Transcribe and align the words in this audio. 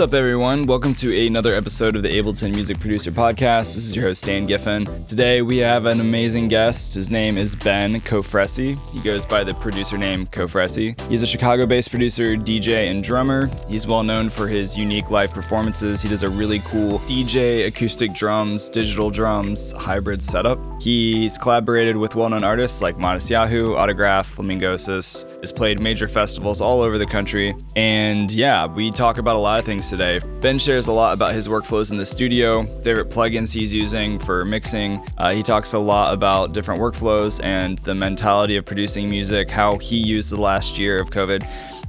What's 0.00 0.14
up, 0.14 0.18
everyone? 0.18 0.62
Welcome 0.62 0.94
to 0.94 1.26
another 1.26 1.54
episode 1.54 1.94
of 1.94 2.00
the 2.00 2.08
Ableton 2.08 2.54
Music 2.54 2.80
Producer 2.80 3.10
Podcast. 3.10 3.74
This 3.74 3.84
is 3.84 3.94
your 3.94 4.06
host, 4.06 4.24
Dan 4.24 4.46
Giffen. 4.46 4.86
Today, 5.04 5.42
we 5.42 5.58
have 5.58 5.84
an 5.84 6.00
amazing 6.00 6.48
guest. 6.48 6.94
His 6.94 7.10
name 7.10 7.36
is 7.36 7.54
Ben 7.54 8.00
Cofresi. 8.00 8.78
He 8.92 9.00
goes 9.00 9.26
by 9.26 9.44
the 9.44 9.52
producer 9.52 9.98
name 9.98 10.24
Cofresi. 10.24 10.98
He's 11.10 11.22
a 11.22 11.26
Chicago 11.26 11.66
based 11.66 11.90
producer, 11.90 12.34
DJ, 12.34 12.90
and 12.90 13.04
drummer. 13.04 13.50
He's 13.68 13.86
well 13.86 14.02
known 14.02 14.30
for 14.30 14.48
his 14.48 14.74
unique 14.74 15.10
live 15.10 15.32
performances. 15.32 16.00
He 16.00 16.08
does 16.08 16.22
a 16.22 16.30
really 16.30 16.60
cool 16.60 17.00
DJ, 17.00 17.66
acoustic 17.66 18.14
drums, 18.14 18.70
digital 18.70 19.10
drums, 19.10 19.72
hybrid 19.72 20.22
setup. 20.22 20.58
He's 20.80 21.36
collaborated 21.36 21.94
with 21.94 22.14
well 22.14 22.30
known 22.30 22.42
artists 22.42 22.80
like 22.80 22.96
Matisyahu, 22.96 23.76
Autograf, 23.76 24.34
Flamingosis, 24.34 25.28
has 25.42 25.52
played 25.52 25.78
major 25.78 26.08
festivals 26.08 26.62
all 26.62 26.80
over 26.80 26.96
the 26.96 27.04
country. 27.04 27.54
And 27.76 28.32
yeah, 28.32 28.64
we 28.64 28.90
talk 28.90 29.18
about 29.18 29.36
a 29.36 29.38
lot 29.38 29.58
of 29.58 29.66
things 29.66 29.89
today. 29.90 30.20
Ben 30.40 30.58
shares 30.58 30.86
a 30.86 30.92
lot 30.92 31.12
about 31.12 31.34
his 31.34 31.48
workflows 31.48 31.90
in 31.90 31.98
the 31.98 32.06
studio, 32.06 32.64
favorite 32.82 33.10
plugins 33.10 33.52
he's 33.52 33.74
using 33.74 34.18
for 34.18 34.44
mixing. 34.44 35.04
Uh, 35.18 35.32
he 35.32 35.42
talks 35.42 35.72
a 35.72 35.78
lot 35.78 36.14
about 36.14 36.54
different 36.54 36.80
workflows 36.80 37.42
and 37.42 37.78
the 37.80 37.94
mentality 37.94 38.56
of 38.56 38.64
producing 38.64 39.10
music, 39.10 39.50
how 39.50 39.76
he 39.78 39.96
used 39.96 40.30
the 40.30 40.40
last 40.40 40.78
year 40.78 41.00
of 41.00 41.10
COVID 41.10 41.44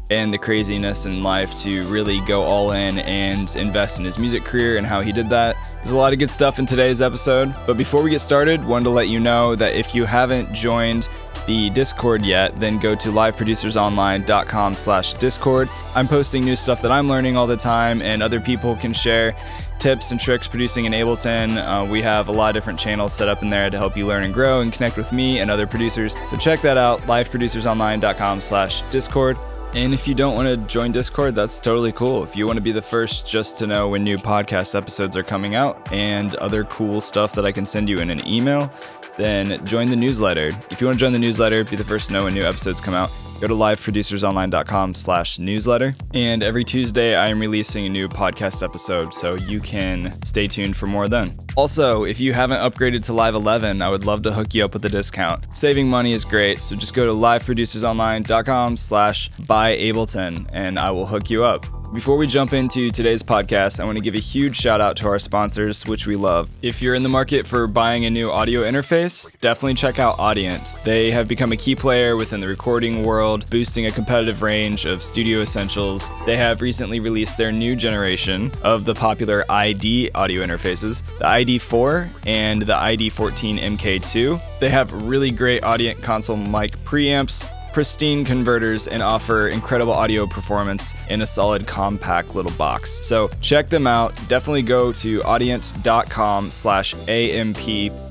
and 0.09 0.33
the 0.33 0.37
craziness 0.37 1.05
in 1.05 1.23
life 1.23 1.57
to 1.59 1.87
really 1.87 2.19
go 2.21 2.41
all 2.41 2.73
in 2.73 2.99
and 2.99 3.55
invest 3.55 3.97
in 3.97 4.03
his 4.03 4.19
music 4.19 4.43
career 4.43 4.77
and 4.77 4.85
how 4.85 4.99
he 4.99 5.13
did 5.13 5.29
that. 5.29 5.55
There's 5.75 5.91
a 5.91 5.95
lot 5.95 6.11
of 6.11 6.19
good 6.19 6.29
stuff 6.29 6.59
in 6.59 6.65
today's 6.65 7.01
episode. 7.01 7.55
But 7.65 7.77
before 7.77 8.03
we 8.03 8.09
get 8.09 8.19
started, 8.19 8.63
wanted 8.65 8.83
to 8.85 8.89
let 8.89 9.07
you 9.07 9.19
know 9.19 9.55
that 9.55 9.73
if 9.73 9.95
you 9.95 10.05
haven't 10.05 10.53
joined 10.53 11.07
the 11.45 11.69
Discord 11.71 12.23
yet, 12.23 12.59
then 12.59 12.79
go 12.79 12.95
to 12.95 13.09
liveproducersonline.com 13.09 14.75
slash 14.75 15.13
Discord. 15.13 15.69
I'm 15.95 16.07
posting 16.07 16.43
new 16.43 16.55
stuff 16.55 16.81
that 16.81 16.91
I'm 16.91 17.07
learning 17.07 17.37
all 17.37 17.47
the 17.47 17.57
time, 17.57 18.01
and 18.01 18.21
other 18.23 18.39
people 18.39 18.75
can 18.75 18.93
share 18.93 19.35
tips 19.79 20.11
and 20.11 20.19
tricks 20.19 20.47
producing 20.47 20.85
in 20.85 20.93
Ableton. 20.93 21.57
Uh, 21.57 21.85
we 21.89 22.01
have 22.01 22.27
a 22.27 22.31
lot 22.31 22.49
of 22.49 22.53
different 22.53 22.79
channels 22.79 23.13
set 23.13 23.27
up 23.27 23.41
in 23.41 23.49
there 23.49 23.69
to 23.69 23.77
help 23.77 23.97
you 23.97 24.05
learn 24.05 24.23
and 24.23 24.33
grow 24.33 24.61
and 24.61 24.71
connect 24.71 24.95
with 24.95 25.11
me 25.11 25.39
and 25.39 25.49
other 25.49 25.65
producers. 25.65 26.15
So 26.27 26.37
check 26.37 26.61
that 26.61 26.77
out, 26.77 26.99
liveproducersonline.com 27.01 28.41
slash 28.41 28.83
Discord. 28.91 29.37
And 29.73 29.93
if 29.93 30.05
you 30.05 30.13
don't 30.13 30.35
want 30.35 30.49
to 30.49 30.67
join 30.67 30.91
Discord, 30.91 31.33
that's 31.33 31.61
totally 31.61 31.93
cool. 31.93 32.23
If 32.23 32.35
you 32.35 32.45
want 32.45 32.57
to 32.57 32.61
be 32.61 32.73
the 32.73 32.81
first 32.81 33.25
just 33.25 33.57
to 33.59 33.67
know 33.67 33.87
when 33.87 34.03
new 34.03 34.17
podcast 34.17 34.75
episodes 34.75 35.15
are 35.15 35.23
coming 35.23 35.55
out 35.55 35.91
and 35.93 36.35
other 36.35 36.65
cool 36.65 36.99
stuff 36.99 37.33
that 37.35 37.45
I 37.45 37.53
can 37.53 37.65
send 37.65 37.87
you 37.87 37.99
in 37.99 38.09
an 38.09 38.27
email, 38.27 38.69
then 39.17 39.63
join 39.65 39.89
the 39.89 39.95
newsletter. 39.95 40.51
If 40.69 40.81
you 40.81 40.87
want 40.87 40.97
to 40.97 41.05
join 41.05 41.13
the 41.13 41.19
newsletter, 41.19 41.63
be 41.63 41.75
the 41.75 41.83
first 41.83 42.07
to 42.07 42.13
know 42.13 42.23
when 42.25 42.33
new 42.33 42.43
episodes 42.43 42.81
come 42.81 42.93
out, 42.93 43.11
go 43.41 43.47
to 43.47 43.53
liveproducersonline.com 43.53 44.93
slash 44.93 45.39
newsletter. 45.39 45.95
And 46.13 46.43
every 46.43 46.63
Tuesday, 46.63 47.15
I 47.15 47.27
am 47.27 47.39
releasing 47.39 47.85
a 47.85 47.89
new 47.89 48.07
podcast 48.07 48.63
episode, 48.63 49.13
so 49.13 49.35
you 49.35 49.59
can 49.59 50.13
stay 50.23 50.47
tuned 50.47 50.77
for 50.77 50.87
more 50.87 51.07
then. 51.07 51.37
Also, 51.57 52.03
if 52.03 52.19
you 52.19 52.33
haven't 52.33 52.59
upgraded 52.59 53.03
to 53.05 53.13
Live 53.13 53.35
11, 53.35 53.81
I 53.81 53.89
would 53.89 54.05
love 54.05 54.21
to 54.21 54.31
hook 54.31 54.53
you 54.53 54.63
up 54.63 54.73
with 54.73 54.85
a 54.85 54.89
discount. 54.89 55.45
Saving 55.55 55.87
money 55.87 56.13
is 56.13 56.23
great, 56.23 56.63
so 56.63 56.75
just 56.75 56.93
go 56.93 57.05
to 57.05 57.11
liveproducersonline.com 57.11 58.77
slash 58.77 59.29
buy 59.39 59.75
Ableton, 59.75 60.47
and 60.53 60.77
I 60.79 60.91
will 60.91 61.07
hook 61.07 61.29
you 61.29 61.43
up. 61.43 61.65
Before 61.93 62.15
we 62.15 62.25
jump 62.25 62.53
into 62.53 62.89
today's 62.89 63.21
podcast, 63.21 63.81
I 63.81 63.83
want 63.83 63.97
to 63.97 64.01
give 64.01 64.15
a 64.15 64.19
huge 64.19 64.55
shout 64.55 64.79
out 64.79 64.95
to 64.97 65.07
our 65.09 65.19
sponsors, 65.19 65.85
which 65.85 66.07
we 66.07 66.15
love. 66.15 66.49
If 66.61 66.81
you're 66.81 66.95
in 66.95 67.03
the 67.03 67.09
market 67.09 67.45
for 67.45 67.67
buying 67.67 68.05
a 68.05 68.09
new 68.09 68.31
audio 68.31 68.61
interface, 68.61 69.37
definitely 69.41 69.73
check 69.73 69.99
out 69.99 70.17
Audient. 70.17 70.81
They 70.83 71.11
have 71.11 71.27
become 71.27 71.51
a 71.51 71.57
key 71.57 71.75
player 71.75 72.15
within 72.15 72.39
the 72.39 72.47
recording 72.47 73.03
world, 73.03 73.30
boosting 73.37 73.85
a 73.85 73.91
competitive 73.91 74.41
range 74.41 74.85
of 74.85 75.01
studio 75.01 75.41
essentials. 75.41 76.09
They 76.25 76.37
have 76.37 76.61
recently 76.61 76.99
released 76.99 77.37
their 77.37 77.51
new 77.51 77.75
generation 77.75 78.51
of 78.63 78.85
the 78.85 78.93
popular 78.93 79.43
ID 79.49 80.11
audio 80.13 80.43
interfaces, 80.43 81.03
the 81.17 81.25
ID4 81.25 82.09
and 82.27 82.61
the 82.61 82.73
ID14 82.73 83.59
MK2. 83.59 84.59
They 84.59 84.69
have 84.69 84.91
really 85.07 85.31
great 85.31 85.63
Audient 85.63 86.01
console 86.01 86.37
mic 86.37 86.77
preamps 86.79 87.45
pristine 87.71 88.25
converters 88.25 88.87
and 88.87 89.01
offer 89.01 89.47
incredible 89.47 89.93
audio 89.93 90.25
performance 90.25 90.93
in 91.09 91.21
a 91.21 91.25
solid 91.25 91.65
compact 91.67 92.35
little 92.35 92.51
box. 92.53 93.05
So 93.07 93.29
check 93.41 93.67
them 93.67 93.87
out. 93.87 94.13
Definitely 94.27 94.63
go 94.63 94.91
to 94.93 95.19
audient.com 95.21 96.51
slash 96.51 96.93
AMP 97.07 97.57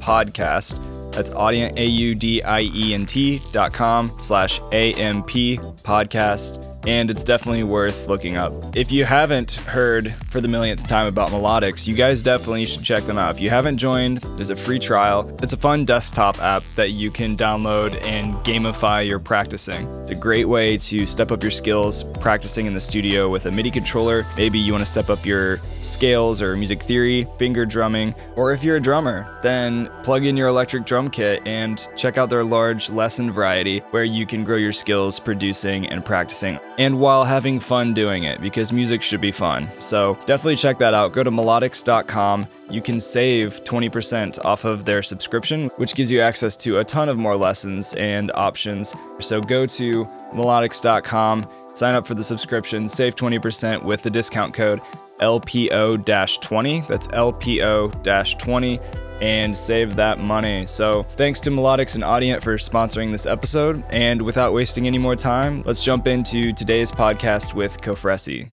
podcast. 0.00 1.09
That's 1.12 1.30
audient, 1.30 1.76
A-U-D-I-E-N-T 1.78 3.42
dot 3.52 3.72
com 3.72 4.10
slash 4.18 4.60
A-M-P 4.72 5.58
podcast 5.82 6.70
and 6.86 7.10
it's 7.10 7.24
definitely 7.24 7.62
worth 7.62 8.08
looking 8.08 8.36
up. 8.36 8.52
If 8.74 8.90
you 8.90 9.04
haven't 9.04 9.52
heard 9.52 10.12
for 10.30 10.40
the 10.40 10.48
millionth 10.48 10.86
time 10.88 11.06
about 11.06 11.30
Melodics, 11.30 11.86
you 11.86 11.94
guys 11.94 12.22
definitely 12.22 12.64
should 12.66 12.82
check 12.82 13.04
them 13.04 13.18
out. 13.18 13.34
If 13.34 13.40
you 13.40 13.50
haven't 13.50 13.76
joined, 13.78 14.18
there's 14.36 14.50
a 14.50 14.56
free 14.56 14.78
trial. 14.78 15.36
It's 15.42 15.52
a 15.52 15.56
fun 15.56 15.84
desktop 15.84 16.40
app 16.40 16.64
that 16.76 16.90
you 16.90 17.10
can 17.10 17.36
download 17.36 18.00
and 18.02 18.34
gamify 18.36 19.06
your 19.06 19.18
practicing. 19.18 19.86
It's 20.00 20.10
a 20.10 20.14
great 20.14 20.48
way 20.48 20.76
to 20.78 21.06
step 21.06 21.30
up 21.30 21.42
your 21.42 21.50
skills 21.50 22.04
practicing 22.20 22.66
in 22.66 22.74
the 22.74 22.80
studio 22.80 23.28
with 23.28 23.46
a 23.46 23.50
MIDI 23.50 23.70
controller. 23.70 24.26
Maybe 24.36 24.58
you 24.58 24.72
want 24.72 24.82
to 24.82 24.90
step 24.90 25.10
up 25.10 25.26
your 25.26 25.58
scales 25.80 26.40
or 26.40 26.56
music 26.56 26.82
theory, 26.82 27.26
finger 27.38 27.66
drumming, 27.66 28.14
or 28.36 28.52
if 28.52 28.64
you're 28.64 28.76
a 28.76 28.80
drummer, 28.80 29.38
then 29.42 29.90
plug 30.02 30.24
in 30.24 30.36
your 30.36 30.48
electric 30.48 30.86
drum 30.86 30.99
kit 31.08 31.42
and 31.46 31.88
check 31.96 32.18
out 32.18 32.28
their 32.28 32.44
large 32.44 32.90
lesson 32.90 33.30
variety 33.30 33.78
where 33.90 34.04
you 34.04 34.26
can 34.26 34.44
grow 34.44 34.56
your 34.56 34.72
skills 34.72 35.18
producing 35.18 35.86
and 35.86 36.04
practicing 36.04 36.58
and 36.78 36.98
while 36.98 37.24
having 37.24 37.60
fun 37.60 37.94
doing 37.94 38.24
it 38.24 38.40
because 38.40 38.72
music 38.72 39.02
should 39.02 39.20
be 39.20 39.32
fun. 39.32 39.68
So 39.80 40.14
definitely 40.26 40.56
check 40.56 40.78
that 40.78 40.94
out. 40.94 41.12
Go 41.12 41.22
to 41.22 41.30
melodics.com. 41.30 42.46
You 42.70 42.80
can 42.80 43.00
save 43.00 43.64
20% 43.64 44.44
off 44.44 44.64
of 44.64 44.84
their 44.84 45.02
subscription, 45.02 45.68
which 45.76 45.94
gives 45.94 46.10
you 46.10 46.20
access 46.20 46.56
to 46.58 46.78
a 46.78 46.84
ton 46.84 47.08
of 47.08 47.18
more 47.18 47.36
lessons 47.36 47.94
and 47.94 48.30
options. 48.34 48.94
So 49.20 49.40
go 49.40 49.66
to 49.66 50.04
melodics.com, 50.32 51.48
sign 51.74 51.94
up 51.94 52.06
for 52.06 52.14
the 52.14 52.24
subscription, 52.24 52.88
save 52.88 53.14
20% 53.16 53.82
with 53.82 54.02
the 54.02 54.10
discount 54.10 54.54
code 54.54 54.80
LPO 55.20 56.40
20. 56.40 56.80
That's 56.82 57.08
LPO 57.08 58.38
20 58.38 58.80
and 59.20 59.56
save 59.56 59.96
that 59.96 60.18
money. 60.18 60.66
So, 60.66 61.04
thanks 61.16 61.40
to 61.40 61.50
Melodics 61.50 61.94
and 61.94 62.04
Audient 62.04 62.42
for 62.42 62.56
sponsoring 62.56 63.12
this 63.12 63.26
episode. 63.26 63.84
And 63.90 64.22
without 64.22 64.52
wasting 64.52 64.86
any 64.86 64.98
more 64.98 65.16
time, 65.16 65.62
let's 65.62 65.84
jump 65.84 66.06
into 66.06 66.52
today's 66.52 66.92
podcast 66.92 67.54
with 67.54 67.80
Cofresi. 67.80 68.50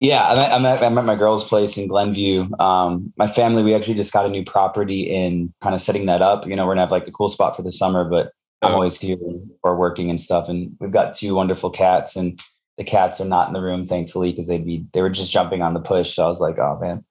Yeah, 0.00 0.28
I'm 0.28 0.38
at, 0.38 0.52
I'm, 0.52 0.66
at, 0.66 0.82
I'm 0.82 0.98
at, 0.98 1.04
my 1.04 1.16
girl's 1.16 1.44
place 1.44 1.78
in 1.78 1.88
Glenview. 1.88 2.48
Um, 2.60 3.12
my 3.16 3.28
family, 3.28 3.62
we 3.62 3.74
actually 3.74 3.94
just 3.94 4.12
got 4.12 4.26
a 4.26 4.28
new 4.28 4.44
property 4.44 5.02
in 5.02 5.54
kind 5.62 5.74
of 5.74 5.80
setting 5.80 6.04
that 6.06 6.20
up. 6.20 6.46
You 6.46 6.54
know, 6.54 6.66
we're 6.66 6.72
gonna 6.72 6.82
have 6.82 6.90
like 6.90 7.08
a 7.08 7.12
cool 7.12 7.28
spot 7.28 7.56
for 7.56 7.62
the 7.62 7.72
summer, 7.72 8.04
but 8.04 8.32
I'm 8.62 8.74
always 8.74 8.98
here 8.98 9.16
for 9.62 9.76
working 9.76 10.10
and 10.10 10.20
stuff. 10.20 10.48
And 10.48 10.76
we've 10.80 10.90
got 10.90 11.14
two 11.14 11.34
wonderful 11.34 11.70
cats, 11.70 12.14
and 12.14 12.38
the 12.76 12.84
cats 12.84 13.20
are 13.22 13.26
not 13.26 13.48
in 13.48 13.54
the 13.54 13.62
room, 13.62 13.86
thankfully, 13.86 14.30
because 14.32 14.48
they'd 14.48 14.66
be 14.66 14.84
they 14.92 15.00
were 15.00 15.10
just 15.10 15.32
jumping 15.32 15.62
on 15.62 15.72
the 15.72 15.80
push. 15.80 16.14
So 16.14 16.24
I 16.24 16.28
was 16.28 16.40
like, 16.40 16.58
oh 16.58 16.78
man, 16.78 17.02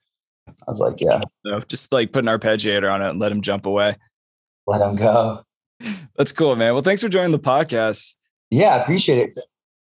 I 0.48 0.52
was 0.68 0.80
like, 0.80 1.00
yeah. 1.00 1.22
So 1.46 1.60
just 1.62 1.92
like 1.92 2.12
put 2.12 2.28
an 2.28 2.40
arpeggiator 2.40 2.92
on 2.92 3.02
it 3.02 3.10
and 3.10 3.20
let 3.20 3.32
him 3.32 3.42
jump 3.42 3.66
away. 3.66 3.96
Let 4.68 4.82
him 4.82 4.96
go. 4.96 5.44
That's 6.16 6.32
cool, 6.32 6.56
man. 6.56 6.74
Well, 6.74 6.84
thanks 6.84 7.02
for 7.02 7.10
joining 7.10 7.32
the 7.32 7.40
podcast. 7.40 8.16
Yeah, 8.50 8.70
I 8.70 8.82
appreciate 8.82 9.30
it. 9.30 9.40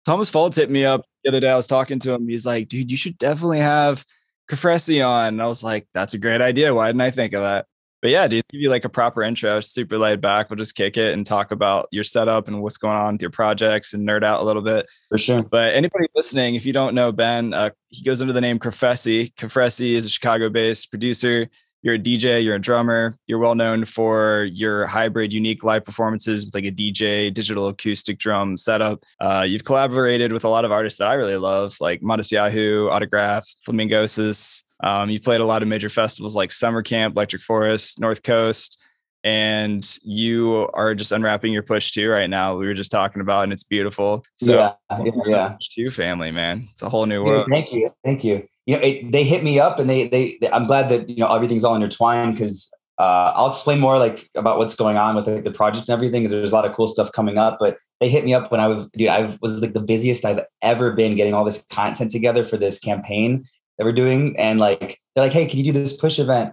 Thomas 0.04 0.30
Fultz 0.30 0.56
hit 0.56 0.70
me 0.70 0.84
up 0.84 1.04
the 1.24 1.30
other 1.30 1.40
day. 1.40 1.50
I 1.50 1.56
was 1.56 1.66
talking 1.66 1.98
to 2.00 2.12
him. 2.12 2.28
He's 2.28 2.46
like, 2.46 2.68
dude, 2.68 2.90
you 2.90 2.96
should 2.96 3.18
definitely 3.18 3.58
have 3.58 4.04
Cofresi 4.50 5.06
on. 5.06 5.28
And 5.28 5.42
I 5.42 5.46
was 5.46 5.62
like, 5.62 5.86
that's 5.94 6.14
a 6.14 6.18
great 6.18 6.40
idea. 6.40 6.74
Why 6.74 6.88
didn't 6.88 7.02
I 7.02 7.10
think 7.10 7.34
of 7.34 7.42
that? 7.42 7.66
But 8.00 8.12
yeah, 8.12 8.28
dude, 8.28 8.44
give 8.50 8.60
you 8.60 8.70
like 8.70 8.84
a 8.84 8.88
proper 8.88 9.22
intro, 9.22 9.60
super 9.60 9.98
laid 9.98 10.20
back. 10.20 10.50
We'll 10.50 10.56
just 10.56 10.76
kick 10.76 10.96
it 10.96 11.14
and 11.14 11.26
talk 11.26 11.50
about 11.50 11.88
your 11.90 12.04
setup 12.04 12.46
and 12.46 12.62
what's 12.62 12.76
going 12.76 12.94
on 12.94 13.14
with 13.14 13.22
your 13.22 13.30
projects 13.30 13.92
and 13.92 14.06
nerd 14.06 14.22
out 14.22 14.40
a 14.40 14.44
little 14.44 14.62
bit. 14.62 14.86
For 15.10 15.18
sure. 15.18 15.42
But 15.42 15.74
anybody 15.74 16.06
listening, 16.14 16.54
if 16.54 16.64
you 16.64 16.72
don't 16.72 16.94
know 16.94 17.10
Ben, 17.10 17.52
uh, 17.54 17.70
he 17.88 18.04
goes 18.04 18.20
under 18.20 18.32
the 18.32 18.40
name 18.40 18.58
Cofresi. 18.58 19.34
Cofresi 19.34 19.94
is 19.94 20.06
a 20.06 20.10
Chicago-based 20.10 20.90
producer. 20.90 21.48
You're 21.82 21.94
a 21.94 21.98
DJ, 21.98 22.42
you're 22.42 22.56
a 22.56 22.60
drummer. 22.60 23.14
You're 23.26 23.38
well 23.38 23.54
known 23.54 23.84
for 23.84 24.48
your 24.52 24.86
hybrid, 24.86 25.32
unique 25.32 25.62
live 25.62 25.84
performances 25.84 26.44
with 26.44 26.54
like 26.54 26.64
a 26.64 26.72
DJ, 26.72 27.32
digital 27.32 27.68
acoustic 27.68 28.18
drum 28.18 28.56
setup. 28.56 29.04
Uh, 29.20 29.44
you've 29.46 29.64
collaborated 29.64 30.32
with 30.32 30.44
a 30.44 30.48
lot 30.48 30.64
of 30.64 30.72
artists 30.72 30.98
that 30.98 31.08
I 31.08 31.14
really 31.14 31.36
love, 31.36 31.76
like 31.80 32.00
Matisyahu, 32.00 32.90
Autograf, 32.90 33.44
Flamingosis, 33.66 34.62
um, 34.80 35.10
you 35.10 35.20
played 35.20 35.40
a 35.40 35.44
lot 35.44 35.62
of 35.62 35.68
major 35.68 35.88
festivals 35.88 36.36
like 36.36 36.52
Summer 36.52 36.82
Camp, 36.82 37.16
Electric 37.16 37.42
Forest, 37.42 38.00
North 38.00 38.22
Coast, 38.22 38.82
and 39.24 39.98
you 40.02 40.70
are 40.74 40.94
just 40.94 41.10
unwrapping 41.10 41.52
your 41.52 41.62
push 41.62 41.90
two 41.90 42.08
right 42.08 42.30
now. 42.30 42.56
We 42.56 42.66
were 42.66 42.74
just 42.74 42.90
talking 42.90 43.20
about, 43.20 43.44
and 43.44 43.52
it's 43.52 43.64
beautiful. 43.64 44.24
So 44.38 44.54
yeah, 44.54 44.72
yeah, 45.04 45.12
yeah. 45.26 45.56
two 45.74 45.90
family, 45.90 46.30
man. 46.30 46.68
It's 46.72 46.82
a 46.82 46.88
whole 46.88 47.06
new 47.06 47.24
world. 47.24 47.48
Thank 47.50 47.72
you, 47.72 47.90
thank 48.04 48.22
you. 48.22 48.46
You 48.66 48.76
know, 48.76 48.82
it, 48.82 49.10
they 49.10 49.24
hit 49.24 49.42
me 49.42 49.58
up, 49.58 49.78
and 49.78 49.90
they, 49.90 50.08
they, 50.08 50.38
they 50.40 50.50
I'm 50.50 50.66
glad 50.66 50.88
that 50.90 51.08
you 51.08 51.16
know 51.16 51.32
everything's 51.32 51.64
all 51.64 51.74
intertwined 51.74 52.34
because 52.34 52.70
uh, 53.00 53.32
I'll 53.34 53.48
explain 53.48 53.80
more 53.80 53.98
like 53.98 54.28
about 54.36 54.58
what's 54.58 54.74
going 54.74 54.96
on 54.96 55.16
with 55.16 55.24
the, 55.24 55.40
the 55.40 55.50
project 55.50 55.88
and 55.88 55.94
everything. 55.94 56.22
Because 56.22 56.30
there's 56.30 56.52
a 56.52 56.54
lot 56.54 56.66
of 56.66 56.74
cool 56.74 56.86
stuff 56.86 57.10
coming 57.10 57.38
up, 57.38 57.56
but 57.58 57.78
they 58.00 58.08
hit 58.08 58.24
me 58.24 58.32
up 58.32 58.52
when 58.52 58.60
I 58.60 58.68
was, 58.68 58.86
dude, 58.96 59.08
I 59.08 59.36
was 59.42 59.60
like 59.60 59.72
the 59.72 59.80
busiest 59.80 60.24
I've 60.24 60.40
ever 60.62 60.92
been 60.92 61.16
getting 61.16 61.34
all 61.34 61.44
this 61.44 61.64
content 61.70 62.12
together 62.12 62.44
for 62.44 62.56
this 62.56 62.78
campaign 62.78 63.44
that 63.78 63.84
we're 63.84 63.92
doing. 63.92 64.36
And 64.38 64.58
like, 64.58 65.00
they're 65.14 65.24
like, 65.24 65.32
hey, 65.32 65.46
can 65.46 65.58
you 65.58 65.64
do 65.64 65.72
this 65.72 65.92
push 65.92 66.18
event? 66.18 66.52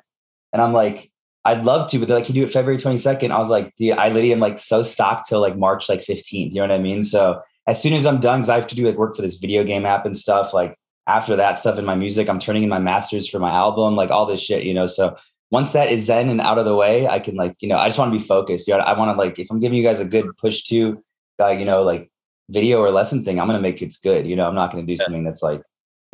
And 0.53 0.61
I'm 0.61 0.73
like, 0.73 1.11
I'd 1.43 1.65
love 1.65 1.89
to, 1.91 1.99
but 1.99 2.07
they're 2.07 2.17
like, 2.17 2.25
can 2.25 2.35
you 2.35 2.41
do 2.41 2.47
it 2.47 2.53
February 2.53 2.79
22nd? 2.79 3.31
I 3.31 3.37
was 3.37 3.49
like, 3.49 3.75
dude, 3.75 3.97
I 3.97 4.07
literally 4.07 4.33
am 4.33 4.39
like 4.39 4.57
so 4.57 4.81
stocked 4.81 5.27
till 5.27 5.41
like 5.41 5.57
March 5.57 5.89
like 5.89 5.99
15th. 5.99 6.49
You 6.49 6.55
know 6.55 6.61
what 6.61 6.71
I 6.71 6.79
mean? 6.79 7.03
So 7.03 7.39
as 7.67 7.81
soon 7.81 7.93
as 7.93 8.05
I'm 8.05 8.19
done, 8.19 8.39
because 8.39 8.49
I 8.49 8.55
have 8.55 8.67
to 8.67 8.75
do 8.75 8.85
like 8.85 8.97
work 8.97 9.15
for 9.15 9.21
this 9.21 9.35
video 9.35 9.63
game 9.63 9.85
app 9.85 10.05
and 10.05 10.17
stuff, 10.17 10.53
like 10.53 10.75
after 11.07 11.35
that 11.35 11.59
stuff 11.59 11.77
in 11.77 11.85
my 11.85 11.95
music, 11.95 12.29
I'm 12.29 12.39
turning 12.39 12.63
in 12.63 12.69
my 12.69 12.79
masters 12.79 13.29
for 13.29 13.39
my 13.39 13.51
album, 13.51 13.95
like 13.95 14.09
all 14.09 14.25
this 14.25 14.39
shit, 14.41 14.63
you 14.63 14.73
know. 14.73 14.87
So 14.87 15.15
once 15.51 15.71
that 15.73 15.91
is 15.91 16.05
zen 16.05 16.29
and 16.29 16.41
out 16.41 16.57
of 16.57 16.65
the 16.65 16.75
way, 16.75 17.07
I 17.07 17.19
can 17.19 17.35
like, 17.35 17.55
you 17.59 17.69
know, 17.69 17.77
I 17.77 17.87
just 17.87 17.99
want 17.99 18.11
to 18.11 18.17
be 18.17 18.23
focused. 18.23 18.67
You 18.67 18.75
know, 18.75 18.79
I 18.79 18.97
want 18.97 19.15
to 19.15 19.17
like, 19.17 19.37
if 19.37 19.51
I'm 19.51 19.59
giving 19.59 19.77
you 19.77 19.83
guys 19.83 19.99
a 19.99 20.05
good 20.05 20.25
push 20.37 20.63
two, 20.63 21.03
uh, 21.39 21.49
you 21.49 21.65
know, 21.65 21.83
like 21.83 22.09
video 22.49 22.79
or 22.79 22.89
lesson 22.89 23.23
thing, 23.23 23.39
I'm 23.39 23.47
gonna 23.47 23.61
make 23.61 23.81
it's 23.81 23.97
good. 23.97 24.25
You 24.25 24.35
know, 24.35 24.47
I'm 24.47 24.55
not 24.55 24.71
gonna 24.71 24.85
do 24.85 24.93
yeah. 24.93 25.03
something 25.03 25.23
that's 25.23 25.43
like, 25.43 25.61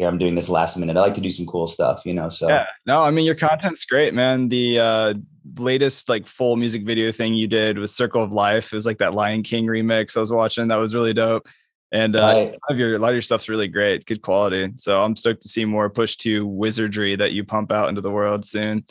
yeah, 0.01 0.07
I'm 0.07 0.17
doing 0.17 0.33
this 0.33 0.49
last 0.49 0.77
minute. 0.77 0.97
I 0.97 1.01
like 1.01 1.13
to 1.13 1.21
do 1.21 1.29
some 1.29 1.45
cool 1.45 1.67
stuff, 1.67 2.01
you 2.05 2.13
know. 2.13 2.27
So 2.27 2.49
yeah, 2.49 2.65
no, 2.87 3.03
I 3.03 3.11
mean 3.11 3.23
your 3.23 3.35
content's 3.35 3.85
great, 3.85 4.15
man. 4.15 4.49
The 4.49 4.79
uh 4.79 5.13
latest 5.57 6.09
like 6.09 6.27
full 6.27 6.55
music 6.55 6.83
video 6.83 7.11
thing 7.11 7.35
you 7.35 7.47
did 7.47 7.77
was 7.77 7.95
Circle 7.95 8.23
of 8.23 8.33
Life. 8.33 8.73
It 8.73 8.75
was 8.75 8.87
like 8.87 8.97
that 8.97 9.13
Lion 9.13 9.43
King 9.43 9.67
remix 9.67 10.17
I 10.17 10.19
was 10.19 10.33
watching. 10.33 10.67
That 10.69 10.77
was 10.77 10.95
really 10.95 11.13
dope. 11.13 11.47
And 11.91 12.15
uh, 12.15 12.21
right. 12.21 12.35
a, 12.37 12.51
lot 12.51 12.71
of 12.71 12.77
your, 12.77 12.95
a 12.95 12.99
lot 12.99 13.09
of 13.09 13.15
your 13.15 13.21
stuff's 13.21 13.49
really 13.49 13.67
great. 13.67 14.05
Good 14.05 14.21
quality. 14.21 14.71
So 14.77 15.03
I'm 15.03 15.15
stoked 15.15 15.41
to 15.43 15.49
see 15.49 15.65
more 15.65 15.89
push 15.89 16.15
two 16.15 16.47
wizardry 16.47 17.15
that 17.17 17.33
you 17.33 17.43
pump 17.43 17.71
out 17.71 17.89
into 17.89 18.01
the 18.01 18.11
world 18.11 18.45
soon. 18.45 18.85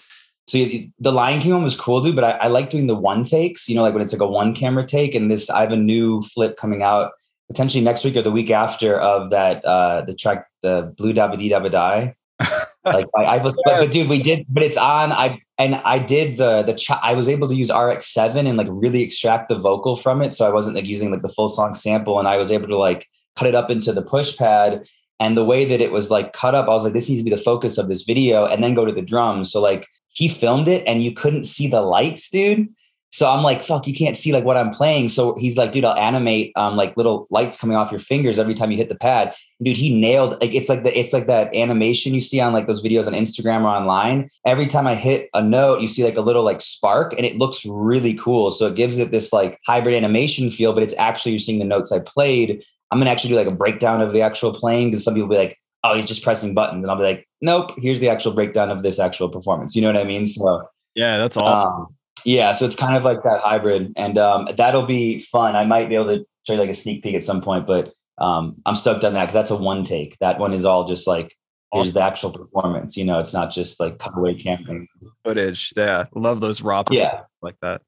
So 0.46 0.58
the 0.98 1.12
Lion 1.12 1.40
King 1.40 1.54
one 1.54 1.64
was 1.64 1.76
cool, 1.76 2.02
dude. 2.02 2.14
But 2.14 2.24
I, 2.24 2.30
I 2.32 2.46
like 2.48 2.70
doing 2.70 2.86
the 2.86 2.94
one 2.94 3.24
takes. 3.24 3.68
You 3.68 3.74
know, 3.74 3.82
like 3.82 3.94
when 3.94 4.02
it's 4.02 4.12
like 4.12 4.22
a 4.22 4.26
one 4.26 4.54
camera 4.54 4.86
take. 4.86 5.14
And 5.14 5.30
this, 5.30 5.50
I 5.50 5.60
have 5.62 5.72
a 5.72 5.76
new 5.76 6.22
flip 6.22 6.56
coming 6.56 6.82
out 6.82 7.12
potentially 7.50 7.82
next 7.82 8.05
week 8.05 8.17
or 8.17 8.23
the 8.23 8.31
week 8.31 8.50
after 8.50 8.97
of 8.97 9.31
that 9.31 9.64
uh 9.64 10.02
the 10.02 10.14
track 10.14 10.47
the 10.62 10.94
blue 10.97 11.12
dabba 11.12 11.37
dee 11.37 11.50
dabba 11.50 11.70
die 11.70 12.14
like 12.85 13.06
I, 13.17 13.23
I 13.23 13.37
was, 13.43 13.55
but, 13.64 13.81
but, 13.81 13.91
dude, 13.91 14.08
we 14.08 14.20
did, 14.20 14.47
but 14.49 14.62
it's 14.62 14.76
on. 14.76 15.12
I 15.12 15.41
and 15.58 15.76
I 15.76 15.99
did 15.99 16.38
the 16.38 16.62
the 16.62 16.75
ch- 16.75 16.91
I 16.91 17.14
was 17.14 17.29
able 17.29 17.49
to 17.49 17.55
use 17.55 17.70
RX 17.70 18.06
seven 18.06 18.47
and 18.47 18.56
like 18.56 18.69
really 18.70 19.02
extract 19.02 19.49
the 19.49 19.58
vocal 19.58 19.97
from 19.97 20.23
it, 20.23 20.32
so 20.32 20.47
I 20.47 20.50
wasn't 20.50 20.76
like 20.76 20.87
using 20.87 21.11
like 21.11 21.23
the 21.23 21.29
full 21.29 21.49
song 21.49 21.75
sample, 21.75 22.19
and 22.19 22.26
I 22.26 22.37
was 22.37 22.50
able 22.50 22.69
to 22.69 22.79
like 22.79 23.06
cut 23.37 23.47
it 23.47 23.55
up 23.55 23.70
into 23.70 23.93
the 23.93 24.03
push 24.03 24.37
pad. 24.37 24.87
And 25.19 25.37
the 25.37 25.44
way 25.44 25.67
that 25.67 25.82
it 25.82 25.93
was 25.93 26.11
like 26.11 26.32
cut 26.32 26.55
up, 26.55 26.67
I 26.67 26.70
was 26.70 26.85
like, 26.85 26.94
this 26.94 27.11
needs 27.11 27.20
to 27.20 27.25
be 27.25 27.31
the 27.31 27.43
focus 27.43 27.76
of 27.76 27.88
this 27.88 28.03
video, 28.03 28.46
and 28.46 28.64
then 28.64 28.75
go 28.75 28.87
to 28.87 28.93
the 28.93 29.03
drums. 29.03 29.53
So 29.53 29.61
like 29.61 29.87
he 30.08 30.29
filmed 30.29 30.69
it, 30.69 30.82
and 30.87 31.05
you 31.05 31.12
couldn't 31.12 31.44
see 31.44 31.69
the 31.69 31.82
lights, 31.82 32.31
dude. 32.31 32.69
So 33.12 33.30
I'm 33.30 33.42
like, 33.42 33.62
fuck, 33.64 33.86
you 33.86 33.94
can't 33.94 34.16
see 34.16 34.32
like 34.32 34.44
what 34.44 34.56
I'm 34.56 34.70
playing. 34.70 35.08
So 35.08 35.34
he's 35.36 35.58
like, 35.58 35.72
dude, 35.72 35.84
I'll 35.84 35.96
animate 35.96 36.52
um 36.56 36.76
like 36.76 36.96
little 36.96 37.26
lights 37.30 37.56
coming 37.56 37.76
off 37.76 37.90
your 37.90 38.00
fingers 38.00 38.38
every 38.38 38.54
time 38.54 38.70
you 38.70 38.76
hit 38.76 38.88
the 38.88 38.94
pad. 38.94 39.34
Dude, 39.62 39.76
he 39.76 40.00
nailed 40.00 40.40
like 40.40 40.54
it's 40.54 40.68
like 40.68 40.84
the 40.84 40.98
it's 40.98 41.12
like 41.12 41.26
that 41.26 41.54
animation 41.54 42.14
you 42.14 42.20
see 42.20 42.40
on 42.40 42.52
like 42.52 42.66
those 42.66 42.82
videos 42.82 43.06
on 43.06 43.12
Instagram 43.12 43.62
or 43.62 43.68
online. 43.68 44.30
Every 44.46 44.66
time 44.66 44.86
I 44.86 44.94
hit 44.94 45.28
a 45.34 45.42
note, 45.42 45.80
you 45.80 45.88
see 45.88 46.04
like 46.04 46.16
a 46.16 46.22
little 46.22 46.44
like 46.44 46.60
spark 46.60 47.12
and 47.16 47.26
it 47.26 47.36
looks 47.36 47.66
really 47.66 48.14
cool. 48.14 48.50
So 48.50 48.66
it 48.66 48.76
gives 48.76 48.98
it 48.98 49.10
this 49.10 49.32
like 49.32 49.58
hybrid 49.66 49.94
animation 49.94 50.50
feel, 50.50 50.72
but 50.72 50.82
it's 50.82 50.94
actually 50.96 51.32
you're 51.32 51.40
seeing 51.40 51.58
the 51.58 51.64
notes 51.64 51.92
I 51.92 51.98
played. 51.98 52.64
I'm 52.90 52.98
gonna 52.98 53.10
actually 53.10 53.30
do 53.30 53.36
like 53.36 53.46
a 53.46 53.52
breakdown 53.52 54.00
of 54.00 54.12
the 54.12 54.22
actual 54.22 54.52
playing 54.52 54.90
because 54.90 55.04
some 55.04 55.14
people 55.14 55.28
be 55.28 55.36
like, 55.36 55.58
oh, 55.82 55.94
he's 55.96 56.06
just 56.06 56.22
pressing 56.22 56.54
buttons. 56.54 56.84
And 56.84 56.90
I'll 56.90 56.96
be 56.96 57.04
like, 57.04 57.26
nope, 57.40 57.72
here's 57.78 58.00
the 58.00 58.08
actual 58.08 58.32
breakdown 58.32 58.70
of 58.70 58.82
this 58.82 58.98
actual 58.98 59.28
performance. 59.28 59.74
You 59.74 59.82
know 59.82 59.88
what 59.88 60.00
I 60.00 60.04
mean? 60.04 60.26
So 60.26 60.62
yeah, 60.94 61.18
that's 61.18 61.36
awesome. 61.36 61.82
Um, 61.82 61.96
yeah, 62.25 62.52
so 62.52 62.64
it's 62.64 62.76
kind 62.76 62.96
of 62.96 63.02
like 63.02 63.22
that 63.22 63.40
hybrid, 63.40 63.93
and 63.96 64.19
um, 64.19 64.49
that'll 64.56 64.87
be 64.87 65.19
fun. 65.19 65.56
I 65.56 65.64
might 65.64 65.88
be 65.88 65.94
able 65.94 66.17
to 66.17 66.25
show 66.46 66.55
you 66.55 66.61
like 66.61 66.70
a 66.70 66.75
sneak 66.75 67.02
peek 67.02 67.14
at 67.14 67.25
some 67.25 67.40
point, 67.40 67.67
but 67.67 67.93
um, 68.19 68.56
I'm 68.67 68.76
stoked 68.76 69.05
on 69.05 69.14
that 69.14 69.22
because 69.22 69.34
that's 69.34 69.50
a 69.50 69.56
one 69.56 69.84
take. 69.84 70.17
That 70.20 70.38
one 70.38 70.52
is 70.52 70.64
all 70.64 70.87
just 70.87 71.06
like 71.06 71.37
awesome. 71.72 71.84
here's 71.84 71.94
the 71.94 72.02
actual 72.02 72.31
performance. 72.31 72.96
You 72.96 73.05
know, 73.05 73.19
it's 73.19 73.32
not 73.32 73.50
just 73.50 73.81
like 73.81 73.99
cutaway 73.99 74.34
camping 74.34 74.87
footage. 75.25 75.72
Yeah, 75.76 76.05
love 76.14 76.40
those 76.40 76.62
raw 76.62 76.84
yeah 76.90 77.22
like 77.43 77.56
that. 77.62 77.82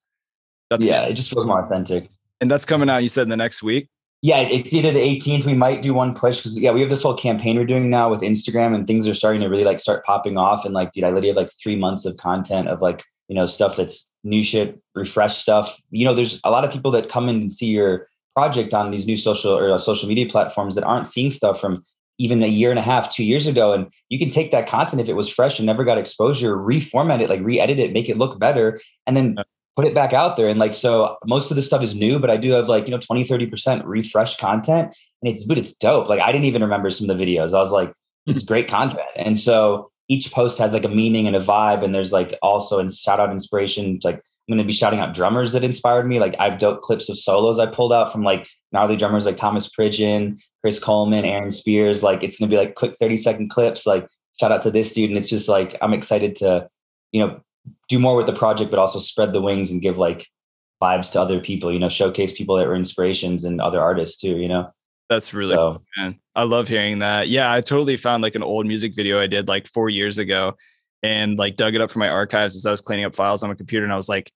That's, 0.71 0.87
yeah, 0.87 1.03
it 1.03 1.15
just 1.15 1.31
feels 1.31 1.45
more 1.45 1.65
authentic. 1.65 2.09
And 2.41 2.51
that's 2.51 2.65
coming 2.65 2.89
out. 2.89 3.03
You 3.03 3.09
said 3.09 3.23
in 3.23 3.29
the 3.29 3.37
next 3.37 3.63
week. 3.63 3.89
Yeah, 4.25 4.39
it's 4.39 4.73
either 4.73 4.93
the 4.93 5.01
18th. 5.01 5.45
We 5.45 5.55
might 5.55 5.83
do 5.83 5.93
one 5.93 6.15
push 6.15 6.39
because 6.39 6.59
yeah, 6.59 6.71
we 6.71 6.81
have 6.81 6.91
this 6.91 7.03
whole 7.03 7.15
campaign 7.15 7.57
we're 7.57 7.67
doing 7.67 7.91
now 7.91 8.09
with 8.09 8.21
Instagram, 8.21 8.75
and 8.75 8.87
things 8.87 9.07
are 9.09 9.15
starting 9.15 9.41
to 9.43 9.49
really 9.49 9.65
like 9.65 9.81
start 9.81 10.05
popping 10.05 10.39
off. 10.39 10.65
And 10.65 10.73
like, 10.73 10.93
dude, 10.93 11.05
I 11.05 11.09
literally 11.09 11.29
have 11.29 11.37
like 11.37 11.51
three 11.61 11.77
months 11.77 12.05
of 12.05 12.17
content 12.17 12.69
of 12.69 12.81
like 12.81 13.03
you 13.29 13.35
know 13.35 13.47
stuff 13.47 13.77
that's 13.77 14.09
new 14.25 14.43
shit, 14.43 14.81
refresh 14.95 15.39
stuff. 15.39 15.81
You 15.91 16.05
know, 16.05 16.15
there's 16.15 16.41
a 16.45 16.51
lot 16.51 16.65
of 16.65 16.73
people 16.73 16.91
that 16.93 17.09
come 17.09 17.29
in 17.29 17.37
and 17.37 17.53
see 17.53 17.67
your 17.67 18.09
project 18.35 18.73
on 18.75 18.91
these 18.91 19.07
new 19.07 19.17
social 19.17 19.53
or 19.53 19.73
uh, 19.73 19.79
social 19.79 20.09
media 20.09 20.27
platforms 20.27 20.75
that 20.75 20.85
aren't 20.85 21.07
seeing 21.07 21.31
stuff 21.31 21.61
from 21.61 21.85
even 22.19 22.43
a 22.43 22.47
year 22.47 22.71
and 22.71 22.79
a 22.79 22.83
half, 22.83 23.13
two 23.13 23.25
years 23.25 23.47
ago. 23.47 23.73
And 23.73 23.91
you 24.09 24.19
can 24.19 24.31
take 24.31 24.51
that 24.53 24.69
content 24.69 25.01
if 25.01 25.09
it 25.09 25.15
was 25.15 25.29
fresh 25.29 25.59
and 25.59 25.67
never 25.67 25.85
got 25.85 25.99
exposure, 25.99 26.57
reformat 26.57 27.21
it, 27.21 27.29
like 27.29 27.41
re-edit 27.43 27.79
it, 27.79 27.93
make 27.93 28.09
it 28.09 28.17
look 28.17 28.39
better, 28.39 28.81
and 29.07 29.17
then 29.17 29.37
put 29.77 29.87
it 29.87 29.95
back 29.95 30.13
out 30.13 30.37
there. 30.37 30.49
And 30.49 30.59
like, 30.59 30.75
so 30.75 31.17
most 31.25 31.51
of 31.51 31.57
the 31.57 31.63
stuff 31.63 31.83
is 31.83 31.95
new, 31.95 32.19
but 32.19 32.31
I 32.31 32.37
do 32.37 32.51
have 32.53 32.69
like, 32.69 32.85
you 32.87 32.91
know, 32.91 32.99
20, 32.99 33.25
30% 33.25 33.83
refresh 33.85 34.37
content. 34.37 34.95
And 35.23 35.33
it's, 35.33 35.45
but 35.45 35.59
it's 35.59 35.73
dope. 35.73 36.09
Like 36.09 36.21
I 36.21 36.33
didn't 36.33 36.45
even 36.45 36.63
remember 36.63 36.91
some 36.91 37.09
of 37.09 37.17
the 37.17 37.25
videos. 37.25 37.55
I 37.55 37.61
was 37.61 37.71
like, 37.71 37.93
this 38.27 38.37
is 38.37 38.43
great 38.43 38.69
content. 38.69 39.09
And 39.17 39.39
so 39.39 39.91
each 40.13 40.31
post 40.31 40.59
has 40.59 40.75
like 40.75 40.85
a 40.85 40.91
meaning 40.91 41.27
and 41.27 41.35
a 41.35 41.41
vibe. 41.41 41.83
And 41.83 41.95
there's 41.95 42.13
like 42.13 42.39
also 42.43 42.79
in 42.79 42.91
shout 42.91 43.19
out 43.19 43.31
inspiration. 43.31 43.99
Like 44.05 44.17
I'm 44.17 44.55
going 44.55 44.59
to 44.59 44.65
be 44.65 44.73
shouting 44.73 45.01
out 45.01 45.15
drummers 45.15 45.53
that 45.53 45.65
inspired 45.65 46.07
me. 46.07 46.21
Like 46.21 46.37
I've 46.39 46.59
dope 46.59 46.83
clips 46.83 47.09
of 47.09 47.17
solos 47.17 47.59
I 47.59 47.65
pulled 47.65 47.95
out 47.95 48.13
from 48.13 48.23
like 48.23 48.47
gnarly 48.73 48.97
drummers 48.97 49.25
like 49.25 49.39
Thomas 49.39 49.71
Pridgen, 49.71 50.39
Chris 50.61 50.79
Coleman, 50.79 51.25
Aaron 51.25 51.51
Spears. 51.51 52.03
Like 52.03 52.23
it's 52.23 52.39
going 52.39 52.51
to 52.51 52.55
be 52.55 52.61
like 52.61 52.75
quick 52.75 52.95
30 53.01 53.17
second 53.17 53.49
clips. 53.49 53.87
Like 53.87 54.07
shout 54.39 54.53
out 54.53 54.63
to 54.65 54.71
this 54.71 54.93
dude. 54.93 55.09
And 55.09 55.17
it's 55.17 55.31
just 55.31 55.49
like, 55.49 55.79
I'm 55.81 55.95
excited 55.95 56.37
to, 56.37 56.69
you 57.11 57.25
know, 57.25 57.41
do 57.89 57.99
more 57.99 58.15
with 58.15 58.27
the 58.27 58.35
project, 58.35 58.71
but 58.71 58.79
also 58.79 58.99
spread 58.99 59.33
the 59.33 59.41
wings 59.41 59.71
and 59.71 59.81
give 59.81 59.97
like 59.97 60.27
vibes 60.83 61.11
to 61.13 61.23
other 61.23 61.41
people, 61.41 61.73
you 61.73 61.79
know, 61.79 61.89
showcase 61.89 62.33
people 62.33 62.57
that 62.57 62.67
were 62.67 62.77
inspirations 62.77 63.45
and 63.45 63.63
other 63.63 63.81
artists 63.81 64.21
too, 64.21 64.37
you 64.37 64.49
know? 64.49 64.71
That's 65.09 65.35
really 65.35 65.55
so, 65.55 65.73
cool, 65.73 65.83
man. 65.97 66.19
I 66.35 66.45
love 66.45 66.69
hearing 66.69 67.01
that. 67.01 67.29
Yeah, 67.29 67.53
I 67.53 67.61
totally 67.61 67.97
found 67.97 68.23
like 68.23 68.35
an 68.35 68.43
old 68.43 68.67
music 68.67 68.95
video 68.95 69.21
I 69.21 69.27
did 69.27 69.49
like 69.49 69.69
four 69.69 69.91
years 69.91 70.19
ago 70.19 70.55
and 71.03 71.39
like 71.39 71.57
dug 71.57 71.75
it 71.75 71.81
up 71.81 71.91
from 71.91 72.01
my 72.01 72.09
archives 72.09 72.57
as 72.57 72.65
I 72.65 72.71
was 72.71 72.81
cleaning 72.81 73.05
up 73.05 73.15
files 73.15 73.43
on 73.43 73.51
my 73.51 73.55
computer. 73.55 73.85
And 73.85 73.93
I 73.93 73.97
was 73.97 74.09
like, 74.09 74.33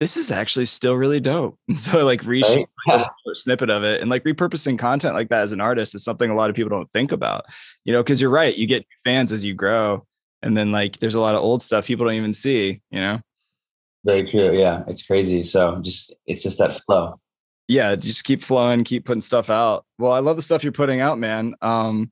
this 0.00 0.16
is 0.16 0.32
actually 0.32 0.64
still 0.64 0.94
really 0.94 1.20
dope. 1.20 1.58
And 1.68 1.78
so 1.80 2.00
I 2.00 2.02
like 2.02 2.22
reshoot 2.22 2.66
right? 2.88 3.06
a 3.06 3.34
snippet 3.34 3.70
of 3.70 3.84
it 3.84 4.00
and 4.00 4.10
like 4.10 4.24
repurposing 4.24 4.78
content 4.78 5.14
like 5.14 5.28
that 5.28 5.42
as 5.42 5.52
an 5.52 5.60
artist 5.60 5.94
is 5.94 6.02
something 6.02 6.30
a 6.30 6.34
lot 6.34 6.50
of 6.50 6.56
people 6.56 6.70
don't 6.70 6.90
think 6.92 7.12
about, 7.12 7.44
you 7.84 7.92
know, 7.92 8.02
because 8.02 8.20
you're 8.20 8.30
right. 8.30 8.56
You 8.56 8.66
get 8.66 8.86
fans 9.04 9.32
as 9.32 9.44
you 9.44 9.54
grow. 9.54 10.04
And 10.42 10.56
then 10.56 10.72
like 10.72 10.98
there's 10.98 11.14
a 11.14 11.20
lot 11.20 11.34
of 11.34 11.42
old 11.42 11.62
stuff 11.62 11.86
people 11.86 12.06
don't 12.06 12.14
even 12.14 12.32
see, 12.32 12.80
you 12.90 13.00
know? 13.00 13.20
Very 14.04 14.28
true. 14.28 14.58
Yeah. 14.58 14.82
It's 14.88 15.02
crazy. 15.02 15.42
So 15.42 15.78
just 15.82 16.14
it's 16.26 16.42
just 16.42 16.58
that 16.58 16.74
flow 16.86 17.20
yeah, 17.70 17.94
just 17.94 18.24
keep 18.24 18.42
flowing, 18.42 18.82
keep 18.82 19.04
putting 19.04 19.20
stuff 19.20 19.48
out. 19.48 19.84
Well, 19.96 20.10
I 20.10 20.18
love 20.18 20.34
the 20.34 20.42
stuff 20.42 20.64
you're 20.64 20.72
putting 20.72 21.00
out, 21.00 21.20
man. 21.20 21.54
Um, 21.62 22.10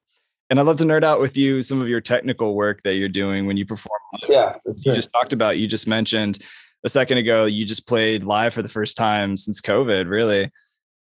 and 0.50 0.60
I'd 0.60 0.66
love 0.66 0.76
to 0.76 0.84
nerd 0.84 1.02
out 1.02 1.18
with 1.18 1.36
you 1.36 1.62
some 1.62 1.82
of 1.82 1.88
your 1.88 2.00
technical 2.00 2.54
work 2.54 2.80
that 2.84 2.94
you're 2.94 3.08
doing 3.08 3.44
when 3.44 3.56
you 3.56 3.66
perform. 3.66 3.98
Yeah, 4.28 4.54
you 4.64 4.94
just 4.94 5.12
talked 5.12 5.32
about. 5.32 5.58
You 5.58 5.66
just 5.66 5.88
mentioned 5.88 6.38
a 6.84 6.88
second 6.88 7.18
ago. 7.18 7.46
You 7.46 7.64
just 7.64 7.88
played 7.88 8.22
live 8.22 8.54
for 8.54 8.62
the 8.62 8.68
first 8.68 8.96
time 8.96 9.36
since 9.36 9.60
COVID, 9.60 10.08
really, 10.08 10.48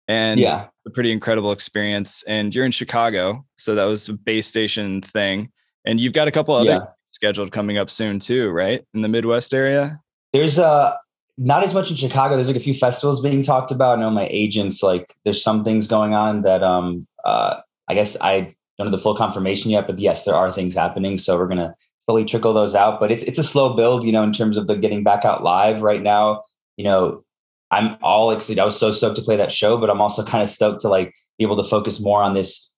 and 0.08 0.40
yeah, 0.40 0.66
a 0.84 0.90
pretty 0.90 1.12
incredible 1.12 1.52
experience. 1.52 2.24
And 2.24 2.54
you're 2.54 2.66
in 2.66 2.72
Chicago, 2.72 3.46
so 3.56 3.76
that 3.76 3.84
was 3.84 4.08
a 4.08 4.14
base 4.14 4.48
station 4.48 5.00
thing. 5.00 5.50
And 5.84 6.00
you've 6.00 6.12
got 6.12 6.26
a 6.26 6.32
couple 6.32 6.56
other 6.56 6.70
yeah. 6.70 6.84
scheduled 7.12 7.52
coming 7.52 7.78
up 7.78 7.88
soon 7.88 8.18
too, 8.18 8.50
right? 8.50 8.84
In 8.94 9.00
the 9.00 9.08
Midwest 9.08 9.54
area. 9.54 10.00
There's 10.32 10.58
a 10.58 10.98
not 11.38 11.64
as 11.64 11.74
much 11.74 11.90
in 11.90 11.96
Chicago. 11.96 12.34
There's 12.34 12.48
like 12.48 12.56
a 12.56 12.60
few 12.60 12.74
festivals 12.74 13.20
being 13.20 13.42
talked 13.42 13.70
about. 13.70 13.98
I 13.98 14.00
know 14.00 14.10
my 14.10 14.28
agents 14.30 14.82
like 14.82 15.14
there's 15.24 15.42
some 15.42 15.64
things 15.64 15.86
going 15.86 16.14
on 16.14 16.42
that 16.42 16.62
um 16.62 17.06
uh 17.24 17.56
I 17.88 17.94
guess 17.94 18.16
I 18.20 18.54
don't 18.78 18.86
have 18.86 18.92
the 18.92 18.98
full 18.98 19.14
confirmation 19.14 19.70
yet, 19.70 19.86
but 19.86 19.98
yes, 19.98 20.24
there 20.24 20.34
are 20.34 20.50
things 20.50 20.74
happening. 20.74 21.16
So 21.16 21.36
we're 21.36 21.48
gonna 21.48 21.74
slowly 22.04 22.24
trickle 22.24 22.52
those 22.52 22.74
out. 22.74 23.00
But 23.00 23.10
it's 23.12 23.22
it's 23.24 23.38
a 23.38 23.44
slow 23.44 23.74
build, 23.74 24.04
you 24.04 24.12
know, 24.12 24.22
in 24.22 24.32
terms 24.32 24.56
of 24.56 24.66
the 24.66 24.76
getting 24.76 25.02
back 25.02 25.24
out 25.24 25.42
live 25.42 25.82
right 25.82 26.02
now. 26.02 26.42
You 26.76 26.84
know, 26.84 27.24
I'm 27.70 27.96
all 28.02 28.30
excited. 28.30 28.60
I 28.60 28.64
was 28.64 28.78
so 28.78 28.90
stoked 28.90 29.16
to 29.16 29.22
play 29.22 29.36
that 29.36 29.52
show, 29.52 29.76
but 29.76 29.90
I'm 29.90 30.00
also 30.00 30.24
kind 30.24 30.42
of 30.42 30.48
stoked 30.48 30.80
to 30.82 30.88
like 30.88 31.14
be 31.38 31.44
able 31.44 31.56
to 31.56 31.68
focus 31.68 32.00
more 32.00 32.22
on 32.22 32.34
this 32.34 32.70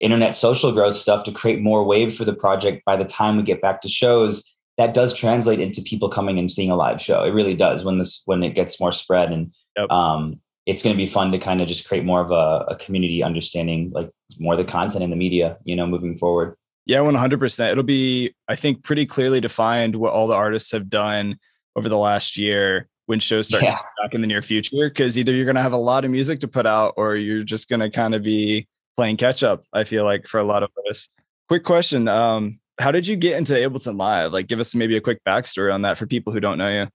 internet 0.00 0.34
social 0.34 0.72
growth 0.72 0.94
stuff 0.96 1.24
to 1.24 1.32
create 1.32 1.60
more 1.60 1.84
wave 1.84 2.14
for 2.14 2.24
the 2.24 2.34
project 2.34 2.84
by 2.84 2.96
the 2.96 3.04
time 3.04 3.36
we 3.36 3.42
get 3.42 3.62
back 3.62 3.80
to 3.80 3.88
shows 3.88 4.55
that 4.78 4.94
does 4.94 5.14
translate 5.14 5.60
into 5.60 5.80
people 5.80 6.08
coming 6.08 6.38
and 6.38 6.50
seeing 6.50 6.70
a 6.70 6.76
live 6.76 7.00
show. 7.00 7.24
It 7.24 7.30
really 7.30 7.54
does 7.54 7.84
when 7.84 7.98
this 7.98 8.22
when 8.26 8.42
it 8.42 8.54
gets 8.54 8.78
more 8.78 8.92
spread 8.92 9.32
and 9.32 9.52
yep. 9.76 9.90
um, 9.90 10.40
it's 10.66 10.82
going 10.82 10.94
to 10.94 10.98
be 10.98 11.06
fun 11.06 11.32
to 11.32 11.38
kind 11.38 11.60
of 11.60 11.68
just 11.68 11.86
create 11.88 12.04
more 12.04 12.20
of 12.20 12.30
a, 12.30 12.72
a, 12.72 12.76
community 12.76 13.22
understanding, 13.22 13.90
like 13.94 14.10
more 14.40 14.56
the 14.56 14.64
content 14.64 15.04
in 15.04 15.10
the 15.10 15.16
media, 15.16 15.56
you 15.64 15.76
know, 15.76 15.86
moving 15.86 16.18
forward. 16.18 16.56
Yeah, 16.84 17.00
one 17.00 17.14
hundred 17.14 17.40
percent. 17.40 17.72
It'll 17.72 17.84
be, 17.84 18.34
I 18.48 18.56
think, 18.56 18.84
pretty 18.84 19.06
clearly 19.06 19.40
defined 19.40 19.96
what 19.96 20.12
all 20.12 20.26
the 20.26 20.34
artists 20.34 20.72
have 20.72 20.88
done 20.90 21.38
over 21.76 21.88
the 21.88 21.98
last 21.98 22.36
year 22.36 22.88
when 23.06 23.20
shows 23.20 23.48
start 23.48 23.62
Yeah. 23.62 23.78
back 24.02 24.14
in 24.14 24.20
the 24.20 24.26
near 24.26 24.42
future 24.42 24.88
because 24.88 25.16
either 25.16 25.32
you're 25.32 25.44
going 25.44 25.56
to 25.56 25.62
have 25.62 25.72
a 25.72 25.78
lot 25.78 26.04
of 26.04 26.10
music 26.10 26.40
to 26.40 26.48
put 26.48 26.66
out 26.66 26.94
or 26.96 27.16
you're 27.16 27.42
just 27.42 27.68
going 27.68 27.80
to 27.80 27.90
kind 27.90 28.14
of 28.14 28.22
be 28.22 28.66
playing 28.96 29.16
catch 29.16 29.42
up 29.42 29.62
i 29.72 29.84
feel 29.84 30.04
like 30.04 30.26
for 30.26 30.38
a 30.38 30.44
lot 30.44 30.62
of 30.62 30.70
artists 30.76 31.08
quick 31.48 31.64
question 31.64 32.08
um 32.08 32.58
how 32.78 32.92
did 32.92 33.06
you 33.06 33.16
get 33.16 33.38
into 33.38 33.54
ableton 33.54 33.98
live 33.98 34.32
like 34.32 34.46
give 34.46 34.60
us 34.60 34.74
maybe 34.74 34.96
a 34.96 35.00
quick 35.00 35.20
backstory 35.24 35.72
on 35.72 35.82
that 35.82 35.96
for 35.96 36.06
people 36.06 36.32
who 36.32 36.40
don't 36.40 36.58
know 36.58 36.68
you 36.68 36.86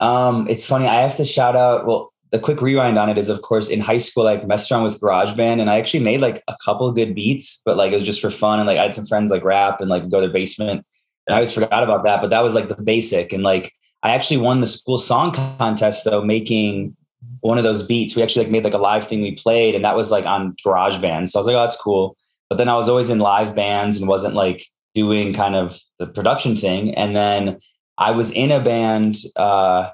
Um, 0.00 0.48
it's 0.48 0.66
funny. 0.66 0.86
I 0.86 1.00
have 1.00 1.14
to 1.16 1.24
shout 1.24 1.54
out. 1.54 1.86
Well, 1.86 2.12
the 2.32 2.40
quick 2.40 2.60
rewind 2.60 2.98
on 2.98 3.08
it 3.08 3.18
is, 3.18 3.28
of 3.28 3.42
course, 3.42 3.68
in 3.68 3.78
high 3.78 3.98
school, 3.98 4.26
I 4.26 4.42
messed 4.44 4.72
around 4.72 4.84
with 4.84 5.00
GarageBand, 5.00 5.60
and 5.60 5.70
I 5.70 5.78
actually 5.78 6.02
made 6.02 6.20
like 6.20 6.42
a 6.48 6.56
couple 6.64 6.90
good 6.90 7.14
beats, 7.14 7.60
but 7.64 7.76
like 7.76 7.92
it 7.92 7.94
was 7.94 8.04
just 8.04 8.20
for 8.20 8.30
fun. 8.30 8.58
And 8.58 8.66
like 8.66 8.78
I 8.78 8.82
had 8.82 8.94
some 8.94 9.06
friends 9.06 9.30
like 9.30 9.44
rap 9.44 9.80
and 9.80 9.88
like 9.88 10.10
go 10.10 10.20
to 10.20 10.26
their 10.26 10.32
basement, 10.32 10.84
and 11.26 11.34
I 11.34 11.34
always 11.34 11.52
forgot 11.52 11.84
about 11.84 12.02
that. 12.02 12.20
But 12.20 12.30
that 12.30 12.42
was 12.42 12.54
like 12.54 12.68
the 12.68 12.74
basic. 12.74 13.32
And 13.32 13.44
like 13.44 13.72
I 14.02 14.10
actually 14.10 14.38
won 14.38 14.60
the 14.60 14.66
school 14.66 14.98
song 14.98 15.32
contest 15.32 16.04
though, 16.04 16.24
making 16.24 16.96
one 17.40 17.58
of 17.58 17.64
those 17.64 17.84
beats. 17.84 18.16
We 18.16 18.22
actually 18.24 18.46
like 18.46 18.52
made 18.52 18.64
like 18.64 18.74
a 18.74 18.78
live 18.78 19.06
thing 19.06 19.22
we 19.22 19.36
played, 19.36 19.76
and 19.76 19.84
that 19.84 19.94
was 19.94 20.10
like 20.10 20.26
on 20.26 20.56
GarageBand. 20.66 21.28
So 21.28 21.38
I 21.38 21.40
was 21.40 21.46
like, 21.46 21.54
oh, 21.54 21.62
that's 21.62 21.76
cool. 21.76 22.16
But 22.48 22.56
then 22.56 22.68
I 22.68 22.76
was 22.76 22.88
always 22.88 23.08
in 23.08 23.20
live 23.20 23.54
bands 23.54 23.98
and 23.98 24.08
wasn't 24.08 24.34
like 24.34 24.66
doing 24.94 25.34
kind 25.34 25.54
of 25.54 25.80
the 25.98 26.06
production 26.06 26.56
thing. 26.56 26.94
And 26.94 27.16
then 27.16 27.58
I 27.98 28.10
was 28.10 28.30
in 28.30 28.50
a 28.50 28.60
band 28.60 29.16
uh, 29.36 29.90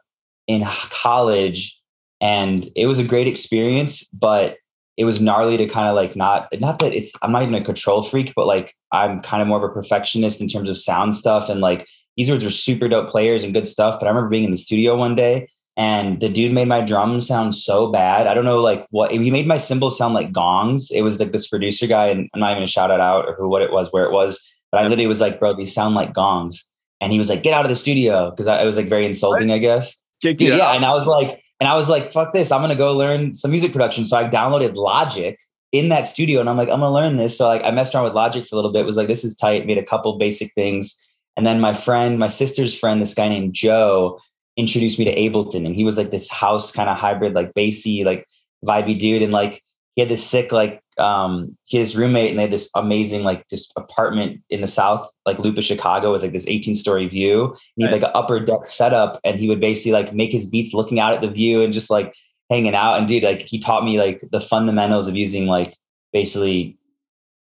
in 0.47 0.65
college, 0.91 1.79
and 2.21 2.67
it 2.75 2.87
was 2.87 2.99
a 2.99 3.05
great 3.05 3.27
experience, 3.27 4.05
but 4.13 4.57
it 4.97 5.05
was 5.05 5.21
gnarly 5.21 5.57
to 5.57 5.67
kind 5.67 5.89
of 5.89 5.95
like 5.95 6.17
not 6.17 6.49
not 6.59 6.81
that 6.81 6.93
it's 6.93 7.13
I'm 7.23 7.31
not 7.31 7.43
even 7.43 7.55
a 7.55 7.65
control 7.65 8.03
freak, 8.03 8.33
but 8.35 8.47
like 8.47 8.75
I'm 8.91 9.21
kind 9.21 9.41
of 9.41 9.47
more 9.47 9.59
of 9.59 9.63
a 9.63 9.73
perfectionist 9.73 10.41
in 10.41 10.49
terms 10.49 10.69
of 10.69 10.77
sound 10.77 11.15
stuff. 11.15 11.49
And 11.49 11.61
like 11.61 11.87
these 12.17 12.31
words 12.31 12.45
are 12.45 12.51
super 12.51 12.89
dope 12.89 13.09
players 13.09 13.45
and 13.45 13.55
good 13.55 13.69
stuff. 13.69 14.01
But 14.01 14.07
I 14.07 14.11
remember 14.11 14.29
being 14.29 14.43
in 14.43 14.51
the 14.51 14.57
studio 14.57 14.97
one 14.97 15.15
day 15.15 15.49
and 15.79 16.21
the 16.21 16.29
dude 16.29 16.53
made 16.53 16.67
my 16.67 16.81
drums 16.81 17.29
sound 17.29 17.55
so 17.55 17.87
bad. 17.87 18.27
I 18.27 18.35
don't 18.35 18.45
know 18.45 18.59
like 18.59 18.85
what 18.91 19.13
he 19.13 19.31
made 19.31 19.47
my 19.47 19.59
cymbals 19.59 19.97
sound 19.97 20.13
like 20.13 20.33
gongs. 20.33 20.91
It 20.91 21.03
was 21.03 21.21
like 21.21 21.31
this 21.31 21.47
producer 21.47 21.87
guy, 21.87 22.09
and 22.09 22.29
I'm 22.35 22.41
not 22.41 22.51
even 22.51 22.59
gonna 22.59 22.67
shout 22.67 22.91
it 22.91 23.01
out 23.01 23.27
or 23.27 23.37
who 23.37 23.49
what 23.49 23.63
it 23.63 23.71
was, 23.71 23.93
where 23.93 24.05
it 24.05 24.11
was. 24.11 24.45
But 24.71 24.81
I 24.81 24.83
literally 24.85 25.07
was 25.07 25.21
like, 25.21 25.39
bro, 25.39 25.55
these 25.55 25.75
sound 25.75 25.95
like 25.95 26.13
gongs. 26.13 26.65
And 27.01 27.13
he 27.13 27.19
was 27.19 27.31
like, 27.31 27.43
get 27.43 27.55
out 27.55 27.65
of 27.65 27.69
the 27.69 27.77
studio. 27.77 28.31
Cause 28.33 28.47
I, 28.47 28.61
it 28.61 28.67
was 28.67 28.77
like 28.77 28.89
very 28.89 29.07
insulting, 29.07 29.51
I 29.51 29.59
guess. 29.59 29.97
Dude, 30.21 30.41
yeah. 30.41 30.67
out. 30.67 30.77
And 30.77 30.85
I 30.85 30.95
was 30.95 31.07
like, 31.07 31.43
and 31.61 31.69
I 31.69 31.77
was 31.77 31.89
like, 31.89 32.13
fuck 32.13 32.33
this. 32.33 32.53
I'm 32.53 32.61
gonna 32.61 32.75
go 32.75 32.95
learn 32.95 33.35
some 33.35 33.51
music 33.51 33.73
production. 33.73 34.05
So 34.05 34.17
I 34.17 34.25
downloaded 34.25 34.75
Logic 34.75 35.39
in 35.73 35.89
that 35.91 36.07
studio 36.07 36.41
and 36.41 36.49
I'm 36.49 36.57
like, 36.57 36.69
I'm 36.69 36.81
gonna 36.81 36.93
learn 36.93 37.17
this. 37.17 37.37
So 37.37 37.47
like 37.47 37.65
I 37.65 37.71
messed 37.71 37.95
around 37.95 38.05
with 38.05 38.15
Logic 38.15 38.45
for 38.45 38.55
a 38.55 38.59
little 38.59 38.73
bit, 38.73 38.85
was 38.85 38.97
like, 38.97 39.09
this 39.09 39.25
is 39.25 39.35
tight, 39.35 39.67
made 39.67 39.79
a 39.79 39.85
couple 39.85 40.19
basic 40.19 40.53
things. 40.55 40.97
And 41.37 41.47
then 41.47 41.61
my 41.61 41.73
friend, 41.73 42.19
my 42.19 42.29
sister's 42.29 42.77
friend, 42.77 43.01
this 43.01 43.15
guy 43.15 43.29
named 43.29 43.55
Joe, 43.55 44.21
introduced 44.57 44.99
me 44.99 45.05
to 45.05 45.15
Ableton. 45.15 45.65
And 45.67 45.75
he 45.75 45.85
was 45.85 45.97
like 45.97 46.11
this 46.11 46.29
house 46.29 46.73
kind 46.73 46.89
of 46.89 46.97
hybrid, 46.97 47.35
like 47.35 47.55
bassy, 47.55 48.03
like 48.03 48.27
vibey 48.65 48.99
dude. 48.99 49.23
And 49.23 49.33
like 49.33 49.63
he 49.99 50.03
had 50.03 50.09
this 50.09 50.25
sick, 50.25 50.53
like 50.53 50.81
um 50.97 51.57
his 51.69 51.97
roommate 51.97 52.31
and 52.31 52.39
they 52.39 52.43
had 52.43 52.53
this 52.53 52.71
amazing 52.77 53.25
like 53.25 53.49
just 53.49 53.73
apartment 53.77 54.41
in 54.49 54.61
the 54.61 54.67
south 54.67 55.09
like 55.27 55.39
loop 55.41 55.57
of 55.57 55.65
chicago 55.65 56.13
with 56.13 56.23
like 56.23 56.33
this 56.33 56.47
18 56.47 56.77
story 56.77 57.09
view. 57.09 57.47
And 57.47 57.57
he 57.77 57.83
had 57.83 57.93
Right. 57.93 58.03
like 58.03 58.11
an 58.11 58.17
upper 58.21 58.39
deck 58.39 58.65
setup 58.65 59.19
and 59.25 59.41
he 59.41 59.49
would 59.49 59.61
basically 59.61 59.91
like 59.91 60.15
make 60.15 60.31
his 60.31 60.47
beats 60.47 60.73
looking 60.73 61.01
out 61.01 61.15
at 61.15 61.21
the 61.21 61.29
view 61.29 61.63
and 61.63 61.73
just 61.73 61.91
like 61.91 62.15
hanging 62.49 62.77
out. 62.77 62.97
And 62.99 63.09
dude 63.09 63.25
like 63.25 63.43
he 63.43 63.59
taught 63.59 63.85
me 63.85 63.99
like 63.99 64.23
the 64.31 64.41
fundamentals 64.41 65.09
of 65.09 65.17
using 65.17 65.47
like 65.49 65.77
basically 66.13 66.79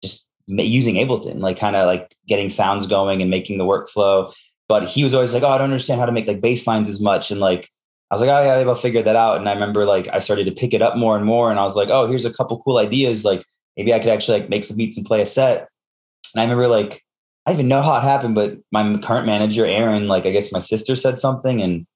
just 0.02 0.26
using 0.46 0.96
ableton 0.96 1.40
like 1.40 1.58
kind 1.58 1.74
of 1.74 1.86
like 1.86 2.14
getting 2.28 2.50
sounds 2.50 2.86
going 2.86 3.22
and 3.22 3.30
making 3.30 3.56
the 3.56 3.64
workflow. 3.64 4.30
But 4.68 4.86
he 4.86 5.04
was 5.04 5.14
always 5.14 5.32
like 5.32 5.42
oh 5.42 5.48
i 5.48 5.56
don't 5.56 5.64
understand 5.72 6.00
how 6.00 6.06
to 6.06 6.12
make 6.12 6.26
like 6.26 6.42
bass 6.42 6.66
lines 6.66 6.90
as 6.90 7.00
much 7.00 7.30
and 7.30 7.40
like 7.40 7.70
I 8.12 8.14
was 8.14 8.20
like, 8.20 8.28
oh 8.28 8.42
yeah, 8.42 8.68
I'll 8.68 8.74
figure 8.74 9.02
that 9.02 9.16
out. 9.16 9.38
And 9.38 9.48
I 9.48 9.54
remember 9.54 9.86
like 9.86 10.06
I 10.12 10.18
started 10.18 10.44
to 10.44 10.52
pick 10.52 10.74
it 10.74 10.82
up 10.82 10.98
more 10.98 11.16
and 11.16 11.24
more. 11.24 11.50
And 11.50 11.58
I 11.58 11.62
was 11.62 11.76
like, 11.76 11.88
oh, 11.88 12.06
here's 12.06 12.26
a 12.26 12.32
couple 12.32 12.62
cool 12.62 12.76
ideas. 12.76 13.24
Like 13.24 13.42
maybe 13.74 13.94
I 13.94 13.98
could 13.98 14.10
actually 14.10 14.40
like 14.40 14.50
make 14.50 14.64
some 14.64 14.76
beats 14.76 14.98
and 14.98 15.06
play 15.06 15.22
a 15.22 15.26
set. 15.26 15.70
And 16.34 16.40
I 16.40 16.42
remember 16.42 16.68
like 16.68 17.02
I 17.46 17.50
don't 17.50 17.60
even 17.60 17.68
know 17.68 17.80
how 17.80 17.96
it 17.96 18.02
happened, 18.02 18.34
but 18.34 18.58
my 18.70 18.98
current 18.98 19.24
manager, 19.24 19.64
Aaron, 19.64 20.08
like 20.08 20.26
I 20.26 20.30
guess 20.30 20.52
my 20.52 20.58
sister 20.58 20.94
said 20.94 21.18
something, 21.18 21.62
and 21.62 21.86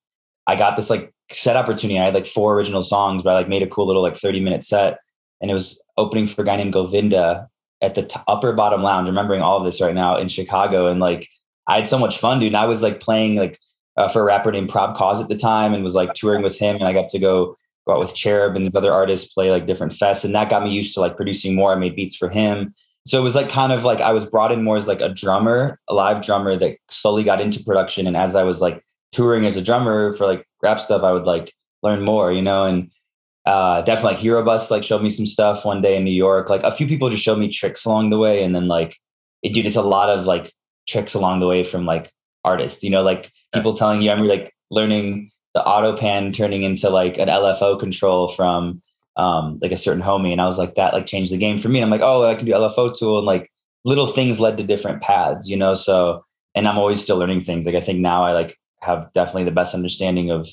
I 0.47 0.57
got 0.57 0.77
this 0.77 0.89
like 0.89 1.13
set 1.33 1.55
opportunity. 1.55 2.01
I 2.01 2.07
had 2.07 2.15
like 2.15 2.27
four 2.27 2.55
original 2.55 2.83
songs, 2.83 3.23
but 3.23 3.31
I 3.31 3.35
like 3.35 3.49
made 3.51 3.63
a 3.63 3.67
cool 3.67 3.87
little 3.87 4.03
like 4.03 4.17
30 4.17 4.41
minute 4.41 4.65
set. 4.65 5.01
And 5.43 5.51
it 5.51 5.55
was 5.55 5.79
opening 5.99 6.27
for 6.27 6.41
a 6.41 6.45
guy 6.47 6.57
named 6.57 6.73
Govinda 6.73 7.47
at 7.83 7.95
the 7.95 8.05
t- 8.05 8.19
upper 8.27 8.55
bottom 8.55 8.83
lounge, 8.83 9.07
remembering 9.07 9.43
all 9.43 9.59
of 9.59 9.65
this 9.65 9.83
right 9.83 9.95
now 9.95 10.17
in 10.17 10.29
Chicago. 10.29 10.87
And 10.87 10.99
like 10.99 11.29
I 11.69 11.77
had 11.77 11.87
so 11.87 11.99
much 11.99 12.19
fun, 12.19 12.39
dude. 12.39 12.49
And 12.49 12.57
I 12.57 12.65
was 12.65 12.83
like 12.83 13.01
playing 13.01 13.37
like 13.37 13.61
uh, 13.97 14.09
for 14.09 14.21
a 14.21 14.25
rapper 14.25 14.53
named 14.53 14.69
Prob 14.69 14.97
Cause 14.97 15.21
at 15.21 15.29
the 15.29 15.37
time 15.37 15.75
and 15.75 15.83
was 15.83 15.95
like 15.95 16.15
touring 16.15 16.43
with 16.43 16.59
him. 16.59 16.77
And 16.77 16.85
I 16.85 16.93
got 16.93 17.09
to 17.11 17.19
go 17.19 17.57
go 17.87 17.95
out 17.95 18.01
with 18.01 18.15
Cherub 18.15 18.57
and 18.57 18.67
these 18.67 18.75
other 18.75 18.93
artists 18.93 19.33
play 19.33 19.51
like 19.51 19.67
different 19.67 19.93
fests. 19.93 20.25
And 20.25 20.35
that 20.35 20.51
got 20.51 20.65
me 20.65 20.73
used 20.73 20.95
to 20.95 21.01
like 21.01 21.17
producing 21.17 21.55
more. 21.55 21.73
I 21.73 21.77
made 21.77 21.97
beats 21.97 22.17
for 22.17 22.29
him. 22.29 22.75
So 23.07 23.21
it 23.21 23.23
was 23.23 23.37
like 23.37 23.49
kind 23.49 23.73
of 23.73 23.85
like 23.85 24.01
I 24.01 24.13
was 24.13 24.25
brought 24.25 24.51
in 24.51 24.65
more 24.65 24.77
as 24.77 24.89
like 24.89 25.01
a 25.01 25.09
drummer, 25.09 25.79
a 25.89 25.95
live 25.95 26.23
drummer 26.23 26.57
that 26.57 26.77
slowly 26.91 27.23
got 27.23 27.41
into 27.41 27.63
production. 27.63 28.07
And 28.07 28.17
as 28.17 28.35
I 28.35 28.43
was 28.43 28.61
like 28.61 28.83
touring 29.13 29.47
as 29.47 29.57
a 29.57 29.63
drummer 29.63 30.13
for 30.15 30.27
like 30.27 30.45
rap 30.63 30.81
stuff, 30.81 31.05
I 31.05 31.13
would 31.13 31.25
like 31.25 31.55
learn 31.85 32.03
more, 32.03 32.33
you 32.33 32.43
know, 32.43 32.65
and 32.65 32.91
uh, 33.45 33.81
definitely 33.83 34.15
like 34.15 34.19
Hero 34.19 34.45
Bus 34.45 34.73
like 34.73 34.83
showed 34.83 35.03
me 35.03 35.11
some 35.11 35.25
stuff 35.25 35.65
one 35.65 35.81
day 35.81 35.97
in 35.97 36.03
New 36.03 36.11
York. 36.11 36.51
Like 36.51 36.65
a 36.65 36.73
few 36.73 36.89
people 36.89 37.09
just 37.09 37.23
showed 37.23 37.39
me 37.39 37.49
tricks 37.49 37.85
along 37.85 38.11
the 38.11 38.19
way. 38.19 38.43
And 38.43 38.57
then 38.57 38.67
like, 38.67 38.97
it, 39.45 39.55
dude, 39.55 39.67
it's 39.67 39.77
a 39.77 39.83
lot 39.83 40.09
of 40.09 40.27
like 40.27 40.53
tricks 40.89 41.15
along 41.15 41.39
the 41.39 41.47
way 41.47 41.63
from 41.63 41.87
like 41.87 42.13
artists, 42.47 42.83
you 42.83 42.91
know, 42.91 43.03
like 43.03 43.33
people 43.53 43.75
telling 43.75 44.01
you, 44.01 44.11
I'm 44.11 44.25
like 44.25 44.55
learning 44.71 45.31
the 45.55 45.65
auto 45.65 45.97
pan 45.97 46.33
turning 46.33 46.63
into 46.63 46.89
like 46.91 47.19
an 47.19 47.29
LFO 47.29 47.79
control 47.79 48.29
from 48.29 48.83
um, 49.17 49.59
like 49.61 49.73
a 49.73 49.77
certain 49.77 50.03
homie. 50.03 50.33
And 50.33 50.41
I 50.41 50.45
was 50.45 50.59
like, 50.59 50.75
that 50.75 50.95
like 50.95 51.07
changed 51.07 51.33
the 51.33 51.39
game 51.39 51.59
for 51.59 51.69
me. 51.69 51.81
And 51.81 51.87
I'm 51.87 51.91
like, 51.91 52.07
oh, 52.07 52.25
I 52.25 52.35
can 52.35 52.47
do 52.47 52.53
LFO 52.53 52.97
tool. 52.97 53.19
And 53.19 53.27
like 53.27 53.51
little 53.85 54.07
things 54.07 54.39
led 54.39 54.57
to 54.59 54.63
different 54.63 55.03
paths, 55.03 55.49
you 55.49 55.57
know? 55.57 55.75
So, 55.75 56.25
and 56.55 56.69
I'm 56.69 56.79
always 56.79 57.03
still 57.03 57.17
learning 57.17 57.43
things. 57.43 57.67
Like 57.67 57.75
I 57.75 57.81
think 57.81 58.01
now 58.01 58.25
I 58.25 58.33
like 58.33 58.59
have 58.81 59.11
definitely 59.15 59.45
the 59.45 59.51
best 59.51 59.75
understanding 59.75 60.31
of 60.31 60.49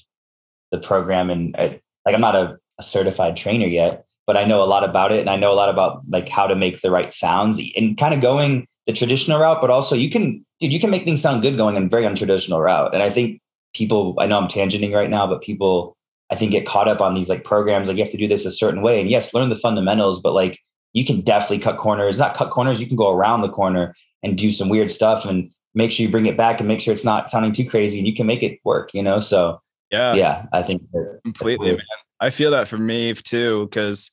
the 0.72 0.80
program. 0.80 1.30
And 1.30 1.56
I, 1.58 1.82
like, 2.06 2.16
I'm 2.16 2.22
not 2.22 2.36
a, 2.36 2.58
a 2.80 2.84
certified 2.84 3.36
trainer 3.36 3.68
yet, 3.68 4.06
but 4.26 4.38
I 4.38 4.46
know 4.46 4.64
a 4.64 4.66
lot 4.66 4.84
about 4.84 5.12
it. 5.12 5.20
And 5.20 5.30
I 5.30 5.36
know 5.36 5.52
a 5.52 5.56
lot 5.56 5.70
about 5.70 6.02
like 6.10 6.30
how 6.30 6.48
to 6.48 6.56
make 6.56 6.82
the 6.82 6.92
right 6.92 7.12
sounds 7.12 7.62
and 7.76 7.98
kind 7.98 8.14
of 8.14 8.22
going 8.22 8.68
the 8.88 8.94
traditional 8.94 9.40
route, 9.40 9.62
but 9.62 9.70
also 9.70 9.96
you 9.96 10.10
can, 10.10 10.46
dude, 10.64 10.72
you 10.72 10.80
can 10.80 10.90
make 10.90 11.04
things 11.04 11.22
sound 11.22 11.42
good 11.42 11.58
going 11.58 11.76
in 11.76 11.90
very 11.90 12.04
untraditional 12.04 12.64
route. 12.64 12.94
And 12.94 13.04
I 13.04 13.10
think 13.10 13.42
people, 13.74 14.16
I 14.18 14.28
know 14.28 14.40
I'm 14.40 14.48
tangenting 14.48 14.94
right 14.94 15.10
now, 15.10 15.28
but 15.28 15.42
people, 15.42 15.98
I 16.32 16.36
think 16.36 16.54
get 16.54 16.66
caught 16.66 16.88
up 16.88 17.02
on 17.02 17.16
these 17.16 17.28
like 17.28 17.44
programs, 17.44 17.90
like 17.90 17.98
you 17.98 18.04
have 18.04 18.12
to 18.12 18.18
do 18.18 18.30
this 18.30 18.46
a 18.46 18.52
certain 18.52 18.82
way. 18.82 19.02
And 19.02 19.10
yes, 19.10 19.34
learn 19.34 19.50
the 19.50 19.58
fundamentals, 19.58 20.22
but 20.22 20.32
like 20.32 20.58
you 20.94 21.06
can 21.06 21.20
definitely 21.20 21.60
cut 21.60 21.78
corners, 21.78 22.18
not 22.18 22.34
cut 22.34 22.50
corners, 22.50 22.80
you 22.80 22.88
can 22.88 22.96
go 22.96 23.12
around 23.12 23.42
the 23.42 23.50
corner 23.50 23.94
and 24.24 24.38
do 24.38 24.52
some 24.52 24.70
weird 24.70 24.90
stuff 24.90 25.26
and 25.26 25.52
make 25.76 25.92
sure 25.92 26.06
you 26.06 26.12
bring 26.12 26.28
it 26.28 26.38
back 26.38 26.60
and 26.62 26.68
make 26.70 26.80
sure 26.80 26.94
it's 26.94 27.04
not 27.04 27.30
sounding 27.30 27.52
too 27.52 27.70
crazy 27.70 28.00
and 28.00 28.08
you 28.08 28.16
can 28.16 28.26
make 28.26 28.42
it 28.42 28.58
work, 28.64 28.94
you 28.94 29.04
know? 29.04 29.20
So 29.20 29.60
Yeah, 29.92 30.14
yeah, 30.14 30.46
I 30.54 30.62
think 30.62 30.82
that- 30.94 31.20
completely, 31.26 31.72
man. 31.72 31.82
I 32.22 32.30
feel 32.30 32.52
that 32.52 32.70
for 32.70 32.78
me 32.78 33.14
too, 33.16 33.68
because 33.68 34.10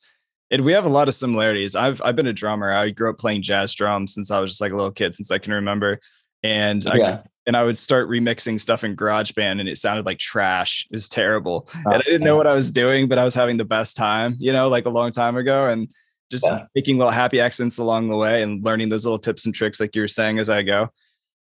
it, 0.50 0.62
we 0.62 0.73
have 0.73 0.85
a 0.85 0.88
lot 0.88 1.07
of 1.07 1.14
similarities. 1.14 1.76
I've 1.76 2.02
I've 2.04 2.16
been 2.16 2.26
a 2.26 2.33
drummer. 2.33 2.73
I 2.73 2.90
grew 2.90 3.09
up 3.09 3.19
playing 3.19 3.42
jazz 3.42 3.73
drums 3.73 4.12
since 4.12 4.33
I 4.33 4.40
was 4.40 4.50
just 4.50 4.61
like 4.61 4.73
a 4.73 4.75
little 4.75 4.90
kid, 4.90 5.14
since 5.14 5.30
I 5.30 5.38
can 5.38 5.52
remember. 5.52 6.00
And 6.42 6.87
I 6.87 6.97
yeah. 6.97 7.23
and 7.47 7.56
I 7.56 7.64
would 7.64 7.76
start 7.78 8.09
remixing 8.09 8.61
stuff 8.61 8.85
in 8.85 8.97
GarageBand, 8.97 9.61
and 9.61 9.68
it 9.68 9.78
sounded 9.78 10.06
like 10.06 10.18
trash. 10.18 10.87
It 10.90 10.94
was 10.97 11.09
terrible, 11.09 11.68
Oh, 11.87 11.92
and 11.92 11.97
I 11.97 12.02
didn't 12.02 12.23
know 12.23 12.37
what 12.37 12.47
I 12.47 12.52
was 12.54 12.70
doing, 12.70 13.09
but 13.09 13.18
I 13.18 13.25
was 13.25 13.35
having 13.35 13.56
the 13.56 13.64
best 13.64 13.97
time, 13.97 14.37
you 14.38 14.52
know, 14.52 14.68
like 14.68 14.87
a 14.87 14.90
long 14.90 15.11
time 15.11 15.37
ago, 15.37 15.68
and 15.68 15.88
just 16.30 16.44
Yeah. 16.44 16.64
making 16.75 16.97
little 16.99 17.12
happy 17.12 17.40
accents 17.40 17.78
along 17.78 18.09
the 18.09 18.16
way, 18.16 18.42
and 18.42 18.64
learning 18.64 18.88
those 18.88 19.04
little 19.04 19.18
tips 19.18 19.47
and 19.47 19.54
tricks, 19.54 19.80
like 19.80 19.94
you 19.97 20.02
were 20.02 20.09
saying, 20.09 20.38
as 20.38 20.49
I 20.49 20.62
go. 20.62 20.88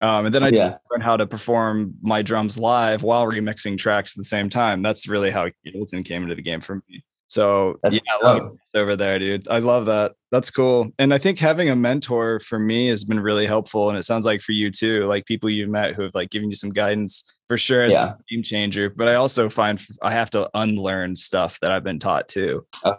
Um, 0.02 0.26
and 0.26 0.34
then 0.34 0.42
I 0.44 0.50
just 0.50 0.62
Yeah. 0.64 0.78
learned 0.90 1.04
how 1.04 1.16
to 1.16 1.28
perform 1.28 1.94
my 2.02 2.24
drums 2.24 2.58
live 2.58 3.04
while 3.04 3.26
remixing 3.28 3.78
tracks 3.78 4.14
at 4.14 4.18
the 4.18 4.24
same 4.24 4.50
time. 4.50 4.82
That's 4.82 5.08
really 5.08 5.30
how 5.30 5.50
Ableton 5.68 6.04
came 6.04 6.24
into 6.24 6.34
the 6.34 6.42
game 6.42 6.60
for 6.60 6.82
me. 6.90 7.04
So 7.32 7.80
That's 7.82 7.96
yeah, 7.96 8.02
I 8.22 8.26
love 8.26 8.58
over 8.76 8.98
there, 8.98 9.18
dude. 9.18 9.48
I 9.48 9.60
love 9.60 9.86
that. 9.86 10.16
That's 10.34 10.52
cool. 10.52 10.92
And 11.00 11.14
I 11.14 11.18
think 11.18 11.40
having 11.40 11.70
a 11.70 11.76
mentor 11.78 12.42
for 12.42 12.60
me 12.60 12.88
has 12.88 13.06
been 13.06 13.22
really 13.22 13.46
helpful. 13.46 13.88
And 13.88 13.98
it 13.98 14.04
sounds 14.04 14.26
like 14.26 14.42
for 14.42 14.52
you 14.52 14.70
too, 14.70 15.06
like 15.06 15.26
people 15.28 15.50
you've 15.50 15.70
met 15.70 15.96
who 15.96 16.02
have 16.02 16.14
like 16.14 16.30
given 16.30 16.50
you 16.50 16.58
some 16.58 16.72
guidance 16.72 17.24
for 17.48 17.58
sure 17.58 17.84
as 17.84 17.94
Yeah. 17.94 18.16
a 18.16 18.16
game 18.30 18.44
changer. 18.44 18.90
But 18.90 19.08
I 19.08 19.16
also 19.16 19.48
find 19.48 19.80
I 20.02 20.12
have 20.12 20.30
to 20.32 20.50
unlearn 20.56 21.16
stuff 21.16 21.58
that 21.62 21.72
I've 21.72 21.86
been 21.86 22.00
taught 22.00 22.28
too. 22.28 22.66
Oh. 22.84 22.98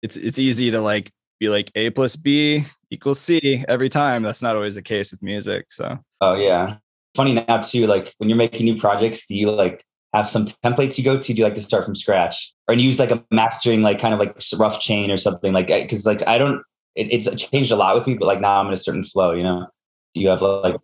It's 0.00 0.16
it's 0.16 0.38
easy 0.38 0.70
to 0.70 0.80
like 0.80 1.12
be 1.38 1.50
like 1.50 1.70
A 1.74 1.90
plus 1.90 2.16
B 2.16 2.64
equals 2.90 3.20
C 3.20 3.66
every 3.68 3.90
time. 3.90 4.22
That's 4.22 4.40
not 4.40 4.56
always 4.56 4.76
the 4.76 4.82
case 4.82 5.10
with 5.10 5.22
music. 5.22 5.66
So 5.68 5.98
Oh 6.22 6.36
yeah. 6.36 6.76
Funny 7.14 7.34
now 7.34 7.58
too, 7.58 7.86
like 7.86 8.14
when 8.16 8.30
you're 8.30 8.38
making 8.38 8.64
new 8.64 8.78
projects, 8.78 9.26
do 9.26 9.34
you 9.34 9.50
like 9.50 9.84
have 10.18 10.30
some 10.30 10.44
templates 10.44 10.98
you 10.98 11.04
go 11.04 11.18
to? 11.18 11.32
Do 11.32 11.38
you 11.38 11.44
like 11.44 11.54
to 11.54 11.62
start 11.62 11.84
from 11.84 11.94
scratch? 11.94 12.52
Or 12.68 12.74
use 12.74 12.98
like 12.98 13.10
a 13.10 13.24
mastering, 13.30 13.82
like 13.82 13.98
kind 13.98 14.12
of 14.12 14.20
like 14.20 14.36
rough 14.58 14.80
chain 14.80 15.10
or 15.10 15.16
something 15.16 15.52
like 15.52 15.68
because 15.68 16.04
like 16.06 16.26
I 16.28 16.38
don't 16.38 16.62
it, 16.94 17.08
it's 17.10 17.28
changed 17.42 17.70
a 17.70 17.76
lot 17.76 17.94
with 17.94 18.06
me, 18.06 18.14
but 18.14 18.26
like 18.26 18.40
now 18.40 18.60
I'm 18.60 18.66
in 18.66 18.72
a 18.72 18.76
certain 18.76 19.04
flow, 19.04 19.32
you 19.32 19.42
know. 19.42 19.66
Do 20.14 20.20
you 20.20 20.28
have 20.28 20.42
like 20.42 20.76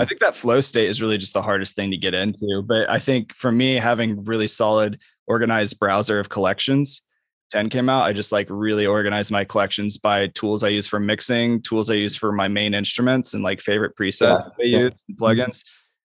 I 0.00 0.04
think 0.04 0.20
that 0.20 0.34
flow 0.34 0.60
state 0.60 0.88
is 0.88 1.00
really 1.00 1.16
just 1.16 1.32
the 1.32 1.42
hardest 1.42 1.74
thing 1.74 1.90
to 1.90 1.96
get 1.96 2.14
into. 2.14 2.62
But 2.66 2.90
I 2.90 2.98
think 2.98 3.34
for 3.34 3.50
me, 3.50 3.76
having 3.76 4.22
really 4.24 4.48
solid, 4.48 4.98
organized 5.26 5.78
browser 5.78 6.18
of 6.20 6.28
collections, 6.28 7.02
10 7.50 7.70
came 7.70 7.88
out, 7.88 8.04
I 8.04 8.12
just 8.12 8.30
like 8.30 8.46
really 8.50 8.86
organized 8.86 9.30
my 9.30 9.44
collections 9.44 9.96
by 9.96 10.26
tools 10.28 10.62
I 10.62 10.68
use 10.68 10.86
for 10.86 11.00
mixing, 11.00 11.62
tools 11.62 11.88
I 11.88 11.94
use 11.94 12.16
for 12.16 12.32
my 12.32 12.48
main 12.48 12.74
instruments, 12.74 13.32
and 13.32 13.42
like 13.42 13.62
favorite 13.62 13.96
presets 13.96 14.50
yeah. 14.58 14.78
I 14.78 14.82
use, 14.82 15.04
and 15.08 15.16
mm-hmm. 15.18 15.50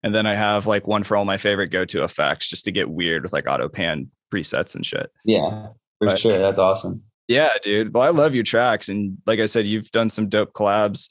And 0.03 0.15
then 0.15 0.27
I 0.27 0.35
have 0.35 0.67
like 0.67 0.87
one 0.87 1.05
for 1.05 1.17
all 1.17 1.25
my 1.25 1.37
favorite 1.37 1.69
go 1.69 1.85
to 1.85 2.05
effects 2.05 2.49
just 2.49 2.65
to 2.65 2.73
get 2.73 2.91
weird 2.91 3.23
with 3.23 3.33
like 3.33 3.47
auto 3.47 3.69
pan 3.69 4.11
presets 4.33 4.75
and 4.75 4.85
shit. 4.85 5.11
Yeah, 5.25 5.69
for 5.99 6.09
but, 6.09 6.19
sure. 6.19 6.39
That's 6.39 6.59
awesome. 6.59 7.03
Yeah, 7.29 7.51
dude. 7.63 7.95
Well, 7.95 8.03
I 8.03 8.09
love 8.09 8.35
your 8.35 8.45
tracks. 8.45 8.89
And 8.89 9.19
like 9.27 9.39
I 9.39 9.47
said, 9.47 9.67
you've 9.67 9.91
done 9.93 10.11
some 10.11 10.29
dope 10.29 10.53
collabs 10.53 11.11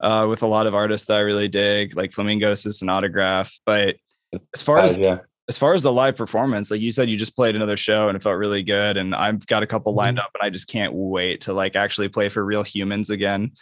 uh, 0.00 0.26
with 0.28 0.42
a 0.42 0.46
lot 0.46 0.66
of 0.66 0.74
artists 0.74 1.06
that 1.08 1.18
I 1.18 1.20
really 1.20 1.48
dig, 1.48 1.96
like 1.96 2.12
Flamingosis 2.12 2.80
an 2.80 2.88
Autograf. 2.88 3.52
But 3.66 3.96
as 4.54 4.62
far 4.62 4.78
as 4.78 4.96
yeah. 4.96 5.18
as 5.48 5.58
far 5.58 5.74
as 5.74 5.82
the 5.82 5.92
live 5.92 6.16
performance, 6.16 6.70
like 6.70 6.80
you 6.80 6.90
said, 6.90 7.10
you 7.10 7.16
just 7.16 7.36
played 7.36 7.56
another 7.56 7.76
show 7.76 8.08
and 8.08 8.16
it 8.16 8.22
felt 8.22 8.36
really 8.36 8.62
good. 8.62 8.96
And 8.96 9.14
I've 9.14 9.46
got 9.46 9.62
a 9.62 9.66
couple 9.66 9.94
lined 9.94 10.18
mm-hmm. 10.18 10.24
up, 10.24 10.30
and 10.34 10.46
I 10.46 10.50
just 10.50 10.68
can't 10.68 10.94
wait 10.94 11.40
to 11.42 11.52
like 11.52 11.76
actually 11.76 12.08
play 12.08 12.28
for 12.28 12.44
real 12.44 12.62
humans 12.62 13.10
again. 13.10 13.52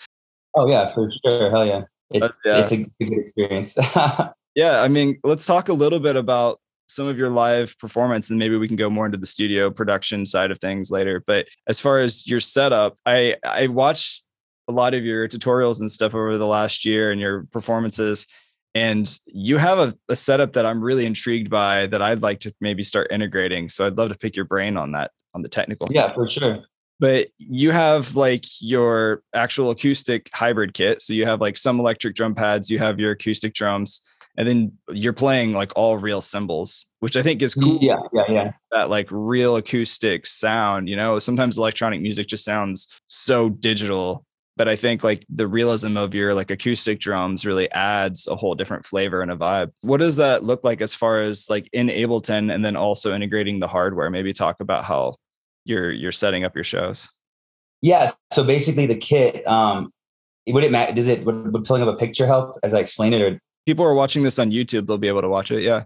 Oh 0.54 0.68
yeah, 0.68 0.94
for 0.94 1.10
sure. 1.24 1.50
Hell 1.50 1.66
yeah. 1.66 1.82
It's, 2.10 2.34
yeah. 2.44 2.58
it's 2.58 2.72
a 2.72 2.76
good 2.76 3.18
experience. 3.18 3.76
yeah, 4.56 4.82
I 4.82 4.88
mean, 4.88 5.20
let's 5.22 5.46
talk 5.46 5.68
a 5.68 5.72
little 5.72 6.00
bit 6.00 6.16
about 6.16 6.60
some 6.88 7.06
of 7.06 7.18
your 7.18 7.30
live 7.30 7.78
performance 7.78 8.30
and 8.30 8.38
maybe 8.38 8.56
we 8.56 8.66
can 8.66 8.76
go 8.76 8.88
more 8.88 9.06
into 9.06 9.18
the 9.18 9.26
studio 9.26 9.70
production 9.70 10.24
side 10.24 10.50
of 10.50 10.58
things 10.58 10.90
later. 10.90 11.22
But 11.26 11.46
as 11.68 11.78
far 11.78 12.00
as 12.00 12.26
your 12.26 12.40
setup 12.40 12.98
i 13.06 13.36
i 13.44 13.66
watched 13.66 14.24
a 14.68 14.72
lot 14.72 14.94
of 14.94 15.04
your 15.04 15.28
tutorials 15.28 15.80
and 15.80 15.90
stuff 15.90 16.14
over 16.14 16.38
the 16.38 16.46
last 16.46 16.84
year 16.84 17.10
and 17.10 17.20
your 17.20 17.44
performances 17.52 18.26
and 18.74 19.18
you 19.26 19.56
have 19.58 19.78
a, 19.78 19.94
a, 20.08 20.16
setup 20.16 20.52
that 20.54 20.66
i'm 20.66 20.82
really 20.82 21.06
intrigued 21.06 21.48
by 21.48 21.86
that 21.86 22.02
i'd 22.02 22.22
like 22.22 22.40
to 22.40 22.52
maybe 22.60 22.82
start 22.82 23.06
integrating 23.10 23.68
so 23.68 23.86
i'd 23.86 23.96
love 23.96 24.08
to 24.08 24.18
pick 24.18 24.34
your 24.34 24.44
brain 24.44 24.76
on 24.76 24.92
that 24.92 25.12
on 25.34 25.42
the 25.42 25.48
technical. 25.48 25.88
Yeah 25.90 26.12
for 26.14 26.28
sure. 26.28 26.64
But 26.98 27.28
you 27.36 27.72
have 27.72 28.16
like 28.16 28.44
your 28.58 29.22
actual 29.34 29.70
acoustic 29.70 30.30
hybrid 30.32 30.72
kit 30.72 31.02
so 31.02 31.12
you 31.12 31.26
have 31.26 31.40
like 31.40 31.58
some 31.58 31.78
electric 31.78 32.14
drum 32.14 32.34
pads 32.34 32.70
you 32.70 32.78
have 32.78 32.98
your 32.98 33.12
acoustic 33.12 33.52
drums 33.54 34.00
and 34.36 34.46
then 34.46 34.72
you're 34.90 35.12
playing 35.12 35.52
like 35.52 35.72
all 35.76 35.96
real 35.98 36.20
cymbals 36.20 36.86
which 37.00 37.16
i 37.16 37.22
think 37.22 37.42
is 37.42 37.54
cool 37.54 37.78
yeah 37.80 37.98
yeah 38.12 38.24
yeah 38.28 38.52
that 38.70 38.90
like 38.90 39.08
real 39.10 39.56
acoustic 39.56 40.26
sound 40.26 40.88
you 40.88 40.96
know 40.96 41.18
sometimes 41.18 41.58
electronic 41.58 42.00
music 42.00 42.26
just 42.26 42.44
sounds 42.44 43.00
so 43.08 43.48
digital 43.48 44.26
but 44.56 44.68
I 44.68 44.76
think 44.76 45.04
like 45.04 45.24
the 45.28 45.46
realism 45.46 45.96
of 45.96 46.14
your 46.14 46.34
like 46.34 46.50
acoustic 46.50 46.98
drums 46.98 47.44
really 47.44 47.70
adds 47.72 48.26
a 48.26 48.34
whole 48.34 48.54
different 48.54 48.86
flavor 48.86 49.20
and 49.20 49.30
a 49.30 49.36
vibe. 49.36 49.70
What 49.82 49.98
does 49.98 50.16
that 50.16 50.44
look 50.44 50.64
like 50.64 50.80
as 50.80 50.94
far 50.94 51.22
as 51.22 51.50
like 51.50 51.68
in 51.72 51.88
Ableton 51.88 52.52
and 52.52 52.64
then 52.64 52.74
also 52.74 53.14
integrating 53.14 53.60
the 53.60 53.68
hardware? 53.68 54.08
Maybe 54.10 54.32
talk 54.32 54.60
about 54.60 54.84
how 54.84 55.16
you're 55.66 55.92
you're 55.92 56.12
setting 56.12 56.44
up 56.44 56.54
your 56.54 56.64
shows. 56.64 57.08
Yeah. 57.82 58.10
So 58.32 58.44
basically 58.44 58.86
the 58.86 58.96
kit, 58.96 59.46
um, 59.46 59.92
would 60.46 60.64
it 60.64 60.72
matter? 60.72 60.92
Does 60.92 61.06
it 61.06 61.24
would, 61.26 61.52
would 61.52 61.64
pulling 61.64 61.82
up 61.82 61.88
a 61.88 61.96
picture 61.96 62.26
help 62.26 62.58
as 62.62 62.72
I 62.72 62.78
explain 62.78 63.12
it 63.12 63.20
or 63.20 63.38
people 63.66 63.84
are 63.84 63.94
watching 63.94 64.22
this 64.22 64.38
on 64.38 64.50
YouTube, 64.50 64.86
they'll 64.86 64.98
be 64.98 65.08
able 65.08 65.22
to 65.22 65.28
watch 65.28 65.50
it. 65.50 65.62
Yeah. 65.62 65.84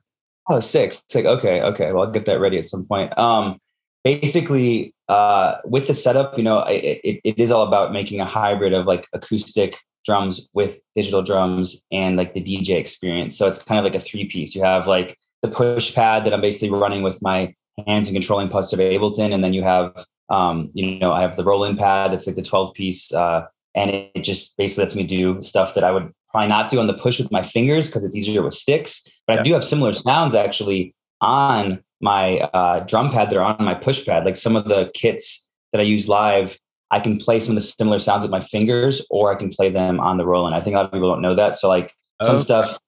Oh, 0.49 0.61
six. 0.61 1.03
It's 1.07 1.15
like, 1.15 1.25
okay, 1.25 1.63
okay. 1.63 1.93
Well, 1.93 2.05
I'll 2.05 2.11
get 2.11 2.27
that 2.27 2.41
ready 2.41 2.59
at 2.59 2.67
some 2.67 2.85
point. 2.85 3.17
Um, 3.19 3.59
basically 4.05 4.95
uh, 5.09 5.57
with 5.65 5.87
the 5.87 5.95
setup, 5.95 6.37
you 6.37 6.45
know, 6.45 6.61
it, 6.61 7.01
it, 7.05 7.21
it 7.25 7.39
is 7.39 7.51
all 7.51 7.67
about 7.67 7.93
making 7.93 8.21
a 8.21 8.25
hybrid 8.25 8.73
of 8.73 8.87
like 8.87 9.07
acoustic 9.13 9.77
drums 10.05 10.49
with 10.55 10.81
digital 10.97 11.23
drums 11.23 11.83
and 11.93 12.17
like 12.17 12.35
the 12.35 12.41
DJ 12.41 12.71
experience. 12.71 13.37
So 13.37 13.47
it's 13.47 13.63
kind 13.63 13.79
of 13.79 13.85
like 13.85 14.01
a 14.01 14.05
three 14.05 14.27
piece. 14.27 14.55
You 14.55 14.63
have 14.63 14.87
like 14.87 15.19
the 15.43 15.49
push 15.49 15.95
pad 15.95 16.25
that 16.25 16.33
I'm 16.33 16.41
basically 16.41 16.71
running 16.71 17.03
with 17.03 17.21
my 17.23 17.55
hands 17.87 18.09
and 18.09 18.15
controlling 18.15 18.49
parts 18.49 18.73
of 18.73 18.79
Ableton, 18.79 19.33
and 19.33 19.43
then 19.43 19.53
you 19.53 19.63
have 19.63 19.93
um, 20.29 20.71
you 20.75 20.99
know 20.99 21.13
I 21.13 21.23
have 21.23 21.37
the 21.37 21.45
Roland 21.45 21.79
pad 21.79 22.13
that's 22.13 22.27
like 22.27 22.37
the 22.37 22.43
12 22.43 22.75
piece, 22.75 23.13
uh, 23.13 23.47
and 23.75 23.91
it 23.91 24.23
just 24.23 24.57
basically 24.57 24.85
lets 24.85 24.95
me 24.95 25.03
do 25.03 25.41
stuff 25.41 25.75
that 25.75 25.85
I 25.85 25.91
would 25.91 26.13
probably 26.31 26.49
not 26.49 26.71
do 26.71 26.79
on 26.79 26.87
the 26.87 26.95
push 26.95 27.19
with 27.19 27.31
my 27.31 27.43
fingers 27.43 27.87
because 27.87 28.05
it's 28.05 28.17
easier 28.17 28.43
with 28.43 28.55
sticks. 28.55 29.03
But 29.27 29.35
yeah. 29.35 29.41
I 29.41 29.43
do 29.43 29.53
have 29.55 29.65
similar 29.65 29.93
sounds 29.93 30.35
actually 30.35 30.95
on 31.21 31.83
my 32.01 32.39
uh, 32.55 32.81
drum 32.81 33.11
pad 33.11 33.31
that 33.31 33.37
are 33.37 33.43
on 33.43 33.65
my 33.65 33.75
push 33.75 34.05
pad, 34.05 34.25
like 34.25 34.37
some 34.37 34.57
of 34.57 34.69
the 34.69 34.91
kits 34.95 35.49
that 35.73 35.81
I 35.81 35.85
use 35.85 36.09
live, 36.09 36.59
I 36.91 37.01
can 37.01 37.19
play 37.19 37.39
some 37.41 37.57
of 37.57 37.63
the 37.63 37.67
similar 37.67 37.99
sounds 37.99 38.25
with 38.25 38.31
my 38.31 38.41
fingers, 38.41 39.05
or 39.11 39.33
I 39.33 39.37
can 39.37 39.51
play 39.51 39.71
them 39.71 40.01
on 40.01 40.17
the 40.17 40.27
Roland. 40.27 40.57
I 40.57 40.61
think 40.61 40.75
a 40.75 40.79
lot 40.79 40.87
of 40.87 40.93
people 40.93 41.11
don't 41.11 41.23
know 41.23 41.35
that. 41.37 41.57
So 41.57 41.69
like 41.69 41.95
some 42.23 42.37
okay. 42.37 42.43
stuff 42.43 42.79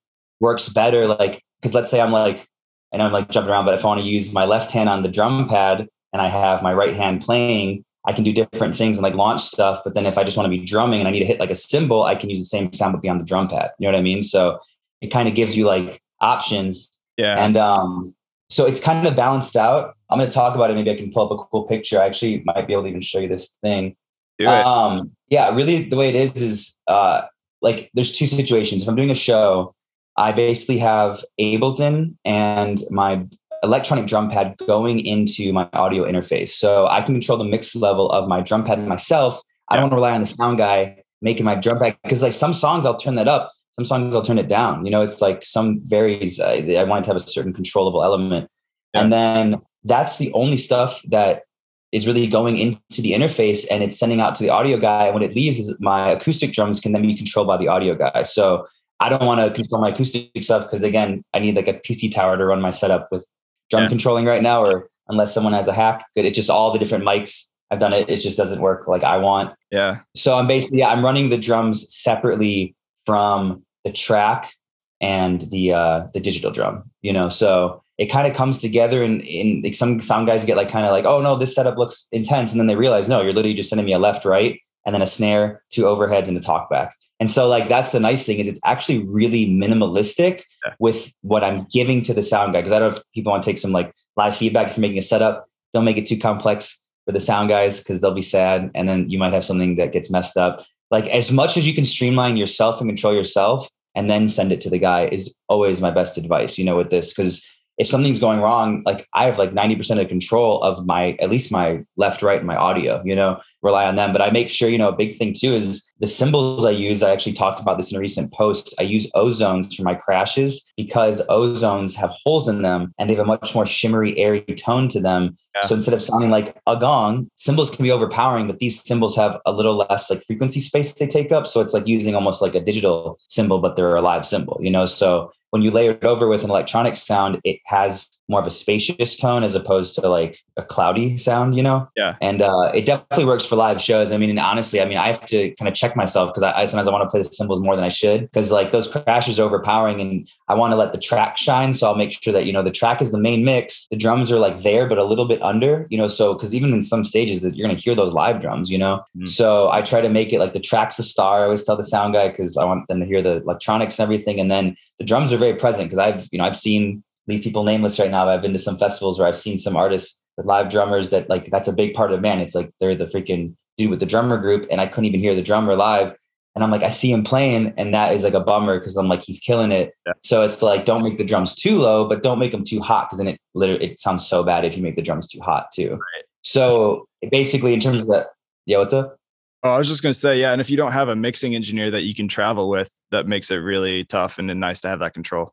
works 0.40 0.68
better, 0.68 1.06
like 1.06 1.42
because 1.60 1.74
let's 1.74 1.90
say 1.90 2.00
I'm 2.00 2.10
like, 2.10 2.46
and 2.92 3.02
I'm 3.02 3.12
like 3.12 3.30
jumping 3.30 3.50
around, 3.50 3.64
but 3.64 3.74
if 3.74 3.84
I 3.84 3.88
want 3.88 4.00
to 4.00 4.06
use 4.06 4.32
my 4.32 4.44
left 4.44 4.70
hand 4.70 4.88
on 4.88 5.02
the 5.02 5.08
drum 5.08 5.48
pad 5.48 5.88
and 6.12 6.20
I 6.20 6.28
have 6.28 6.62
my 6.62 6.74
right 6.74 6.96
hand 6.96 7.22
playing, 7.22 7.84
I 8.06 8.12
can 8.12 8.24
do 8.24 8.32
different 8.32 8.74
things 8.74 8.96
and 8.96 9.02
like 9.02 9.14
launch 9.14 9.42
stuff. 9.42 9.80
But 9.84 9.94
then 9.94 10.06
if 10.06 10.18
I 10.18 10.24
just 10.24 10.36
want 10.36 10.46
to 10.46 10.58
be 10.58 10.64
drumming 10.64 11.00
and 11.00 11.08
I 11.08 11.12
need 11.12 11.20
to 11.20 11.26
hit 11.26 11.38
like 11.38 11.50
a 11.50 11.54
cymbal, 11.54 12.04
I 12.04 12.14
can 12.14 12.30
use 12.30 12.38
the 12.38 12.44
same 12.44 12.72
sound 12.72 12.92
but 12.92 13.02
be 13.02 13.08
on 13.08 13.18
the 13.18 13.24
drum 13.24 13.48
pad. 13.48 13.70
You 13.78 13.86
know 13.86 13.92
what 13.92 13.98
I 13.98 14.02
mean? 14.02 14.22
So 14.22 14.58
it 15.00 15.08
kind 15.08 15.28
of 15.28 15.34
gives 15.34 15.56
you 15.56 15.66
like 15.66 16.02
options. 16.20 16.90
Yeah. 17.16 17.44
And 17.44 17.56
um, 17.56 18.14
so 18.50 18.66
it's 18.66 18.80
kind 18.80 19.06
of 19.06 19.14
balanced 19.14 19.56
out. 19.56 19.94
I'm 20.10 20.18
going 20.18 20.28
to 20.28 20.34
talk 20.34 20.54
about 20.54 20.70
it. 20.70 20.74
Maybe 20.74 20.90
I 20.90 20.96
can 20.96 21.12
pull 21.12 21.26
up 21.26 21.38
a 21.38 21.44
cool 21.44 21.64
picture. 21.64 22.00
I 22.00 22.06
actually 22.06 22.42
might 22.44 22.66
be 22.66 22.72
able 22.72 22.82
to 22.82 22.88
even 22.88 23.00
show 23.00 23.18
you 23.18 23.28
this 23.28 23.54
thing. 23.62 23.96
Do 24.38 24.46
Um, 24.48 25.12
yeah, 25.28 25.54
really 25.54 25.88
the 25.88 25.96
way 25.96 26.08
it 26.08 26.16
is 26.16 26.42
is 26.42 26.76
uh, 26.88 27.22
like 27.60 27.90
there's 27.94 28.12
two 28.12 28.26
situations. 28.26 28.82
If 28.82 28.88
I'm 28.88 28.96
doing 28.96 29.10
a 29.10 29.14
show, 29.14 29.74
I 30.16 30.32
basically 30.32 30.78
have 30.78 31.24
Ableton 31.40 32.16
and 32.24 32.82
my 32.90 33.26
electronic 33.62 34.06
drum 34.06 34.28
pad 34.30 34.56
going 34.66 35.04
into 35.04 35.52
my 35.52 35.68
audio 35.72 36.04
interface. 36.04 36.50
So 36.50 36.88
I 36.88 37.02
can 37.02 37.14
control 37.14 37.38
the 37.38 37.44
mix 37.44 37.74
level 37.76 38.10
of 38.10 38.28
my 38.28 38.40
drum 38.40 38.64
pad 38.64 38.86
myself. 38.86 39.40
I 39.68 39.76
don't 39.76 39.84
want 39.84 39.92
to 39.92 39.96
rely 39.96 40.12
on 40.12 40.20
the 40.20 40.26
sound 40.26 40.58
guy 40.58 41.02
making 41.20 41.44
my 41.44 41.54
drum 41.54 41.78
pad 41.78 41.96
because 42.02 42.22
like 42.22 42.32
some 42.32 42.52
songs 42.52 42.84
I'll 42.84 42.96
turn 42.96 43.14
that 43.14 43.28
up 43.28 43.52
some 43.72 43.84
songs 43.84 44.14
I'll 44.14 44.22
turn 44.22 44.38
it 44.38 44.48
down. 44.48 44.84
You 44.84 44.92
know, 44.92 45.02
it's 45.02 45.20
like 45.20 45.44
some 45.44 45.80
varies. 45.84 46.40
I, 46.40 46.56
I 46.78 46.84
want 46.84 47.04
to 47.04 47.10
have 47.10 47.16
a 47.16 47.26
certain 47.26 47.52
controllable 47.52 48.04
element. 48.04 48.48
Yeah. 48.94 49.02
And 49.02 49.12
then 49.12 49.60
that's 49.84 50.18
the 50.18 50.32
only 50.32 50.56
stuff 50.56 51.00
that 51.08 51.42
is 51.90 52.06
really 52.06 52.26
going 52.26 52.58
into 52.58 53.02
the 53.02 53.12
interface 53.12 53.66
and 53.70 53.82
it's 53.82 53.98
sending 53.98 54.20
out 54.20 54.34
to 54.36 54.42
the 54.42 54.50
audio 54.50 54.78
guy. 54.78 55.06
And 55.06 55.14
when 55.14 55.22
it 55.22 55.34
leaves, 55.34 55.58
is 55.58 55.74
my 55.80 56.10
acoustic 56.10 56.52
drums 56.52 56.80
can 56.80 56.92
then 56.92 57.02
be 57.02 57.14
controlled 57.16 57.48
by 57.48 57.56
the 57.56 57.68
audio 57.68 57.94
guy. 57.94 58.22
So 58.22 58.66
I 59.00 59.08
don't 59.08 59.24
want 59.24 59.40
to 59.40 59.50
control 59.54 59.80
my 59.80 59.90
acoustic 59.90 60.30
stuff 60.40 60.62
because 60.62 60.84
again, 60.84 61.24
I 61.34 61.38
need 61.38 61.56
like 61.56 61.68
a 61.68 61.74
PC 61.74 62.12
tower 62.12 62.36
to 62.36 62.44
run 62.44 62.60
my 62.60 62.70
setup 62.70 63.08
with 63.10 63.26
drum 63.72 63.84
yeah. 63.84 63.88
controlling 63.88 64.26
right 64.26 64.42
now, 64.42 64.62
or 64.62 64.88
unless 65.08 65.34
someone 65.34 65.54
has 65.54 65.66
a 65.66 65.72
hack, 65.72 66.06
it's 66.14 66.36
just 66.36 66.50
all 66.50 66.70
the 66.72 66.78
different 66.78 67.04
mics. 67.04 67.46
I've 67.70 67.80
done 67.80 67.94
it. 67.94 68.08
It 68.10 68.16
just 68.16 68.36
doesn't 68.36 68.60
work 68.60 68.86
like 68.86 69.02
I 69.02 69.16
want. 69.16 69.54
Yeah. 69.70 70.00
So 70.14 70.36
I'm 70.36 70.46
basically, 70.46 70.80
yeah, 70.80 70.88
I'm 70.88 71.02
running 71.02 71.30
the 71.30 71.38
drums 71.38 71.92
separately 71.92 72.76
from 73.06 73.64
the 73.84 73.90
track 73.90 74.52
and 75.00 75.42
the 75.50 75.72
uh, 75.72 76.06
the 76.12 76.20
digital 76.20 76.50
drum. 76.50 76.84
You 77.00 77.14
know, 77.14 77.30
so 77.30 77.82
it 77.96 78.06
kind 78.06 78.26
of 78.26 78.36
comes 78.36 78.58
together, 78.58 79.02
and 79.02 79.22
in 79.22 79.62
like 79.62 79.74
some 79.74 80.02
sound 80.02 80.26
guys 80.26 80.44
get 80.44 80.58
like 80.58 80.68
kind 80.68 80.84
of 80.84 80.92
like, 80.92 81.06
oh 81.06 81.22
no, 81.22 81.36
this 81.36 81.54
setup 81.54 81.78
looks 81.78 82.06
intense, 82.12 82.52
and 82.52 82.60
then 82.60 82.66
they 82.66 82.76
realize 82.76 83.08
no, 83.08 83.22
you're 83.22 83.32
literally 83.32 83.54
just 83.54 83.70
sending 83.70 83.86
me 83.86 83.94
a 83.94 83.98
left 83.98 84.24
right 84.24 84.60
and 84.84 84.94
then 84.94 85.02
a 85.02 85.06
snare, 85.06 85.62
two 85.70 85.84
overheads, 85.84 86.28
and 86.28 86.36
a 86.36 86.40
talkback. 86.40 86.90
And 87.22 87.30
so 87.30 87.46
like 87.46 87.68
that's 87.68 87.92
the 87.92 88.00
nice 88.00 88.26
thing 88.26 88.40
is 88.40 88.48
it's 88.48 88.58
actually 88.64 88.98
really 88.98 89.46
minimalistic 89.46 90.42
yeah. 90.66 90.74
with 90.80 91.12
what 91.20 91.44
I'm 91.44 91.68
giving 91.70 92.02
to 92.02 92.12
the 92.12 92.20
sound 92.20 92.52
guy. 92.52 92.62
Because 92.62 92.72
I 92.72 92.80
don't 92.80 92.90
know 92.90 92.96
if 92.96 93.02
people 93.14 93.30
want 93.30 93.44
to 93.44 93.48
take 93.48 93.58
some 93.58 93.70
like 93.70 93.94
live 94.16 94.36
feedback 94.36 94.66
if 94.66 94.76
you're 94.76 94.82
making 94.82 94.98
a 94.98 95.02
setup. 95.02 95.46
Don't 95.72 95.84
make 95.84 95.98
it 95.98 96.06
too 96.06 96.18
complex 96.18 96.76
for 97.06 97.12
the 97.12 97.20
sound 97.20 97.48
guys 97.48 97.78
because 97.78 98.00
they'll 98.00 98.12
be 98.12 98.22
sad, 98.22 98.72
and 98.74 98.88
then 98.88 99.08
you 99.08 99.20
might 99.20 99.32
have 99.32 99.44
something 99.44 99.76
that 99.76 99.92
gets 99.92 100.10
messed 100.10 100.36
up 100.36 100.66
like 100.92 101.08
as 101.08 101.32
much 101.32 101.56
as 101.56 101.66
you 101.66 101.74
can 101.74 101.84
streamline 101.84 102.36
yourself 102.36 102.80
and 102.80 102.88
control 102.88 103.14
yourself 103.14 103.68
and 103.96 104.08
then 104.08 104.28
send 104.28 104.52
it 104.52 104.60
to 104.60 104.70
the 104.70 104.78
guy 104.78 105.06
is 105.06 105.34
always 105.48 105.80
my 105.80 105.90
best 105.90 106.16
advice 106.16 106.56
you 106.58 106.64
know 106.64 106.76
with 106.76 106.90
this 106.90 107.12
because 107.12 107.44
if 107.78 107.86
something's 107.86 108.18
going 108.18 108.40
wrong 108.40 108.82
like 108.84 109.06
i 109.14 109.24
have 109.24 109.38
like 109.38 109.52
90% 109.52 110.00
of 110.00 110.08
control 110.08 110.62
of 110.62 110.86
my 110.86 111.16
at 111.20 111.30
least 111.30 111.50
my 111.50 111.82
left 111.96 112.22
right 112.22 112.38
and 112.38 112.46
my 112.46 112.56
audio 112.56 113.02
you 113.04 113.14
know 113.14 113.40
rely 113.62 113.86
on 113.86 113.96
them 113.96 114.12
but 114.12 114.22
i 114.22 114.30
make 114.30 114.48
sure 114.48 114.68
you 114.68 114.78
know 114.78 114.88
a 114.88 114.96
big 114.96 115.16
thing 115.16 115.34
too 115.36 115.54
is 115.54 115.86
the 116.00 116.06
cymbals 116.06 116.64
i 116.64 116.70
use 116.70 117.02
i 117.02 117.10
actually 117.10 117.32
talked 117.32 117.60
about 117.60 117.76
this 117.76 117.90
in 117.90 117.96
a 117.96 118.00
recent 118.00 118.32
post 118.32 118.74
i 118.78 118.82
use 118.82 119.10
ozones 119.14 119.74
for 119.74 119.82
my 119.82 119.94
crashes 119.94 120.64
because 120.76 121.22
ozones 121.28 121.94
have 121.94 122.12
holes 122.24 122.48
in 122.48 122.62
them 122.62 122.92
and 122.98 123.08
they 123.08 123.14
have 123.14 123.24
a 123.24 123.26
much 123.26 123.54
more 123.54 123.66
shimmery 123.66 124.18
airy 124.18 124.42
tone 124.56 124.88
to 124.88 125.00
them 125.00 125.36
yeah. 125.54 125.62
So 125.62 125.74
instead 125.74 125.92
of 125.92 126.00
sounding 126.00 126.30
like 126.30 126.56
a 126.66 126.78
gong, 126.78 127.28
cymbals 127.36 127.70
can 127.70 127.82
be 127.82 127.90
overpowering, 127.90 128.46
but 128.46 128.58
these 128.58 128.82
cymbals 128.86 129.14
have 129.16 129.38
a 129.44 129.52
little 129.52 129.76
less 129.76 130.08
like 130.08 130.22
frequency 130.24 130.60
space 130.60 130.94
they 130.94 131.06
take 131.06 131.30
up. 131.30 131.46
So 131.46 131.60
it's 131.60 131.74
like 131.74 131.86
using 131.86 132.14
almost 132.14 132.40
like 132.40 132.54
a 132.54 132.60
digital 132.60 133.18
cymbal, 133.28 133.58
but 133.58 133.76
they're 133.76 133.94
a 133.94 134.00
live 134.00 134.24
cymbal, 134.24 134.58
you 134.62 134.70
know? 134.70 134.86
So 134.86 135.30
when 135.52 135.60
you 135.60 135.70
layer 135.70 135.90
it 135.90 136.02
over 136.02 136.28
with 136.28 136.44
an 136.44 136.48
electronic 136.48 136.96
sound, 136.96 137.38
it 137.44 137.60
has 137.66 138.08
more 138.26 138.40
of 138.40 138.46
a 138.46 138.50
spacious 138.50 139.14
tone 139.14 139.44
as 139.44 139.54
opposed 139.54 139.94
to 139.94 140.08
like 140.08 140.38
a 140.56 140.62
cloudy 140.62 141.18
sound, 141.18 141.54
you 141.54 141.62
know? 141.62 141.86
Yeah. 141.94 142.16
And 142.22 142.40
uh, 142.40 142.72
it 142.74 142.86
definitely 142.86 143.26
works 143.26 143.44
for 143.44 143.56
live 143.56 143.78
shows. 143.78 144.12
I 144.12 144.16
mean, 144.16 144.30
and 144.30 144.38
honestly, 144.38 144.80
I 144.80 144.86
mean, 144.86 144.96
I 144.96 145.08
have 145.08 145.26
to 145.26 145.54
kind 145.56 145.68
of 145.68 145.74
check 145.74 145.94
myself 145.94 146.30
because 146.30 146.42
I, 146.42 146.62
I, 146.62 146.64
sometimes 146.64 146.88
I 146.88 146.90
want 146.90 147.04
to 147.04 147.10
play 147.10 147.20
the 147.20 147.30
cymbals 147.30 147.60
more 147.60 147.76
than 147.76 147.84
I 147.84 147.90
should 147.90 148.22
because 148.22 148.50
like 148.50 148.70
those 148.70 148.88
crashes 148.88 149.38
are 149.38 149.42
overpowering 149.42 150.00
and 150.00 150.26
I 150.48 150.54
want 150.54 150.72
to 150.72 150.76
let 150.76 150.92
the 150.92 150.98
track 150.98 151.36
shine. 151.36 151.74
So 151.74 151.86
I'll 151.86 151.96
make 151.96 152.12
sure 152.12 152.32
that, 152.32 152.46
you 152.46 152.52
know, 152.54 152.62
the 152.62 152.70
track 152.70 153.02
is 153.02 153.10
the 153.10 153.20
main 153.20 153.44
mix. 153.44 153.88
The 153.90 153.96
drums 153.96 154.32
are 154.32 154.38
like 154.38 154.62
there, 154.62 154.88
but 154.88 154.96
a 154.96 155.04
little 155.04 155.26
bit 155.26 155.42
under, 155.42 155.86
you 155.90 155.98
know, 155.98 156.06
so 156.06 156.32
because 156.32 156.54
even 156.54 156.72
in 156.72 156.80
some 156.80 157.04
stages 157.04 157.42
that 157.42 157.54
you're 157.54 157.66
going 157.68 157.76
to 157.76 157.82
hear 157.82 157.94
those 157.94 158.14
live 158.14 158.40
drums, 158.40 158.70
you 158.70 158.78
know? 158.78 159.04
Mm. 159.18 159.28
So 159.28 159.70
I 159.70 159.82
try 159.82 160.00
to 160.00 160.08
make 160.08 160.32
it 160.32 160.38
like 160.38 160.54
the 160.54 160.60
track's 160.60 160.96
the 160.96 161.02
star. 161.02 161.40
I 161.40 161.44
always 161.44 161.64
tell 161.64 161.76
the 161.76 161.84
sound 161.84 162.14
guy 162.14 162.28
because 162.28 162.56
I 162.56 162.64
want 162.64 162.88
them 162.88 163.00
to 163.00 163.04
hear 163.04 163.20
the 163.20 163.42
electronics 163.42 163.98
and 163.98 164.04
everything. 164.04 164.40
And 164.40 164.50
then 164.50 164.76
the 165.02 165.06
drums 165.06 165.32
are 165.32 165.36
very 165.36 165.56
present 165.56 165.90
because 165.90 165.98
I've, 165.98 166.28
you 166.30 166.38
know, 166.38 166.44
I've 166.44 166.56
seen 166.56 167.02
leave 167.26 167.42
people 167.42 167.64
nameless 167.64 167.98
right 167.98 168.10
now. 168.10 168.28
I've 168.28 168.40
been 168.40 168.52
to 168.52 168.58
some 168.58 168.76
festivals 168.76 169.18
where 169.18 169.26
I've 169.26 169.36
seen 169.36 169.58
some 169.58 169.74
artists 169.74 170.22
with 170.36 170.46
live 170.46 170.68
drummers 170.68 171.10
that 171.10 171.28
like 171.28 171.50
that's 171.50 171.66
a 171.66 171.72
big 171.72 171.92
part 171.92 172.12
of 172.12 172.18
the 172.18 172.22
band. 172.22 172.40
It's 172.40 172.54
like 172.54 172.70
they're 172.78 172.94
the 172.94 173.06
freaking 173.06 173.56
dude 173.76 173.90
with 173.90 173.98
the 173.98 174.06
drummer 174.06 174.38
group, 174.38 174.64
and 174.70 174.80
I 174.80 174.86
couldn't 174.86 175.06
even 175.06 175.18
hear 175.18 175.34
the 175.34 175.42
drummer 175.42 175.74
live. 175.74 176.14
And 176.54 176.62
I'm 176.62 176.70
like, 176.70 176.84
I 176.84 176.90
see 176.90 177.10
him 177.10 177.24
playing, 177.24 177.74
and 177.76 177.92
that 177.94 178.14
is 178.14 178.22
like 178.22 178.34
a 178.34 178.40
bummer 178.40 178.78
because 178.78 178.96
I'm 178.96 179.08
like, 179.08 179.22
he's 179.24 179.40
killing 179.40 179.72
it. 179.72 179.92
Yeah. 180.06 180.12
So 180.22 180.42
it's 180.42 180.62
like, 180.62 180.84
don't 180.84 181.02
make 181.02 181.18
the 181.18 181.24
drums 181.24 181.52
too 181.52 181.78
low, 181.78 182.06
but 182.06 182.22
don't 182.22 182.38
make 182.38 182.52
them 182.52 182.62
too 182.62 182.80
hot 182.80 183.08
because 183.08 183.18
then 183.18 183.26
it 183.26 183.40
literally 183.54 183.84
it 183.84 183.98
sounds 183.98 184.24
so 184.24 184.44
bad 184.44 184.64
if 184.64 184.76
you 184.76 184.84
make 184.84 184.94
the 184.94 185.02
drums 185.02 185.26
too 185.26 185.40
hot 185.40 185.72
too. 185.74 185.92
Right. 185.92 186.24
So 186.42 187.08
basically, 187.28 187.74
in 187.74 187.80
terms 187.80 188.02
of 188.02 188.08
that, 188.08 188.28
yeah, 188.66 188.78
what's 188.78 188.92
up? 188.92 189.16
Oh, 189.64 189.70
I 189.70 189.78
was 189.78 189.88
just 189.88 190.02
going 190.02 190.12
to 190.12 190.18
say, 190.18 190.40
yeah. 190.40 190.52
And 190.52 190.60
if 190.60 190.68
you 190.68 190.76
don't 190.76 190.92
have 190.92 191.08
a 191.08 191.14
mixing 191.14 191.54
engineer 191.54 191.90
that 191.92 192.02
you 192.02 192.14
can 192.14 192.26
travel 192.26 192.68
with, 192.68 192.92
that 193.10 193.28
makes 193.28 193.50
it 193.50 193.56
really 193.56 194.04
tough 194.04 194.38
and 194.38 194.48
nice 194.58 194.80
to 194.80 194.88
have 194.88 194.98
that 194.98 195.14
control. 195.14 195.52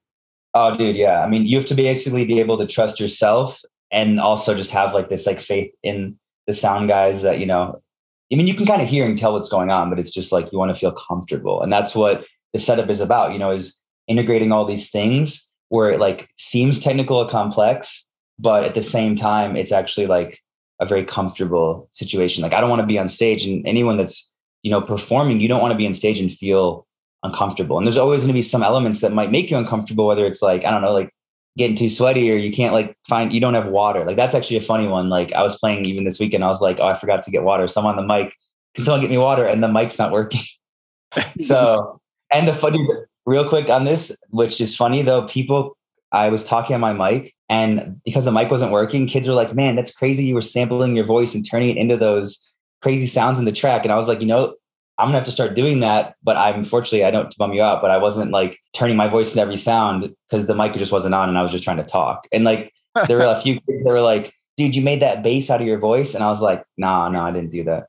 Oh, 0.55 0.75
dude, 0.75 0.95
yeah. 0.95 1.23
I 1.23 1.27
mean, 1.27 1.45
you 1.45 1.57
have 1.57 1.67
to 1.67 1.75
basically 1.75 2.25
be 2.25 2.39
able 2.39 2.57
to 2.57 2.65
trust 2.65 2.99
yourself 2.99 3.61
and 3.91 4.19
also 4.19 4.55
just 4.55 4.71
have 4.71 4.93
like 4.93 5.09
this 5.09 5.27
like 5.27 5.39
faith 5.39 5.71
in 5.83 6.17
the 6.47 6.53
sound 6.53 6.89
guys 6.89 7.21
that, 7.21 7.39
you 7.39 7.45
know, 7.45 7.81
I 8.31 8.35
mean, 8.35 8.47
you 8.47 8.55
can 8.55 8.65
kind 8.65 8.81
of 8.81 8.87
hear 8.87 9.05
and 9.05 9.17
tell 9.17 9.33
what's 9.33 9.49
going 9.49 9.69
on, 9.69 9.89
but 9.89 9.99
it's 9.99 10.11
just 10.11 10.31
like 10.31 10.51
you 10.51 10.57
want 10.57 10.73
to 10.73 10.79
feel 10.79 10.91
comfortable. 10.91 11.61
And 11.61 11.71
that's 11.71 11.93
what 11.95 12.25
the 12.53 12.59
setup 12.59 12.89
is 12.89 13.01
about, 13.01 13.31
you 13.33 13.39
know, 13.39 13.51
is 13.51 13.77
integrating 14.07 14.51
all 14.51 14.65
these 14.65 14.89
things 14.89 15.47
where 15.69 15.91
it 15.91 15.99
like 15.99 16.29
seems 16.37 16.79
technical 16.79 17.17
or 17.17 17.27
complex, 17.27 18.05
but 18.39 18.63
at 18.63 18.73
the 18.73 18.81
same 18.81 19.15
time, 19.15 19.55
it's 19.55 19.71
actually 19.71 20.07
like 20.07 20.39
a 20.79 20.85
very 20.85 21.03
comfortable 21.03 21.89
situation. 21.91 22.41
Like 22.41 22.53
I 22.53 22.61
don't 22.61 22.69
want 22.69 22.81
to 22.81 22.87
be 22.87 22.97
on 22.97 23.09
stage 23.09 23.45
and 23.45 23.65
anyone 23.67 23.97
that's, 23.97 24.31
you 24.63 24.71
know, 24.71 24.81
performing, 24.81 25.39
you 25.39 25.47
don't 25.47 25.61
want 25.61 25.71
to 25.71 25.77
be 25.77 25.85
on 25.85 25.93
stage 25.93 26.19
and 26.19 26.31
feel 26.31 26.87
uncomfortable. 27.23 27.77
And 27.77 27.85
there's 27.85 27.97
always 27.97 28.21
going 28.21 28.29
to 28.29 28.33
be 28.33 28.41
some 28.41 28.63
elements 28.63 29.01
that 29.01 29.11
might 29.11 29.31
make 29.31 29.51
you 29.51 29.57
uncomfortable, 29.57 30.07
whether 30.07 30.25
it's 30.25 30.41
like, 30.41 30.65
I 30.65 30.71
don't 30.71 30.81
know, 30.81 30.93
like 30.93 31.13
getting 31.57 31.75
too 31.75 31.89
sweaty 31.89 32.31
or 32.31 32.37
you 32.37 32.51
can't 32.51 32.73
like 32.73 32.95
find, 33.07 33.33
you 33.33 33.41
don't 33.41 33.53
have 33.53 33.67
water. 33.67 34.05
Like 34.05 34.15
that's 34.15 34.35
actually 34.35 34.57
a 34.57 34.61
funny 34.61 34.87
one. 34.87 35.09
Like 35.09 35.33
I 35.33 35.43
was 35.43 35.57
playing 35.57 35.85
even 35.85 36.05
this 36.05 36.19
weekend, 36.19 36.43
I 36.43 36.47
was 36.47 36.61
like, 36.61 36.79
oh, 36.79 36.87
I 36.87 36.95
forgot 36.95 37.23
to 37.23 37.31
get 37.31 37.43
water. 37.43 37.67
So 37.67 37.81
I'm 37.81 37.87
on 37.87 37.95
the 37.97 38.03
mic, 38.03 38.33
can 38.75 38.85
someone 38.85 39.01
get 39.01 39.09
me 39.09 39.17
water? 39.17 39.45
And 39.45 39.61
the 39.61 39.67
mic's 39.67 39.99
not 39.99 40.11
working. 40.11 40.41
so, 41.41 41.99
and 42.31 42.47
the 42.47 42.53
funny, 42.53 42.87
real 43.25 43.47
quick 43.47 43.69
on 43.69 43.83
this, 43.83 44.15
which 44.29 44.61
is 44.61 44.75
funny 44.75 45.01
though, 45.01 45.27
people, 45.27 45.75
I 46.11 46.29
was 46.29 46.43
talking 46.43 46.73
on 46.73 46.81
my 46.81 46.93
mic 46.93 47.35
and 47.49 48.01
because 48.03 48.25
the 48.25 48.31
mic 48.31 48.49
wasn't 48.49 48.71
working, 48.71 49.07
kids 49.07 49.27
were 49.27 49.33
like, 49.33 49.53
man, 49.53 49.75
that's 49.75 49.93
crazy. 49.93 50.25
You 50.25 50.35
were 50.35 50.41
sampling 50.41 50.95
your 50.95 51.05
voice 51.05 51.35
and 51.35 51.47
turning 51.47 51.69
it 51.69 51.77
into 51.77 51.97
those 51.97 52.39
crazy 52.81 53.05
sounds 53.05 53.39
in 53.39 53.45
the 53.45 53.51
track. 53.51 53.83
And 53.83 53.91
I 53.91 53.95
was 53.95 54.07
like, 54.07 54.21
you 54.21 54.27
know, 54.27 54.55
I'm 54.97 55.07
gonna 55.07 55.17
have 55.17 55.25
to 55.25 55.31
start 55.31 55.55
doing 55.55 55.79
that. 55.79 56.15
But 56.23 56.37
I'm 56.37 56.55
unfortunately 56.55 57.05
I 57.05 57.11
don't 57.11 57.35
bum 57.37 57.53
you 57.53 57.61
out, 57.61 57.81
but 57.81 57.91
I 57.91 57.97
wasn't 57.97 58.31
like 58.31 58.59
turning 58.73 58.97
my 58.97 59.07
voice 59.07 59.33
in 59.33 59.39
every 59.39 59.57
sound 59.57 60.13
because 60.29 60.45
the 60.45 60.55
mic 60.55 60.73
just 60.75 60.91
wasn't 60.91 61.15
on 61.15 61.29
and 61.29 61.37
I 61.37 61.41
was 61.41 61.51
just 61.51 61.63
trying 61.63 61.77
to 61.77 61.83
talk. 61.83 62.27
And 62.31 62.43
like 62.43 62.73
there 63.07 63.17
were 63.17 63.25
a 63.25 63.41
few 63.41 63.55
kids 63.55 63.83
that 63.83 63.89
were 63.89 64.01
like, 64.01 64.33
dude, 64.57 64.75
you 64.75 64.81
made 64.81 65.01
that 65.01 65.23
bass 65.23 65.49
out 65.49 65.61
of 65.61 65.67
your 65.67 65.79
voice. 65.79 66.13
And 66.15 66.23
I 66.23 66.27
was 66.27 66.41
like, 66.41 66.63
nah, 66.77 67.07
no, 67.07 67.21
I 67.21 67.31
didn't 67.31 67.51
do 67.51 67.63
that. 67.65 67.87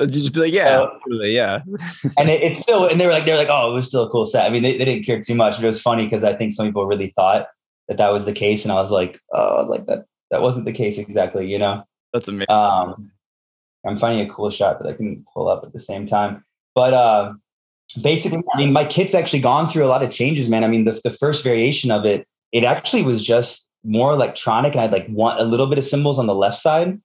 Did 0.06 0.14
you 0.14 0.20
just 0.22 0.32
be 0.32 0.40
like, 0.40 0.52
yeah, 0.52 0.86
so, 1.10 1.22
yeah. 1.22 1.60
and 2.18 2.30
it, 2.30 2.42
it's 2.42 2.60
still, 2.60 2.86
and 2.86 2.98
they 2.98 3.06
were 3.06 3.12
like, 3.12 3.26
they're 3.26 3.36
like, 3.36 3.50
oh, 3.50 3.70
it 3.70 3.74
was 3.74 3.86
still 3.86 4.04
a 4.04 4.10
cool 4.10 4.24
set. 4.24 4.46
I 4.46 4.50
mean, 4.50 4.62
they, 4.62 4.78
they 4.78 4.86
didn't 4.86 5.04
care 5.04 5.20
too 5.20 5.34
much, 5.34 5.56
but 5.56 5.64
it 5.64 5.66
was 5.66 5.80
funny 5.80 6.04
because 6.04 6.24
I 6.24 6.34
think 6.34 6.54
some 6.54 6.66
people 6.66 6.86
really 6.86 7.12
thought 7.14 7.48
that 7.88 7.98
that 7.98 8.10
was 8.10 8.24
the 8.24 8.32
case. 8.32 8.64
And 8.64 8.72
I 8.72 8.76
was 8.76 8.90
like, 8.90 9.20
oh, 9.32 9.56
I 9.56 9.60
was 9.60 9.68
like, 9.68 9.86
that, 9.86 10.06
that 10.30 10.40
wasn't 10.40 10.64
the 10.64 10.72
case 10.72 10.96
exactly, 10.96 11.50
you 11.50 11.58
know? 11.58 11.84
That's 12.14 12.28
amazing. 12.28 12.50
Um, 12.50 13.10
I'm 13.86 13.96
finding 13.96 14.26
a 14.26 14.32
cool 14.32 14.48
shot 14.48 14.82
that 14.82 14.88
I 14.88 14.94
can 14.94 15.26
pull 15.34 15.48
up 15.48 15.64
at 15.64 15.72
the 15.72 15.80
same 15.80 16.06
time. 16.06 16.44
But 16.74 16.94
uh, 16.94 17.34
basically, 18.00 18.42
I 18.54 18.58
mean, 18.58 18.72
my 18.72 18.84
kit's 18.84 19.14
actually 19.14 19.40
gone 19.40 19.68
through 19.68 19.84
a 19.84 19.88
lot 19.88 20.02
of 20.02 20.10
changes, 20.10 20.48
man. 20.48 20.64
I 20.64 20.68
mean, 20.68 20.84
the, 20.86 20.98
the 21.04 21.10
first 21.10 21.44
variation 21.44 21.90
of 21.90 22.06
it, 22.06 22.26
it 22.52 22.64
actually 22.64 23.02
was 23.02 23.22
just 23.22 23.68
more 23.84 24.12
electronic. 24.12 24.76
I 24.76 24.82
had 24.82 24.92
like 24.92 25.06
one 25.08 25.38
a 25.38 25.44
little 25.44 25.66
bit 25.66 25.78
of 25.78 25.84
cymbals 25.84 26.18
on 26.18 26.26
the 26.26 26.34
left 26.34 26.58
side. 26.58 27.00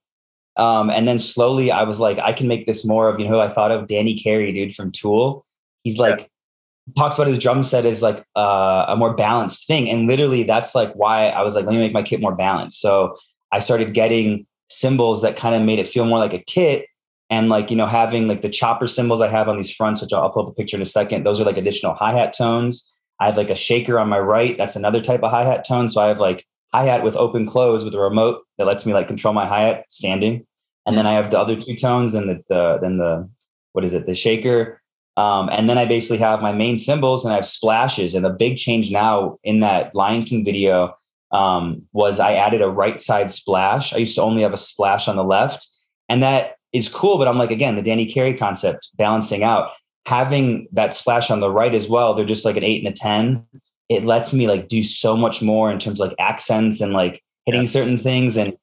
Um, 0.58 0.90
and 0.90 1.08
then 1.08 1.20
slowly 1.20 1.72
I 1.72 1.84
was 1.84 2.00
like, 2.00 2.18
I 2.20 2.32
can 2.34 2.48
make 2.48 2.66
this 2.66 2.86
more 2.86 3.10
of, 3.10 3.20
you 3.20 3.26
know, 3.26 3.32
who 3.32 3.40
I 3.40 3.50
thought 3.50 3.72
of 3.72 3.88
Danny 3.88 4.18
Carey, 4.18 4.54
dude, 4.54 4.74
from 4.74 4.92
Tool. 4.92 5.46
He's 5.84 6.00
like, 6.00 6.20
yeah. 6.20 6.94
talks 6.98 7.18
about 7.18 7.28
his 7.28 7.38
drum 7.38 7.62
set 7.62 7.86
as 7.86 8.02
like 8.02 8.26
uh, 8.36 8.86
a 8.88 8.96
more 8.96 9.14
balanced 9.14 9.68
thing. 9.68 9.90
And 9.90 10.08
literally 10.08 10.44
that's 10.44 10.74
like 10.74 10.94
why 10.94 11.30
I 11.30 11.44
was 11.44 11.56
like, 11.56 11.66
let 11.66 11.74
me 11.74 11.80
make 11.80 11.94
my 11.94 12.04
kit 12.04 12.22
more 12.22 12.36
balanced. 12.36 12.80
So 12.80 13.16
I 13.52 13.60
started 13.60 13.94
getting 13.94 14.46
cymbals 14.70 15.22
that 15.22 15.36
kind 15.36 15.56
of 15.56 15.62
made 15.62 15.80
it 15.80 15.88
feel 15.88 16.06
more 16.06 16.20
like 16.20 16.34
a 16.34 16.40
kit 16.40 16.88
and 17.30 17.50
like 17.50 17.70
you 17.70 17.78
know 17.78 17.86
having 17.86 18.28
like 18.28 18.42
the 18.42 18.50
chopper 18.50 18.88
cymbals 18.88 19.22
i 19.22 19.28
have 19.28 19.48
on 19.48 19.58
these 19.58 19.72
fronts 19.72 20.02
which 20.02 20.14
i'll 20.14 20.30
pull 20.30 20.44
up 20.44 20.50
a 20.50 20.56
picture 20.56 20.76
in 20.76 20.82
a 20.82 20.86
second 20.86 21.24
those 21.24 21.40
are 21.40 21.46
like 21.46 21.58
additional 21.58 21.94
hi-hat 21.94 22.34
tones 22.34 22.92
i 23.20 23.26
have 23.28 23.38
like 23.38 23.50
a 23.50 23.56
shaker 23.56 24.00
on 24.00 24.10
my 24.10 24.20
right 24.20 24.58
that's 24.58 24.76
another 24.76 25.02
type 25.02 25.24
of 25.24 25.32
hi-hat 25.32 25.66
tone 25.66 25.88
so 25.88 26.02
i 26.02 26.08
have 26.08 26.20
like 26.20 26.46
hi-hat 26.76 27.04
with 27.04 27.16
open 27.16 27.46
close 27.46 27.84
with 27.84 27.94
a 27.94 28.00
remote 28.00 28.42
that 28.58 28.66
lets 28.66 28.86
me 28.86 28.94
like 28.94 29.08
control 29.08 29.34
my 29.34 29.46
hi-hat 29.46 29.86
standing 29.90 30.46
and 30.86 30.98
then 30.98 31.06
i 31.06 31.14
have 31.14 31.32
the 31.32 31.40
other 31.40 31.60
two 31.60 31.76
tones 31.76 32.14
and 32.14 32.30
the, 32.30 32.42
the 32.50 32.78
then 32.82 32.98
the 32.98 33.30
what 33.74 33.84
is 33.86 33.94
it 33.94 34.06
the 34.06 34.16
shaker 34.16 34.82
um, 35.18 35.50
and 35.52 35.70
then 35.70 35.78
i 35.78 35.86
basically 35.86 36.18
have 36.18 36.42
my 36.42 36.52
main 36.52 36.78
cymbals 36.78 37.24
and 37.24 37.34
i 37.34 37.36
have 37.36 37.46
splashes 37.46 38.16
and 38.16 38.26
the 38.26 38.30
big 38.30 38.58
change 38.58 38.92
now 38.92 39.38
in 39.44 39.60
that 39.60 39.94
lion 39.96 40.24
king 40.24 40.44
video 40.44 40.96
um, 41.32 41.82
was 41.94 42.20
i 42.20 42.34
added 42.34 42.62
a 42.62 42.70
right 42.70 43.00
side 43.00 43.32
splash 43.32 43.94
i 43.94 43.98
used 43.98 44.16
to 44.16 44.22
only 44.22 44.42
have 44.42 44.54
a 44.54 44.58
splash 44.58 45.08
on 45.08 45.16
the 45.16 45.24
left 45.24 45.68
and 46.10 46.22
that 46.24 46.56
is 46.74 46.90
cool. 46.90 47.18
But 47.18 47.28
I'm 47.28 47.38
like, 47.38 47.52
again, 47.52 47.76
the 47.76 47.82
Danny 47.82 48.06
Carey 48.06 48.34
concept, 48.34 48.90
balancing 48.96 49.44
out, 49.44 49.72
having 50.06 50.68
that 50.74 50.94
splash 50.94 51.32
on 51.32 51.40
the 51.40 51.50
right 51.50 51.74
as 51.74 51.88
well. 51.88 52.14
They're 52.14 52.26
just 52.26 52.46
like 52.46 52.58
an 52.58 52.64
eight 52.64 52.86
and 52.86 52.94
a 52.94 52.98
10. 52.98 53.46
It 53.90 54.04
lets 54.04 54.34
me 54.34 54.48
like 54.48 54.68
do 54.68 54.84
so 54.84 55.16
much 55.16 55.42
more 55.42 55.72
in 55.72 55.80
terms 55.80 56.00
of 56.00 56.08
like 56.08 56.16
accents 56.20 56.82
and 56.82 56.94
like 56.94 57.24
hitting 57.46 57.62
yeah. 57.62 57.68
certain 57.68 57.98
things. 57.98 58.38
And 58.38 58.56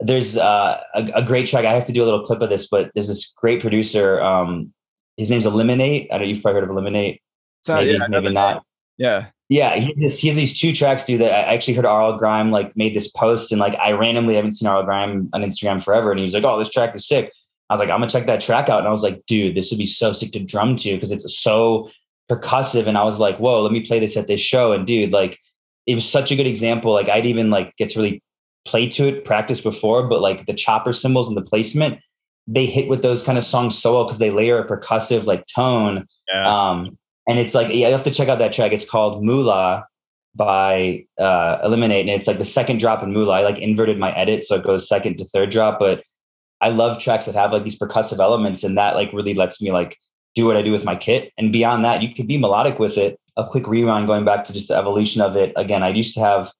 there's 0.00 0.36
uh, 0.36 0.80
a, 0.94 1.10
a, 1.16 1.22
great 1.22 1.46
track. 1.46 1.66
I 1.66 1.74
have 1.74 1.84
to 1.84 1.92
do 1.92 2.02
a 2.02 2.06
little 2.06 2.24
clip 2.24 2.40
of 2.40 2.48
this, 2.48 2.66
but 2.68 2.90
there's 2.94 3.08
this 3.08 3.32
great 3.36 3.60
producer. 3.60 4.20
Um, 4.20 4.72
his 5.18 5.30
name's 5.30 5.44
Eliminate. 5.44 6.08
I 6.10 6.14
don't 6.14 6.26
know 6.26 6.32
you've 6.32 6.42
probably 6.42 6.60
heard 6.60 6.70
of 6.70 6.70
Eliminate. 6.70 7.20
So, 7.62 7.76
maybe, 7.76 7.98
yeah, 7.98 8.06
maybe 8.08 8.32
not. 8.32 8.64
Yeah. 8.96 9.26
Yeah, 9.50 9.74
he 9.74 10.04
has, 10.04 10.18
he 10.18 10.28
has 10.28 10.36
these 10.36 10.58
two 10.58 10.72
tracks, 10.72 11.04
dude. 11.04 11.20
That 11.20 11.32
I 11.48 11.54
actually 11.54 11.74
heard 11.74 11.84
RL 11.84 12.16
Grime 12.16 12.52
like 12.52 12.74
made 12.76 12.94
this 12.94 13.08
post, 13.08 13.50
and 13.50 13.60
like 13.60 13.74
I 13.80 13.90
randomly 13.90 14.36
haven't 14.36 14.52
seen 14.52 14.68
RL 14.68 14.84
Grime 14.84 15.28
on 15.32 15.42
Instagram 15.42 15.82
forever, 15.82 16.12
and 16.12 16.20
he 16.20 16.22
was 16.22 16.32
like, 16.32 16.44
"Oh, 16.44 16.56
this 16.56 16.70
track 16.70 16.94
is 16.94 17.08
sick." 17.08 17.32
I 17.70 17.74
was 17.74 17.80
like, 17.80 17.88
I'm 17.88 18.00
gonna 18.00 18.10
check 18.10 18.26
that 18.26 18.40
track 18.40 18.68
out. 18.68 18.80
And 18.80 18.88
I 18.88 18.90
was 18.90 19.04
like, 19.04 19.24
dude, 19.26 19.54
this 19.54 19.70
would 19.70 19.78
be 19.78 19.86
so 19.86 20.12
sick 20.12 20.32
to 20.32 20.40
drum 20.40 20.74
to 20.76 20.94
because 20.94 21.12
it's 21.12 21.38
so 21.38 21.88
percussive. 22.30 22.86
And 22.86 22.96
I 22.96 23.04
was 23.04 23.18
like, 23.18 23.38
whoa, 23.38 23.62
let 23.62 23.72
me 23.72 23.80
play 23.80 23.98
this 23.98 24.16
at 24.16 24.28
this 24.28 24.40
show. 24.40 24.72
And 24.72 24.86
dude, 24.86 25.12
like 25.12 25.38
it 25.86 25.94
was 25.94 26.08
such 26.08 26.30
a 26.30 26.36
good 26.36 26.46
example. 26.46 26.92
Like 26.92 27.08
I'd 27.08 27.26
even 27.26 27.50
like 27.50 27.76
get 27.76 27.90
to 27.90 27.98
really 27.98 28.22
play 28.64 28.86
to 28.88 29.08
it, 29.08 29.24
practice 29.24 29.60
before, 29.60 30.06
but 30.08 30.20
like 30.20 30.46
the 30.46 30.54
chopper 30.54 30.92
cymbals 30.92 31.28
and 31.28 31.36
the 31.36 31.42
placement, 31.42 31.98
they 32.46 32.66
hit 32.66 32.88
with 32.88 33.02
those 33.02 33.22
kind 33.22 33.38
of 33.38 33.44
songs 33.44 33.76
so 33.76 33.94
well 33.94 34.04
because 34.04 34.18
they 34.18 34.30
layer 34.30 34.58
a 34.58 34.66
percussive 34.66 35.26
like 35.26 35.44
tone. 35.54 36.06
Yeah. 36.32 36.46
Um, 36.46 36.96
and 37.28 37.38
it's 37.38 37.54
like 37.54 37.68
yeah, 37.68 37.86
you 37.86 37.92
have 37.92 38.04
to 38.04 38.10
check 38.10 38.28
out 38.28 38.38
that 38.38 38.52
track. 38.52 38.72
It's 38.72 38.84
called 38.84 39.24
Moolah 39.24 39.84
by 40.34 41.04
uh 41.18 41.58
Eliminate. 41.64 42.06
And 42.06 42.10
it's 42.10 42.26
like 42.26 42.38
the 42.38 42.44
second 42.44 42.78
drop 42.78 43.02
in 43.02 43.12
Moolah. 43.12 43.40
I 43.40 43.42
like 43.42 43.58
inverted 43.58 43.98
my 43.98 44.12
edit 44.16 44.44
so 44.44 44.56
it 44.56 44.64
goes 44.64 44.88
second 44.88 45.18
to 45.18 45.24
third 45.24 45.50
drop, 45.50 45.78
but 45.78 46.02
I 46.60 46.68
love 46.68 46.98
tracks 46.98 47.26
that 47.26 47.34
have 47.34 47.52
like 47.52 47.64
these 47.64 47.78
percussive 47.78 48.18
elements, 48.18 48.62
and 48.64 48.76
that 48.76 48.94
like 48.94 49.12
really 49.12 49.34
lets 49.34 49.62
me 49.62 49.72
like 49.72 49.96
do 50.34 50.46
what 50.46 50.56
I 50.56 50.62
do 50.62 50.72
with 50.72 50.84
my 50.84 50.96
kit. 50.96 51.32
And 51.38 51.52
beyond 51.52 51.84
that, 51.84 52.02
you 52.02 52.14
could 52.14 52.26
be 52.26 52.38
melodic 52.38 52.78
with 52.78 52.96
it. 52.96 53.18
A 53.36 53.46
quick 53.46 53.66
rewind 53.66 54.06
going 54.06 54.24
back 54.24 54.44
to 54.44 54.52
just 54.52 54.68
the 54.68 54.76
evolution 54.76 55.20
of 55.20 55.36
it. 55.36 55.52
Again, 55.56 55.82
I 55.82 55.88
used 55.88 56.14
to 56.14 56.20
have, 56.20 56.52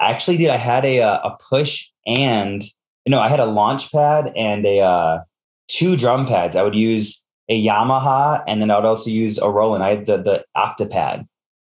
actually 0.00 0.36
did 0.36 0.50
I 0.50 0.56
had 0.56 0.84
a 0.84 1.02
uh, 1.02 1.20
a 1.22 1.36
push 1.48 1.86
and 2.06 2.62
you 3.04 3.10
know 3.10 3.20
I 3.20 3.28
had 3.28 3.40
a 3.40 3.46
launch 3.46 3.92
pad 3.92 4.32
and 4.34 4.64
a 4.66 4.80
uh, 4.80 5.20
two 5.68 5.96
drum 5.96 6.26
pads. 6.26 6.56
I 6.56 6.62
would 6.62 6.74
use 6.74 7.20
a 7.48 7.64
Yamaha 7.64 8.42
and 8.46 8.60
then 8.60 8.70
I 8.70 8.76
would 8.76 8.84
also 8.84 9.10
use 9.10 9.38
a 9.38 9.50
Roland. 9.50 9.84
I 9.84 9.90
had 9.90 10.06
the 10.06 10.16
the 10.18 10.44
Octapad. 10.56 11.26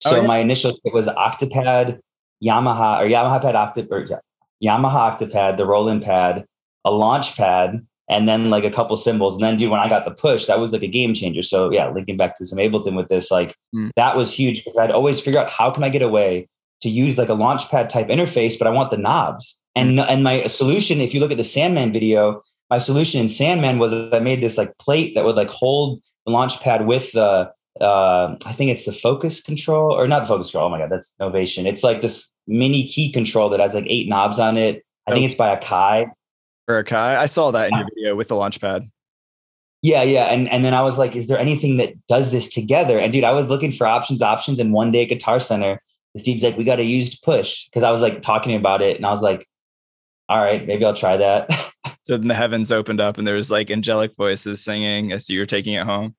Oh, 0.04 0.10
so 0.10 0.16
oh, 0.16 0.20
yeah. 0.20 0.26
my 0.26 0.38
initial 0.38 0.72
kit 0.72 0.92
was 0.92 1.08
Octapad, 1.08 2.00
Yamaha 2.44 3.00
or 3.00 3.08
Yamaha 3.08 3.40
pad 3.40 3.54
Octapad 3.54 3.90
or 3.90 4.22
Yamaha 4.62 5.12
Octapad, 5.12 5.56
the 5.56 5.66
Roland 5.66 6.02
pad, 6.02 6.44
a 6.84 6.90
launch 6.90 7.36
pad, 7.36 7.86
and 8.08 8.28
then 8.28 8.50
like 8.50 8.64
a 8.64 8.70
couple 8.70 8.96
cymbals. 8.96 9.34
And 9.34 9.42
then, 9.42 9.56
dude, 9.56 9.70
when 9.70 9.80
I 9.80 9.88
got 9.88 10.04
the 10.04 10.10
push, 10.10 10.46
that 10.46 10.60
was 10.60 10.72
like 10.72 10.82
a 10.82 10.88
game 10.88 11.14
changer. 11.14 11.42
So 11.42 11.70
yeah, 11.70 11.88
linking 11.90 12.16
back 12.16 12.36
to 12.38 12.44
some 12.44 12.58
Ableton 12.58 12.96
with 12.96 13.08
this, 13.08 13.30
like 13.30 13.56
mm. 13.74 13.90
that 13.96 14.16
was 14.16 14.32
huge 14.32 14.64
because 14.64 14.78
I'd 14.78 14.90
always 14.90 15.20
figure 15.20 15.40
out 15.40 15.50
how 15.50 15.70
can 15.70 15.84
I 15.84 15.88
get 15.88 16.02
away 16.02 16.48
to 16.82 16.88
use 16.88 17.18
like 17.18 17.28
a 17.28 17.32
launchpad 17.32 17.88
type 17.88 18.08
interface, 18.08 18.58
but 18.58 18.66
I 18.66 18.70
want 18.70 18.90
the 18.90 18.98
knobs. 18.98 19.56
And 19.74 20.00
and 20.00 20.24
my 20.24 20.46
solution, 20.46 21.00
if 21.00 21.12
you 21.12 21.20
look 21.20 21.30
at 21.30 21.36
the 21.36 21.44
Sandman 21.44 21.92
video, 21.92 22.42
my 22.70 22.78
solution 22.78 23.20
in 23.20 23.28
Sandman 23.28 23.78
was 23.78 23.92
I 23.92 24.20
made 24.20 24.42
this 24.42 24.56
like 24.56 24.76
plate 24.78 25.14
that 25.14 25.24
would 25.24 25.36
like 25.36 25.50
hold 25.50 26.00
the 26.24 26.32
launchpad 26.32 26.86
with 26.86 27.12
the 27.12 27.50
uh, 27.80 28.36
I 28.46 28.52
think 28.52 28.70
it's 28.70 28.84
the 28.84 28.92
focus 28.92 29.40
control 29.40 29.92
or 29.92 30.08
not 30.08 30.20
the 30.20 30.28
focus 30.28 30.50
control. 30.50 30.66
Oh 30.66 30.70
my 30.70 30.78
god, 30.78 30.90
that's 30.90 31.14
Novation. 31.20 31.66
It's 31.66 31.82
like 31.82 32.00
this 32.02 32.32
mini 32.46 32.86
key 32.86 33.12
control 33.12 33.50
that 33.50 33.60
has 33.60 33.74
like 33.74 33.86
eight 33.86 34.08
knobs 34.08 34.38
on 34.38 34.56
it. 34.56 34.84
I 35.06 35.12
think 35.12 35.24
oh. 35.24 35.26
it's 35.26 35.34
by 35.34 35.54
Akai. 35.54 36.10
Akai, 36.68 37.16
I 37.16 37.26
saw 37.26 37.50
that 37.52 37.70
in 37.70 37.78
your 37.78 37.86
video 37.94 38.16
with 38.16 38.28
the 38.28 38.34
launchpad. 38.34 38.90
Yeah, 39.82 40.02
yeah, 40.02 40.24
and 40.24 40.48
and 40.48 40.64
then 40.64 40.74
I 40.74 40.82
was 40.82 40.98
like, 40.98 41.14
is 41.14 41.28
there 41.28 41.38
anything 41.38 41.76
that 41.76 41.94
does 42.08 42.32
this 42.32 42.48
together? 42.48 42.98
And 42.98 43.12
dude, 43.12 43.24
I 43.24 43.32
was 43.32 43.46
looking 43.46 43.72
for 43.72 43.86
options, 43.86 44.22
options, 44.22 44.58
and 44.58 44.72
one 44.72 44.90
day 44.90 45.02
at 45.02 45.08
Guitar 45.08 45.38
Center, 45.38 45.80
this 46.14 46.24
dude's 46.24 46.42
like, 46.42 46.56
we 46.56 46.64
got 46.64 46.80
a 46.80 46.84
used 46.84 47.22
push 47.22 47.66
because 47.66 47.82
I 47.82 47.90
was 47.90 48.00
like 48.00 48.22
talking 48.22 48.56
about 48.56 48.80
it, 48.80 48.96
and 48.96 49.06
I 49.06 49.10
was 49.10 49.22
like, 49.22 49.46
all 50.28 50.42
right, 50.42 50.66
maybe 50.66 50.84
I'll 50.84 50.94
try 50.94 51.16
that. 51.16 51.50
so 52.04 52.16
then 52.16 52.28
the 52.28 52.34
heavens 52.34 52.72
opened 52.72 53.00
up, 53.00 53.18
and 53.18 53.26
there 53.26 53.36
was 53.36 53.50
like 53.50 53.70
angelic 53.70 54.16
voices 54.16 54.64
singing 54.64 55.12
as 55.12 55.30
you 55.30 55.38
were 55.38 55.46
taking 55.46 55.74
it 55.74 55.84
home. 55.84 56.16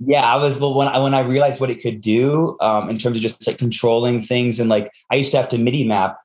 Yeah, 0.00 0.22
I 0.22 0.36
was. 0.36 0.58
Well, 0.58 0.74
when 0.74 0.88
I 0.88 0.98
when 0.98 1.14
I 1.14 1.20
realized 1.20 1.60
what 1.60 1.70
it 1.70 1.80
could 1.80 2.00
do 2.00 2.56
um, 2.60 2.90
in 2.90 2.98
terms 2.98 3.16
of 3.16 3.22
just 3.22 3.46
like 3.46 3.58
controlling 3.58 4.20
things, 4.20 4.60
and 4.60 4.68
like 4.68 4.90
I 5.10 5.16
used 5.16 5.30
to 5.30 5.38
have 5.38 5.48
to 5.48 5.58
MIDI 5.58 5.84
map 5.84 6.18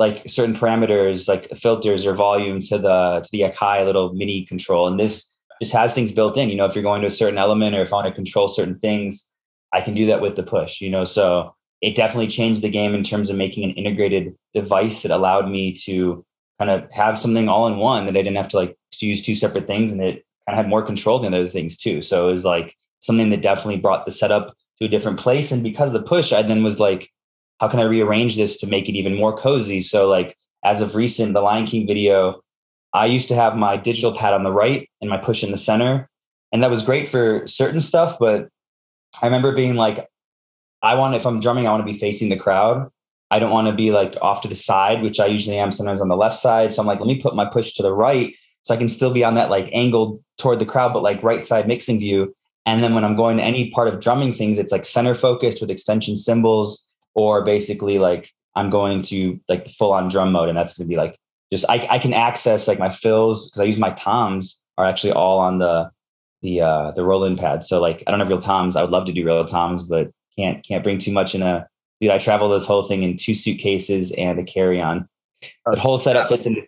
like 0.00 0.22
certain 0.26 0.54
parameters, 0.54 1.28
like 1.28 1.54
filters 1.54 2.06
or 2.06 2.14
volume 2.14 2.60
to 2.62 2.78
the 2.78 3.20
to 3.22 3.28
the 3.30 3.42
Akai 3.42 3.84
little 3.84 4.14
mini 4.14 4.46
control, 4.46 4.88
and 4.88 4.98
this 4.98 5.28
just 5.60 5.72
has 5.74 5.92
things 5.92 6.10
built 6.10 6.38
in. 6.38 6.48
You 6.48 6.56
know, 6.56 6.64
if 6.64 6.74
you're 6.74 6.82
going 6.82 7.02
to 7.02 7.06
a 7.06 7.10
certain 7.10 7.38
element 7.38 7.76
or 7.76 7.82
if 7.82 7.92
I 7.92 7.96
want 7.96 8.08
to 8.08 8.14
control 8.14 8.48
certain 8.48 8.78
things, 8.78 9.30
I 9.74 9.82
can 9.82 9.92
do 9.94 10.06
that 10.06 10.22
with 10.22 10.36
the 10.36 10.42
push. 10.42 10.80
You 10.80 10.90
know, 10.90 11.04
so 11.04 11.54
it 11.82 11.94
definitely 11.94 12.28
changed 12.28 12.62
the 12.62 12.70
game 12.70 12.94
in 12.94 13.04
terms 13.04 13.28
of 13.28 13.36
making 13.36 13.62
an 13.64 13.76
integrated 13.76 14.34
device 14.54 15.02
that 15.02 15.12
allowed 15.12 15.50
me 15.50 15.74
to 15.84 16.24
kind 16.58 16.70
of 16.70 16.90
have 16.92 17.18
something 17.18 17.48
all 17.48 17.66
in 17.66 17.76
one 17.76 18.06
that 18.06 18.16
I 18.16 18.22
didn't 18.22 18.36
have 18.36 18.48
to 18.48 18.56
like 18.56 18.76
to 18.92 19.06
use 19.06 19.20
two 19.20 19.34
separate 19.34 19.66
things, 19.66 19.92
and 19.92 20.02
it 20.02 20.24
kind 20.46 20.54
of 20.54 20.56
had 20.56 20.68
more 20.68 20.82
control 20.82 21.18
than 21.18 21.34
other 21.34 21.46
things 21.46 21.76
too. 21.76 22.00
So 22.00 22.26
it 22.26 22.32
was 22.32 22.46
like 22.46 22.74
something 23.00 23.28
that 23.30 23.42
definitely 23.42 23.76
brought 23.76 24.06
the 24.06 24.10
setup 24.12 24.56
to 24.78 24.86
a 24.86 24.88
different 24.88 25.18
place. 25.18 25.52
And 25.52 25.62
because 25.62 25.92
the 25.92 26.02
push, 26.02 26.32
I 26.32 26.40
then 26.42 26.62
was 26.62 26.80
like, 26.80 27.10
how 27.60 27.68
can 27.68 27.78
I 27.78 27.84
rearrange 27.84 28.36
this 28.36 28.56
to 28.56 28.66
make 28.66 28.88
it 28.88 28.96
even 28.96 29.14
more 29.14 29.36
cozy? 29.36 29.80
So 29.80 30.08
like 30.08 30.36
as 30.64 30.80
of 30.80 30.94
recent, 30.94 31.34
the 31.34 31.40
Lion 31.40 31.66
King 31.66 31.86
video, 31.86 32.40
I 32.92 33.06
used 33.06 33.28
to 33.28 33.34
have 33.34 33.56
my 33.56 33.76
digital 33.76 34.16
pad 34.16 34.34
on 34.34 34.42
the 34.42 34.52
right 34.52 34.88
and 35.00 35.10
my 35.10 35.18
push 35.18 35.44
in 35.44 35.52
the 35.52 35.58
center. 35.58 36.08
And 36.52 36.62
that 36.62 36.70
was 36.70 36.82
great 36.82 37.06
for 37.06 37.46
certain 37.46 37.80
stuff. 37.80 38.18
But 38.18 38.48
I 39.22 39.26
remember 39.26 39.52
being 39.52 39.76
like, 39.76 40.08
I 40.82 40.94
want, 40.94 41.14
if 41.14 41.26
I'm 41.26 41.38
drumming, 41.38 41.68
I 41.68 41.70
want 41.70 41.86
to 41.86 41.92
be 41.92 41.98
facing 41.98 42.30
the 42.30 42.36
crowd. 42.36 42.90
I 43.30 43.38
don't 43.38 43.52
want 43.52 43.68
to 43.68 43.74
be 43.74 43.92
like 43.92 44.16
off 44.20 44.40
to 44.42 44.48
the 44.48 44.54
side, 44.54 45.02
which 45.02 45.20
I 45.20 45.26
usually 45.26 45.58
am 45.58 45.70
sometimes 45.70 46.00
on 46.00 46.08
the 46.08 46.16
left 46.16 46.36
side. 46.36 46.72
So 46.72 46.80
I'm 46.80 46.86
like, 46.86 46.98
let 46.98 47.06
me 47.06 47.20
put 47.20 47.36
my 47.36 47.44
push 47.44 47.72
to 47.74 47.82
the 47.82 47.92
right 47.92 48.34
so 48.62 48.74
I 48.74 48.78
can 48.78 48.88
still 48.88 49.12
be 49.12 49.22
on 49.22 49.34
that 49.34 49.50
like 49.50 49.68
angled 49.72 50.22
toward 50.38 50.58
the 50.58 50.66
crowd, 50.66 50.92
but 50.92 51.02
like 51.02 51.22
right 51.22 51.44
side 51.44 51.68
mixing 51.68 51.98
view. 51.98 52.34
And 52.66 52.82
then 52.82 52.94
when 52.94 53.04
I'm 53.04 53.16
going 53.16 53.36
to 53.36 53.42
any 53.42 53.70
part 53.70 53.88
of 53.88 54.00
drumming 54.00 54.32
things, 54.32 54.58
it's 54.58 54.72
like 54.72 54.84
center 54.84 55.14
focused 55.14 55.60
with 55.60 55.70
extension 55.70 56.16
cymbals, 56.16 56.84
or 57.14 57.42
basically 57.42 57.98
like 57.98 58.30
I'm 58.54 58.70
going 58.70 59.02
to 59.02 59.40
like 59.48 59.64
the 59.64 59.70
full 59.70 59.92
on 59.92 60.08
drum 60.08 60.32
mode. 60.32 60.48
And 60.48 60.56
that's 60.56 60.74
going 60.74 60.86
to 60.86 60.88
be 60.88 60.96
like 60.96 61.16
just 61.52 61.64
I, 61.68 61.86
I 61.90 61.98
can 61.98 62.14
access 62.14 62.68
like 62.68 62.78
my 62.78 62.90
fills 62.90 63.46
because 63.46 63.60
I 63.60 63.64
use 63.64 63.78
my 63.78 63.90
toms 63.90 64.60
are 64.78 64.86
actually 64.86 65.12
all 65.12 65.38
on 65.38 65.58
the 65.58 65.90
the 66.42 66.60
uh 66.60 66.90
the 66.92 67.04
Roland 67.04 67.38
pad. 67.38 67.62
So 67.64 67.80
like 67.80 68.02
I 68.06 68.10
don't 68.10 68.20
have 68.20 68.28
real 68.28 68.38
toms. 68.38 68.76
I 68.76 68.82
would 68.82 68.90
love 68.90 69.06
to 69.06 69.12
do 69.12 69.24
real 69.24 69.44
toms, 69.44 69.82
but 69.82 70.10
can't 70.38 70.64
can't 70.64 70.84
bring 70.84 70.98
too 70.98 71.12
much 71.12 71.34
in 71.34 71.42
a 71.42 71.66
dude. 72.00 72.10
I 72.10 72.18
travel 72.18 72.48
this 72.48 72.66
whole 72.66 72.82
thing 72.82 73.02
in 73.02 73.16
two 73.16 73.34
suitcases 73.34 74.12
and 74.12 74.38
a 74.38 74.44
carry 74.44 74.80
on. 74.80 75.08
The 75.66 75.78
whole 75.78 75.98
setup 75.98 76.28
fits 76.28 76.44
in. 76.44 76.66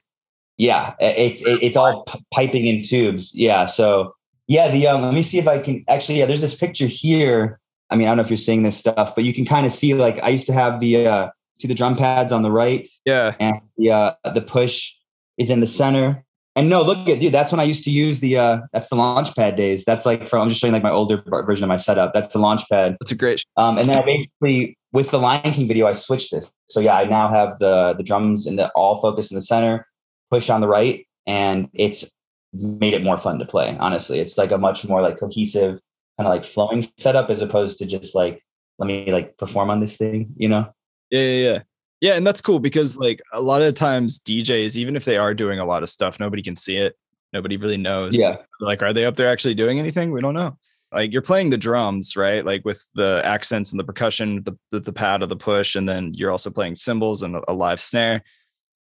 Yeah, 0.59 0.95
it's 1.01 1.43
it, 1.43 1.63
it's 1.63 1.77
all 1.77 2.07
piping 2.33 2.67
in 2.67 2.83
tubes. 2.83 3.35
Yeah, 3.35 3.67
so 3.67 4.15
yeah, 4.47 4.71
the 4.71 4.87
um, 4.87 5.03
let 5.03 5.15
me 5.15 5.23
see 5.23 5.39
if 5.39 5.49
I 5.49 5.59
can 5.59 5.85
actually. 5.89 6.19
Yeah, 6.19 6.27
there's 6.27 6.41
this 6.41 6.55
picture 6.55 6.87
here. 6.87 7.59
I 7.93 7.97
mean, 7.97 8.07
I 8.09 8.11
don't 8.11 8.17
know 8.17 8.23
if 8.23 8.31
you're 8.31 8.37
seeing 8.39 8.63
this 8.63 8.77
stuff, 8.77 9.15
but 9.15 9.25
you 9.25 9.35
can 9.35 9.45
kind 9.45 9.67
of 9.67 9.73
see 9.73 9.93
like 9.93 10.19
I 10.23 10.31
used 10.31 10.47
to 10.47 10.53
have 10.53 10.81
the 10.81 11.07
uh, 11.07 11.29
see 11.59 11.69
the 11.69 11.75
drum 11.75 11.97
pads 11.97 12.33
on 12.33 12.43
the 12.43 12.51
right. 12.51 12.89
Yeah, 13.05 13.35
and 13.39 13.61
the 13.77 13.91
uh, 13.91 14.15
the 14.35 14.41
push 14.41 14.93
is 15.37 15.51
in 15.51 15.61
the 15.61 15.67
center. 15.67 16.25
And 16.55 16.69
no, 16.69 16.83
look 16.83 17.09
at 17.09 17.21
dude. 17.21 17.33
That's 17.33 17.53
when 17.53 17.61
I 17.61 17.65
used 17.65 17.85
to 17.85 17.91
use 17.91 18.21
the. 18.21 18.37
uh 18.39 18.61
That's 18.73 18.89
the 18.89 18.97
launch 18.97 19.35
pad 19.35 19.57
days. 19.57 19.85
That's 19.85 20.05
like 20.05 20.27
from. 20.27 20.43
I'm 20.43 20.49
just 20.49 20.61
showing 20.61 20.73
like 20.73 20.83
my 20.83 20.91
older 20.91 21.23
version 21.27 21.65
of 21.65 21.69
my 21.69 21.77
setup. 21.77 22.13
That's 22.15 22.33
the 22.33 22.39
launch 22.39 22.63
pad. 22.71 22.97
That's 23.01 23.13
a 23.13 23.15
great. 23.15 23.43
Um, 23.57 23.79
and 23.79 23.89
then 23.89 23.99
I 23.99 24.05
basically 24.05 24.77
with 24.93 25.11
the 25.11 25.19
Lion 25.19 25.53
King 25.53 25.69
video, 25.69 25.87
I 25.87 25.93
switched 25.93 26.31
this. 26.31 26.51
So 26.69 26.81
yeah, 26.81 26.97
I 26.97 27.05
now 27.05 27.29
have 27.29 27.59
the 27.59 27.95
the 27.95 28.03
drums 28.03 28.47
in 28.47 28.57
the 28.57 28.71
all 28.71 29.01
focus 29.01 29.31
in 29.31 29.35
the 29.35 29.43
center, 29.43 29.87
push 30.31 30.51
on 30.51 30.61
the 30.61 30.69
right, 30.69 31.07
and 31.27 31.69
it's 31.75 32.11
made 32.53 32.95
it 32.95 33.03
more 33.03 33.17
fun 33.17 33.39
to 33.39 33.45
play. 33.45 33.77
Honestly, 33.81 34.21
it's 34.21 34.37
like 34.37 34.53
a 34.53 34.59
much 34.59 34.87
more 34.87 35.01
like 35.01 35.19
cohesive 35.19 35.81
kind 36.23 36.35
of 36.35 36.43
like 36.43 36.45
flowing 36.45 36.89
setup 36.99 37.31
as 37.31 37.41
opposed 37.41 37.79
to 37.79 37.87
just 37.87 38.15
like 38.15 38.43
let 38.79 38.87
me 38.87 39.13
like 39.13 39.37
perform 39.39 39.71
on 39.71 39.81
this 39.81 39.97
thing, 39.97 40.33
you 40.37 40.49
know? 40.49 40.73
Yeah, 41.11 41.21
yeah, 41.21 41.51
yeah. 41.51 41.59
Yeah, 42.01 42.15
and 42.15 42.27
that's 42.27 42.41
cool 42.41 42.59
because 42.59 42.99
like 42.99 43.21
a 43.33 43.41
lot 43.41 43.63
of 43.63 43.75
times 43.75 44.19
DJs, 44.19 44.77
even 44.77 44.97
if 44.97 45.05
they 45.05 45.17
are 45.17 45.35
doing 45.35 45.61
a 45.61 45.65
lot 45.65 45.85
of 45.85 45.91
stuff, 45.91 46.19
nobody 46.19 46.43
can 46.43 46.57
see 46.57 46.77
it. 46.77 46.97
Nobody 47.33 47.57
really 47.57 47.77
knows. 47.77 48.19
Yeah. 48.19 48.39
Like, 48.61 48.83
are 48.83 48.93
they 48.93 49.05
up 49.05 49.17
there 49.17 49.29
actually 49.29 49.55
doing 49.55 49.79
anything? 49.79 50.11
We 50.11 50.21
don't 50.21 50.35
know. 50.35 50.59
Like 50.93 51.13
you're 51.13 51.23
playing 51.23 51.51
the 51.51 51.57
drums, 51.57 52.17
right? 52.17 52.45
Like 52.45 52.65
with 52.65 52.87
the 52.95 53.23
accents 53.25 53.71
and 53.71 53.81
the 53.81 53.85
percussion, 53.85 54.43
the 54.43 54.59
the, 54.73 54.81
the 54.81 54.93
pad 54.93 55.23
of 55.23 55.29
the 55.29 55.37
push, 55.37 55.75
and 55.77 55.89
then 55.89 56.13
you're 56.13 56.31
also 56.31 56.51
playing 56.51 56.75
cymbals 56.75 57.23
and 57.23 57.37
a, 57.37 57.43
a 57.49 57.55
live 57.55 57.81
snare. 57.81 58.23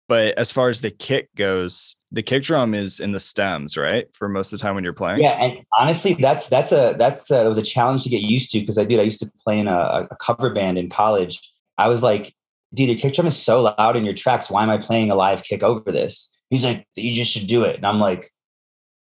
But 0.10 0.36
as 0.40 0.52
far 0.52 0.70
as 0.70 0.82
the 0.82 0.90
kick 0.90 1.30
goes, 1.36 1.96
the 2.12 2.24
kick 2.24 2.42
drum 2.42 2.74
is 2.74 3.00
in 3.00 3.12
the 3.12 3.20
stems, 3.20 3.78
right? 3.78 4.08
For 4.14 4.28
most 4.28 4.52
of 4.52 4.58
the 4.58 4.64
time 4.64 4.74
when 4.74 4.84
you're 4.84 4.92
playing. 4.92 5.22
Yeah, 5.22 5.42
and 5.42 5.60
honestly, 5.78 6.16
that's 6.16 6.48
that's 6.50 6.72
a 6.72 6.96
that's 6.98 7.30
a, 7.30 7.36
that 7.36 7.48
was 7.48 7.60
a 7.60 7.64
challenge 7.64 8.04
to 8.04 8.10
get 8.10 8.22
used 8.22 8.50
to 8.52 8.60
because 8.60 8.80
I 8.80 8.86
did. 8.86 9.00
I 9.00 9.04
used 9.04 9.20
to 9.20 9.32
play 9.46 9.60
in 9.60 9.68
a, 9.68 10.08
a 10.10 10.16
cover 10.20 10.50
band 10.50 10.80
in 10.80 10.90
college. 10.90 11.40
I 11.78 11.88
was 11.88 12.02
like, 12.02 12.34
dude, 12.74 12.90
your 12.90 12.98
kick 12.98 13.14
drum 13.14 13.28
is 13.28 13.38
so 13.38 13.62
loud 13.62 13.96
in 13.96 14.04
your 14.04 14.16
tracks. 14.16 14.50
Why 14.50 14.64
am 14.64 14.72
I 14.72 14.78
playing 14.78 15.12
a 15.12 15.16
live 15.16 15.44
kick 15.44 15.62
over 15.62 15.92
this? 15.92 16.36
He's 16.50 16.66
like, 16.66 16.88
you 16.96 17.14
just 17.14 17.32
should 17.32 17.46
do 17.46 17.64
it. 17.64 17.76
And 17.76 17.86
I'm 17.86 18.00
like, 18.00 18.34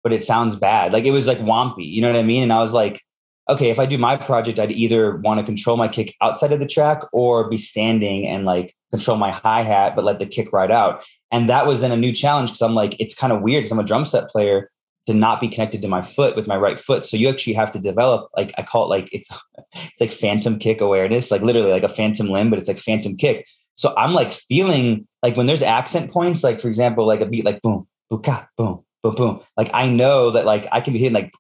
but 0.04 0.13
it 0.13 0.24
sounds 0.24 0.56
bad. 0.56 0.93
Like 0.93 1.06
it 1.06 1.12
was 1.12 1.28
like 1.28 1.39
wompy, 1.39 1.91
you 1.91 2.02
know 2.02 2.12
what 2.12 2.19
I 2.19 2.24
mean? 2.24 2.43
And 2.43 2.54
I 2.54 2.60
was 2.60 2.72
like, 2.72 3.02
okay, 3.50 3.70
if 3.72 3.80
I 3.80 3.86
do 3.86 3.98
my 3.98 4.16
project, 4.16 4.60
I'd 4.60 4.72
either 4.72 5.18
want 5.18 5.40
to 5.40 5.46
control 5.46 5.76
my 5.76 5.88
kick 5.88 6.16
outside 6.22 6.52
of 6.52 6.60
the 6.60 6.68
track 6.68 7.02
or 7.12 7.50
be 7.50 7.58
standing 7.58 8.28
and 8.28 8.46
like 8.46 8.76
control 8.92 9.18
my 9.18 9.32
hi 9.32 9.64
hat, 9.64 9.96
but 9.96 10.06
let 10.06 10.20
the 10.20 10.26
kick 10.26 10.54
ride 10.54 10.72
out. 10.72 11.04
And 11.32 11.50
that 11.50 11.66
was 11.66 11.82
then 11.82 11.92
a 11.92 11.98
new 11.98 12.12
challenge 12.12 12.50
because 12.50 12.62
I'm 12.62 12.76
like, 12.76 12.96
it's 13.00 13.16
kind 13.16 13.34
of 13.34 13.42
weird 13.42 13.64
because 13.64 13.72
I'm 13.72 13.80
a 13.80 13.84
drum 13.84 14.06
set 14.06 14.30
player 14.30 14.70
to 15.08 15.14
not 15.14 15.42
be 15.42 15.48
connected 15.48 15.82
to 15.82 15.88
my 15.88 16.04
foot 16.04 16.36
with 16.36 16.48
my 16.48 16.56
right 16.56 16.80
foot. 16.80 17.04
So 17.04 17.18
you 17.18 17.28
actually 17.30 17.54
have 17.54 17.72
to 17.72 17.80
develop, 17.80 18.30
like 18.38 18.54
I 18.58 18.64
call 18.64 18.86
it 18.86 18.90
like 18.90 19.10
it's 19.12 19.30
it's 19.74 20.00
like 20.00 20.12
phantom 20.12 20.60
kick 20.60 20.82
awareness, 20.82 21.32
like 21.32 21.42
literally 21.42 21.72
like 21.72 21.84
a 21.84 21.90
phantom 21.90 22.30
limb, 22.30 22.52
but 22.52 22.60
it's 22.60 22.68
like 22.68 22.78
phantom 22.78 23.18
kick. 23.18 23.48
So 23.74 23.94
I'm 23.98 24.14
like 24.14 24.32
feeling 24.32 25.08
like 25.24 25.38
when 25.38 25.48
there's 25.48 25.64
accent 25.64 26.12
points, 26.12 26.44
like 26.44 26.62
for 26.62 26.68
example, 26.68 27.08
like 27.08 27.22
a 27.22 27.26
beat 27.26 27.46
like 27.46 27.62
boom, 27.62 27.88
boom, 28.10 28.22
boom, 28.58 28.84
boom, 29.02 29.16
boom. 29.16 29.40
Like 29.58 29.72
I 29.74 29.88
know 29.90 30.32
that 30.32 30.46
like 30.46 30.68
I 30.72 30.82
can 30.82 30.94
be 30.94 31.00
hitting 31.00 31.14
like 31.14 31.32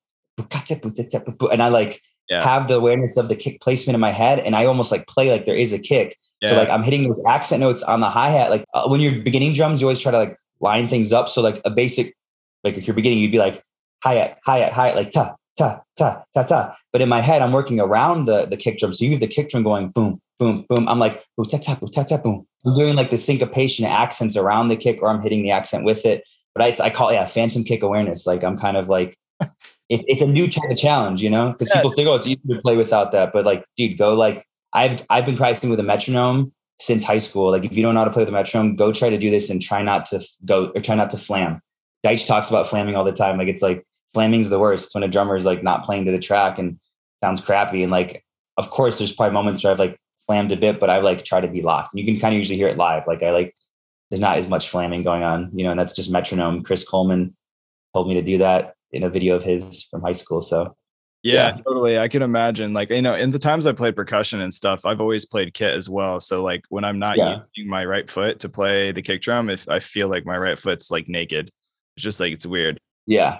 and 1.51 1.63
I 1.63 1.67
like 1.69 2.01
yeah. 2.29 2.43
have 2.43 2.67
the 2.67 2.75
awareness 2.75 3.17
of 3.17 3.27
the 3.27 3.35
kick 3.35 3.59
placement 3.61 3.95
in 3.95 3.99
my 3.99 4.11
head, 4.11 4.39
and 4.39 4.55
I 4.55 4.65
almost 4.65 4.91
like 4.91 5.07
play 5.07 5.31
like 5.31 5.45
there 5.45 5.55
is 5.55 5.73
a 5.73 5.79
kick. 5.79 6.17
Yeah. 6.41 6.49
So 6.49 6.55
like 6.55 6.69
I'm 6.69 6.83
hitting 6.83 7.03
those 7.03 7.21
accent 7.27 7.59
notes 7.59 7.83
on 7.83 7.99
the 7.99 8.09
hi 8.09 8.29
hat. 8.29 8.49
Like 8.49 8.63
uh, 8.73 8.87
when 8.87 9.01
you're 9.01 9.21
beginning 9.21 9.53
drums, 9.53 9.81
you 9.81 9.87
always 9.87 9.99
try 9.99 10.11
to 10.11 10.17
like 10.17 10.37
line 10.61 10.87
things 10.87 11.11
up. 11.11 11.27
So 11.27 11.41
like 11.41 11.61
a 11.65 11.69
basic, 11.69 12.15
like 12.63 12.77
if 12.77 12.87
you're 12.87 12.95
beginning, 12.95 13.19
you'd 13.19 13.31
be 13.31 13.39
like 13.39 13.63
hi 14.03 14.13
hat, 14.13 14.39
hi 14.45 14.59
hat, 14.59 14.73
hi 14.73 14.87
hat, 14.87 14.95
like 14.95 15.09
ta 15.09 15.35
ta 15.57 15.81
ta 15.97 16.23
ta 16.33 16.43
ta. 16.43 16.75
But 16.93 17.01
in 17.01 17.09
my 17.09 17.21
head, 17.21 17.41
I'm 17.41 17.51
working 17.51 17.79
around 17.79 18.25
the 18.25 18.45
the 18.45 18.57
kick 18.57 18.77
drum. 18.77 18.93
So 18.93 19.05
you 19.05 19.11
have 19.11 19.19
the 19.19 19.27
kick 19.27 19.49
drum 19.49 19.63
going 19.63 19.89
boom 19.89 20.21
boom 20.37 20.65
boom. 20.69 20.87
I'm 20.87 20.99
like 20.99 21.23
boom 21.35 21.47
ta 21.47 21.57
ta 21.57 21.75
boom 21.75 21.89
ta 21.89 22.03
ta 22.03 22.17
boom. 22.17 22.45
I'm 22.65 22.75
doing 22.75 22.95
like 22.95 23.09
the 23.09 23.17
syncopation 23.17 23.85
accents 23.85 24.37
around 24.37 24.67
the 24.67 24.77
kick, 24.77 25.01
or 25.01 25.09
I'm 25.09 25.21
hitting 25.21 25.43
the 25.43 25.51
accent 25.51 25.83
with 25.83 26.05
it. 26.05 26.23
But 26.55 26.79
I, 26.79 26.85
I 26.85 26.89
call 26.89 27.09
it 27.09 27.13
yeah 27.13 27.25
phantom 27.25 27.63
kick 27.63 27.83
awareness. 27.83 28.25
Like 28.25 28.43
I'm 28.43 28.57
kind 28.57 28.77
of 28.77 28.87
like. 28.89 29.17
It, 29.89 30.01
it's 30.07 30.21
a 30.21 30.27
new 30.27 30.49
kind 30.49 30.71
of 30.71 30.77
challenge, 30.77 31.21
you 31.21 31.29
know, 31.29 31.51
because 31.51 31.69
yeah. 31.69 31.75
people 31.75 31.91
think, 31.91 32.07
oh, 32.07 32.15
it's 32.15 32.27
easy 32.27 32.41
to 32.47 32.61
play 32.61 32.77
without 32.77 33.11
that. 33.11 33.33
But 33.33 33.45
like, 33.45 33.65
dude, 33.75 33.97
go 33.97 34.13
like 34.13 34.45
I've 34.73 35.03
I've 35.09 35.25
been 35.25 35.37
practicing 35.37 35.69
with 35.69 35.79
a 35.79 35.83
metronome 35.83 36.53
since 36.79 37.03
high 37.03 37.17
school. 37.17 37.51
Like 37.51 37.65
if 37.65 37.75
you 37.75 37.83
don't 37.83 37.93
know 37.93 38.01
how 38.01 38.05
to 38.05 38.11
play 38.11 38.21
with 38.21 38.29
a 38.29 38.33
metronome, 38.33 38.75
go 38.75 38.91
try 38.91 39.09
to 39.09 39.17
do 39.17 39.29
this 39.29 39.49
and 39.49 39.61
try 39.61 39.81
not 39.81 40.05
to 40.07 40.21
go 40.45 40.71
or 40.75 40.81
try 40.81 40.95
not 40.95 41.09
to 41.11 41.17
flam. 41.17 41.61
Deitch 42.05 42.25
talks 42.25 42.49
about 42.49 42.67
flamming 42.67 42.95
all 42.95 43.03
the 43.03 43.11
time. 43.11 43.37
Like 43.37 43.47
it's 43.47 43.61
like 43.61 43.85
flamming's 44.13 44.49
the 44.49 44.59
worst 44.59 44.93
when 44.93 45.03
a 45.03 45.07
drummer 45.07 45.35
is 45.35 45.45
like 45.45 45.63
not 45.63 45.83
playing 45.83 46.05
to 46.05 46.11
the 46.11 46.19
track 46.19 46.57
and 46.59 46.79
sounds 47.23 47.41
crappy. 47.41 47.83
And 47.83 47.91
like, 47.91 48.23
of 48.57 48.69
course, 48.69 48.97
there's 48.97 49.11
probably 49.11 49.33
moments 49.33 49.63
where 49.63 49.71
I've 49.71 49.79
like 49.79 49.97
flammed 50.27 50.51
a 50.51 50.57
bit, 50.57 50.79
but 50.79 50.89
I 50.89 50.99
like 50.99 51.23
try 51.25 51.41
to 51.41 51.47
be 51.47 51.61
locked. 51.61 51.93
And 51.93 51.99
you 51.99 52.05
can 52.05 52.19
kind 52.19 52.33
of 52.33 52.37
usually 52.37 52.57
hear 52.57 52.67
it 52.67 52.77
live. 52.77 53.03
Like 53.07 53.23
I 53.23 53.31
like 53.31 53.55
there's 54.09 54.21
not 54.21 54.37
as 54.37 54.47
much 54.47 54.69
flamming 54.69 55.03
going 55.03 55.23
on, 55.23 55.51
you 55.53 55.63
know, 55.63 55.71
and 55.71 55.79
that's 55.79 55.95
just 55.95 56.11
metronome. 56.11 56.63
Chris 56.63 56.83
Coleman 56.83 57.35
told 57.93 58.07
me 58.07 58.13
to 58.13 58.21
do 58.21 58.37
that 58.37 58.75
in 58.91 59.03
a 59.03 59.09
video 59.09 59.35
of 59.35 59.43
his 59.43 59.83
from 59.83 60.01
high 60.01 60.13
school. 60.13 60.41
So 60.41 60.75
yeah, 61.21 61.55
yeah, 61.55 61.61
totally. 61.63 61.99
I 61.99 62.07
can 62.07 62.21
imagine. 62.21 62.73
Like, 62.73 62.89
you 62.89 63.01
know, 63.01 63.15
in 63.15 63.31
the 63.31 63.39
times 63.39 63.67
I 63.67 63.73
played 63.73 63.95
percussion 63.95 64.39
and 64.39 64.53
stuff, 64.53 64.85
I've 64.85 65.01
always 65.01 65.25
played 65.25 65.53
kit 65.53 65.73
as 65.73 65.89
well. 65.89 66.19
So 66.19 66.41
like 66.41 66.63
when 66.69 66.85
I'm 66.85 66.97
not 66.97 67.17
yeah. 67.17 67.39
using 67.39 67.69
my 67.69 67.85
right 67.85 68.09
foot 68.09 68.39
to 68.39 68.49
play 68.49 68.91
the 68.91 69.01
kick 69.01 69.21
drum, 69.21 69.49
if 69.49 69.67
I 69.67 69.79
feel 69.79 70.07
like 70.07 70.25
my 70.25 70.37
right 70.37 70.57
foot's 70.57 70.91
like 70.91 71.09
naked, 71.09 71.51
it's 71.97 72.03
just 72.03 72.19
like 72.19 72.31
it's 72.31 72.45
weird. 72.45 72.79
Yeah. 73.05 73.39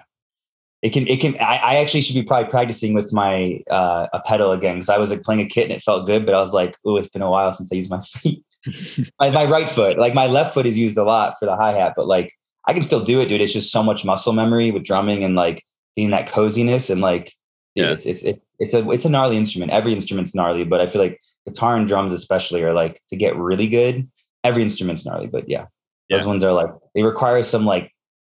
It 0.82 0.92
can 0.92 1.08
it 1.08 1.20
can 1.20 1.36
I, 1.40 1.58
I 1.58 1.76
actually 1.78 2.02
should 2.02 2.16
be 2.16 2.24
probably 2.24 2.50
practicing 2.50 2.94
with 2.94 3.12
my 3.12 3.62
uh 3.70 4.08
a 4.14 4.22
pedal 4.22 4.54
again 4.54 4.76
because 4.76 4.90
I 4.90 4.98
was 4.98 5.10
like 5.10 5.24
playing 5.24 5.42
a 5.42 5.46
kit 5.46 5.66
and 5.66 5.74
it 5.74 5.82
felt 5.82 6.06
good, 6.06 6.26
but 6.26 6.36
I 6.36 6.40
was 6.40 6.54
like, 6.54 6.78
oh, 6.86 6.98
it's 6.98 7.10
been 7.10 7.22
a 7.22 7.30
while 7.30 7.52
since 7.52 7.72
I 7.72 7.76
used 7.76 7.90
my 7.90 8.00
feet. 8.18 8.44
my, 9.20 9.30
my 9.30 9.46
right 9.46 9.72
foot. 9.72 9.98
Like 9.98 10.14
my 10.14 10.28
left 10.28 10.54
foot 10.54 10.66
is 10.66 10.78
used 10.78 10.98
a 10.98 11.04
lot 11.04 11.36
for 11.40 11.46
the 11.46 11.56
hi-hat, 11.56 11.94
but 11.96 12.08
like 12.08 12.34
I 12.70 12.74
can 12.74 12.84
still 12.84 13.02
do 13.02 13.20
it, 13.20 13.26
dude. 13.26 13.42
It's 13.42 13.52
just 13.52 13.72
so 13.72 13.82
much 13.82 14.06
muscle 14.06 14.32
memory 14.32 14.70
with 14.70 14.84
drumming 14.84 15.24
and 15.24 15.34
like 15.34 15.64
getting 15.96 16.12
that 16.12 16.28
coziness 16.28 16.92
and 16.92 17.02
like 17.02 17.34
yeah. 17.74 17.90
it's 17.90 18.06
it's 18.06 18.22
it, 18.22 18.44
it's 18.60 18.76
a 18.76 18.88
it's 18.92 19.06
a 19.06 19.10
gnarly 19.10 19.38
instrument. 19.38 19.72
Every 19.72 19.92
instrument's 19.92 20.36
gnarly, 20.36 20.66
but 20.66 20.80
I 20.80 20.86
feel 20.86 21.02
like 21.02 21.20
guitar 21.48 21.76
and 21.76 21.88
drums 21.88 22.14
especially 22.14 22.62
are 22.62 22.76
like 22.76 23.02
to 23.10 23.16
get 23.16 23.36
really 23.36 23.66
good. 23.66 24.08
Every 24.44 24.62
instrument's 24.62 25.04
gnarly, 25.04 25.26
but 25.26 25.50
yeah, 25.50 25.66
yeah. 26.10 26.18
those 26.18 26.28
ones 26.28 26.44
are 26.44 26.54
like 26.54 26.70
they 26.94 27.02
require 27.02 27.42
some 27.42 27.66
like 27.66 27.92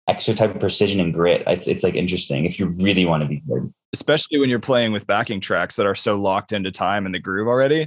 extra 0.07 0.33
type 0.33 0.55
of 0.55 0.59
precision 0.59 0.99
and 0.99 1.13
grit. 1.13 1.43
It's 1.45 1.67
it's 1.67 1.83
like 1.83 1.93
interesting 1.93 2.45
if 2.45 2.57
you 2.57 2.69
really 2.69 3.05
want 3.05 3.21
to 3.21 3.27
be 3.27 3.43
good. 3.47 3.71
Especially 3.93 4.39
when 4.39 4.49
you're 4.49 4.57
playing 4.57 4.93
with 4.93 5.05
backing 5.05 5.41
tracks 5.41 5.75
that 5.75 5.85
are 5.85 5.93
so 5.93 6.19
locked 6.19 6.53
into 6.53 6.71
time 6.71 7.05
and 7.05 7.13
the 7.13 7.19
groove 7.19 7.47
already. 7.47 7.85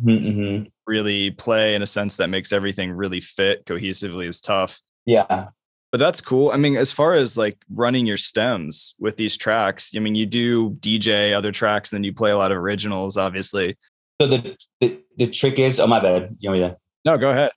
Mm-hmm. 0.00 0.10
mm-hmm. 0.10 0.64
Really 0.86 1.32
play 1.32 1.74
in 1.74 1.82
a 1.82 1.86
sense 1.86 2.16
that 2.16 2.30
makes 2.30 2.52
everything 2.52 2.92
really 2.92 3.20
fit 3.20 3.64
cohesively 3.66 4.26
is 4.26 4.40
tough. 4.40 4.80
Yeah. 5.04 5.48
But 5.92 5.98
that's 5.98 6.20
cool. 6.20 6.50
I 6.50 6.56
mean, 6.56 6.76
as 6.76 6.92
far 6.92 7.14
as 7.14 7.36
like 7.36 7.58
running 7.70 8.06
your 8.06 8.16
stems 8.16 8.94
with 9.00 9.16
these 9.16 9.36
tracks, 9.36 9.90
I 9.96 9.98
mean, 9.98 10.14
you 10.14 10.24
do 10.24 10.70
DJ 10.74 11.34
other 11.34 11.50
tracks, 11.50 11.90
and 11.90 11.98
then 11.98 12.04
you 12.04 12.12
play 12.12 12.30
a 12.30 12.36
lot 12.36 12.52
of 12.52 12.58
originals, 12.58 13.16
obviously. 13.16 13.76
So 14.20 14.28
the 14.28 14.56
the, 14.80 15.00
the 15.16 15.26
trick 15.26 15.58
is, 15.58 15.80
oh 15.80 15.86
my 15.86 15.98
bad, 15.98 16.36
you 16.38 16.48
know, 16.48 16.54
yeah. 16.54 16.74
No, 17.04 17.18
go 17.18 17.30
ahead. 17.30 17.50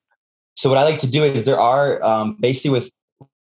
So 0.56 0.70
what 0.70 0.78
I 0.78 0.84
like 0.84 1.00
to 1.00 1.08
do 1.08 1.24
is 1.24 1.46
there 1.46 1.60
are 1.60 2.04
um, 2.04 2.38
basically 2.40 2.72
with 2.72 2.92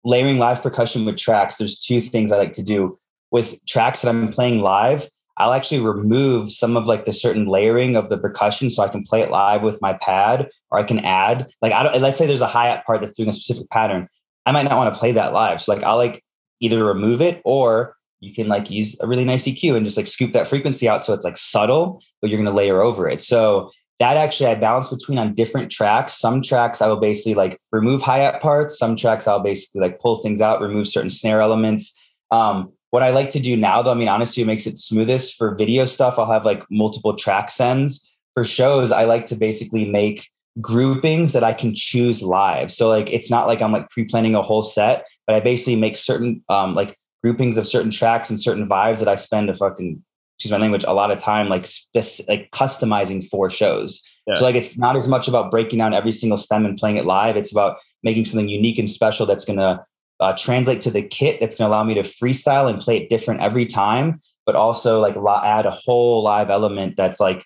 layering 0.04 0.40
live 0.40 0.62
percussion 0.62 1.06
with 1.06 1.18
tracks. 1.18 1.58
There's 1.58 1.78
two 1.78 2.02
things 2.02 2.32
I 2.32 2.38
like 2.38 2.54
to 2.54 2.64
do 2.64 2.98
with 3.32 3.64
tracks 3.66 4.02
that 4.02 4.10
I'm 4.10 4.28
playing 4.28 4.60
live. 4.60 5.10
I'll 5.38 5.54
actually 5.54 5.80
remove 5.80 6.52
some 6.52 6.76
of 6.76 6.86
like 6.86 7.06
the 7.06 7.14
certain 7.14 7.48
layering 7.48 7.96
of 7.96 8.10
the 8.10 8.18
percussion 8.18 8.70
so 8.70 8.84
I 8.84 8.90
can 8.90 9.04
play 9.04 9.22
it 9.22 9.32
live 9.32 9.62
with 9.62 9.82
my 9.82 9.94
pad, 9.94 10.50
or 10.70 10.80
I 10.80 10.84
can 10.84 11.00
add 11.00 11.52
like 11.62 11.72
I 11.72 11.84
don't. 11.84 12.02
Let's 12.02 12.18
say 12.18 12.28
there's 12.28 12.42
a 12.42 12.48
hi 12.48 12.68
hat 12.68 12.86
part 12.86 13.02
that's 13.02 13.14
doing 13.14 13.30
a 13.30 13.34
specific 13.34 13.70
pattern. 13.70 14.08
I 14.46 14.52
might 14.52 14.64
not 14.64 14.78
want 14.78 14.94
to 14.94 15.00
play 15.00 15.12
that 15.14 15.34
live. 15.34 15.62
So 15.62 15.74
like 15.74 15.84
I'll 15.84 15.98
like 15.98 16.24
either 16.60 16.84
remove 16.84 17.22
it 17.22 17.42
or 17.46 17.96
you 18.20 18.34
can 18.34 18.48
like 18.48 18.70
use 18.70 18.96
a 19.00 19.08
really 19.08 19.26
nice 19.26 19.46
EQ 19.46 19.76
and 19.76 19.86
just 19.86 19.98
like 19.98 20.08
scoop 20.08 20.32
that 20.34 20.48
frequency 20.48 20.88
out 20.88 21.04
so 21.04 21.14
it's 21.14 21.26
like 21.26 21.38
subtle, 21.38 22.02
but 22.22 22.30
you're 22.30 22.40
gonna 22.40 22.56
layer 22.56 22.82
over 22.82 23.10
it. 23.10 23.22
So 23.22 23.72
that 24.00 24.18
actually 24.18 24.48
I 24.48 24.56
balance 24.56 24.90
between 24.90 25.20
on 25.20 25.36
different 25.36 25.72
tracks. 25.72 26.18
Some 26.18 26.42
tracks 26.42 26.82
I 26.82 26.88
will 26.88 27.00
basically 27.00 27.36
like 27.36 27.60
remove 27.72 28.02
hi-hat 28.02 28.42
parts. 28.42 28.78
Some 28.80 28.96
tracks 28.96 29.28
I'll 29.28 29.40
basically 29.40 29.82
like 29.82 30.00
pull 30.00 30.18
things 30.18 30.42
out, 30.42 30.62
remove 30.62 30.88
certain 30.88 31.10
snare 31.10 31.40
elements. 31.40 31.96
Um, 32.32 32.72
what 32.92 33.04
I 33.04 33.12
like 33.12 33.30
to 33.32 33.40
do 33.40 33.56
now, 33.56 33.82
though, 33.82 33.92
I 33.92 33.96
mean, 33.96 34.08
honestly, 34.08 34.44
it 34.44 34.48
makes 34.48 34.68
it 34.68 34.78
smoothest 34.78 35.36
for 35.36 35.56
video 35.56 35.86
stuff. 35.86 36.18
I'll 36.18 36.32
have 36.32 36.46
like 36.46 36.64
multiple 36.70 37.16
track 37.16 37.50
sends. 37.50 38.08
For 38.34 38.44
shows, 38.44 38.92
I 38.92 39.06
like 39.06 39.26
to 39.28 39.36
basically 39.36 39.86
make 39.86 40.30
groupings 40.60 41.34
that 41.34 41.44
I 41.44 41.54
can 41.54 41.74
choose 41.74 42.22
live. 42.22 42.72
So 42.72 42.90
like 42.90 43.12
it's 43.12 43.30
not 43.30 43.48
like 43.48 43.62
I'm 43.62 43.72
like 43.72 43.90
pre-planning 43.90 44.36
a 44.36 44.42
whole 44.42 44.62
set, 44.62 45.06
but 45.26 45.36
I 45.36 45.40
basically 45.40 45.78
make 45.78 45.96
certain 45.96 46.44
um 46.50 46.76
like 46.76 46.98
groupings 47.24 47.58
of 47.58 47.68
certain 47.68 47.92
tracks 47.92 48.30
and 48.30 48.42
certain 48.42 48.68
vibes 48.68 49.00
that 49.00 49.08
I 49.08 49.16
spend 49.16 49.50
a 49.50 49.54
fucking 49.54 50.04
excuse 50.36 50.52
my 50.52 50.58
language 50.58 50.84
a 50.88 50.94
lot 50.94 51.12
of 51.12 51.20
time 51.20 51.50
like 51.50 51.68
spec- 51.68 52.28
like 52.28 52.50
customizing 52.52 53.24
for 53.26 53.50
shows. 53.50 54.02
Yeah. 54.28 54.34
So 54.36 54.44
like 54.44 54.56
it's 54.56 54.78
not 54.78 54.98
as 54.98 55.08
much 55.08 55.28
about 55.28 55.52
breaking 55.52 55.80
down 55.80 55.94
every 55.94 56.12
single 56.12 56.38
stem 56.38 56.66
and 56.66 56.78
playing 56.78 56.98
it 56.98 57.06
live. 57.06 57.38
It's 57.38 57.52
about 57.52 57.78
making 58.04 58.26
something 58.26 58.50
unique 58.50 58.80
and 58.80 58.90
special 58.90 59.26
that's 59.26 59.46
gonna 59.46 59.86
uh, 60.20 60.34
translate 60.38 60.82
to 60.82 60.92
the 60.92 61.02
kit 61.02 61.40
that's 61.40 61.56
gonna 61.56 61.70
allow 61.70 61.84
me 61.84 61.94
to 61.94 62.04
freestyle 62.04 62.70
and 62.70 62.80
play 62.80 62.98
it 62.98 63.10
different 63.10 63.42
every 63.42 63.66
time, 63.66 64.20
but 64.46 64.56
also 64.56 65.00
like 65.00 65.16
add 65.44 65.66
a 65.66 65.72
whole 65.72 66.24
live 66.24 66.50
element 66.50 66.98
that's 66.98 67.20
like 67.20 67.46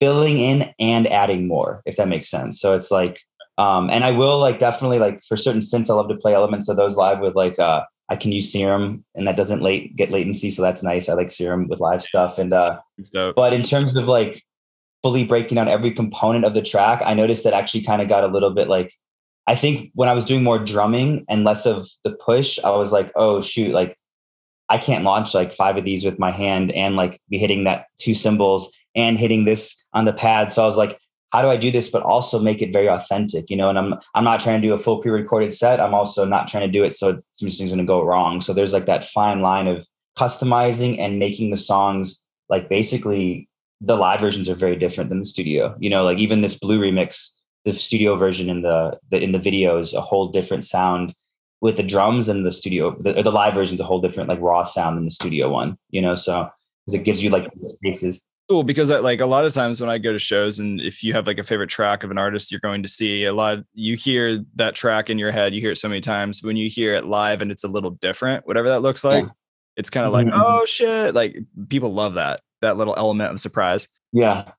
filling 0.00 0.38
in 0.38 0.72
and 0.78 1.06
adding 1.08 1.46
more, 1.46 1.82
if 1.86 1.96
that 1.96 2.08
makes 2.08 2.28
sense. 2.28 2.60
So 2.60 2.74
it's 2.74 2.90
like, 2.90 3.20
um, 3.58 3.88
and 3.90 4.04
I 4.04 4.10
will 4.10 4.38
like 4.38 4.58
definitely 4.58 4.98
like 4.98 5.22
for 5.22 5.36
certain 5.36 5.60
synths, 5.60 5.90
I 5.90 5.94
love 5.94 6.08
to 6.08 6.16
play 6.16 6.34
elements 6.34 6.68
of 6.68 6.76
those 6.76 6.96
live 6.96 7.20
with 7.20 7.34
like 7.34 7.58
uh 7.58 7.84
I 8.10 8.16
can 8.16 8.32
use 8.32 8.52
Serum 8.52 9.04
and 9.14 9.26
that 9.26 9.36
doesn't 9.36 9.62
late 9.62 9.96
get 9.96 10.10
latency, 10.10 10.50
so 10.50 10.60
that's 10.60 10.82
nice. 10.82 11.08
I 11.08 11.14
like 11.14 11.30
Serum 11.30 11.68
with 11.68 11.80
live 11.80 12.02
stuff. 12.02 12.38
And 12.38 12.52
uh 12.52 12.80
but 13.36 13.52
in 13.52 13.62
terms 13.62 13.96
of 13.96 14.08
like 14.08 14.42
fully 15.02 15.24
breaking 15.24 15.56
down 15.56 15.68
every 15.68 15.92
component 15.92 16.44
of 16.44 16.54
the 16.54 16.62
track, 16.62 17.00
I 17.04 17.14
noticed 17.14 17.44
that 17.44 17.54
actually 17.54 17.82
kind 17.82 18.02
of 18.02 18.08
got 18.08 18.24
a 18.24 18.28
little 18.28 18.50
bit 18.50 18.68
like 18.68 18.92
I 19.46 19.54
think 19.54 19.90
when 19.94 20.08
I 20.08 20.14
was 20.14 20.24
doing 20.24 20.42
more 20.42 20.58
drumming 20.58 21.24
and 21.28 21.44
less 21.44 21.66
of 21.66 21.86
the 22.02 22.12
push, 22.12 22.58
I 22.64 22.70
was 22.70 22.92
like, 22.92 23.12
oh 23.14 23.40
shoot, 23.40 23.72
like 23.72 23.96
I 24.74 24.78
can't 24.78 25.04
launch 25.04 25.34
like 25.34 25.52
five 25.52 25.76
of 25.76 25.84
these 25.84 26.04
with 26.04 26.18
my 26.18 26.32
hand 26.32 26.72
and 26.72 26.96
like 26.96 27.20
be 27.28 27.38
hitting 27.38 27.62
that 27.62 27.86
two 27.96 28.12
cymbals 28.12 28.72
and 28.96 29.16
hitting 29.16 29.44
this 29.44 29.80
on 29.92 30.04
the 30.04 30.12
pad. 30.12 30.50
So 30.50 30.64
I 30.64 30.66
was 30.66 30.76
like, 30.76 30.98
how 31.30 31.42
do 31.42 31.48
I 31.48 31.56
do 31.56 31.70
this, 31.70 31.88
but 31.88 32.02
also 32.02 32.40
make 32.40 32.60
it 32.60 32.72
very 32.72 32.88
authentic, 32.88 33.50
you 33.50 33.56
know? 33.56 33.68
And 33.68 33.78
I'm 33.78 33.94
I'm 34.16 34.24
not 34.24 34.40
trying 34.40 34.60
to 34.60 34.66
do 34.66 34.74
a 34.74 34.78
full 34.78 34.98
pre-recorded 34.98 35.54
set. 35.54 35.78
I'm 35.78 35.94
also 35.94 36.24
not 36.24 36.48
trying 36.48 36.66
to 36.66 36.72
do 36.72 36.82
it 36.82 36.96
so 36.96 37.22
some 37.30 37.48
things 37.48 37.70
gonna 37.70 37.84
go 37.84 38.02
wrong. 38.02 38.40
So 38.40 38.52
there's 38.52 38.72
like 38.72 38.86
that 38.86 39.04
fine 39.04 39.42
line 39.42 39.68
of 39.68 39.86
customizing 40.18 40.98
and 40.98 41.20
making 41.20 41.50
the 41.50 41.56
songs 41.56 42.20
like 42.48 42.68
basically 42.68 43.48
the 43.80 43.96
live 43.96 44.20
versions 44.20 44.48
are 44.48 44.56
very 44.56 44.76
different 44.76 45.08
than 45.08 45.20
the 45.20 45.24
studio. 45.24 45.76
You 45.78 45.90
know, 45.90 46.02
like 46.04 46.18
even 46.18 46.40
this 46.40 46.56
blue 46.56 46.80
remix, 46.80 47.28
the 47.64 47.74
studio 47.74 48.16
version 48.16 48.50
in 48.50 48.62
the, 48.62 48.98
the 49.10 49.22
in 49.22 49.30
the 49.30 49.38
video 49.38 49.78
is 49.78 49.94
a 49.94 50.00
whole 50.00 50.28
different 50.28 50.64
sound 50.64 51.14
with 51.64 51.78
the 51.78 51.82
drums 51.82 52.28
and 52.28 52.44
the 52.44 52.52
studio. 52.52 52.94
The, 53.00 53.14
the 53.14 53.30
live 53.30 53.54
version 53.54 53.76
is 53.76 53.80
a 53.80 53.84
whole 53.84 53.98
different 53.98 54.28
like 54.28 54.38
raw 54.38 54.64
sound 54.64 54.98
than 54.98 55.06
the 55.06 55.10
studio 55.10 55.48
one. 55.48 55.78
You 55.88 56.02
know, 56.02 56.14
so 56.14 56.50
because 56.84 57.00
it 57.00 57.04
gives 57.04 57.22
you 57.22 57.30
like 57.30 57.50
spaces 57.62 58.22
cool 58.50 58.62
because 58.62 58.90
I, 58.90 58.98
like 58.98 59.20
a 59.20 59.26
lot 59.26 59.46
of 59.46 59.54
times 59.54 59.80
when 59.80 59.88
I 59.88 59.96
go 59.96 60.12
to 60.12 60.18
shows 60.18 60.58
and 60.58 60.78
if 60.78 61.02
you 61.02 61.14
have 61.14 61.26
like 61.26 61.38
a 61.38 61.44
favorite 61.44 61.70
track 61.70 62.04
of 62.04 62.10
an 62.10 62.18
artist 62.18 62.52
you're 62.52 62.60
going 62.60 62.82
to 62.82 62.88
see 62.88 63.24
a 63.24 63.32
lot 63.32 63.60
you 63.72 63.96
hear 63.96 64.44
that 64.56 64.74
track 64.74 65.08
in 65.08 65.18
your 65.18 65.32
head 65.32 65.54
you 65.54 65.62
hear 65.62 65.70
it 65.70 65.78
so 65.78 65.88
many 65.88 66.02
times 66.02 66.42
when 66.42 66.54
you 66.54 66.68
hear 66.68 66.94
it 66.94 67.06
live 67.06 67.40
and 67.40 67.50
it's 67.50 67.64
a 67.64 67.68
little 67.68 67.92
different 67.92 68.46
whatever 68.46 68.68
that 68.68 68.80
looks 68.82 69.02
like 69.02 69.24
yeah. 69.24 69.30
it's 69.76 69.88
kind 69.88 70.04
of 70.04 70.12
like 70.12 70.26
mm-hmm. 70.26 70.38
oh 70.38 70.66
shit 70.66 71.14
like 71.14 71.38
people 71.70 71.94
love 71.94 72.12
that 72.14 72.42
that 72.60 72.76
little 72.76 72.94
element 72.98 73.30
of 73.30 73.40
surprise 73.40 73.88
yeah 74.12 74.50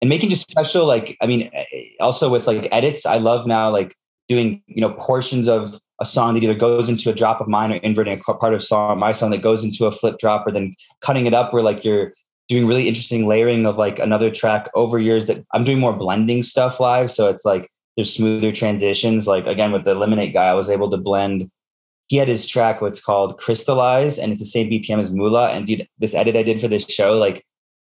and 0.00 0.08
making 0.08 0.30
just 0.30 0.48
special 0.48 0.86
like 0.86 1.16
I 1.20 1.26
mean 1.26 1.50
eh, 1.52 1.64
eh, 1.72 1.82
also 1.98 2.28
with 2.30 2.46
like 2.46 2.68
edits 2.70 3.04
I 3.04 3.18
love 3.18 3.48
now 3.48 3.70
like 3.70 3.96
doing 4.28 4.62
you 4.68 4.80
know 4.80 4.92
portions 4.92 5.48
of 5.48 5.80
a 6.02 6.04
song 6.04 6.34
that 6.34 6.42
either 6.42 6.54
goes 6.54 6.88
into 6.88 7.08
a 7.08 7.14
drop 7.14 7.40
of 7.40 7.46
mine 7.46 7.70
or 7.70 7.76
inverting 7.76 8.20
a 8.28 8.34
part 8.34 8.52
of 8.52 8.62
song 8.62 8.98
my 8.98 9.12
song 9.12 9.30
that 9.30 9.40
goes 9.40 9.62
into 9.62 9.86
a 9.86 9.92
flip 9.92 10.18
drop 10.18 10.44
or 10.44 10.50
then 10.50 10.74
cutting 11.00 11.26
it 11.26 11.32
up 11.32 11.52
where 11.52 11.62
like 11.62 11.84
you're 11.84 12.12
doing 12.48 12.66
really 12.66 12.88
interesting 12.88 13.26
layering 13.26 13.64
of 13.66 13.78
like 13.78 13.98
another 13.98 14.30
track 14.30 14.68
over 14.74 14.98
years 14.98 15.26
that 15.26 15.44
I'm 15.52 15.64
doing 15.64 15.78
more 15.78 15.92
blending 15.92 16.42
stuff 16.42 16.80
live. 16.80 17.10
So 17.10 17.28
it's 17.28 17.44
like 17.44 17.70
there's 17.96 18.12
smoother 18.12 18.52
transitions. 18.52 19.26
Like 19.26 19.46
again, 19.46 19.72
with 19.72 19.84
the 19.84 19.92
Eliminate 19.92 20.34
guy, 20.34 20.46
I 20.48 20.54
was 20.54 20.68
able 20.68 20.90
to 20.90 20.96
blend. 20.96 21.50
He 22.08 22.16
had 22.16 22.28
his 22.28 22.46
track, 22.46 22.82
what's 22.82 23.00
called 23.00 23.38
Crystallize, 23.38 24.18
and 24.18 24.32
it's 24.32 24.40
the 24.40 24.46
same 24.46 24.68
BPM 24.68 24.98
as 24.98 25.10
Mula. 25.10 25.50
And 25.50 25.66
dude, 25.66 25.88
this 25.98 26.14
edit 26.14 26.36
I 26.36 26.42
did 26.42 26.60
for 26.60 26.68
this 26.68 26.84
show, 26.84 27.16
like 27.16 27.44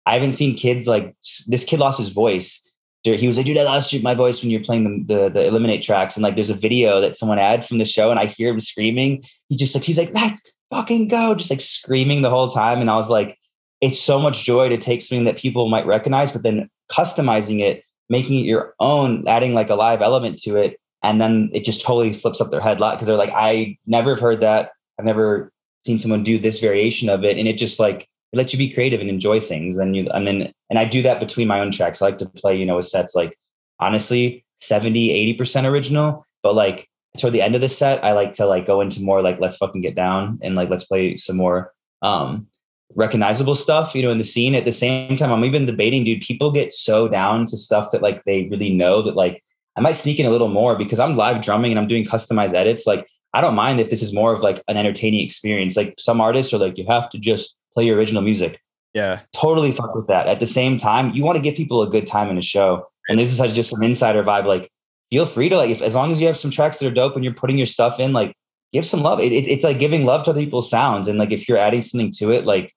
I 0.05 0.13
haven't 0.13 0.33
seen 0.33 0.57
kids 0.57 0.87
like 0.87 1.15
this 1.47 1.63
kid 1.63 1.79
lost 1.79 1.99
his 1.99 2.09
voice. 2.09 2.59
He 3.03 3.27
was 3.27 3.37
like, 3.37 3.45
dude, 3.45 3.57
I 3.57 3.63
lost 3.63 3.95
my 4.03 4.13
voice 4.13 4.41
when 4.41 4.51
you're 4.51 4.63
playing 4.63 5.05
the, 5.07 5.13
the, 5.13 5.29
the 5.29 5.45
Eliminate 5.45 5.81
tracks. 5.81 6.17
And 6.17 6.23
like 6.23 6.35
there's 6.35 6.49
a 6.49 6.55
video 6.55 6.99
that 6.99 7.15
someone 7.15 7.37
had 7.37 7.65
from 7.65 7.77
the 7.77 7.85
show, 7.85 8.11
and 8.11 8.19
I 8.19 8.25
hear 8.25 8.49
him 8.49 8.59
screaming. 8.59 9.23
He 9.47 9.55
just 9.55 9.73
like, 9.73 9.85
he's 9.85 9.97
like, 9.97 10.13
let's 10.13 10.43
fucking 10.69 11.07
go, 11.07 11.33
just 11.33 11.49
like 11.49 11.61
screaming 11.61 12.21
the 12.21 12.29
whole 12.29 12.49
time. 12.49 12.81
And 12.81 12.89
I 12.89 12.95
was 12.95 13.09
like, 13.09 13.37
it's 13.79 13.99
so 13.99 14.19
much 14.19 14.43
joy 14.43 14.67
to 14.67 14.77
take 14.77 15.01
something 15.01 15.23
that 15.25 15.37
people 15.37 15.69
might 15.69 15.85
recognize, 15.85 16.31
but 16.31 16.43
then 16.43 16.69
customizing 16.91 17.61
it, 17.61 17.83
making 18.09 18.39
it 18.39 18.45
your 18.45 18.75
own, 18.81 19.25
adding 19.27 19.53
like 19.53 19.69
a 19.69 19.75
live 19.75 20.01
element 20.01 20.37
to 20.39 20.57
it. 20.57 20.77
And 21.01 21.21
then 21.21 21.49
it 21.53 21.63
just 21.63 21.81
totally 21.81 22.11
flips 22.11 22.41
up 22.41 22.51
their 22.51 22.59
head 22.59 22.81
lot 22.81 22.95
because 22.95 23.07
they're 23.07 23.15
like, 23.15 23.31
I 23.33 23.77
never 23.87 24.09
have 24.11 24.19
heard 24.19 24.41
that. 24.41 24.71
I've 24.99 25.05
never 25.05 25.53
seen 25.85 25.97
someone 25.97 26.23
do 26.23 26.37
this 26.37 26.59
variation 26.59 27.07
of 27.07 27.23
it. 27.23 27.37
And 27.37 27.47
it 27.47 27.57
just 27.57 27.79
like, 27.79 28.08
it 28.31 28.37
lets 28.37 28.53
you 28.53 28.59
be 28.59 28.71
creative 28.71 29.01
and 29.01 29.09
enjoy 29.09 29.39
things. 29.39 29.77
And 29.77 29.95
you, 29.95 30.09
and 30.13 30.27
then, 30.27 30.51
and 30.69 30.79
I 30.79 30.85
do 30.85 31.01
that 31.01 31.19
between 31.19 31.47
my 31.47 31.59
own 31.59 31.71
tracks. 31.71 32.01
I 32.01 32.05
like 32.05 32.17
to 32.19 32.27
play, 32.27 32.55
you 32.55 32.65
know, 32.65 32.75
with 32.75 32.85
sets 32.85 33.15
like 33.15 33.37
honestly 33.79 34.45
70, 34.57 35.35
80% 35.37 35.69
original, 35.69 36.25
but 36.43 36.53
like 36.55 36.87
toward 37.17 37.33
the 37.33 37.41
end 37.41 37.55
of 37.55 37.61
the 37.61 37.69
set, 37.69 38.03
I 38.03 38.13
like 38.13 38.33
to 38.33 38.45
like 38.45 38.65
go 38.65 38.81
into 38.81 39.01
more 39.01 39.21
like, 39.21 39.39
let's 39.39 39.57
fucking 39.57 39.81
get 39.81 39.95
down 39.95 40.39
and 40.41 40.55
like, 40.55 40.69
let's 40.69 40.83
play 40.83 41.15
some 41.15 41.37
more, 41.37 41.73
um, 42.01 42.47
recognizable 42.95 43.55
stuff, 43.55 43.93
you 43.93 44.01
know, 44.01 44.11
in 44.11 44.17
the 44.17 44.23
scene. 44.23 44.55
At 44.55 44.65
the 44.65 44.71
same 44.71 45.15
time, 45.15 45.31
I'm 45.31 45.45
even 45.45 45.65
debating, 45.65 46.03
dude, 46.03 46.21
people 46.21 46.51
get 46.51 46.71
so 46.71 47.07
down 47.07 47.45
to 47.47 47.57
stuff 47.57 47.91
that 47.91 48.01
like 48.01 48.23
they 48.23 48.47
really 48.49 48.73
know 48.73 49.01
that 49.01 49.15
like 49.15 49.43
I 49.75 49.81
might 49.81 49.95
sneak 49.95 50.19
in 50.19 50.25
a 50.25 50.31
little 50.31 50.47
more 50.47 50.75
because 50.75 50.99
I'm 50.99 51.15
live 51.15 51.41
drumming 51.41 51.71
and 51.71 51.79
I'm 51.79 51.87
doing 51.87 52.03
customized 52.03 52.53
edits. 52.53 52.87
Like 52.87 53.07
I 53.33 53.41
don't 53.41 53.55
mind 53.55 53.79
if 53.79 53.89
this 53.89 54.01
is 54.01 54.11
more 54.11 54.33
of 54.33 54.41
like 54.41 54.63
an 54.67 54.77
entertaining 54.77 55.23
experience. 55.23 55.77
Like 55.77 55.95
some 55.99 56.19
artists 56.19 56.53
are 56.53 56.57
like, 56.57 56.77
you 56.77 56.85
have 56.87 57.09
to 57.11 57.19
just 57.19 57.55
play 57.79 57.87
your 57.87 57.97
original 57.97 58.21
music. 58.21 58.59
Yeah. 58.93 59.21
Totally 59.33 59.71
fuck 59.71 59.95
with 59.95 60.07
that. 60.07 60.27
At 60.27 60.41
the 60.41 60.47
same 60.47 60.77
time, 60.77 61.11
you 61.13 61.23
want 61.23 61.37
to 61.37 61.41
give 61.41 61.55
people 61.55 61.81
a 61.81 61.89
good 61.89 62.05
time 62.05 62.29
in 62.29 62.37
a 62.37 62.41
show. 62.41 62.85
And 63.07 63.17
this 63.17 63.31
is 63.31 63.53
just 63.55 63.69
some 63.69 63.81
insider 63.81 64.21
vibe. 64.21 64.45
Like, 64.45 64.69
feel 65.09 65.25
free 65.25 65.47
to 65.47 65.55
like, 65.55 65.69
if 65.69 65.81
as 65.81 65.95
long 65.95 66.11
as 66.11 66.19
you 66.19 66.27
have 66.27 66.35
some 66.35 66.51
tracks 66.51 66.77
that 66.79 66.87
are 66.87 66.93
dope 66.93 67.15
and 67.15 67.23
you're 67.23 67.33
putting 67.33 67.57
your 67.57 67.65
stuff 67.65 67.99
in, 67.99 68.11
like, 68.11 68.35
give 68.73 68.85
some 68.85 69.01
love. 69.01 69.19
It, 69.19 69.31
it, 69.31 69.47
it's 69.47 69.63
like 69.63 69.79
giving 69.79 70.05
love 70.05 70.23
to 70.23 70.31
other 70.31 70.41
people's 70.41 70.69
sounds. 70.69 71.07
And 71.07 71.17
like, 71.17 71.31
if 71.31 71.47
you're 71.47 71.57
adding 71.57 71.81
something 71.81 72.11
to 72.17 72.31
it, 72.31 72.45
like, 72.45 72.75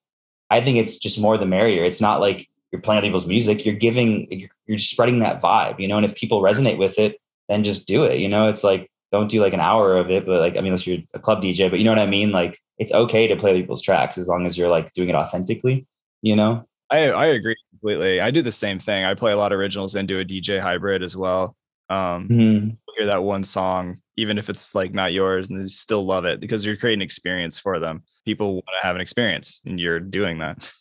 I 0.51 0.61
think 0.61 0.77
it's 0.77 0.97
just 0.97 1.19
more 1.19 1.37
the 1.37 1.47
merrier. 1.47 1.83
It's 1.83 2.01
not 2.01 2.21
like 2.21 2.49
you're 2.71 2.81
playing 2.81 2.99
other 2.99 3.09
people's 3.09 3.27
music. 3.27 3.67
You're 3.67 3.75
giving, 3.75 4.29
you're, 4.31 4.51
you're 4.67 4.79
spreading 4.79 5.19
that 5.21 5.43
vibe, 5.43 5.81
you 5.81 5.89
know. 5.89 5.97
And 5.97 6.07
if 6.07 6.15
people 6.15 6.43
resonate 6.43 6.79
with 6.79 6.99
it, 6.99 7.17
then 7.49 7.65
just 7.65 7.87
do 7.87 8.05
it. 8.05 8.19
You 8.19 8.29
know, 8.29 8.49
it's 8.49 8.63
like 8.63 8.89
don't 9.13 9.29
do 9.31 9.41
like 9.41 9.53
an 9.53 9.61
hour 9.61 9.97
of 9.97 10.11
it, 10.11 10.27
but 10.27 10.41
like 10.41 10.55
I 10.55 10.57
mean, 10.57 10.67
unless 10.67 10.87
you're 10.87 10.99
a 11.15 11.21
club 11.21 11.43
DJ, 11.43 11.71
but 11.71 11.79
you 11.79 11.85
know 11.85 11.93
what 11.93 11.99
I 11.99 12.07
mean. 12.07 12.33
Like 12.33 12.59
it's 12.79 12.93
okay 12.93 13.29
to 13.29 13.37
play 13.37 13.61
people's 13.61 13.83
tracks 13.83 14.19
as 14.19 14.27
long 14.27 14.47
as 14.47 14.57
you're 14.57 14.71
like 14.71 14.93
doing 14.95 15.11
it 15.11 15.15
authentically. 15.15 15.87
You 16.23 16.35
know. 16.35 16.67
I 16.91 17.11
I 17.11 17.27
agree 17.27 17.57
completely. 17.71 18.21
I 18.21 18.31
do 18.31 18.43
the 18.43 18.51
same 18.51 18.81
thing. 18.81 19.05
I 19.05 19.15
play 19.15 19.33
a 19.33 19.37
lot 19.37 19.53
of 19.53 19.59
originals 19.59 19.95
and 19.95 20.09
do 20.09 20.19
a 20.19 20.25
DJ 20.25 20.61
hybrid 20.61 21.03
as 21.03 21.17
well. 21.17 21.55
Um, 21.91 22.29
mm-hmm. 22.29 22.69
hear 22.97 23.07
that 23.07 23.23
one 23.23 23.45
song, 23.45 23.99
even 24.17 24.39
if 24.39 24.49
it's 24.49 24.75
like 24.75 24.95
not 24.95 25.13
yours, 25.13 25.51
and 25.51 25.61
they 25.61 25.69
still 25.69 26.05
love 26.05 26.25
it 26.25 26.41
because 26.41 26.65
you're 26.65 26.77
creating 26.77 27.01
an 27.01 27.05
experience 27.05 27.59
for 27.59 27.79
them. 27.79 28.03
People 28.25 28.55
want 28.55 28.67
to 28.81 28.87
have 28.87 28.97
an 28.97 29.03
experience, 29.03 29.61
and 29.67 29.79
you're 29.79 30.01
doing 30.01 30.39
that. 30.39 30.73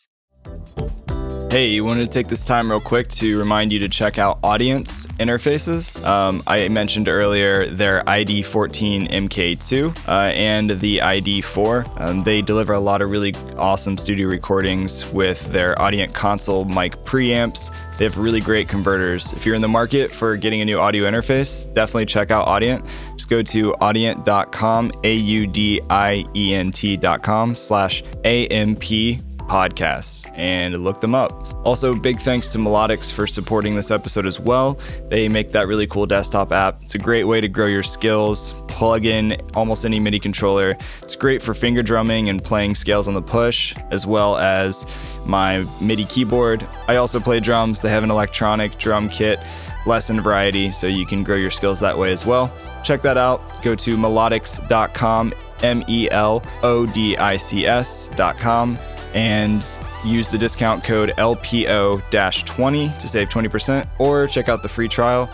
Hey, 1.52 1.66
you 1.66 1.84
wanted 1.84 2.06
to 2.06 2.10
take 2.10 2.28
this 2.28 2.46
time 2.46 2.70
real 2.70 2.80
quick 2.80 3.08
to 3.08 3.38
remind 3.38 3.74
you 3.74 3.78
to 3.80 3.88
check 3.90 4.16
out 4.16 4.40
Audient 4.40 5.06
Interfaces. 5.18 6.02
Um, 6.02 6.42
I 6.46 6.66
mentioned 6.68 7.08
earlier 7.08 7.66
their 7.66 8.00
ID14 8.04 9.10
MK2 9.10 10.08
uh, 10.08 10.12
and 10.32 10.70
the 10.70 11.00
ID4. 11.00 12.00
Um, 12.00 12.22
they 12.22 12.40
deliver 12.40 12.72
a 12.72 12.80
lot 12.80 13.02
of 13.02 13.10
really 13.10 13.34
awesome 13.58 13.98
studio 13.98 14.28
recordings 14.28 15.06
with 15.12 15.52
their 15.52 15.74
Audient 15.74 16.14
console 16.14 16.64
mic 16.64 16.96
preamps. 17.02 17.70
They 17.98 18.04
have 18.04 18.16
really 18.16 18.40
great 18.40 18.66
converters. 18.66 19.34
If 19.34 19.44
you're 19.44 19.54
in 19.54 19.60
the 19.60 19.68
market 19.68 20.10
for 20.10 20.38
getting 20.38 20.62
a 20.62 20.64
new 20.64 20.78
audio 20.78 21.04
interface, 21.04 21.66
definitely 21.74 22.06
check 22.06 22.30
out 22.30 22.46
Audient. 22.46 22.88
Just 23.16 23.28
go 23.28 23.42
to 23.42 23.72
audient.com, 23.72 24.90
A 25.04 25.14
U 25.14 25.46
D 25.46 25.82
I 25.90 26.24
E 26.34 26.54
N 26.54 26.72
T.com 26.72 27.54
slash 27.56 28.02
AMP 28.24 29.20
podcasts 29.48 30.30
and 30.36 30.76
look 30.78 31.00
them 31.00 31.14
up. 31.14 31.32
Also, 31.66 31.94
big 31.94 32.18
thanks 32.18 32.48
to 32.48 32.58
Melodics 32.58 33.12
for 33.12 33.26
supporting 33.26 33.74
this 33.74 33.90
episode 33.90 34.26
as 34.26 34.40
well. 34.40 34.78
They 35.08 35.28
make 35.28 35.52
that 35.52 35.66
really 35.66 35.86
cool 35.86 36.06
desktop 36.06 36.52
app. 36.52 36.82
It's 36.82 36.94
a 36.94 36.98
great 36.98 37.24
way 37.24 37.40
to 37.40 37.48
grow 37.48 37.66
your 37.66 37.82
skills, 37.82 38.54
plug 38.68 39.06
in 39.06 39.40
almost 39.54 39.84
any 39.84 40.00
MIDI 40.00 40.18
controller. 40.18 40.76
It's 41.02 41.16
great 41.16 41.42
for 41.42 41.54
finger 41.54 41.82
drumming 41.82 42.28
and 42.28 42.42
playing 42.42 42.74
scales 42.74 43.08
on 43.08 43.14
the 43.14 43.22
push, 43.22 43.74
as 43.90 44.06
well 44.06 44.36
as 44.38 44.86
my 45.24 45.66
MIDI 45.80 46.04
keyboard. 46.04 46.66
I 46.88 46.96
also 46.96 47.20
play 47.20 47.40
drums. 47.40 47.82
They 47.82 47.90
have 47.90 48.04
an 48.04 48.10
electronic 48.10 48.78
drum 48.78 49.08
kit, 49.08 49.38
lesson 49.86 50.20
variety, 50.20 50.70
so 50.70 50.86
you 50.86 51.06
can 51.06 51.22
grow 51.22 51.36
your 51.36 51.50
skills 51.50 51.80
that 51.80 51.96
way 51.96 52.12
as 52.12 52.26
well. 52.26 52.50
Check 52.84 53.02
that 53.02 53.16
out. 53.16 53.62
Go 53.62 53.74
to 53.74 53.96
melodics.com, 53.96 55.34
M 55.62 55.84
E 55.88 56.08
L 56.10 56.42
O 56.62 56.86
D 56.86 57.16
I 57.16 57.36
C 57.36 57.66
S.com 57.66 58.78
and 59.14 59.64
use 60.04 60.30
the 60.30 60.38
discount 60.38 60.84
code 60.84 61.10
LPO 61.18 62.44
20 62.46 62.88
to 62.88 63.08
save 63.08 63.28
20%, 63.28 64.00
or 64.00 64.26
check 64.26 64.48
out 64.48 64.62
the 64.62 64.68
free 64.68 64.88
trial. 64.88 65.30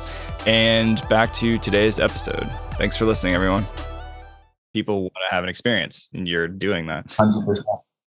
And 0.46 1.06
back 1.08 1.32
to 1.34 1.58
today's 1.58 1.98
episode. 1.98 2.50
Thanks 2.78 2.96
for 2.96 3.04
listening, 3.04 3.34
everyone. 3.34 3.64
People 4.72 5.02
want 5.02 5.14
to 5.28 5.34
have 5.34 5.42
an 5.42 5.50
experience, 5.50 6.08
and 6.14 6.28
you're 6.28 6.48
doing 6.48 6.86
that. 6.86 7.06
100%. 7.08 7.62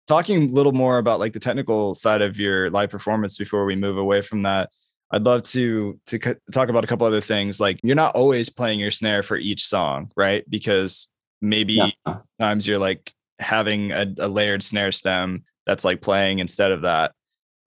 Talking 0.07 0.51
a 0.51 0.53
little 0.53 0.73
more 0.73 0.99
about 0.99 1.21
like 1.21 1.33
the 1.33 1.41
technical 1.41 1.95
side 1.95 2.23
of 2.23 2.39
your 2.39 2.71
live 2.71 2.91
performance 2.91 3.37
before 3.37 3.64
we 3.64 3.77
move 3.77 3.97
away 3.97 4.23
from 4.23 4.43
that. 4.43 4.71
I'd 5.12 5.25
love 5.25 5.43
to 5.45 5.99
to 6.07 6.18
talk 6.53 6.68
about 6.68 6.85
a 6.85 6.87
couple 6.87 7.07
other 7.07 7.21
things. 7.21 7.61
Like 7.61 7.81
you're 7.83 7.97
not 7.97 8.14
always 8.14 8.49
playing 8.49 8.81
your 8.81 8.91
snare 8.91 9.23
for 9.23 9.37
each 9.37 9.64
song, 9.64 10.11
right? 10.16 10.49
Because 10.49 11.09
maybe 11.41 11.75
yeah. 11.75 12.18
times 12.39 12.66
you're 12.66 12.79
like 12.79 13.12
having 13.41 13.93
a, 13.93 14.07
a, 14.18 14.28
layered 14.28 14.62
snare 14.62 14.93
stem 14.93 15.43
that's 15.66 15.84
like 15.84 16.03
playing 16.03 16.38
instead 16.38 16.72
of 16.72 16.82
that. 16.82 17.12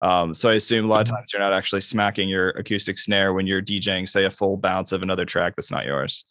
Um, 0.01 0.33
so 0.35 0.49
I 0.49 0.55
assume 0.55 0.85
a 0.85 0.87
lot 0.87 1.01
of 1.01 1.07
mm-hmm. 1.07 1.15
times 1.15 1.33
you're 1.33 1.41
not 1.41 1.53
actually 1.53 1.81
smacking 1.81 2.29
your 2.29 2.49
acoustic 2.49 2.99
snare 2.99 3.33
when 3.33 3.47
you're 3.47 3.61
DJing, 3.61 4.07
say, 4.07 4.25
a 4.25 4.29
full 4.29 4.57
bounce 4.57 4.91
of 4.91 5.01
another 5.01 5.25
track 5.25 5.55
that's 5.55 5.71
not 5.71 5.85
yours. 5.85 6.25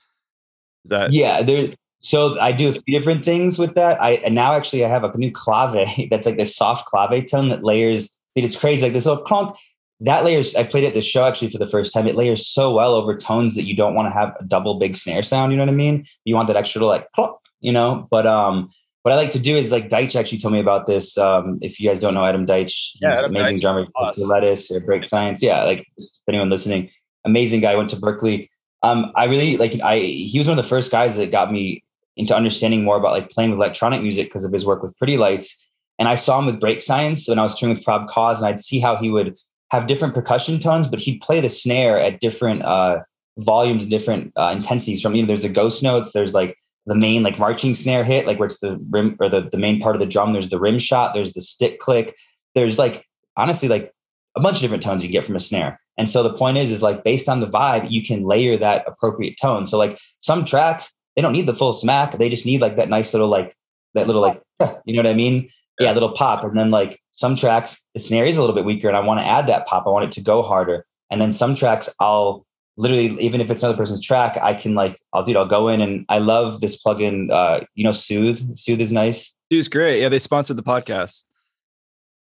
Is 0.85 0.91
that? 0.91 1.13
Yeah, 1.13 1.43
there's. 1.43 1.71
So 2.01 2.39
I 2.41 2.51
do 2.51 2.69
a 2.69 2.73
few 2.73 2.99
different 2.99 3.25
things 3.25 3.61
with 3.61 3.77
that. 3.77 4.03
I 4.03 4.15
and 4.15 4.35
now 4.35 4.55
actually 4.55 4.85
I 4.85 4.89
have 4.89 5.05
a 5.05 5.17
new 5.17 5.31
clave 5.31 5.73
that's 6.11 6.27
like 6.27 6.37
this 6.37 6.55
soft 6.55 6.87
clave 6.87 7.27
tone 7.31 7.49
that 7.49 7.65
layers. 7.65 8.17
See, 8.29 8.43
it's 8.43 8.57
crazy, 8.57 8.83
like 8.83 8.93
this 8.93 9.05
little 9.05 9.23
clunk. 9.23 9.57
That 10.01 10.25
layers. 10.25 10.57
I 10.57 10.65
played 10.65 10.83
it 10.83 10.89
at 10.89 10.95
the 10.95 11.01
show 11.01 11.25
actually 11.25 11.51
for 11.51 11.59
the 11.59 11.69
first 11.69 11.95
time. 11.95 12.09
It 12.09 12.17
layers 12.17 12.47
so 12.47 12.75
well 12.75 12.95
over 12.95 13.17
tones 13.17 13.55
that 13.55 13.65
you 13.65 13.77
don't 13.77 13.95
want 13.95 14.07
to 14.07 14.13
have 14.13 14.35
a 14.41 14.45
double 14.45 14.81
big 14.81 14.97
snare 14.97 15.23
sound. 15.23 15.53
You 15.53 15.59
know 15.59 15.63
what 15.63 15.73
I 15.73 15.77
mean? 15.77 16.05
You 16.25 16.35
want 16.35 16.49
that 16.49 16.57
extra 16.57 16.85
like, 16.85 17.11
clunk, 17.13 17.37
you 17.61 17.73
know. 17.73 18.09
But 18.11 18.27
um, 18.27 18.71
what 19.03 19.13
I 19.13 19.17
like 19.17 19.31
to 19.33 19.39
do 19.39 19.57
is 19.57 19.73
like 19.73 19.89
Deitch 19.89 20.15
actually 20.15 20.39
told 20.39 20.55
me 20.55 20.61
about 20.61 20.87
this. 20.87 21.19
Um, 21.19 21.59
if 21.61 21.81
you 21.81 21.89
guys 21.89 21.99
don't 21.99 22.15
know 22.15 22.25
Adam 22.25 22.47
Deitch, 22.47 22.93
he's 22.93 22.99
yeah, 23.01 23.19
Adam 23.19 23.35
amazing 23.35 23.59
Deitch. 23.59 23.63
drummer, 23.63 23.87
awesome. 23.97 24.29
Lettuce 24.29 24.71
or 24.71 24.81
Break 24.81 25.09
Science. 25.09 25.43
Yeah, 25.43 25.65
like 25.65 25.87
anyone 26.29 26.51
listening, 26.51 26.91
amazing 27.25 27.61
guy. 27.61 27.75
Went 27.75 27.91
to 27.91 27.97
Berklee. 27.97 28.49
Um, 28.83 29.13
I 29.17 29.25
really 29.25 29.57
like. 29.57 29.79
I 29.83 29.99
he 29.99 30.39
was 30.39 30.47
one 30.47 30.59
of 30.59 30.65
the 30.65 30.69
first 30.69 30.93
guys 30.93 31.17
that 31.17 31.33
got 31.33 31.53
me 31.53 31.83
into 32.17 32.35
understanding 32.35 32.85
more 32.85 32.97
about 32.97 33.13
like 33.13 33.31
playing 33.31 33.51
with 33.51 33.59
electronic 33.59 34.03
music 34.03 34.29
because 34.29 34.45
of 34.45 34.53
his 34.53 34.65
work 34.67 34.83
with 34.83 34.97
Pretty 34.99 35.17
Lights. 35.17 35.57
And 35.99 36.09
I 36.09 36.15
saw 36.15 36.39
him 36.39 36.47
with 36.47 36.61
Break 36.61 36.83
Science 36.83 37.29
when 37.29 37.39
I 37.39 37.43
was 37.43 37.59
touring 37.59 37.75
with 37.75 37.85
Prob 37.85 38.09
Cause, 38.09 38.41
and 38.41 38.49
I'd 38.49 38.61
see 38.61 38.81
how 38.81 38.97
he 38.97 39.11
would 39.11 39.37
have 39.71 39.87
different 39.87 40.15
percussion 40.15 40.59
tones, 40.61 40.87
but 40.87 41.01
he'd 41.01 41.21
play 41.21 41.41
the 41.41 41.49
snare 41.49 41.99
at 41.99 42.21
different 42.21 42.63
uh, 42.63 43.01
volumes, 43.39 43.87
different 43.87 44.33
uh, 44.37 44.53
intensities. 44.55 45.01
From 45.01 45.15
you 45.15 45.23
know, 45.23 45.27
there's 45.27 45.43
the 45.43 45.49
ghost 45.49 45.83
notes, 45.83 46.13
there's 46.13 46.35
like 46.35 46.57
the 46.87 46.95
main 46.95 47.23
like 47.23 47.39
marching 47.39 47.75
snare 47.75 48.05
hit, 48.05 48.27
like 48.27 48.39
where 48.39 48.47
it's 48.47 48.59
the 48.59 48.79
rim 48.91 49.17
or 49.21 49.29
the, 49.29 49.49
the 49.51 49.59
main 49.59 49.81
part 49.81 49.95
of 49.95 50.01
the 50.01 50.07
drum. 50.07 50.33
There's 50.33 50.51
the 50.51 50.61
rim 50.61 50.79
shot, 50.79 51.15
there's 51.15 51.33
the 51.33 51.41
stick 51.41 51.79
click. 51.79 52.17
There's 52.55 52.79
like 52.79 53.07
honestly 53.37 53.69
like 53.69 53.93
a 54.37 54.41
bunch 54.41 54.57
of 54.57 54.63
different 54.63 54.83
tones 54.83 55.05
you 55.05 55.11
get 55.11 55.25
from 55.25 55.37
a 55.37 55.41
snare. 55.41 55.81
And 55.99 56.11
so 56.11 56.23
the 56.23 56.33
point 56.33 56.57
is, 56.57 56.71
is 56.71 56.83
like 56.83 57.05
based 57.05 57.29
on 57.29 57.41
the 57.41 57.49
vibe, 57.49 57.91
you 57.91 58.03
can 58.03 58.25
layer 58.25 58.57
that 58.57 58.85
appropriate 58.87 59.37
tone. 59.41 59.67
So 59.67 59.77
like 59.79 59.99
some 60.21 60.45
tracks, 60.45 60.91
they 61.15 61.23
don't 61.23 61.33
need 61.33 61.47
the 61.47 61.55
full 61.55 61.73
smack. 61.73 62.19
They 62.19 62.29
just 62.29 62.47
need 62.47 62.61
like 62.61 62.77
that 62.77 62.89
nice 62.89 63.13
little 63.13 63.29
like 63.29 63.55
that 63.95 64.07
little 64.07 64.23
like 64.23 64.41
you 64.85 64.95
know 64.95 65.01
what 65.01 65.07
I 65.07 65.15
mean? 65.15 65.49
Yeah, 65.79 65.89
yeah 65.89 65.93
little 65.93 66.13
pop. 66.13 66.45
And 66.45 66.59
then 66.59 66.71
like 66.71 67.01
some 67.13 67.37
tracks, 67.37 67.81
the 67.95 68.01
snare 68.01 68.25
is 68.25 68.39
a 68.39 68.41
little 68.41 68.57
bit 68.57 68.65
weaker, 68.65 68.89
and 68.89 68.97
I 68.97 69.01
want 69.01 69.21
to 69.21 69.27
add 69.27 69.47
that 69.49 69.67
pop. 69.67 69.87
I 69.87 69.91
want 69.91 70.07
it 70.07 70.13
to 70.13 70.21
go 70.21 70.43
harder. 70.43 70.87
And 71.11 71.21
then 71.21 71.31
some 71.31 71.55
tracks, 71.55 71.91
I'll 72.01 72.47
literally 72.77 73.07
even 73.21 73.41
if 73.41 73.51
it's 73.51 73.63
another 73.63 73.77
person's 73.77 74.01
track 74.01 74.39
i 74.41 74.55
can 74.55 74.75
like 74.75 74.99
i'll 75.13 75.23
do 75.23 75.33
it 75.33 75.37
i'll 75.37 75.47
go 75.47 75.69
in 75.69 75.81
and 75.81 76.05
i 76.09 76.19
love 76.19 76.61
this 76.61 76.83
plugin 76.83 77.31
uh 77.31 77.61
you 77.75 77.85
know 77.85 77.93
soothe? 77.93 78.57
Soothe 78.57 78.81
is 78.81 78.93
nice. 78.93 79.35
Soothe 79.53 79.71
great. 79.71 80.01
Yeah 80.01 80.09
they 80.09 80.19
sponsored 80.19 80.57
the 80.57 80.63
podcast. 80.63 81.25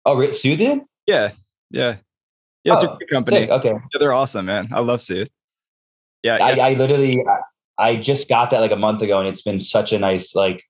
Oh 0.06 0.18
right 0.18 0.34
soothe 0.34 0.62
it? 0.62 0.82
Yeah 1.06 1.32
yeah. 1.70 1.98
Yeah 2.64 2.74
it's 2.74 2.84
oh, 2.84 2.94
a 2.94 2.98
great 2.98 3.10
company. 3.10 3.38
sick. 3.38 3.50
okay. 3.50 3.70
Yeah, 3.72 4.00
they're 4.00 4.14
awesome 4.14 4.46
man. 4.46 4.70
I 4.72 4.80
love 4.80 5.02
soothe. 5.02 5.28
Yeah, 6.24 6.36
I, 6.36 6.52
yeah. 6.54 6.64
I, 6.64 6.70
I 6.70 6.74
literally 6.74 7.24
I 7.78 7.96
just 7.96 8.30
got 8.30 8.52
that 8.52 8.60
like 8.60 8.72
a 8.72 8.78
month 8.78 9.02
ago 9.02 9.20
and 9.20 9.28
it's 9.28 9.42
been 9.42 9.60
such 9.60 9.92
a 9.92 10.00
nice 10.00 10.36
like 10.36 10.64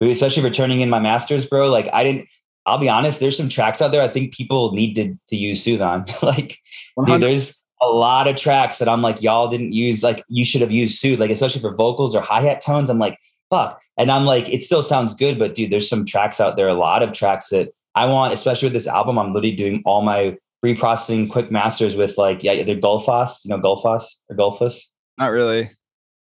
especially 0.00 0.42
for 0.42 0.50
turning 0.50 0.80
in 0.80 0.88
my 0.88 1.00
masters 1.00 1.44
bro 1.44 1.68
like 1.68 1.88
i 1.92 2.04
didn't 2.04 2.28
i'll 2.66 2.78
be 2.78 2.88
honest 2.88 3.18
there's 3.18 3.36
some 3.36 3.48
tracks 3.48 3.82
out 3.82 3.90
there 3.90 4.00
i 4.00 4.06
think 4.06 4.32
people 4.32 4.70
need 4.70 4.94
to, 4.94 5.18
to 5.26 5.36
use 5.36 5.62
soothe 5.62 5.80
on. 5.80 6.04
Like 6.22 6.58
dude, 7.04 7.20
there's 7.20 7.60
a 7.80 7.86
lot 7.86 8.26
of 8.26 8.36
tracks 8.36 8.78
that 8.78 8.88
I'm 8.88 9.02
like, 9.02 9.22
y'all 9.22 9.48
didn't 9.48 9.72
use, 9.72 10.02
like, 10.02 10.24
you 10.28 10.44
should 10.44 10.60
have 10.60 10.70
used 10.70 10.98
Soothe, 10.98 11.20
like, 11.20 11.30
especially 11.30 11.60
for 11.60 11.74
vocals 11.74 12.14
or 12.14 12.20
hi 12.20 12.40
hat 12.40 12.60
tones. 12.60 12.90
I'm 12.90 12.98
like, 12.98 13.18
fuck. 13.50 13.80
And 13.96 14.10
I'm 14.10 14.24
like, 14.24 14.48
it 14.48 14.62
still 14.62 14.82
sounds 14.82 15.14
good, 15.14 15.38
but 15.38 15.54
dude, 15.54 15.70
there's 15.70 15.88
some 15.88 16.04
tracks 16.04 16.40
out 16.40 16.56
there, 16.56 16.68
a 16.68 16.74
lot 16.74 17.02
of 17.02 17.12
tracks 17.12 17.48
that 17.50 17.68
I 17.94 18.06
want, 18.06 18.32
especially 18.32 18.66
with 18.66 18.74
this 18.74 18.86
album. 18.86 19.18
I'm 19.18 19.32
literally 19.32 19.56
doing 19.56 19.82
all 19.84 20.02
my 20.02 20.36
pre-processing 20.60 21.28
quick 21.28 21.50
masters 21.50 21.96
with 21.96 22.18
like, 22.18 22.42
yeah, 22.42 22.62
they're 22.62 22.76
Gullfoss, 22.76 23.44
you 23.44 23.50
know, 23.50 23.60
Gullfoss 23.60 24.18
or 24.28 24.36
Gullfoss. 24.36 24.88
Not 25.18 25.28
really. 25.28 25.70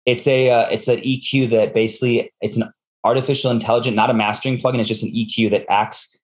It's 0.06 0.26
a, 0.26 0.50
uh, 0.50 0.68
it's 0.70 0.88
an 0.88 1.00
EQ 1.00 1.50
that 1.50 1.74
basically 1.74 2.32
it's 2.40 2.56
an 2.56 2.72
artificial 3.04 3.50
intelligent, 3.50 3.96
not 3.96 4.10
a 4.10 4.14
mastering 4.14 4.58
plugin. 4.58 4.80
It's 4.80 4.88
just 4.88 5.02
an 5.02 5.12
EQ 5.12 5.50
that 5.50 5.64
acts 5.68 6.16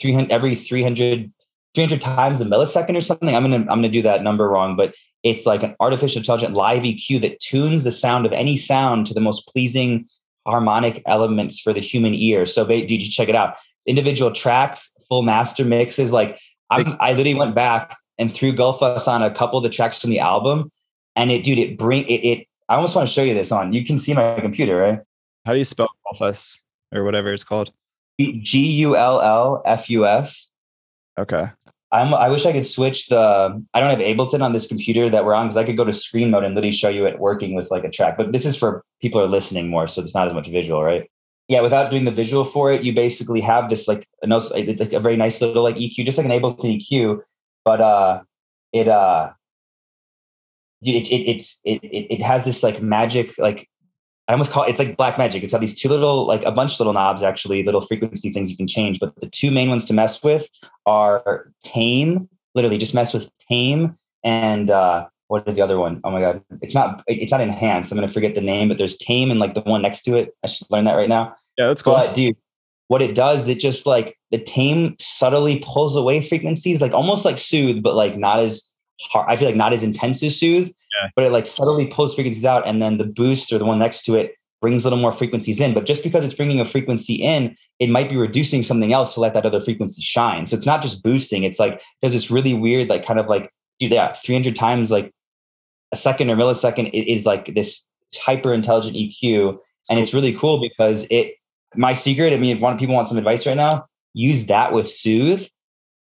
300 0.00 0.32
every 0.32 0.54
300 0.54 1.32
300 1.74 2.00
times 2.00 2.40
a 2.40 2.44
millisecond 2.44 2.96
or 2.96 3.00
something. 3.00 3.34
I'm 3.34 3.42
gonna 3.42 3.58
I'm 3.58 3.66
gonna 3.66 3.88
do 3.88 4.02
that 4.02 4.22
number 4.22 4.48
wrong, 4.48 4.76
but 4.76 4.94
it's 5.22 5.46
like 5.46 5.62
an 5.62 5.74
artificial 5.80 6.18
intelligent 6.18 6.54
live 6.54 6.82
EQ 6.82 7.20
that 7.22 7.40
tunes 7.40 7.84
the 7.84 7.92
sound 7.92 8.26
of 8.26 8.32
any 8.32 8.56
sound 8.56 9.06
to 9.06 9.14
the 9.14 9.20
most 9.20 9.46
pleasing 9.46 10.06
harmonic 10.46 11.02
elements 11.06 11.60
for 11.60 11.72
the 11.72 11.80
human 11.80 12.14
ear. 12.14 12.44
So, 12.46 12.66
did 12.66 12.90
you 12.90 13.10
check 13.10 13.28
it 13.28 13.36
out? 13.36 13.54
Individual 13.86 14.32
tracks, 14.32 14.92
full 15.08 15.22
master 15.22 15.64
mixes. 15.64 16.12
Like 16.12 16.40
I, 16.70 16.96
I 17.00 17.12
literally 17.12 17.38
went 17.38 17.54
back 17.54 17.96
and 18.18 18.32
threw 18.32 18.52
Gullfoss 18.52 19.08
on 19.08 19.22
a 19.22 19.30
couple 19.30 19.58
of 19.58 19.62
the 19.62 19.70
tracks 19.70 20.00
from 20.00 20.10
the 20.10 20.20
album, 20.20 20.70
and 21.16 21.30
it, 21.30 21.44
dude, 21.44 21.58
it 21.58 21.78
bring 21.78 22.04
it. 22.04 22.24
it 22.24 22.46
I 22.68 22.76
almost 22.76 22.96
want 22.96 23.08
to 23.08 23.14
show 23.14 23.22
you 23.22 23.34
this 23.34 23.52
on. 23.52 23.72
You 23.72 23.84
can 23.84 23.98
see 23.98 24.14
my 24.14 24.38
computer, 24.40 24.76
right? 24.76 25.00
How 25.44 25.52
do 25.52 25.58
you 25.58 25.64
spell 25.64 25.88
Gullfoss 26.06 26.60
or 26.92 27.04
whatever 27.04 27.32
it's 27.32 27.44
called? 27.44 27.72
G 28.18 28.58
U 28.58 28.96
L 28.96 29.20
L 29.20 29.62
F 29.64 29.90
U 29.90 30.06
S. 30.06 30.48
Okay. 31.18 31.48
I'm, 31.92 32.14
I 32.14 32.30
wish 32.30 32.46
I 32.46 32.52
could 32.52 32.64
switch 32.64 33.08
the. 33.08 33.62
I 33.74 33.80
don't 33.80 33.90
have 33.90 33.98
Ableton 33.98 34.42
on 34.42 34.54
this 34.54 34.66
computer 34.66 35.10
that 35.10 35.26
we're 35.26 35.34
on 35.34 35.46
because 35.46 35.58
I 35.58 35.64
could 35.64 35.76
go 35.76 35.84
to 35.84 35.92
screen 35.92 36.30
mode 36.30 36.42
and 36.42 36.54
literally 36.54 36.72
show 36.72 36.88
you 36.88 37.04
it 37.06 37.18
working 37.18 37.54
with 37.54 37.70
like 37.70 37.84
a 37.84 37.90
track. 37.90 38.16
But 38.16 38.32
this 38.32 38.46
is 38.46 38.56
for 38.56 38.82
people 39.02 39.20
are 39.20 39.28
listening 39.28 39.68
more, 39.68 39.86
so 39.86 40.00
it's 40.00 40.14
not 40.14 40.26
as 40.26 40.32
much 40.32 40.48
visual, 40.48 40.82
right? 40.82 41.10
Yeah, 41.48 41.60
without 41.60 41.90
doing 41.90 42.06
the 42.06 42.10
visual 42.10 42.44
for 42.44 42.72
it, 42.72 42.82
you 42.82 42.94
basically 42.94 43.42
have 43.42 43.68
this 43.68 43.88
like 43.88 44.08
a, 44.24 44.26
it's 44.26 44.80
like 44.80 44.94
a 44.94 45.00
very 45.00 45.16
nice 45.16 45.42
little 45.42 45.62
like 45.62 45.76
EQ, 45.76 46.06
just 46.06 46.16
like 46.16 46.24
an 46.24 46.32
Ableton 46.32 46.80
EQ, 46.80 47.20
but 47.62 47.82
uh, 47.82 48.22
it 48.72 48.88
uh, 48.88 49.30
it, 50.80 51.08
it 51.08 51.30
it's 51.30 51.60
it, 51.64 51.80
it 51.82 52.22
has 52.22 52.46
this 52.46 52.62
like 52.62 52.82
magic 52.82 53.36
like 53.36 53.68
I 54.32 54.34
almost 54.34 54.50
call 54.50 54.64
it, 54.64 54.70
it's 54.70 54.78
like 54.78 54.96
black 54.96 55.18
magic. 55.18 55.42
It's 55.42 55.52
got 55.52 55.60
these 55.60 55.78
two 55.78 55.90
little, 55.90 56.26
like 56.26 56.42
a 56.44 56.50
bunch 56.50 56.72
of 56.72 56.80
little 56.80 56.94
knobs, 56.94 57.22
actually, 57.22 57.62
little 57.64 57.82
frequency 57.82 58.32
things 58.32 58.50
you 58.50 58.56
can 58.56 58.66
change. 58.66 58.98
But 58.98 59.14
the 59.20 59.28
two 59.28 59.50
main 59.50 59.68
ones 59.68 59.84
to 59.84 59.92
mess 59.92 60.22
with 60.22 60.48
are 60.86 61.52
tame, 61.62 62.28
literally 62.54 62.78
just 62.78 62.94
mess 62.94 63.12
with 63.12 63.30
tame 63.50 63.96
and 64.24 64.70
uh, 64.70 65.06
what 65.28 65.46
is 65.46 65.56
the 65.56 65.62
other 65.62 65.78
one? 65.78 66.00
Oh 66.04 66.10
my 66.10 66.20
god, 66.20 66.42
it's 66.60 66.74
not 66.74 67.02
it's 67.06 67.30
not 67.30 67.40
enhanced. 67.40 67.92
I'm 67.92 67.96
gonna 67.96 68.08
forget 68.08 68.34
the 68.34 68.40
name, 68.40 68.68
but 68.68 68.78
there's 68.78 68.96
tame 68.96 69.30
and 69.30 69.40
like 69.40 69.54
the 69.54 69.60
one 69.62 69.82
next 69.82 70.02
to 70.02 70.16
it. 70.16 70.34
I 70.42 70.46
should 70.46 70.66
learn 70.70 70.84
that 70.84 70.94
right 70.94 71.08
now. 71.08 71.34
Yeah, 71.58 71.68
that's 71.68 71.82
cool. 71.82 71.94
But 71.94 72.14
dude, 72.14 72.36
what 72.88 73.02
it 73.02 73.14
does, 73.14 73.48
it 73.48 73.58
just 73.58 73.86
like 73.86 74.18
the 74.30 74.38
tame 74.38 74.96
subtly 74.98 75.62
pulls 75.64 75.96
away 75.96 76.20
frequencies, 76.20 76.80
like 76.80 76.92
almost 76.92 77.24
like 77.24 77.38
soothe, 77.38 77.82
but 77.82 77.94
like 77.94 78.16
not 78.16 78.40
as 78.40 78.62
hard. 79.10 79.26
I 79.28 79.36
feel 79.36 79.48
like 79.48 79.56
not 79.56 79.72
as 79.72 79.82
intense 79.82 80.22
as 80.22 80.38
soothe 80.38 80.70
yeah. 81.00 81.10
but 81.16 81.24
it 81.24 81.32
like 81.32 81.46
subtly 81.46 81.86
pulls 81.86 82.14
frequencies 82.14 82.44
out. 82.44 82.66
And 82.66 82.82
then 82.82 82.98
the 82.98 83.04
boost 83.04 83.52
or 83.52 83.58
the 83.58 83.64
one 83.64 83.78
next 83.78 84.02
to 84.02 84.14
it 84.14 84.34
brings 84.60 84.84
a 84.84 84.88
little 84.88 85.02
more 85.02 85.12
frequencies 85.12 85.60
in. 85.60 85.74
But 85.74 85.86
just 85.86 86.02
because 86.02 86.24
it's 86.24 86.34
bringing 86.34 86.60
a 86.60 86.64
frequency 86.64 87.14
in, 87.16 87.56
it 87.80 87.90
might 87.90 88.08
be 88.08 88.16
reducing 88.16 88.62
something 88.62 88.92
else 88.92 89.14
to 89.14 89.20
let 89.20 89.34
that 89.34 89.44
other 89.44 89.60
frequency 89.60 90.00
shine. 90.00 90.46
So 90.46 90.56
it's 90.56 90.66
not 90.66 90.82
just 90.82 91.02
boosting. 91.02 91.42
It's 91.42 91.58
like 91.58 91.82
there's 92.00 92.12
this 92.12 92.30
really 92.30 92.54
weird, 92.54 92.88
like 92.88 93.04
kind 93.04 93.18
of 93.18 93.26
like, 93.26 93.52
yeah, 93.80 94.12
300 94.12 94.54
times 94.54 94.90
like 94.90 95.12
a 95.92 95.96
second 95.96 96.30
or 96.30 96.36
millisecond 96.36 96.90
it 96.92 97.12
is 97.12 97.26
like 97.26 97.54
this 97.54 97.84
hyper 98.16 98.54
intelligent 98.54 98.96
EQ. 98.96 99.58
And 99.90 99.98
it's 99.98 100.14
really 100.14 100.32
cool 100.32 100.60
because 100.60 101.06
it, 101.10 101.34
my 101.74 101.92
secret, 101.92 102.32
I 102.32 102.38
mean, 102.38 102.56
if 102.56 102.62
one 102.62 102.78
people 102.78 102.94
want 102.94 103.08
some 103.08 103.18
advice 103.18 103.46
right 103.46 103.56
now, 103.56 103.86
use 104.14 104.46
that 104.46 104.72
with 104.72 104.88
Soothe, 104.88 105.46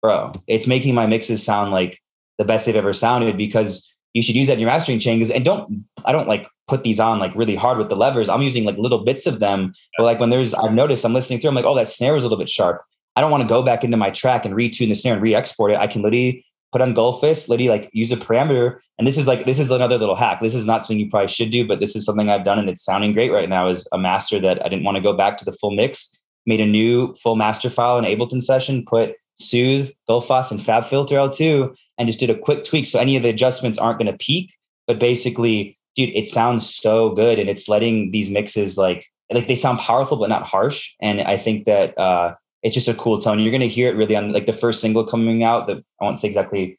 bro. 0.02 0.32
It's 0.48 0.66
making 0.66 0.96
my 0.96 1.06
mixes 1.06 1.44
sound 1.44 1.72
like 1.72 2.02
the 2.38 2.46
best 2.46 2.66
they've 2.66 2.76
ever 2.76 2.94
sounded 2.94 3.38
because 3.38 3.92
you 4.18 4.24
should 4.24 4.36
use 4.36 4.48
that 4.48 4.54
in 4.54 4.60
your 4.60 4.70
mastering 4.70 4.98
chain 4.98 5.24
and 5.32 5.46
don't 5.46 5.86
I 6.04 6.12
don't 6.12 6.28
like 6.28 6.48
put 6.68 6.84
these 6.84 7.00
on 7.00 7.20
like 7.20 7.34
really 7.36 7.56
hard 7.56 7.78
with 7.78 7.88
the 7.88 7.96
levers. 7.96 8.30
I'm 8.30 8.42
using 8.42 8.66
like 8.66 8.78
little 8.78 9.04
bits 9.06 9.28
of 9.28 9.40
them. 9.40 9.74
But 9.96 10.06
like 10.06 10.20
when 10.20 10.32
there's 10.32 10.56
I've 10.56 10.74
noticed 10.74 11.06
I'm 11.06 11.14
listening 11.14 11.40
through, 11.40 11.50
I'm 11.50 11.56
like, 11.56 11.66
oh, 11.66 11.76
that 11.76 11.88
snare 11.88 12.16
is 12.16 12.24
a 12.24 12.26
little 12.26 12.40
bit 12.40 12.50
sharp. 12.50 12.82
I 13.16 13.22
don't 13.22 13.30
want 13.30 13.44
to 13.44 13.48
go 13.48 13.62
back 13.62 13.84
into 13.84 13.96
my 13.96 14.10
track 14.10 14.44
and 14.44 14.56
retune 14.56 14.90
the 14.90 14.96
snare 14.96 15.14
and 15.14 15.22
re-export 15.22 15.72
it. 15.72 15.78
I 15.78 15.88
can 15.88 16.02
literally 16.02 16.44
put 16.72 16.82
on 16.82 16.94
Gullfoss, 16.94 17.48
literally 17.48 17.70
like 17.70 17.90
use 17.94 18.12
a 18.12 18.18
parameter. 18.18 18.80
And 18.98 19.08
this 19.08 19.20
is 19.20 19.28
like 19.28 19.46
this 19.46 19.60
is 19.60 19.70
another 19.70 20.00
little 20.00 20.16
hack. 20.16 20.40
This 20.42 20.56
is 20.56 20.66
not 20.66 20.84
something 20.84 21.00
you 21.00 21.10
probably 21.10 21.28
should 21.28 21.52
do, 21.52 21.68
but 21.68 21.80
this 21.80 21.96
is 21.96 22.04
something 22.04 22.30
I've 22.30 22.44
done 22.44 22.58
and 22.58 22.70
it's 22.70 22.84
sounding 22.84 23.14
great 23.14 23.32
right 23.32 23.50
now 23.50 23.68
as 23.68 23.88
a 23.92 24.00
master 24.00 24.40
that 24.40 24.66
I 24.66 24.68
didn't 24.68 24.84
want 24.84 24.96
to 24.96 25.02
go 25.02 25.14
back 25.14 25.38
to 25.38 25.46
the 25.46 25.52
full 25.52 25.72
mix. 25.72 26.12
Made 26.48 26.60
a 26.60 26.66
new 26.66 27.14
full 27.22 27.36
master 27.36 27.70
file 27.70 28.00
in 28.00 28.06
Ableton 28.06 28.42
session, 28.42 28.84
put 28.86 29.14
Soothe, 29.40 29.92
Gullfoss, 30.10 30.52
and 30.52 30.60
FabFilter 30.60 31.12
L2, 31.12 31.76
and 31.98 32.08
just 32.08 32.20
did 32.20 32.30
a 32.30 32.38
quick 32.38 32.64
tweak. 32.64 32.86
So 32.86 33.00
any 33.00 33.16
of 33.16 33.24
the 33.24 33.30
adjustments 33.30 33.80
aren't 33.80 34.00
going 34.00 34.12
to 34.12 34.18
peak, 34.18 34.56
but 34.88 35.00
basically, 35.00 35.78
dude, 35.96 36.10
it 36.16 36.28
sounds 36.28 36.68
so 36.68 37.12
good, 37.12 37.40
and 37.40 37.50
it's 37.50 37.68
letting 37.68 38.12
these 38.12 38.30
mixes 38.30 38.78
like 38.78 39.06
like 39.32 39.48
they 39.48 39.56
sound 39.56 39.80
powerful 39.80 40.18
but 40.18 40.30
not 40.30 40.44
harsh. 40.44 40.94
And 41.02 41.22
I 41.22 41.38
think 41.38 41.66
that 41.66 41.98
uh, 41.98 42.36
it's 42.64 42.74
just 42.74 42.88
a 42.88 42.94
cool 42.94 43.20
tone. 43.20 43.40
You're 43.40 43.52
going 43.52 43.62
to 43.62 43.68
hear 43.68 43.90
it 43.90 43.98
really 43.98 44.16
on 44.16 44.32
like 44.32 44.46
the 44.46 44.54
first 44.54 44.82
single 44.82 45.06
coming 45.06 45.44
out. 45.44 45.68
That 45.68 45.78
I 46.02 46.06
won't 46.06 46.20
say 46.20 46.28
exactly 46.28 46.78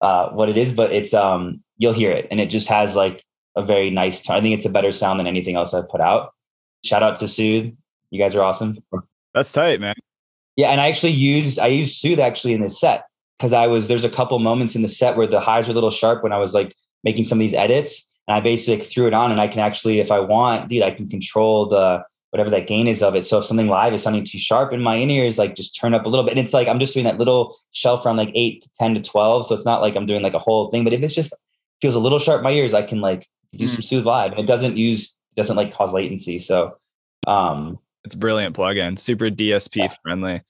uh, 0.00 0.30
what 0.30 0.48
it 0.48 0.56
is, 0.56 0.72
but 0.72 0.92
it's 0.92 1.14
um 1.14 1.62
you'll 1.78 1.92
hear 1.92 2.10
it, 2.10 2.26
and 2.30 2.40
it 2.40 2.50
just 2.50 2.68
has 2.68 2.96
like 2.96 3.24
a 3.56 3.62
very 3.64 3.90
nice 3.90 4.20
tone. 4.20 4.36
I 4.36 4.40
think 4.40 4.56
it's 4.56 4.66
a 4.66 4.70
better 4.70 4.92
sound 4.92 5.20
than 5.20 5.26
anything 5.26 5.56
else 5.56 5.74
I've 5.74 5.88
put 5.88 6.00
out. 6.00 6.32
Shout 6.84 7.02
out 7.02 7.18
to 7.20 7.28
Soothe. 7.28 7.74
You 8.10 8.20
guys 8.20 8.34
are 8.34 8.42
awesome. 8.42 8.76
That's 9.34 9.52
tight, 9.52 9.80
man. 9.80 9.94
Yeah, 10.60 10.72
and 10.72 10.78
I 10.78 10.88
actually 10.88 11.12
used 11.12 11.58
I 11.58 11.68
used 11.68 11.96
Soothe 11.96 12.20
actually 12.20 12.52
in 12.52 12.60
this 12.60 12.78
set 12.78 13.06
because 13.38 13.54
I 13.54 13.66
was 13.66 13.88
there's 13.88 14.04
a 14.04 14.10
couple 14.10 14.38
moments 14.40 14.76
in 14.76 14.82
the 14.82 14.88
set 14.88 15.16
where 15.16 15.26
the 15.26 15.40
highs 15.40 15.68
are 15.68 15.70
a 15.70 15.74
little 15.74 15.88
sharp 15.88 16.22
when 16.22 16.34
I 16.34 16.38
was 16.38 16.52
like 16.52 16.76
making 17.02 17.24
some 17.24 17.38
of 17.38 17.40
these 17.40 17.54
edits, 17.54 18.06
and 18.28 18.34
I 18.36 18.40
basically 18.40 18.84
threw 18.84 19.06
it 19.06 19.14
on, 19.14 19.30
and 19.30 19.40
I 19.40 19.48
can 19.48 19.60
actually, 19.60 20.00
if 20.00 20.10
I 20.10 20.20
want, 20.20 20.68
dude, 20.68 20.82
I 20.82 20.90
can 20.90 21.08
control 21.08 21.64
the 21.64 22.04
whatever 22.28 22.50
that 22.50 22.66
gain 22.66 22.86
is 22.86 23.02
of 23.02 23.14
it. 23.14 23.24
So 23.24 23.38
if 23.38 23.46
something 23.46 23.68
live 23.68 23.94
is 23.94 24.02
sounding 24.02 24.22
too 24.22 24.36
sharp 24.38 24.74
in 24.74 24.82
my 24.82 24.96
in 24.96 25.08
ears, 25.08 25.38
like 25.38 25.54
just 25.54 25.74
turn 25.74 25.94
up 25.94 26.04
a 26.04 26.10
little 26.10 26.26
bit. 26.26 26.32
And 26.36 26.44
it's 26.44 26.52
like 26.52 26.68
I'm 26.68 26.78
just 26.78 26.92
doing 26.92 27.04
that 27.04 27.16
little 27.16 27.56
shelf 27.70 28.04
around 28.04 28.18
like 28.18 28.30
eight 28.34 28.60
to 28.64 28.68
ten 28.78 28.92
to 28.94 29.00
twelve, 29.00 29.46
so 29.46 29.54
it's 29.54 29.64
not 29.64 29.80
like 29.80 29.96
I'm 29.96 30.04
doing 30.04 30.20
like 30.20 30.34
a 30.34 30.38
whole 30.38 30.70
thing. 30.70 30.84
But 30.84 30.92
if 30.92 31.02
it's 31.02 31.14
just 31.14 31.32
feels 31.80 31.94
a 31.94 32.00
little 32.00 32.18
sharp 32.18 32.40
in 32.40 32.44
my 32.44 32.52
ears, 32.52 32.74
I 32.74 32.82
can 32.82 33.00
like 33.00 33.26
do 33.56 33.64
mm. 33.64 33.68
some 33.70 33.80
soothe 33.80 34.04
live, 34.04 34.32
and 34.32 34.40
it 34.40 34.46
doesn't 34.46 34.76
use 34.76 35.16
doesn't 35.36 35.56
like 35.56 35.72
cause 35.72 35.94
latency. 35.94 36.38
So 36.38 36.76
um 37.26 37.78
it's 38.04 38.14
a 38.14 38.18
brilliant 38.18 38.56
plugin, 38.56 38.98
super 38.98 39.26
DSP 39.26 39.76
yeah. 39.76 39.94
friendly 40.02 40.42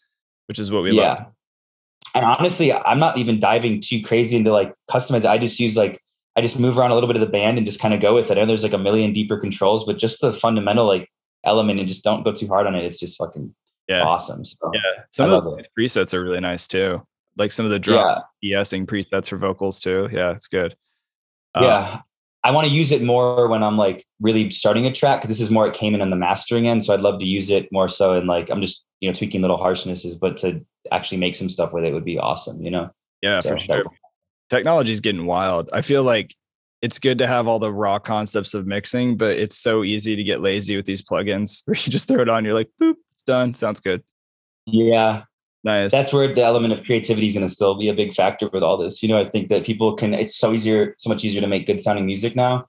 which 0.51 0.59
is 0.59 0.73
what 0.73 0.83
we 0.83 0.91
yeah. 0.91 1.03
love. 1.03 1.27
And 2.17 2.25
honestly, 2.25 2.73
I'm 2.73 2.99
not 2.99 3.19
even 3.19 3.39
diving 3.39 3.81
too 3.81 4.03
crazy 4.03 4.37
into 4.37 4.51
like 4.51 4.75
customize. 4.91 5.25
I 5.25 5.39
just 5.39 5.61
use 5.61 5.77
like 5.77 6.03
I 6.35 6.41
just 6.41 6.59
move 6.59 6.77
around 6.77 6.91
a 6.91 6.95
little 6.95 7.07
bit 7.07 7.15
of 7.15 7.21
the 7.21 7.29
band 7.29 7.57
and 7.57 7.65
just 7.65 7.79
kind 7.79 7.95
of 7.95 8.01
go 8.01 8.17
with 8.17 8.33
it. 8.33 8.37
I 8.37 8.41
know 8.41 8.49
there's 8.49 8.65
like 8.65 8.73
a 8.73 8.79
million 8.79 9.13
deeper 9.13 9.39
controls, 9.39 9.85
but 9.85 9.97
just 9.97 10.21
the 10.21 10.33
fundamental 10.33 10.89
like 10.89 11.09
element 11.45 11.79
and 11.79 11.87
just 11.89 12.03
don't 12.03 12.25
go 12.25 12.33
too 12.33 12.49
hard 12.49 12.67
on 12.67 12.75
it. 12.75 12.85
It's 12.85 12.99
just 12.99 13.17
fucking 13.17 13.55
yeah. 13.87 14.03
awesome. 14.03 14.45
So, 14.45 14.73
yeah, 14.75 15.05
some 15.13 15.31
I 15.31 15.37
of 15.37 15.45
the 15.45 15.65
presets 15.79 16.13
are 16.15 16.25
really 16.25 16.41
nice 16.41 16.67
too. 16.67 17.01
Like 17.37 17.53
some 17.53 17.65
of 17.65 17.71
the 17.71 17.79
drum 17.79 18.21
yeah. 18.41 18.59
ESing 18.59 18.87
presets 18.87 19.29
for 19.29 19.37
vocals 19.37 19.79
too. 19.79 20.09
Yeah, 20.11 20.33
it's 20.33 20.49
good. 20.49 20.75
Um, 21.55 21.63
yeah, 21.63 22.01
I 22.43 22.51
want 22.53 22.67
to 22.67 22.73
use 22.73 22.91
it 22.91 23.03
more 23.03 23.49
when 23.49 23.63
I'm 23.63 23.77
like 23.77 24.07
really 24.21 24.51
starting 24.51 24.87
a 24.87 24.93
track 24.93 25.21
because 25.21 25.29
this 25.29 25.41
is 25.41 25.51
more 25.51 25.67
it 25.67 25.75
came 25.75 25.95
in 25.95 26.01
on 26.01 26.11
the 26.11 26.17
mastering 26.17 26.69
end. 26.69 26.85
So 26.85 26.95
I'd 26.95 27.01
love 27.01 27.19
to 27.21 27.27
use 27.27 27.51
it 27.51 27.69
more 27.71 27.89
so 27.89 28.15
in 28.15 28.27
like 28.27 28.51
I'm 28.51 28.63
just 28.63 28.85
you 29.01 29.09
know 29.09 29.15
tweaking 29.15 29.43
little 29.43 29.59
harshnesses 29.59 30.19
but 30.19 30.37
to 30.39 30.65
actually 30.91 31.19
make 31.19 31.37
some 31.37 31.49
stuff 31.49 31.73
with 31.73 31.85
it 31.85 31.93
would 31.93 32.05
be 32.05 32.19
awesome 32.19 32.63
you 32.63 32.71
know? 32.71 32.91
Yeah 33.23 33.41
so 33.41 33.51
for 33.51 33.59
sure. 33.59 33.85
Technology's 34.49 35.01
getting 35.01 35.27
wild. 35.27 35.71
I 35.73 35.83
feel 35.83 36.03
like 36.03 36.35
it's 36.83 36.99
good 36.99 37.19
to 37.19 37.27
have 37.27 37.47
all 37.47 37.59
the 37.59 37.73
raw 37.73 37.99
concepts 37.99 38.55
of 38.55 38.67
mixing 38.67 39.17
but 39.17 39.37
it's 39.37 39.57
so 39.57 39.85
easy 39.85 40.17
to 40.17 40.25
get 40.25 40.41
lazy 40.41 40.77
with 40.77 40.87
these 40.87 41.03
plugins 41.03 41.63
where 41.67 41.75
you 41.75 41.93
just 41.93 42.09
throw 42.09 42.23
it 42.23 42.29
on 42.29 42.45
you're 42.45 42.55
like 42.55 42.71
boop 42.81 42.97
it's 43.13 43.23
done 43.23 43.53
sounds 43.53 43.81
good. 43.81 44.03
Yeah 44.67 45.25
nice 45.65 45.91
that's 45.91 46.13
where 46.13 46.33
the 46.35 46.43
element 46.43 46.73
of 46.73 46.85
creativity 46.85 47.27
is 47.27 47.35
going 47.35 47.47
to 47.47 47.53
still 47.53 47.75
be 47.75 47.89
a 47.89 47.95
big 47.95 48.13
factor 48.13 48.49
with 48.53 48.63
all 48.63 48.77
this 48.77 49.03
you 49.03 49.09
know 49.09 49.21
i 49.21 49.29
think 49.29 49.49
that 49.49 49.65
people 49.65 49.95
can 49.95 50.15
it's 50.15 50.37
so 50.37 50.53
easier 50.53 50.95
so 50.99 51.09
much 51.09 51.25
easier 51.25 51.41
to 51.41 51.47
make 51.47 51.67
good 51.67 51.81
sounding 51.81 52.07
music 52.07 52.35
now 52.35 52.67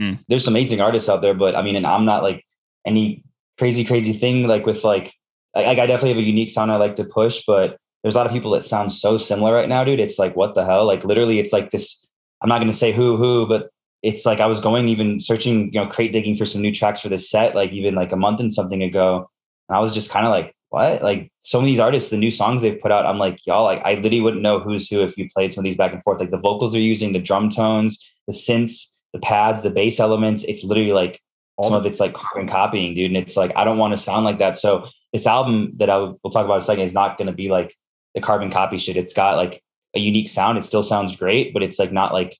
mm. 0.00 0.18
there's 0.28 0.44
some 0.44 0.54
amazing 0.54 0.80
artists 0.80 1.08
out 1.08 1.22
there 1.22 1.34
but 1.34 1.56
i 1.56 1.62
mean 1.62 1.76
and 1.76 1.86
i'm 1.86 2.04
not 2.04 2.22
like 2.22 2.44
any 2.86 3.24
crazy 3.58 3.84
crazy 3.84 4.12
thing 4.12 4.46
like 4.46 4.66
with 4.66 4.84
like 4.84 5.14
like 5.54 5.78
I 5.78 5.86
definitely 5.86 6.10
have 6.10 6.18
a 6.18 6.22
unique 6.22 6.50
sound 6.50 6.70
I 6.70 6.76
like 6.76 6.96
to 6.96 7.04
push, 7.04 7.42
but 7.46 7.78
there's 8.02 8.14
a 8.14 8.18
lot 8.18 8.26
of 8.26 8.32
people 8.32 8.50
that 8.52 8.64
sound 8.64 8.92
so 8.92 9.16
similar 9.16 9.52
right 9.52 9.68
now, 9.68 9.84
dude. 9.84 10.00
It's 10.00 10.18
like 10.18 10.36
what 10.36 10.54
the 10.54 10.64
hell? 10.64 10.84
Like 10.84 11.04
literally, 11.04 11.38
it's 11.38 11.52
like 11.52 11.70
this. 11.70 12.04
I'm 12.40 12.48
not 12.48 12.58
going 12.58 12.70
to 12.70 12.76
say 12.76 12.92
who 12.92 13.16
who, 13.16 13.46
but 13.46 13.70
it's 14.02 14.24
like 14.24 14.40
I 14.40 14.46
was 14.46 14.60
going 14.60 14.88
even 14.88 15.18
searching, 15.18 15.72
you 15.72 15.80
know, 15.80 15.86
crate 15.86 16.12
digging 16.12 16.36
for 16.36 16.44
some 16.44 16.62
new 16.62 16.72
tracks 16.72 17.00
for 17.00 17.08
this 17.08 17.28
set, 17.28 17.56
like 17.56 17.72
even 17.72 17.94
like 17.94 18.12
a 18.12 18.16
month 18.16 18.38
and 18.38 18.52
something 18.52 18.82
ago, 18.82 19.28
and 19.68 19.76
I 19.76 19.80
was 19.80 19.92
just 19.92 20.10
kind 20.10 20.24
of 20.24 20.30
like, 20.30 20.54
what? 20.70 21.02
Like 21.02 21.32
some 21.40 21.60
of 21.60 21.66
these 21.66 21.80
artists, 21.80 22.10
the 22.10 22.16
new 22.16 22.30
songs 22.30 22.62
they've 22.62 22.80
put 22.80 22.92
out, 22.92 23.06
I'm 23.06 23.18
like, 23.18 23.46
y'all, 23.46 23.64
like 23.64 23.80
I 23.84 23.94
literally 23.94 24.20
wouldn't 24.20 24.42
know 24.42 24.60
who's 24.60 24.88
who 24.88 25.00
if 25.02 25.16
you 25.16 25.28
played 25.30 25.52
some 25.52 25.62
of 25.62 25.64
these 25.64 25.76
back 25.76 25.92
and 25.92 26.02
forth. 26.02 26.20
Like 26.20 26.30
the 26.30 26.38
vocals 26.38 26.72
they're 26.72 26.80
using, 26.80 27.12
the 27.12 27.18
drum 27.18 27.48
tones, 27.48 27.98
the 28.26 28.34
synths, 28.34 28.86
the 29.12 29.18
pads, 29.18 29.62
the 29.62 29.70
bass 29.70 29.98
elements. 29.98 30.44
It's 30.44 30.64
literally 30.64 30.92
like 30.92 31.20
some 31.60 31.72
of 31.72 31.86
it's 31.86 31.98
like 31.98 32.14
carbon 32.14 32.48
copying, 32.48 32.94
dude. 32.94 33.10
And 33.10 33.16
it's 33.16 33.36
like 33.36 33.52
I 33.56 33.64
don't 33.64 33.78
want 33.78 33.92
to 33.92 33.96
sound 33.96 34.24
like 34.24 34.38
that. 34.38 34.56
So 34.56 34.88
this 35.12 35.26
album 35.26 35.72
that 35.76 35.90
I 35.90 35.98
we'll 35.98 36.30
talk 36.30 36.44
about 36.44 36.56
in 36.56 36.62
a 36.62 36.64
second 36.64 36.84
is 36.84 36.94
not 36.94 37.18
going 37.18 37.26
to 37.26 37.32
be 37.32 37.48
like 37.48 37.74
the 38.14 38.20
carbon 38.20 38.50
copy 38.50 38.76
shit. 38.76 38.96
It's 38.96 39.14
got 39.14 39.36
like 39.36 39.62
a 39.96 39.98
unique 39.98 40.28
sound. 40.28 40.58
It 40.58 40.64
still 40.64 40.82
sounds 40.82 41.16
great, 41.16 41.52
but 41.52 41.62
it's 41.62 41.78
like 41.78 41.92
not 41.92 42.12
like 42.12 42.38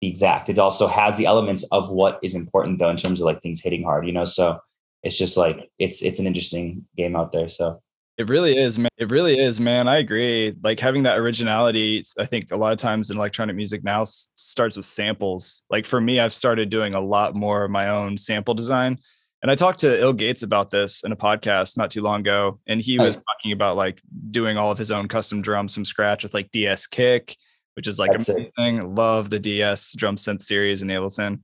the 0.00 0.08
exact. 0.08 0.48
It 0.48 0.58
also 0.58 0.86
has 0.86 1.16
the 1.16 1.26
elements 1.26 1.64
of 1.72 1.90
what 1.90 2.18
is 2.22 2.34
important 2.34 2.78
though 2.78 2.90
in 2.90 2.96
terms 2.96 3.20
of 3.20 3.24
like 3.24 3.40
things 3.40 3.60
hitting 3.60 3.82
hard, 3.82 4.06
you 4.06 4.12
know. 4.12 4.24
So 4.24 4.60
it's 5.02 5.16
just 5.16 5.36
like 5.36 5.70
it's 5.78 6.02
it's 6.02 6.18
an 6.18 6.26
interesting 6.26 6.84
game 6.96 7.16
out 7.16 7.32
there. 7.32 7.48
So 7.48 7.80
it 8.18 8.28
really 8.28 8.56
is, 8.56 8.78
man. 8.78 8.90
It 8.98 9.10
really 9.10 9.38
is, 9.38 9.58
man. 9.58 9.88
I 9.88 9.96
agree. 9.96 10.54
Like 10.62 10.78
having 10.78 11.02
that 11.04 11.18
originality, 11.18 12.04
I 12.18 12.26
think 12.26 12.52
a 12.52 12.56
lot 12.56 12.72
of 12.72 12.78
times 12.78 13.10
in 13.10 13.16
electronic 13.16 13.56
music 13.56 13.82
now 13.82 14.04
starts 14.04 14.76
with 14.76 14.84
samples. 14.84 15.62
Like 15.70 15.86
for 15.86 16.00
me, 16.00 16.20
I've 16.20 16.34
started 16.34 16.68
doing 16.68 16.94
a 16.94 17.00
lot 17.00 17.34
more 17.34 17.64
of 17.64 17.70
my 17.70 17.88
own 17.88 18.18
sample 18.18 18.54
design 18.54 18.98
and 19.42 19.50
I 19.50 19.56
talked 19.56 19.80
to 19.80 20.00
ill.Gates 20.00 20.44
about 20.44 20.70
this 20.70 21.02
in 21.02 21.10
a 21.10 21.16
podcast 21.16 21.76
not 21.76 21.90
too 21.90 22.00
long 22.00 22.20
ago, 22.20 22.60
and 22.68 22.80
he 22.80 22.96
was 22.96 23.16
talking 23.16 23.50
about 23.50 23.76
like 23.76 24.00
doing 24.30 24.56
all 24.56 24.70
of 24.70 24.78
his 24.78 24.92
own 24.92 25.08
custom 25.08 25.42
drums 25.42 25.74
from 25.74 25.84
scratch 25.84 26.22
with 26.22 26.32
like 26.32 26.52
DS 26.52 26.86
Kick, 26.86 27.36
which 27.74 27.88
is 27.88 27.98
like 27.98 28.12
That's 28.12 28.28
amazing. 28.28 28.78
It. 28.78 28.84
Love 28.84 29.30
the 29.30 29.40
DS 29.40 29.94
drum 29.96 30.14
synth 30.14 30.42
series 30.42 30.82
in 30.82 30.88
Ableton. 30.88 31.40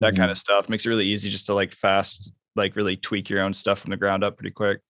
That 0.00 0.14
mm-hmm. 0.14 0.16
kind 0.16 0.30
of 0.30 0.38
stuff 0.38 0.70
makes 0.70 0.86
it 0.86 0.88
really 0.88 1.04
easy 1.04 1.28
just 1.28 1.46
to 1.46 1.54
like 1.54 1.74
fast 1.74 2.32
like 2.56 2.76
really 2.76 2.96
tweak 2.96 3.28
your 3.30 3.40
own 3.42 3.54
stuff 3.54 3.78
from 3.80 3.90
the 3.90 3.96
ground 3.96 4.24
up 4.24 4.36
pretty 4.36 4.50
quick, 4.50 4.80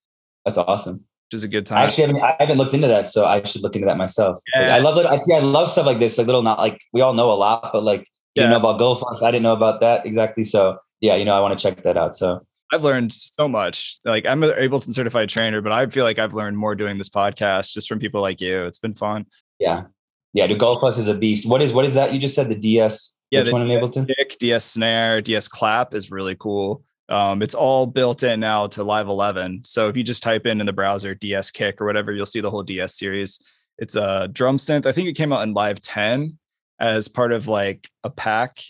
That's 0.45 0.59
awesome. 0.59 0.97
which 1.29 1.35
is 1.35 1.45
a 1.45 1.49
good 1.49 1.71
I 1.73 1.75
time. 1.77 1.89
actually 1.89 2.07
haven't, 2.07 2.23
I 2.23 2.37
haven't 2.39 2.59
looked 2.59 2.75
into 2.75 2.87
that, 2.89 3.09
so 3.09 3.25
I 3.25 3.43
should 3.45 3.63
look 3.63 3.75
into 3.77 3.87
that 3.87 3.97
myself. 3.97 4.39
Yeah. 4.55 4.75
I 4.75 4.79
love. 4.79 4.97
I, 4.99 5.17
I 5.35 5.41
love 5.41 5.71
stuff 5.71 5.87
like 5.87 5.99
this, 5.99 6.19
like 6.19 6.27
little 6.27 6.43
not 6.43 6.59
like 6.59 6.81
we 6.93 7.01
all 7.01 7.15
know 7.15 7.31
a 7.31 7.35
lot, 7.35 7.71
but 7.73 7.83
like 7.83 8.01
you 8.35 8.43
Yeah. 8.43 8.51
know 8.51 8.57
about 8.57 8.79
Gullfoss. 8.81 9.23
I 9.23 9.31
didn't 9.31 9.43
know 9.45 9.53
about 9.55 9.81
that 9.81 10.07
exactly. 10.07 10.45
So 10.45 10.79
yeah, 11.01 11.17
you 11.17 11.25
know, 11.25 11.35
I 11.35 11.41
want 11.41 11.59
to 11.59 11.63
check 11.63 11.83
that 11.83 11.97
out. 11.97 12.15
So 12.17 12.47
I've 12.73 12.83
learned 12.85 13.13
so 13.13 13.49
much. 13.49 13.99
Like 14.05 14.27
I'm 14.27 14.43
an 14.43 14.51
Ableton 14.51 14.93
certified 14.93 15.29
trainer, 15.29 15.61
but 15.61 15.73
I 15.73 15.87
feel 15.87 16.05
like 16.05 16.19
I've 16.19 16.35
learned 16.35 16.57
more 16.59 16.75
doing 16.75 16.99
this 16.99 17.09
podcast 17.09 17.73
just 17.73 17.89
from 17.89 17.99
people 17.99 18.21
like 18.21 18.41
you. 18.41 18.65
It's 18.65 18.79
been 18.79 18.95
fun. 18.95 19.27
yeah, 19.59 19.83
yeah. 20.33 20.47
The 20.47 20.55
Gullfoss 20.55 20.99
is 20.99 21.09
a 21.09 21.15
beast. 21.15 21.47
What 21.47 21.63
is 21.63 21.73
what 21.73 21.85
is 21.85 21.95
that? 21.95 22.13
You 22.13 22.19
just 22.21 22.35
said 22.35 22.49
the 22.49 22.55
DS. 22.55 23.13
Yeah, 23.33 23.41
Which 23.41 23.47
the 23.49 23.53
one 23.55 23.69
in 23.69 23.81
Ableton? 23.81 24.07
kick, 24.07 24.39
DS 24.39 24.65
snare, 24.65 25.21
DS 25.21 25.49
clap 25.49 25.95
is 25.95 26.13
really 26.13 26.37
cool. 26.37 26.85
Um, 27.09 27.43
it's 27.43 27.55
all 27.55 27.87
built 27.87 28.23
in 28.23 28.41
now 28.41 28.67
to 28.69 28.83
Live 28.83 29.09
11. 29.09 29.63
So 29.65 29.89
if 29.89 29.97
you 29.97 30.03
just 30.03 30.23
type 30.23 30.47
in 30.47 30.61
in 30.61 30.67
the 30.67 30.73
browser 30.73 31.15
DS 31.15 31.51
kick 31.51 31.81
or 31.81 31.87
whatever, 31.87 32.13
you'll 32.13 32.27
see 32.27 32.41
the 32.41 32.51
whole 32.51 32.63
DS 32.63 32.99
series. 32.99 33.39
It's 33.79 33.95
a 33.95 34.29
drum 34.29 34.57
synth. 34.57 34.87
I 34.87 34.93
think 34.93 35.09
it 35.09 35.13
came 35.15 35.33
out 35.33 35.43
in 35.43 35.55
Live 35.55 35.81
10 35.81 36.37
as 36.81 37.09
part 37.09 37.33
of 37.33 37.47
like 37.47 37.91
a 38.05 38.11
pack, 38.11 38.63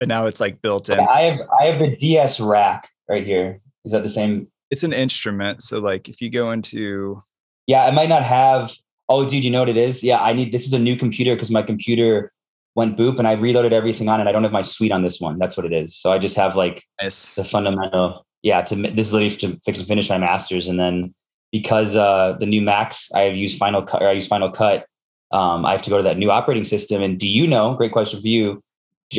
but 0.00 0.08
now 0.08 0.26
it's 0.26 0.40
like 0.40 0.62
built 0.62 0.88
in. 0.88 0.98
I 0.98 1.22
have 1.22 1.40
I 1.60 1.64
have 1.66 1.78
the 1.78 1.96
DS 1.96 2.40
rack 2.40 2.88
right 3.08 3.24
here. 3.24 3.60
Is 3.84 3.92
that 3.92 4.02
the 4.02 4.08
same? 4.08 4.48
It's 4.70 4.84
an 4.84 4.92
instrument. 4.92 5.62
So 5.62 5.78
like 5.78 6.08
if 6.08 6.20
you 6.20 6.30
go 6.30 6.52
into 6.52 7.20
Yeah, 7.66 7.84
I 7.84 7.90
might 7.90 8.08
not 8.08 8.24
have. 8.24 8.72
Oh, 9.10 9.26
dude, 9.26 9.42
you 9.42 9.50
know 9.50 9.60
what 9.60 9.70
it 9.70 9.78
is? 9.78 10.02
Yeah, 10.02 10.22
I 10.22 10.34
need. 10.34 10.52
This 10.52 10.66
is 10.66 10.74
a 10.74 10.78
new 10.78 10.96
computer 10.96 11.34
because 11.34 11.50
my 11.50 11.62
computer 11.62 12.32
went 12.78 12.96
boop 12.96 13.18
and 13.18 13.26
I 13.26 13.32
reloaded 13.32 13.72
everything 13.72 14.08
on 14.08 14.20
it. 14.20 14.28
I 14.28 14.32
don't 14.32 14.44
have 14.44 14.52
my 14.52 14.62
suite 14.62 14.92
on 14.92 15.02
this 15.02 15.20
one. 15.20 15.36
That's 15.38 15.56
what 15.56 15.66
it 15.66 15.72
is. 15.72 15.96
So 15.96 16.12
I 16.12 16.18
just 16.18 16.36
have 16.36 16.54
like 16.54 16.84
nice. 17.02 17.34
the 17.34 17.42
fundamental. 17.44 18.24
Yeah, 18.42 18.62
to 18.62 18.74
this 18.76 19.08
is 19.08 19.12
literally 19.12 19.58
to, 19.66 19.72
to 19.72 19.84
finish 19.84 20.08
my 20.08 20.16
masters, 20.16 20.68
and 20.68 20.78
then 20.78 21.12
because 21.50 21.96
uh 21.96 22.36
the 22.38 22.46
new 22.46 22.62
Macs, 22.62 23.10
I 23.12 23.22
have 23.22 23.36
used 23.36 23.58
Final 23.58 23.82
Cut. 23.82 24.00
Or 24.00 24.08
I 24.08 24.12
use 24.12 24.28
Final 24.28 24.50
Cut. 24.50 24.86
Um, 25.32 25.66
I 25.66 25.72
have 25.72 25.82
to 25.82 25.90
go 25.90 25.96
to 25.96 26.04
that 26.04 26.16
new 26.16 26.30
operating 26.30 26.64
system. 26.64 27.02
And 27.02 27.18
do 27.18 27.26
you 27.26 27.46
know? 27.48 27.74
Great 27.74 27.92
question 27.92 28.20
for 28.20 28.28
you. 28.28 28.62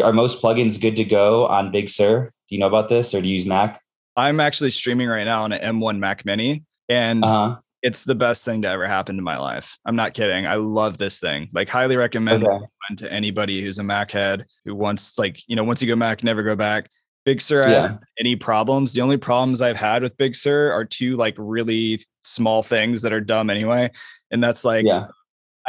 Are 0.03 0.13
most 0.13 0.41
plugins 0.41 0.79
good 0.79 0.95
to 0.95 1.03
go 1.03 1.45
on 1.47 1.71
Big 1.71 1.89
Sur? 1.89 2.31
Do 2.47 2.55
you 2.55 2.59
know 2.59 2.67
about 2.67 2.87
this, 2.89 3.13
or 3.13 3.21
do 3.21 3.27
you 3.27 3.33
use 3.33 3.45
Mac? 3.45 3.81
I'm 4.15 4.39
actually 4.39 4.71
streaming 4.71 5.09
right 5.09 5.25
now 5.25 5.43
on 5.43 5.51
an 5.51 5.61
M1 5.75 5.99
Mac 5.99 6.25
Mini, 6.25 6.63
and 6.87 7.25
Uh-huh. 7.25 7.57
It's 7.81 8.03
the 8.03 8.15
best 8.15 8.43
thing 8.45 8.61
to 8.63 8.67
ever 8.67 8.87
happen 8.87 9.15
to 9.15 9.21
my 9.21 9.37
life. 9.37 9.77
I'm 9.85 9.95
not 9.95 10.13
kidding. 10.13 10.45
I 10.45 10.55
love 10.55 10.97
this 10.97 11.19
thing. 11.19 11.47
Like, 11.53 11.69
highly 11.69 11.95
recommend 11.97 12.43
Okay. 12.45 12.65
to 12.97 13.11
anybody 13.11 13.61
who's 13.61 13.79
a 13.79 13.83
Mac 13.83 14.11
head 14.11 14.45
who 14.65 14.75
wants, 14.75 15.17
like, 15.17 15.41
you 15.47 15.55
know, 15.55 15.63
once 15.63 15.81
you 15.81 15.87
go 15.87 15.95
Mac, 15.95 16.23
never 16.23 16.43
go 16.43 16.55
back. 16.55 16.89
Big 17.25 17.41
Sur, 17.41 17.61
Yeah. 17.67 17.97
any 18.19 18.35
problems. 18.35 18.93
The 18.93 19.01
only 19.01 19.17
problems 19.17 19.61
I've 19.61 19.77
had 19.77 20.01
with 20.03 20.17
Big 20.17 20.35
Sur 20.35 20.71
are 20.71 20.83
two 20.85 21.15
like 21.15 21.35
really 21.37 21.99
small 22.23 22.63
things 22.63 23.01
that 23.01 23.13
are 23.13 23.21
dumb 23.21 23.49
anyway, 23.49 23.91
and 24.31 24.43
that's 24.43 24.65
like 24.65 24.85
Yeah. 24.85 25.07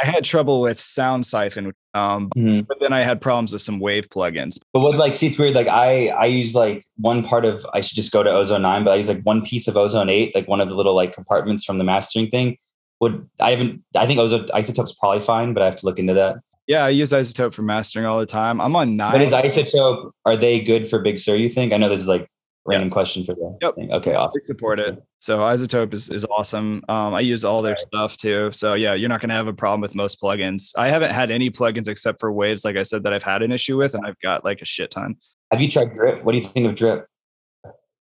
I 0.01 0.05
had 0.05 0.23
trouble 0.23 0.61
with 0.61 0.79
Sound 0.79 1.25
Siphon, 1.27 1.73
um, 1.93 2.29
Mhm. 2.37 2.67
but 2.67 2.79
then 2.79 2.93
I 2.93 3.01
had 3.01 3.19
problems 3.21 3.53
with 3.53 3.61
some 3.61 3.79
Wave 3.79 4.09
plugins. 4.09 4.57
But 4.73 4.79
what 4.81 4.95
like 4.97 5.13
see 5.13 5.27
it's 5.27 5.37
weird. 5.37 5.53
Like 5.55 5.67
I 5.67 6.07
I 6.09 6.25
use 6.25 6.55
like 6.55 6.85
one 6.97 7.23
part 7.23 7.45
of 7.45 7.65
I 7.73 7.81
should 7.81 7.95
just 7.95 8.11
go 8.11 8.23
to 8.23 8.29
Ozone 8.31 8.61
nine, 8.61 8.83
but 8.83 8.91
I 8.91 8.95
use 8.95 9.09
like 9.09 9.21
one 9.23 9.41
piece 9.43 9.67
of 9.67 9.75
Ozone 9.77 10.09
eight, 10.09 10.33
like 10.35 10.47
one 10.47 10.61
of 10.61 10.69
the 10.69 10.75
little 10.75 10.95
like 10.95 11.13
compartments 11.13 11.63
from 11.65 11.77
the 11.77 11.83
mastering 11.83 12.29
thing. 12.29 12.57
Would 13.01 13.27
I 13.39 13.51
haven't 13.51 13.83
I 13.95 14.05
think 14.05 14.19
Ozone 14.19 14.45
iZotope's 14.47 14.93
probably 14.93 15.21
fine, 15.21 15.53
but 15.53 15.63
I 15.63 15.65
have 15.65 15.75
to 15.77 15.85
look 15.85 15.99
into 15.99 16.13
that. 16.13 16.35
Yeah, 16.67 16.85
I 16.85 16.89
use 16.89 17.11
iZotope 17.11 17.53
for 17.53 17.63
mastering 17.63 18.05
all 18.05 18.19
the 18.19 18.25
time. 18.25 18.61
I'm 18.61 18.75
on 18.75 18.95
nine. 18.95 19.11
But 19.11 19.21
is 19.21 19.31
isotope 19.33 20.11
are 20.25 20.37
they 20.37 20.59
good 20.59 20.87
for 20.87 20.99
Big 20.99 21.19
Sur, 21.19 21.35
you 21.35 21.49
think? 21.49 21.73
I 21.73 21.77
know 21.77 21.89
this 21.89 21.99
is 22.01 22.07
like 22.07 22.27
random 22.65 22.89
question 22.89 23.23
for 23.23 23.33
the 23.33 23.57
Yep. 23.61 23.75
thing. 23.75 23.91
Okay, 23.91 24.13
awesome. 24.13 24.31
They 24.35 24.41
support 24.45 24.79
it. 24.79 25.01
So 25.19 25.39
iZotope 25.39 25.93
is, 25.93 26.09
is 26.09 26.25
awesome. 26.25 26.83
Um, 26.89 27.13
I 27.13 27.19
use 27.21 27.43
all 27.43 27.61
their 27.61 27.77
stuff 27.79 28.17
too. 28.17 28.51
So 28.53 28.73
yeah, 28.73 28.93
you're 28.93 29.09
not 29.09 29.21
going 29.21 29.29
to 29.29 29.35
have 29.35 29.47
a 29.47 29.53
problem 29.53 29.81
with 29.81 29.95
most 29.95 30.21
plugins. 30.21 30.71
I 30.77 30.87
haven't 30.89 31.11
had 31.11 31.31
any 31.31 31.49
plugins 31.49 31.87
except 31.87 32.19
for 32.19 32.31
Waves, 32.31 32.63
like 32.65 32.77
I 32.77 32.83
said, 32.83 33.03
that 33.03 33.13
I've 33.13 33.23
had 33.23 33.41
an 33.43 33.51
issue 33.51 33.77
with, 33.77 33.93
and 33.95 34.05
I've 34.05 34.19
got 34.21 34.45
like 34.45 34.61
a 34.61 34.65
shit 34.65 34.91
ton. 34.91 35.15
Have 35.51 35.61
you 35.61 35.69
tried 35.69 35.93
drip? 35.93 36.23
What 36.23 36.33
do 36.33 36.37
you 36.37 36.47
think 36.47 36.67
of 36.67 36.75
drip? 36.75 37.07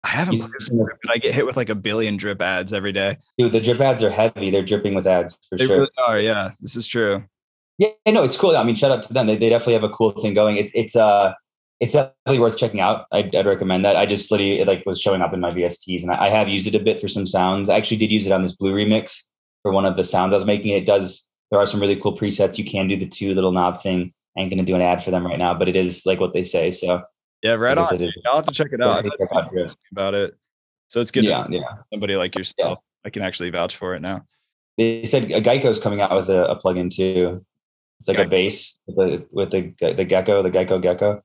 I 0.05 0.09
haven't 0.09 0.40
played 0.40 0.50
Drip, 0.50 0.98
but 1.03 1.14
I 1.14 1.18
get 1.18 1.32
hit 1.32 1.46
with 1.46 1.57
like 1.57 1.68
a 1.68 1.76
billion 1.76 2.16
drip 2.16 2.42
ads 2.42 2.72
every 2.72 2.90
day. 2.92 3.16
Dude, 3.38 3.53
the 3.53 3.61
drip 3.61 3.80
ads 3.80 4.03
are 4.03 4.11
heavy. 4.11 4.50
They're 4.50 4.64
dripping 4.64 4.94
with 4.94 5.07
ads 5.07 5.38
for 5.48 5.57
sure. 5.57 5.59
They 5.59 5.66
sure. 5.66 5.76
really 5.78 5.90
are. 6.09 6.18
Yeah, 6.18 6.50
this 6.61 6.74
is 6.74 6.88
true. 6.88 7.22
Yeah, 7.78 7.90
no, 8.09 8.24
it's 8.24 8.36
cool. 8.36 8.57
I 8.57 8.64
mean, 8.64 8.74
shout 8.74 8.90
out 8.90 9.03
to 9.05 9.12
them. 9.12 9.28
They, 9.28 9.36
they 9.36 9.48
definitely 9.48 9.74
have 9.74 9.84
a 9.84 9.88
cool 9.90 10.11
thing 10.11 10.34
going. 10.34 10.57
It's 10.57 10.72
it's 10.74 10.96
uh 10.96 11.34
it's 11.83 11.95
definitely 11.95 12.39
worth 12.39 12.57
checking 12.57 12.78
out. 12.78 13.07
I'd, 13.11 13.35
I'd 13.35 13.45
recommend 13.45 13.85
that. 13.85 13.97
I 13.97 14.07
just 14.07 14.30
literally 14.30 14.61
it, 14.61 14.68
like 14.68 14.87
was 14.87 15.01
showing 15.01 15.20
up 15.20 15.35
in 15.35 15.41
my 15.41 15.51
VSTs, 15.51 16.03
and 16.03 16.12
I, 16.12 16.26
I 16.26 16.28
have 16.28 16.49
used 16.49 16.68
it 16.68 16.76
a 16.76 16.78
bit 16.78 17.01
for 17.01 17.09
some 17.09 17.26
sounds. 17.26 17.68
I 17.68 17.76
actually 17.76 17.97
did 17.97 18.12
use 18.12 18.24
it 18.24 18.30
on 18.30 18.45
this 18.45 18.53
blue 18.53 18.72
remix 18.72 19.22
for 19.62 19.72
one 19.72 19.85
of 19.85 19.97
the 19.97 20.05
sounds 20.05 20.33
I 20.33 20.37
was 20.37 20.45
making. 20.45 20.70
It 20.70 20.87
does. 20.87 21.26
There 21.51 21.59
are 21.59 21.66
some 21.66 21.80
really 21.80 21.97
cool 21.97 22.16
presets. 22.16 22.57
You 22.57 22.64
can 22.64 22.87
do 22.87 22.97
the 22.97 23.09
two 23.09 23.35
little 23.35 23.51
knob 23.51 23.83
thing. 23.83 24.14
I 24.37 24.41
ain't 24.41 24.51
gonna 24.51 24.62
do 24.62 24.76
an 24.76 24.80
ad 24.80 25.03
for 25.03 25.11
them 25.11 25.26
right 25.26 25.39
now, 25.39 25.55
but 25.55 25.68
it 25.68 25.74
is 25.74 26.07
like 26.07 26.20
what 26.20 26.33
they 26.33 26.45
say. 26.45 26.70
So 26.70 27.03
Yeah, 27.43 27.55
right 27.55 27.76
on. 27.76 27.93
it 27.93 28.01
is. 28.01 28.12
I'll 28.26 28.37
have 28.37 28.47
to 28.47 28.55
check 28.55 28.68
it 28.70 28.80
out. 28.80 29.03
Check 29.03 29.12
out 29.35 29.74
about 29.91 30.14
it. 30.14 30.37
So 30.87 31.01
it's 31.01 31.11
good 31.11 31.24
yeah, 31.24 31.43
to 31.43 31.53
yeah. 31.53 31.62
somebody 31.93 32.14
like 32.14 32.39
yourself. 32.39 32.78
I 33.05 33.11
can 33.11 33.22
actually 33.22 33.51
vouch 33.51 33.74
for 33.74 33.97
it 33.97 34.01
now. 34.03 34.22
They 34.78 35.05
said 35.05 35.28
Geico's 35.28 35.80
coming 35.80 36.01
out 36.01 36.14
with 36.14 36.30
a, 36.30 36.45
a 36.45 36.61
plugin 36.61 36.95
too. 36.95 37.45
It's 37.99 38.09
like 38.09 38.18
a 38.18 38.24
bass 38.24 38.78
with 38.87 38.97
the 38.97 39.26
with 39.33 39.51
the 39.51 39.95
the 39.95 40.05
gecko, 40.05 40.45
the 40.45 40.51
gecko 40.51 40.78
gecko. 40.78 41.22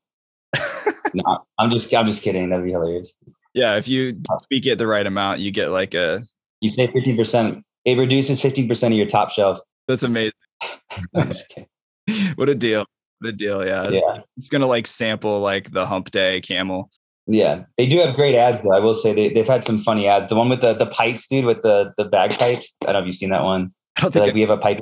No, 1.13 1.45
I'm 1.59 1.71
just 1.71 1.93
I'm 1.93 2.05
just 2.05 2.21
kidding. 2.21 2.49
That'd 2.49 2.65
be 2.65 2.71
hilarious. 2.71 3.13
yeah, 3.53 3.75
if 3.77 3.87
you 3.87 4.21
tweak 4.47 4.65
it 4.65 4.77
the 4.77 4.87
right 4.87 5.05
amount, 5.05 5.39
you 5.39 5.51
get 5.51 5.69
like 5.69 5.93
a. 5.93 6.23
You 6.61 6.69
say 6.69 6.87
15%. 6.87 7.61
It 7.85 7.97
reduces 7.97 8.41
15% 8.41 8.87
of 8.87 8.93
your 8.93 9.05
top 9.05 9.29
shelf. 9.29 9.59
That's 9.87 10.03
amazing. 10.03 10.33
I'm 11.15 11.29
just 11.29 11.47
kidding. 11.49 11.67
what 12.35 12.49
a 12.49 12.55
deal. 12.55 12.85
What 13.19 13.29
a 13.29 13.31
deal. 13.31 13.65
Yeah. 13.65 13.89
Yeah. 13.89 14.21
It's 14.37 14.47
gonna 14.47 14.67
like 14.67 14.87
sample 14.87 15.39
like 15.39 15.71
the 15.71 15.85
hump 15.85 16.11
day 16.11 16.41
camel. 16.41 16.89
Yeah. 17.27 17.63
They 17.77 17.85
do 17.85 17.99
have 17.99 18.15
great 18.15 18.35
ads 18.35 18.61
though. 18.61 18.73
I 18.73 18.79
will 18.79 18.95
say 18.95 19.13
they, 19.13 19.29
they've 19.29 19.47
had 19.47 19.63
some 19.63 19.77
funny 19.77 20.07
ads. 20.07 20.27
The 20.27 20.35
one 20.35 20.49
with 20.49 20.61
the, 20.61 20.73
the 20.73 20.85
pipes, 20.85 21.27
dude, 21.27 21.45
with 21.45 21.61
the, 21.61 21.93
the 21.97 22.05
bagpipes. 22.05 22.73
I 22.81 22.85
don't 22.87 22.93
know 22.93 22.99
if 22.99 23.05
you've 23.05 23.15
seen 23.15 23.29
that 23.31 23.43
one. 23.43 23.73
I 23.97 24.01
don't 24.01 24.11
think 24.11 24.25
like, 24.25 24.33
we 24.33 24.41
have 24.41 24.49
a 24.49 24.57
pipe. 24.57 24.79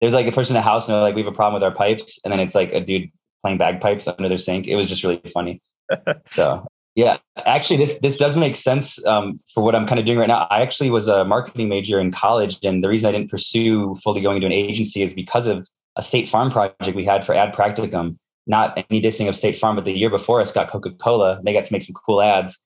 There's 0.00 0.14
like 0.14 0.26
a 0.26 0.32
person 0.32 0.56
in 0.56 0.60
a 0.60 0.62
house 0.62 0.88
and 0.88 0.94
they're 0.94 1.02
like, 1.02 1.14
we 1.14 1.22
have 1.22 1.32
a 1.32 1.36
problem 1.36 1.54
with 1.54 1.62
our 1.62 1.74
pipes. 1.74 2.18
And 2.24 2.32
then 2.32 2.40
it's 2.40 2.54
like 2.54 2.72
a 2.72 2.80
dude 2.80 3.10
playing 3.46 3.58
bagpipes 3.58 4.08
under 4.08 4.28
their 4.28 4.38
sink. 4.38 4.66
It 4.66 4.74
was 4.74 4.88
just 4.88 5.04
really 5.04 5.22
funny. 5.32 5.62
so 6.30 6.66
yeah, 6.96 7.18
actually 7.44 7.76
this, 7.76 7.96
this 8.02 8.16
does 8.16 8.36
make 8.36 8.56
sense 8.56 9.04
um, 9.06 9.36
for 9.54 9.62
what 9.62 9.76
I'm 9.76 9.86
kind 9.86 10.00
of 10.00 10.04
doing 10.04 10.18
right 10.18 10.26
now. 10.26 10.48
I 10.50 10.62
actually 10.62 10.90
was 10.90 11.06
a 11.06 11.24
marketing 11.24 11.68
major 11.68 12.00
in 12.00 12.10
college. 12.10 12.58
And 12.64 12.82
the 12.82 12.88
reason 12.88 13.08
I 13.08 13.12
didn't 13.12 13.30
pursue 13.30 13.94
fully 14.02 14.20
going 14.20 14.40
to 14.40 14.46
an 14.46 14.52
agency 14.52 15.02
is 15.02 15.14
because 15.14 15.46
of 15.46 15.68
a 15.94 16.02
state 16.02 16.28
farm 16.28 16.50
project 16.50 16.96
we 16.96 17.04
had 17.04 17.24
for 17.24 17.36
ad 17.36 17.54
practicum. 17.54 18.18
Not 18.48 18.84
any 18.90 19.00
dissing 19.00 19.28
of 19.28 19.34
State 19.34 19.56
Farm, 19.56 19.74
but 19.74 19.84
the 19.84 19.92
year 19.92 20.08
before 20.08 20.40
us 20.40 20.52
got 20.52 20.70
Coca-Cola. 20.70 21.40
They 21.44 21.52
got 21.52 21.64
to 21.64 21.72
make 21.72 21.82
some 21.82 21.94
cool 21.94 22.22
ads. 22.22 22.56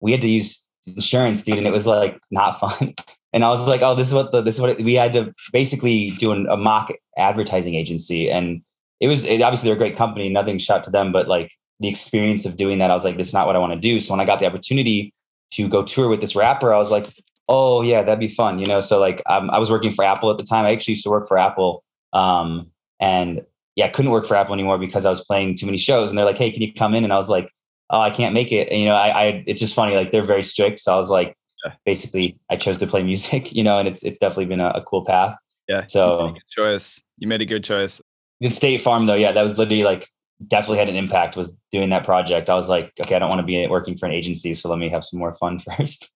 We 0.00 0.10
had 0.10 0.22
to 0.22 0.28
use 0.28 0.66
insurance, 0.86 1.42
dude, 1.42 1.58
and 1.58 1.66
it 1.66 1.72
was 1.72 1.86
like 1.86 2.18
not 2.30 2.58
fun. 2.60 2.94
And 3.34 3.44
I 3.44 3.50
was 3.50 3.68
like, 3.68 3.82
oh, 3.82 3.94
this 3.94 4.08
is 4.08 4.14
what 4.14 4.32
the, 4.32 4.40
this 4.40 4.54
is 4.54 4.60
what 4.60 4.70
it, 4.70 4.82
we 4.82 4.94
had 4.94 5.12
to 5.12 5.34
basically 5.52 6.12
do 6.12 6.32
an, 6.32 6.46
a 6.48 6.56
mock 6.56 6.90
advertising 7.18 7.74
agency. 7.74 8.30
And 8.30 8.62
it 9.00 9.08
was 9.08 9.24
it, 9.24 9.40
obviously 9.42 9.68
they're 9.68 9.76
a 9.76 9.78
great 9.78 9.96
company, 9.96 10.28
nothing 10.28 10.58
shot 10.58 10.84
to 10.84 10.90
them, 10.90 11.12
but 11.12 11.28
like 11.28 11.52
the 11.80 11.88
experience 11.88 12.44
of 12.44 12.56
doing 12.56 12.78
that, 12.78 12.90
I 12.90 12.94
was 12.94 13.04
like, 13.04 13.16
this 13.16 13.28
is 13.28 13.32
not 13.34 13.46
what 13.46 13.54
I 13.56 13.58
want 13.58 13.72
to 13.72 13.78
do. 13.78 14.00
So 14.00 14.12
when 14.12 14.20
I 14.20 14.24
got 14.24 14.40
the 14.40 14.46
opportunity 14.46 15.12
to 15.52 15.68
go 15.68 15.82
tour 15.82 16.08
with 16.08 16.20
this 16.20 16.34
rapper, 16.34 16.74
I 16.74 16.78
was 16.78 16.90
like, 16.90 17.12
oh 17.48 17.82
yeah, 17.82 18.02
that'd 18.02 18.18
be 18.20 18.28
fun, 18.28 18.58
you 18.58 18.66
know. 18.66 18.80
So 18.80 18.98
like 18.98 19.22
um, 19.26 19.50
I 19.50 19.58
was 19.58 19.70
working 19.70 19.92
for 19.92 20.04
Apple 20.04 20.30
at 20.30 20.38
the 20.38 20.44
time. 20.44 20.64
I 20.64 20.72
actually 20.72 20.92
used 20.92 21.04
to 21.04 21.10
work 21.10 21.28
for 21.28 21.38
Apple, 21.38 21.84
um, 22.12 22.70
and 23.00 23.42
yeah, 23.76 23.86
I 23.86 23.88
couldn't 23.90 24.10
work 24.10 24.26
for 24.26 24.34
Apple 24.34 24.54
anymore 24.54 24.76
because 24.76 25.06
I 25.06 25.10
was 25.10 25.20
playing 25.20 25.54
too 25.54 25.64
many 25.66 25.78
shows. 25.78 26.08
And 26.10 26.18
they're 26.18 26.24
like, 26.24 26.36
hey, 26.38 26.50
can 26.50 26.60
you 26.62 26.74
come 26.74 26.94
in? 26.96 27.04
And 27.04 27.12
I 27.12 27.16
was 27.16 27.28
like, 27.28 27.48
oh, 27.90 28.00
I 28.00 28.10
can't 28.10 28.34
make 28.34 28.50
it. 28.50 28.68
And, 28.70 28.80
you 28.80 28.86
know, 28.86 28.96
I, 28.96 29.08
I 29.08 29.44
it's 29.46 29.60
just 29.60 29.72
funny, 29.74 29.94
like 29.94 30.10
they're 30.10 30.24
very 30.24 30.42
strict. 30.42 30.80
So 30.80 30.92
I 30.92 30.96
was 30.96 31.08
like, 31.08 31.36
Yeah. 31.64 31.74
basically, 31.86 32.36
I 32.50 32.56
chose 32.56 32.76
to 32.78 32.88
play 32.88 33.02
music, 33.12 33.52
you 33.52 33.62
know, 33.62 33.78
and 33.78 33.86
it's 33.86 34.02
it's 34.02 34.18
definitely 34.18 34.46
been 34.46 34.60
a, 34.60 34.70
a 34.70 34.82
cool 34.82 35.04
path. 35.04 35.36
Yeah. 35.68 35.84
So- 35.86 36.18
you 36.18 36.24
made 36.24 36.30
a 36.30 36.32
good 36.32 36.50
choice. 36.50 37.02
You 37.18 37.28
made 37.28 37.40
a 37.40 37.46
good 37.46 37.64
choice. 37.64 38.02
In 38.40 38.50
State 38.50 38.80
Farm, 38.80 39.06
though, 39.06 39.14
yeah, 39.14 39.32
that 39.32 39.42
was 39.42 39.58
literally 39.58 39.82
like 39.82 40.08
definitely 40.46 40.78
had 40.78 40.88
an 40.88 40.96
impact. 40.96 41.36
Was 41.36 41.52
doing 41.72 41.90
that 41.90 42.04
project. 42.04 42.48
I 42.48 42.54
was 42.54 42.68
like, 42.68 42.92
okay, 43.00 43.16
I 43.16 43.18
don't 43.18 43.28
want 43.28 43.40
to 43.40 43.46
be 43.46 43.66
working 43.66 43.96
for 43.96 44.06
an 44.06 44.12
agency, 44.12 44.54
so 44.54 44.68
let 44.68 44.78
me 44.78 44.88
have 44.88 45.04
some 45.04 45.18
more 45.18 45.32
fun 45.32 45.58
first, 45.76 46.10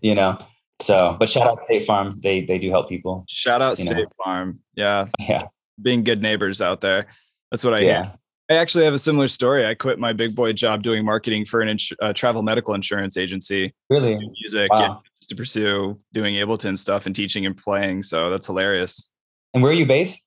you 0.00 0.14
know. 0.14 0.38
So, 0.80 1.16
but 1.18 1.28
shout 1.28 1.46
out 1.46 1.62
State 1.64 1.86
Farm. 1.86 2.18
They 2.20 2.40
they 2.42 2.58
do 2.58 2.70
help 2.70 2.88
people. 2.88 3.24
Shout 3.28 3.62
out 3.62 3.78
You 3.78 3.86
know. 3.86 3.92
State 3.92 4.08
Farm. 4.24 4.60
Yeah. 4.74 5.06
Yeah, 5.20 5.44
Being 5.82 6.04
good 6.04 6.20
neighbors 6.22 6.60
out 6.60 6.80
there. 6.80 7.06
That's 7.50 7.64
what 7.64 7.80
I 7.80 7.84
yeah. 7.84 8.02
hear. 8.04 8.12
I 8.50 8.54
actually 8.56 8.84
have 8.84 8.92
a 8.92 8.98
similar 8.98 9.28
story. 9.28 9.66
I 9.66 9.74
quit 9.74 9.98
my 9.98 10.12
big 10.12 10.34
boy 10.34 10.52
job 10.52 10.82
doing 10.82 11.02
marketing 11.04 11.46
for 11.46 11.62
an 11.62 11.68
ins- 11.70 11.92
uh, 12.02 12.12
travel 12.12 12.42
medical 12.42 12.74
insurance 12.74 13.16
agency, 13.16 13.72
Really. 13.88 14.18
music, 14.42 14.68
Wow. 14.70 15.00
to 15.28 15.34
pursue 15.34 15.96
doing 16.12 16.34
Ableton 16.34 16.76
stuff 16.76 17.06
and 17.06 17.16
teaching 17.16 17.46
and 17.46 17.56
playing. 17.56 18.02
So 18.02 18.28
that's 18.28 18.46
hilarious. 18.46 19.08
And 19.54 19.62
where 19.62 19.72
are 19.72 19.74
you 19.74 19.86
based? 19.86 20.20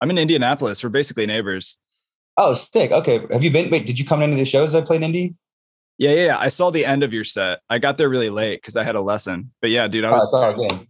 I'm 0.00 0.10
in 0.10 0.18
Indianapolis. 0.18 0.82
We're 0.82 0.90
basically 0.90 1.26
neighbors. 1.26 1.78
Oh, 2.36 2.54
sick. 2.54 2.92
Okay. 2.92 3.20
Have 3.30 3.42
you 3.42 3.50
been? 3.50 3.70
Wait, 3.70 3.86
did 3.86 3.98
you 3.98 4.04
come 4.04 4.20
to 4.20 4.24
any 4.24 4.32
of 4.34 4.38
the 4.38 4.44
shows 4.44 4.74
I 4.74 4.82
played 4.82 5.02
indie? 5.02 5.34
Yeah, 5.98 6.10
yeah, 6.10 6.24
yeah. 6.26 6.38
I 6.38 6.48
saw 6.48 6.70
the 6.70 6.84
end 6.84 7.02
of 7.02 7.12
your 7.12 7.24
set. 7.24 7.60
I 7.70 7.78
got 7.78 7.96
there 7.96 8.08
really 8.10 8.28
late 8.28 8.60
because 8.60 8.76
I 8.76 8.84
had 8.84 8.94
a 8.94 9.00
lesson. 9.00 9.52
But 9.62 9.70
yeah, 9.70 9.88
dude, 9.88 10.04
I 10.04 10.10
Oh, 10.10 10.12
was. 10.12 10.28
all 10.32 10.86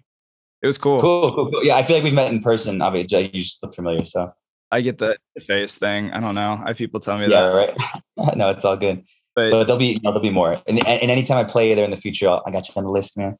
it 0.62 0.66
was 0.66 0.78
cool. 0.78 1.00
Cool, 1.00 1.32
cool, 1.32 1.50
cool. 1.50 1.64
Yeah, 1.64 1.76
I 1.76 1.82
feel 1.84 1.96
like 1.96 2.02
we've 2.04 2.14
met 2.14 2.32
in 2.32 2.42
person. 2.42 2.82
Obviously, 2.82 3.30
you 3.32 3.40
just 3.42 3.62
look 3.62 3.74
familiar. 3.74 4.04
So 4.04 4.32
I 4.72 4.80
get 4.80 4.98
the, 4.98 5.16
face 5.46 5.76
thing. 5.76 6.10
I 6.10 6.20
don't 6.20 6.34
know. 6.34 6.60
I 6.64 6.68
have 6.68 6.76
people 6.76 6.98
tell 6.98 7.18
me 7.18 7.28
yeah, 7.28 7.42
that, 7.42 7.48
right. 7.50 8.36
no, 8.36 8.50
it's 8.50 8.64
all 8.64 8.76
good. 8.76 9.04
but 9.36 9.50
But 9.50 9.64
there'll 9.64 9.78
be, 9.78 9.88
you 9.88 10.00
know, 10.00 10.10
there'll 10.10 10.20
be 10.20 10.30
more. 10.30 10.56
And, 10.66 10.84
and 10.86 11.10
anytime 11.10 11.38
I 11.38 11.44
play 11.44 11.72
there 11.74 11.84
in 11.84 11.90
the 11.90 11.96
future, 11.96 12.28
I'll, 12.28 12.42
I 12.46 12.50
got 12.50 12.66
you 12.68 12.74
on 12.76 12.84
the 12.84 12.90
list, 12.90 13.16
man. 13.16 13.36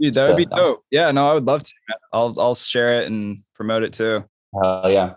dude, 0.00 0.14
that 0.14 0.28
would 0.28 0.36
be 0.36 0.46
dope. 0.46 0.84
Yeah, 0.90 1.10
no, 1.10 1.28
I 1.28 1.34
would 1.34 1.44
love 1.46 1.64
to. 1.64 1.72
Man. 1.88 1.98
I'll 2.12 2.34
I'll 2.40 2.54
share 2.54 3.00
it 3.00 3.06
and 3.08 3.42
promote 3.54 3.82
it 3.82 3.92
too. 3.92 4.24
Oh 4.54 4.88
yeah. 4.88 5.14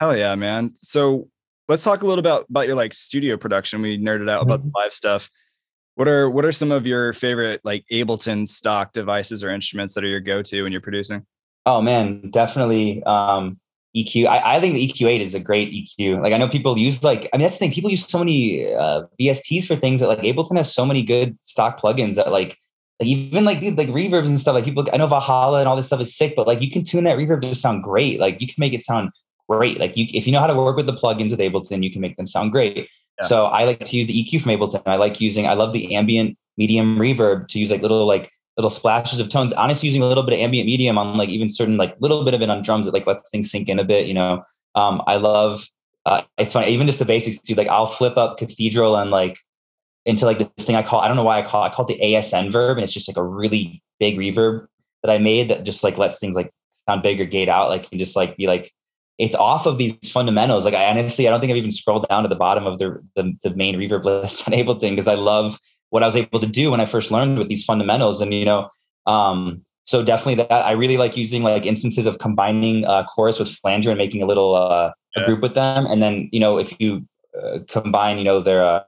Hell 0.00 0.16
yeah, 0.16 0.34
man. 0.34 0.72
So 0.76 1.28
let's 1.68 1.84
talk 1.84 2.02
a 2.02 2.06
little 2.06 2.20
about 2.20 2.46
about 2.48 2.66
your 2.66 2.76
like 2.76 2.92
studio 2.92 3.36
production. 3.36 3.82
We 3.82 3.98
nerded 3.98 4.30
out 4.30 4.42
about 4.42 4.62
the 4.62 4.70
live 4.74 4.92
stuff. 4.92 5.30
What 5.96 6.08
are 6.08 6.28
what 6.28 6.44
are 6.44 6.52
some 6.52 6.72
of 6.72 6.86
your 6.86 7.12
favorite 7.12 7.60
like 7.64 7.84
Ableton 7.92 8.48
stock 8.48 8.92
devices 8.92 9.44
or 9.44 9.50
instruments 9.50 9.94
that 9.94 10.04
are 10.04 10.08
your 10.08 10.20
go-to 10.20 10.62
when 10.62 10.72
you're 10.72 10.80
producing? 10.80 11.24
Oh 11.66 11.80
man, 11.80 12.30
definitely. 12.30 13.02
Um, 13.04 13.58
EQ. 13.96 14.26
I, 14.26 14.56
I 14.56 14.60
think 14.60 14.74
the 14.74 14.88
EQ8 14.88 15.20
is 15.20 15.34
a 15.34 15.40
great 15.40 15.72
EQ. 15.72 16.20
Like 16.22 16.32
I 16.32 16.38
know 16.38 16.48
people 16.48 16.76
use 16.76 17.04
like 17.04 17.28
I 17.32 17.36
mean 17.36 17.44
that's 17.44 17.56
the 17.56 17.60
thing. 17.60 17.72
People 17.72 17.90
use 17.90 18.06
so 18.06 18.18
many 18.18 18.74
uh, 18.74 19.04
VSTs 19.20 19.66
for 19.66 19.76
things 19.76 20.00
that 20.00 20.08
like 20.08 20.20
Ableton 20.20 20.56
has 20.56 20.74
so 20.74 20.84
many 20.84 21.02
good 21.02 21.38
stock 21.42 21.80
plugins 21.80 22.16
that 22.16 22.32
like, 22.32 22.58
like 23.00 23.08
even 23.08 23.44
like 23.44 23.60
dude, 23.60 23.76
like 23.76 23.88
reverbs 23.88 24.28
and 24.28 24.38
stuff. 24.38 24.54
Like 24.54 24.64
people, 24.64 24.86
I 24.92 24.96
know 24.96 25.06
Valhalla 25.06 25.60
and 25.60 25.68
all 25.68 25.76
this 25.76 25.86
stuff 25.86 26.00
is 26.00 26.16
sick, 26.16 26.34
but 26.36 26.46
like 26.46 26.60
you 26.60 26.70
can 26.70 26.84
tune 26.84 27.04
that 27.04 27.18
reverb 27.18 27.42
to 27.42 27.54
sound 27.54 27.82
great. 27.82 28.20
Like 28.20 28.40
you 28.40 28.46
can 28.46 28.56
make 28.58 28.72
it 28.72 28.80
sound 28.80 29.10
great. 29.48 29.78
Like 29.78 29.96
you, 29.96 30.06
if 30.14 30.26
you 30.26 30.32
know 30.32 30.40
how 30.40 30.46
to 30.46 30.54
work 30.54 30.76
with 30.76 30.86
the 30.86 30.92
plugins 30.92 31.30
with 31.30 31.40
Ableton, 31.40 31.82
you 31.82 31.90
can 31.90 32.00
make 32.00 32.16
them 32.16 32.26
sound 32.26 32.52
great. 32.52 32.76
Yeah. 33.20 33.26
So 33.26 33.46
I 33.46 33.64
like 33.64 33.84
to 33.84 33.96
use 33.96 34.06
the 34.06 34.24
EQ 34.24 34.42
from 34.42 34.52
Ableton. 34.52 34.82
I 34.86 34.96
like 34.96 35.20
using. 35.20 35.46
I 35.46 35.54
love 35.54 35.72
the 35.72 35.94
ambient 35.94 36.38
medium 36.56 36.98
reverb 36.98 37.48
to 37.48 37.58
use 37.58 37.70
like 37.70 37.82
little 37.82 38.06
like 38.06 38.30
little 38.56 38.70
splashes 38.70 39.18
of 39.18 39.28
tones. 39.28 39.52
Honestly, 39.52 39.88
using 39.88 40.02
a 40.02 40.06
little 40.06 40.22
bit 40.22 40.34
of 40.34 40.40
ambient 40.40 40.66
medium 40.66 40.96
on 40.96 41.16
like 41.16 41.28
even 41.28 41.48
certain 41.48 41.76
like 41.76 41.96
little 42.00 42.24
bit 42.24 42.34
of 42.34 42.42
it 42.42 42.50
on 42.50 42.62
drums 42.62 42.86
that 42.86 42.94
like 42.94 43.06
lets 43.06 43.30
things 43.30 43.50
sink 43.50 43.68
in 43.68 43.78
a 43.78 43.84
bit. 43.84 44.06
You 44.06 44.14
know, 44.14 44.44
um, 44.74 45.02
I 45.06 45.16
love. 45.16 45.66
Uh, 46.06 46.22
it's 46.36 46.52
funny, 46.52 46.70
even 46.70 46.86
just 46.86 46.98
the 46.98 47.04
basics 47.04 47.40
too. 47.40 47.54
Like 47.54 47.68
I'll 47.68 47.86
flip 47.86 48.16
up 48.18 48.36
Cathedral 48.36 48.96
and 48.96 49.10
like 49.10 49.38
into 50.06 50.24
like 50.26 50.38
this 50.38 50.66
thing 50.66 50.76
I 50.76 50.82
call. 50.82 51.00
I 51.00 51.08
don't 51.08 51.16
know 51.16 51.24
why 51.24 51.38
I 51.38 51.46
call. 51.46 51.64
It, 51.64 51.68
I 51.68 51.74
call 51.74 51.86
it 51.86 51.98
the 51.98 52.04
ASN 52.04 52.52
verb, 52.52 52.76
and 52.76 52.84
it's 52.84 52.92
just 52.92 53.08
like 53.08 53.16
a 53.16 53.22
really 53.24 53.82
big 54.00 54.16
reverb 54.18 54.66
that 55.02 55.10
I 55.10 55.18
made 55.18 55.48
that 55.50 55.64
just 55.64 55.84
like 55.84 55.98
lets 55.98 56.18
things 56.18 56.36
like 56.36 56.50
sound 56.88 57.02
big 57.02 57.20
or 57.20 57.24
gate 57.24 57.48
out. 57.48 57.68
Like 57.68 57.88
and 57.90 57.98
just 57.98 58.16
like 58.16 58.36
be 58.36 58.46
like. 58.46 58.72
It's 59.16 59.36
off 59.36 59.66
of 59.66 59.78
these 59.78 59.96
fundamentals. 60.10 60.64
Like 60.64 60.74
I 60.74 60.86
honestly, 60.86 61.28
I 61.28 61.30
don't 61.30 61.38
think 61.38 61.52
I've 61.52 61.56
even 61.56 61.70
scrolled 61.70 62.04
down 62.08 62.24
to 62.24 62.28
the 62.28 62.34
bottom 62.34 62.66
of 62.66 62.78
the 62.78 63.00
the, 63.14 63.32
the 63.44 63.50
main 63.54 63.76
reverb 63.76 64.04
list 64.22 64.42
on 64.48 64.52
Ableton 64.54 64.90
because 64.90 65.06
I 65.06 65.14
love 65.14 65.60
what 65.90 66.02
I 66.02 66.06
was 66.06 66.16
able 66.16 66.40
to 66.40 66.48
do 66.48 66.72
when 66.72 66.80
I 66.80 66.84
first 66.84 67.12
learned 67.12 67.38
with 67.38 67.48
these 67.48 67.64
fundamentals. 67.64 68.20
And 68.20 68.34
you 68.34 68.44
know, 68.44 68.70
um, 69.06 69.62
so 69.84 70.02
definitely 70.02 70.34
that 70.42 70.50
I 70.50 70.72
really 70.72 70.96
like 70.96 71.16
using 71.16 71.44
like 71.44 71.64
instances 71.64 72.06
of 72.06 72.18
combining 72.18 72.84
uh, 72.86 73.04
chorus 73.04 73.38
with 73.38 73.50
flanger 73.50 73.90
and 73.90 73.98
making 73.98 74.20
a 74.20 74.26
little 74.26 74.56
uh, 74.56 74.90
Yeah. 75.14 75.22
a 75.22 75.26
group 75.26 75.42
with 75.42 75.54
them. 75.54 75.86
And 75.86 76.02
then 76.02 76.28
you 76.32 76.40
know, 76.40 76.58
if 76.58 76.74
you 76.80 77.06
uh, 77.40 77.60
combine, 77.68 78.18
you 78.18 78.24
know, 78.24 78.40
their 78.40 78.64
uh, 78.64 78.82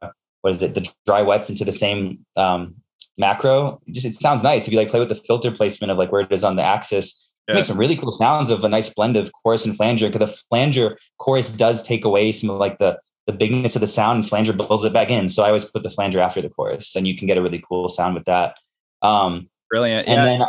what 0.46 0.54
is 0.54 0.62
it, 0.62 0.74
the 0.74 0.88
dry 1.06 1.22
wets 1.22 1.50
into 1.50 1.64
the 1.64 1.72
same 1.72 2.24
um, 2.36 2.76
macro, 3.18 3.80
it 3.84 3.94
just 3.94 4.06
it 4.06 4.14
sounds 4.14 4.44
nice. 4.44 4.68
If 4.68 4.72
you 4.72 4.78
like 4.78 4.88
play 4.88 5.00
with 5.00 5.08
the 5.08 5.16
filter 5.16 5.50
placement 5.50 5.90
of 5.90 5.98
like 5.98 6.12
where 6.12 6.20
it 6.20 6.30
is 6.30 6.44
on 6.44 6.54
the 6.54 6.62
axis, 6.62 7.28
Yeah. 7.48 7.56
make 7.56 7.64
some 7.64 7.76
really 7.76 7.96
cool 7.96 8.12
sounds 8.12 8.52
of 8.52 8.62
a 8.62 8.68
nice 8.68 8.88
blend 8.88 9.16
of 9.16 9.32
chorus 9.32 9.64
and 9.66 9.74
flanger. 9.76 10.08
Because 10.08 10.30
the 10.30 10.36
flanger 10.48 10.96
chorus 11.18 11.50
does 11.50 11.82
take 11.82 12.04
away 12.04 12.30
some 12.30 12.48
of 12.50 12.58
like 12.58 12.78
the 12.78 12.96
the 13.26 13.32
bigness 13.32 13.74
of 13.74 13.80
the 13.80 13.88
sound 13.88 14.16
and 14.18 14.28
flanger 14.28 14.52
builds 14.52 14.84
it 14.84 14.92
back 14.92 15.10
in. 15.10 15.28
So 15.28 15.42
I 15.42 15.48
always 15.48 15.64
put 15.64 15.82
the 15.82 15.90
flanger 15.90 16.20
after 16.20 16.40
the 16.40 16.48
chorus 16.48 16.94
and 16.94 17.08
you 17.08 17.16
can 17.16 17.26
get 17.26 17.36
a 17.36 17.42
really 17.42 17.60
cool 17.68 17.88
sound 17.88 18.14
with 18.14 18.26
that. 18.26 18.56
Um, 19.02 19.48
Brilliant. 19.68 20.06
and 20.06 20.18
yeah. 20.22 20.38
then 20.38 20.46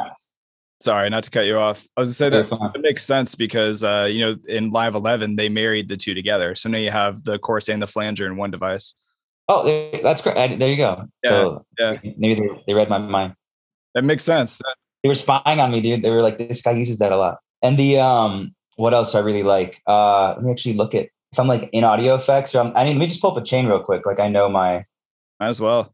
Sorry, 0.80 1.10
not 1.10 1.24
to 1.24 1.32
cut 1.32 1.48
you 1.48 1.58
off. 1.58 1.88
I 1.98 2.02
was 2.02 2.10
gonna 2.20 2.32
say 2.32 2.38
that. 2.38 2.72
It 2.76 2.82
makes 2.82 3.04
sense 3.04 3.34
because 3.34 3.84
uh, 3.84 4.08
you 4.12 4.22
know 4.22 4.36
in 4.48 4.70
Live 4.70 4.94
11 4.94 5.36
they 5.38 5.50
married 5.50 5.90
the 5.90 5.98
two 5.98 6.14
together, 6.14 6.54
so 6.54 6.70
now 6.70 6.78
you 6.78 6.92
have 6.92 7.24
the 7.24 7.40
chorus 7.40 7.68
and 7.68 7.82
the 7.82 7.88
flanger 7.88 8.28
in 8.28 8.38
one 8.38 8.52
device. 8.52 8.94
Oh, 9.48 9.90
that's 10.04 10.22
great. 10.22 10.38
I- 10.38 10.56
There 10.56 10.70
you 10.70 10.78
go. 10.78 11.08
so 11.26 11.66
yeah. 11.80 11.98
maybe 12.18 12.36
they, 12.36 12.64
they 12.68 12.74
read 12.74 12.90
my 12.90 12.98
mind. 12.98 13.34
That 13.94 14.04
makes 14.04 14.24
sense. 14.24 14.62
They 15.04 15.10
were 15.10 15.18
spying 15.18 15.60
on 15.60 15.72
me, 15.72 15.82
dude. 15.82 16.04
They 16.04 16.10
were 16.10 16.22
like, 16.22 16.38
this 16.38 16.62
guy 16.62 16.72
uses 16.72 16.98
that 17.00 17.12
a 17.12 17.18
lot. 17.18 17.38
And 17.62 17.78
the 17.78 18.00
um, 18.00 18.54
what 18.76 18.94
else 18.94 19.16
I 19.16 19.20
really 19.20 19.44
like? 19.44 19.82
Uh, 19.88 20.34
let 20.36 20.44
me 20.44 20.52
actually 20.52 20.76
look 20.76 20.94
at 20.94 21.10
if 21.32 21.40
I'm 21.40 21.48
like 21.48 21.70
in 21.72 21.84
audio 21.84 22.16
effects 22.16 22.56
or 22.56 22.62
I'm, 22.62 22.72
I 22.76 22.84
mean, 22.84 22.98
let 22.98 23.02
me 23.02 23.08
just 23.08 23.22
pull 23.22 23.32
up 23.32 23.38
a 23.38 23.44
chain 23.46 23.68
real 23.68 23.82
quick. 23.82 24.06
Like 24.06 24.20
I 24.20 24.28
know 24.30 24.50
my, 24.50 24.86
Might 25.40 25.50
as 25.50 25.60
well. 25.62 25.94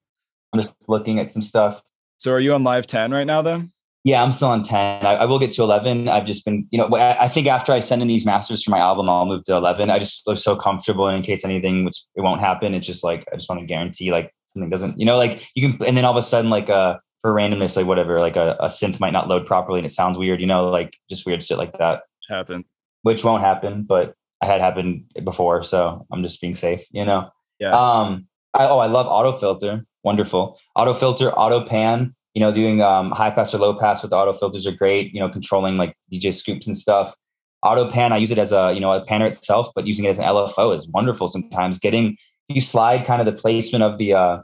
I'm 0.54 0.60
just 0.60 0.76
looking 0.88 1.20
at 1.20 1.32
some 1.32 1.42
stuff. 1.42 1.82
So 2.18 2.32
are 2.32 2.40
you 2.40 2.54
on 2.54 2.64
Live 2.64 2.88
10 2.88 3.12
right 3.12 3.26
now 3.26 3.42
then? 3.42 3.72
Yeah, 4.04 4.22
I'm 4.22 4.32
still 4.32 4.50
on 4.50 4.64
10. 4.64 5.06
I, 5.06 5.14
I 5.16 5.26
will 5.26 5.40
get 5.40 5.52
to 5.54 5.64
11. 5.64 6.10
I've 6.10 6.26
just 6.26 6.44
been, 6.44 6.68
you 6.72 6.78
know, 6.78 6.90
I, 6.90 7.24
I 7.24 7.28
think 7.30 7.48
after 7.48 7.72
I 7.72 7.80
send 7.80 8.02
in 8.02 8.08
these 8.10 8.26
masters 8.26 8.62
for 8.64 8.72
my 8.72 8.80
album, 8.80 9.10
I'll 9.10 9.26
move 9.26 9.44
to 9.46 9.56
11. 9.56 9.90
I 9.90 10.00
just 10.00 10.24
was 10.26 10.44
so 10.44 10.56
comfortable. 10.58 11.08
And 11.08 11.18
in 11.18 11.24
case 11.24 11.46
anything, 11.46 11.86
which 11.86 12.02
it 12.16 12.22
won't 12.22 12.42
happen, 12.42 12.74
it's 12.74 12.86
just 12.86 13.04
like, 13.04 13.26
I 13.32 13.38
just 13.38 13.48
want 13.48 13.62
to 13.62 13.66
guarantee 13.66 14.12
like 14.12 14.34
something 14.48 14.70
doesn't, 14.70 15.00
you 15.00 15.06
know, 15.06 15.18
like 15.18 15.48
you 15.56 15.70
can, 15.72 15.88
and 15.88 15.96
then 15.96 16.04
all 16.04 16.12
of 16.12 16.18
a 16.18 16.22
sudden, 16.22 16.50
like, 16.50 16.70
uh, 16.70 16.98
for 17.22 17.34
randomness, 17.34 17.78
like 17.78 17.86
whatever, 17.86 18.20
like 18.20 18.36
a, 18.36 18.58
a 18.60 18.66
synth 18.66 19.00
might 19.00 19.14
not 19.14 19.30
load 19.30 19.46
properly 19.46 19.80
and 19.80 19.86
it 19.86 19.92
sounds 19.92 20.18
weird, 20.18 20.42
you 20.42 20.48
know, 20.48 20.68
like 20.70 20.98
just 21.10 21.26
weird 21.26 21.42
shit 21.42 21.58
like 21.58 21.78
that, 21.78 22.02
Happened. 22.30 22.66
which 23.04 23.24
won't 23.24 23.42
happen, 23.42 23.84
but 23.84 24.16
I 24.42 24.48
had 24.48 24.60
happened 24.60 25.06
before. 25.24 25.64
So 25.64 26.06
I'm 26.12 26.22
just 26.22 26.42
being 26.42 26.54
safe, 26.54 26.86
you 26.92 27.06
know? 27.06 27.30
Yeah. 27.60 27.72
Um, 27.72 28.28
I, 28.54 28.68
oh, 28.68 28.80
I 28.80 28.88
love 28.88 29.08
auto 29.08 29.32
filter. 29.32 29.86
Wonderful. 30.04 30.60
Auto 30.76 30.94
filter, 30.94 31.32
auto 31.32 31.66
pan, 31.66 32.14
you 32.34 32.40
know, 32.40 32.52
doing 32.52 32.82
um, 32.82 33.12
high 33.12 33.32
pass 33.32 33.54
or 33.54 33.60
low 33.60 33.74
pass 33.74 34.02
with 34.02 34.14
auto 34.14 34.34
filters 34.34 34.66
are 34.66 34.72
great, 34.72 35.14
you 35.14 35.20
know, 35.20 35.30
controlling 35.30 35.78
like 35.78 35.96
DJ 36.12 36.34
scoops 36.34 36.68
and 36.68 36.78
stuff. 36.78 37.16
Auto 37.64 37.90
pan, 37.90 38.12
I 38.12 38.18
use 38.18 38.32
it 38.32 38.38
as 38.38 38.52
a, 38.52 38.74
you 38.74 38.80
know, 38.80 38.92
a 38.92 39.06
panner 39.06 39.28
itself, 39.28 39.70
but 39.74 39.88
using 39.88 40.06
it 40.06 40.10
as 40.10 40.20
an 40.20 40.26
LFO 40.26 40.76
is 40.76 40.88
wonderful 40.88 41.28
sometimes. 41.28 41.80
Getting, 41.80 42.18
you 42.50 42.60
slide 42.60 43.06
kind 43.06 43.22
of 43.22 43.26
the 43.26 43.40
placement 43.40 43.84
of 43.84 43.98
the, 43.98 44.14
uh, 44.14 44.38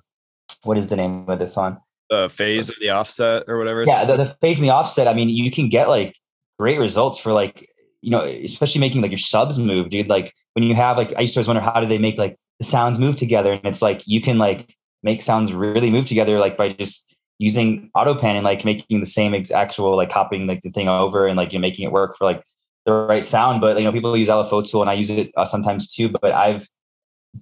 what 0.64 0.78
is 0.78 0.88
the 0.88 0.96
name 0.96 1.30
of 1.30 1.40
this 1.40 1.56
one? 1.56 1.78
the 2.10 2.30
phase 2.30 2.70
or 2.70 2.74
the 2.80 2.90
offset 2.90 3.44
or 3.48 3.58
whatever. 3.58 3.84
Yeah, 3.86 4.06
the, 4.06 4.18
the 4.18 4.26
fade 4.26 4.58
and 4.58 4.66
the 4.66 4.72
offset. 4.72 5.08
I 5.08 5.14
mean, 5.14 5.30
you 5.30 5.52
can 5.52 5.70
get 5.70 5.90
like 5.90 6.16
great 6.58 6.80
results 6.80 7.20
for 7.20 7.32
like, 7.32 7.70
you 8.02 8.12
know, 8.12 8.24
especially 8.24 8.82
making 8.82 9.02
like 9.02 9.12
your 9.12 9.20
subs 9.20 9.60
move, 9.60 9.90
dude. 9.90 10.10
Like 10.10 10.34
when 10.54 10.64
you 10.64 10.76
have 10.76 10.98
like, 10.98 11.14
I 11.18 11.22
used 11.22 11.34
to 11.36 11.40
always 11.40 11.48
wonder 11.48 11.62
how 11.62 11.80
do 11.80 11.88
they 11.88 11.98
make 11.98 12.18
like 12.18 12.38
the 12.60 12.66
sounds 12.66 13.00
move 13.00 13.16
together, 13.16 13.54
and 13.54 13.66
it's 13.66 13.82
like 13.82 14.02
you 14.06 14.22
can 14.22 14.38
like 14.38 14.76
make 15.04 15.22
sounds 15.22 15.54
really 15.54 15.92
move 15.92 16.06
together 16.06 16.40
like 16.40 16.58
by 16.58 16.70
just 16.70 17.16
using 17.40 17.90
auto 17.96 18.14
pan 18.14 18.36
and 18.36 18.46
like 18.46 18.64
making 18.66 19.00
the 19.00 19.06
same 19.06 19.34
ex- 19.34 19.50
actual 19.50 19.96
like 19.96 20.10
copying 20.10 20.46
like 20.46 20.62
the 20.62 20.70
thing 20.70 20.88
over 20.88 21.26
and 21.26 21.38
like 21.38 21.52
you're 21.52 21.62
making 21.62 21.86
it 21.86 21.92
work 21.92 22.16
for 22.16 22.26
like 22.26 22.44
the 22.86 22.92
right 22.92 23.26
sound. 23.26 23.62
But 23.62 23.78
you 23.78 23.84
know, 23.84 23.92
people 23.92 24.16
use 24.16 24.28
LFO 24.28 24.70
tool 24.70 24.82
and 24.82 24.90
I 24.90 24.94
use 24.94 25.10
it 25.10 25.32
uh, 25.36 25.46
sometimes 25.46 25.94
too. 25.94 26.10
But 26.10 26.34
I've 26.34 26.68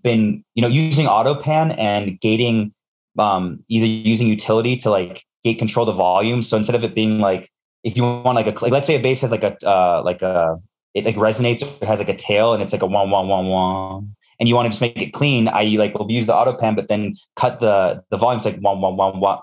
been 0.04 0.44
you 0.54 0.62
know 0.62 0.68
using 0.68 1.08
auto 1.08 1.36
pan 1.36 1.72
and 1.72 2.20
gating 2.20 2.74
um 3.18 3.64
either 3.68 3.86
using 3.86 4.28
utility 4.28 4.76
to 4.78 4.90
like 4.92 5.24
gate 5.44 5.58
control 5.58 5.86
the 5.86 5.92
volume. 5.92 6.42
So 6.42 6.56
instead 6.56 6.76
of 6.76 6.84
it 6.84 6.94
being 6.94 7.20
like 7.20 7.50
if 7.84 7.98
you 7.98 8.04
want 8.04 8.36
like 8.36 8.48
a 8.48 8.64
like, 8.64 8.72
let's 8.72 8.86
say 8.88 8.96
a 8.96 9.00
bass 9.00 9.22
has 9.22 9.32
like 9.32 9.44
a 9.44 9.58
uh 9.68 10.02
like 10.06 10.22
a 10.22 10.60
it 10.94 11.06
like 11.06 11.16
resonates 11.16 11.64
or 11.64 11.86
has 11.86 12.00
like 12.00 12.10
a 12.10 12.16
tail 12.16 12.54
and 12.54 12.62
it's 12.62 12.74
like 12.74 12.82
a 12.84 12.88
one 12.88 13.10
one 13.10 13.28
one 13.28 13.48
one 13.48 14.16
and 14.40 14.48
you 14.48 14.56
want 14.56 14.68
to 14.68 14.70
just 14.70 14.82
make 14.82 15.02
it 15.02 15.14
clean, 15.14 15.48
I 15.48 15.64
like 15.78 15.98
will 15.98 16.12
use 16.12 16.28
the 16.28 16.36
auto 16.36 16.54
pan, 16.54 16.76
but 16.76 16.88
then 16.88 17.16
cut 17.36 17.60
the 17.60 18.04
the 18.12 18.18
volumes 18.18 18.46
like 18.46 18.60
one 18.60 18.82
one 18.82 18.96
one 18.96 19.20
one 19.20 19.40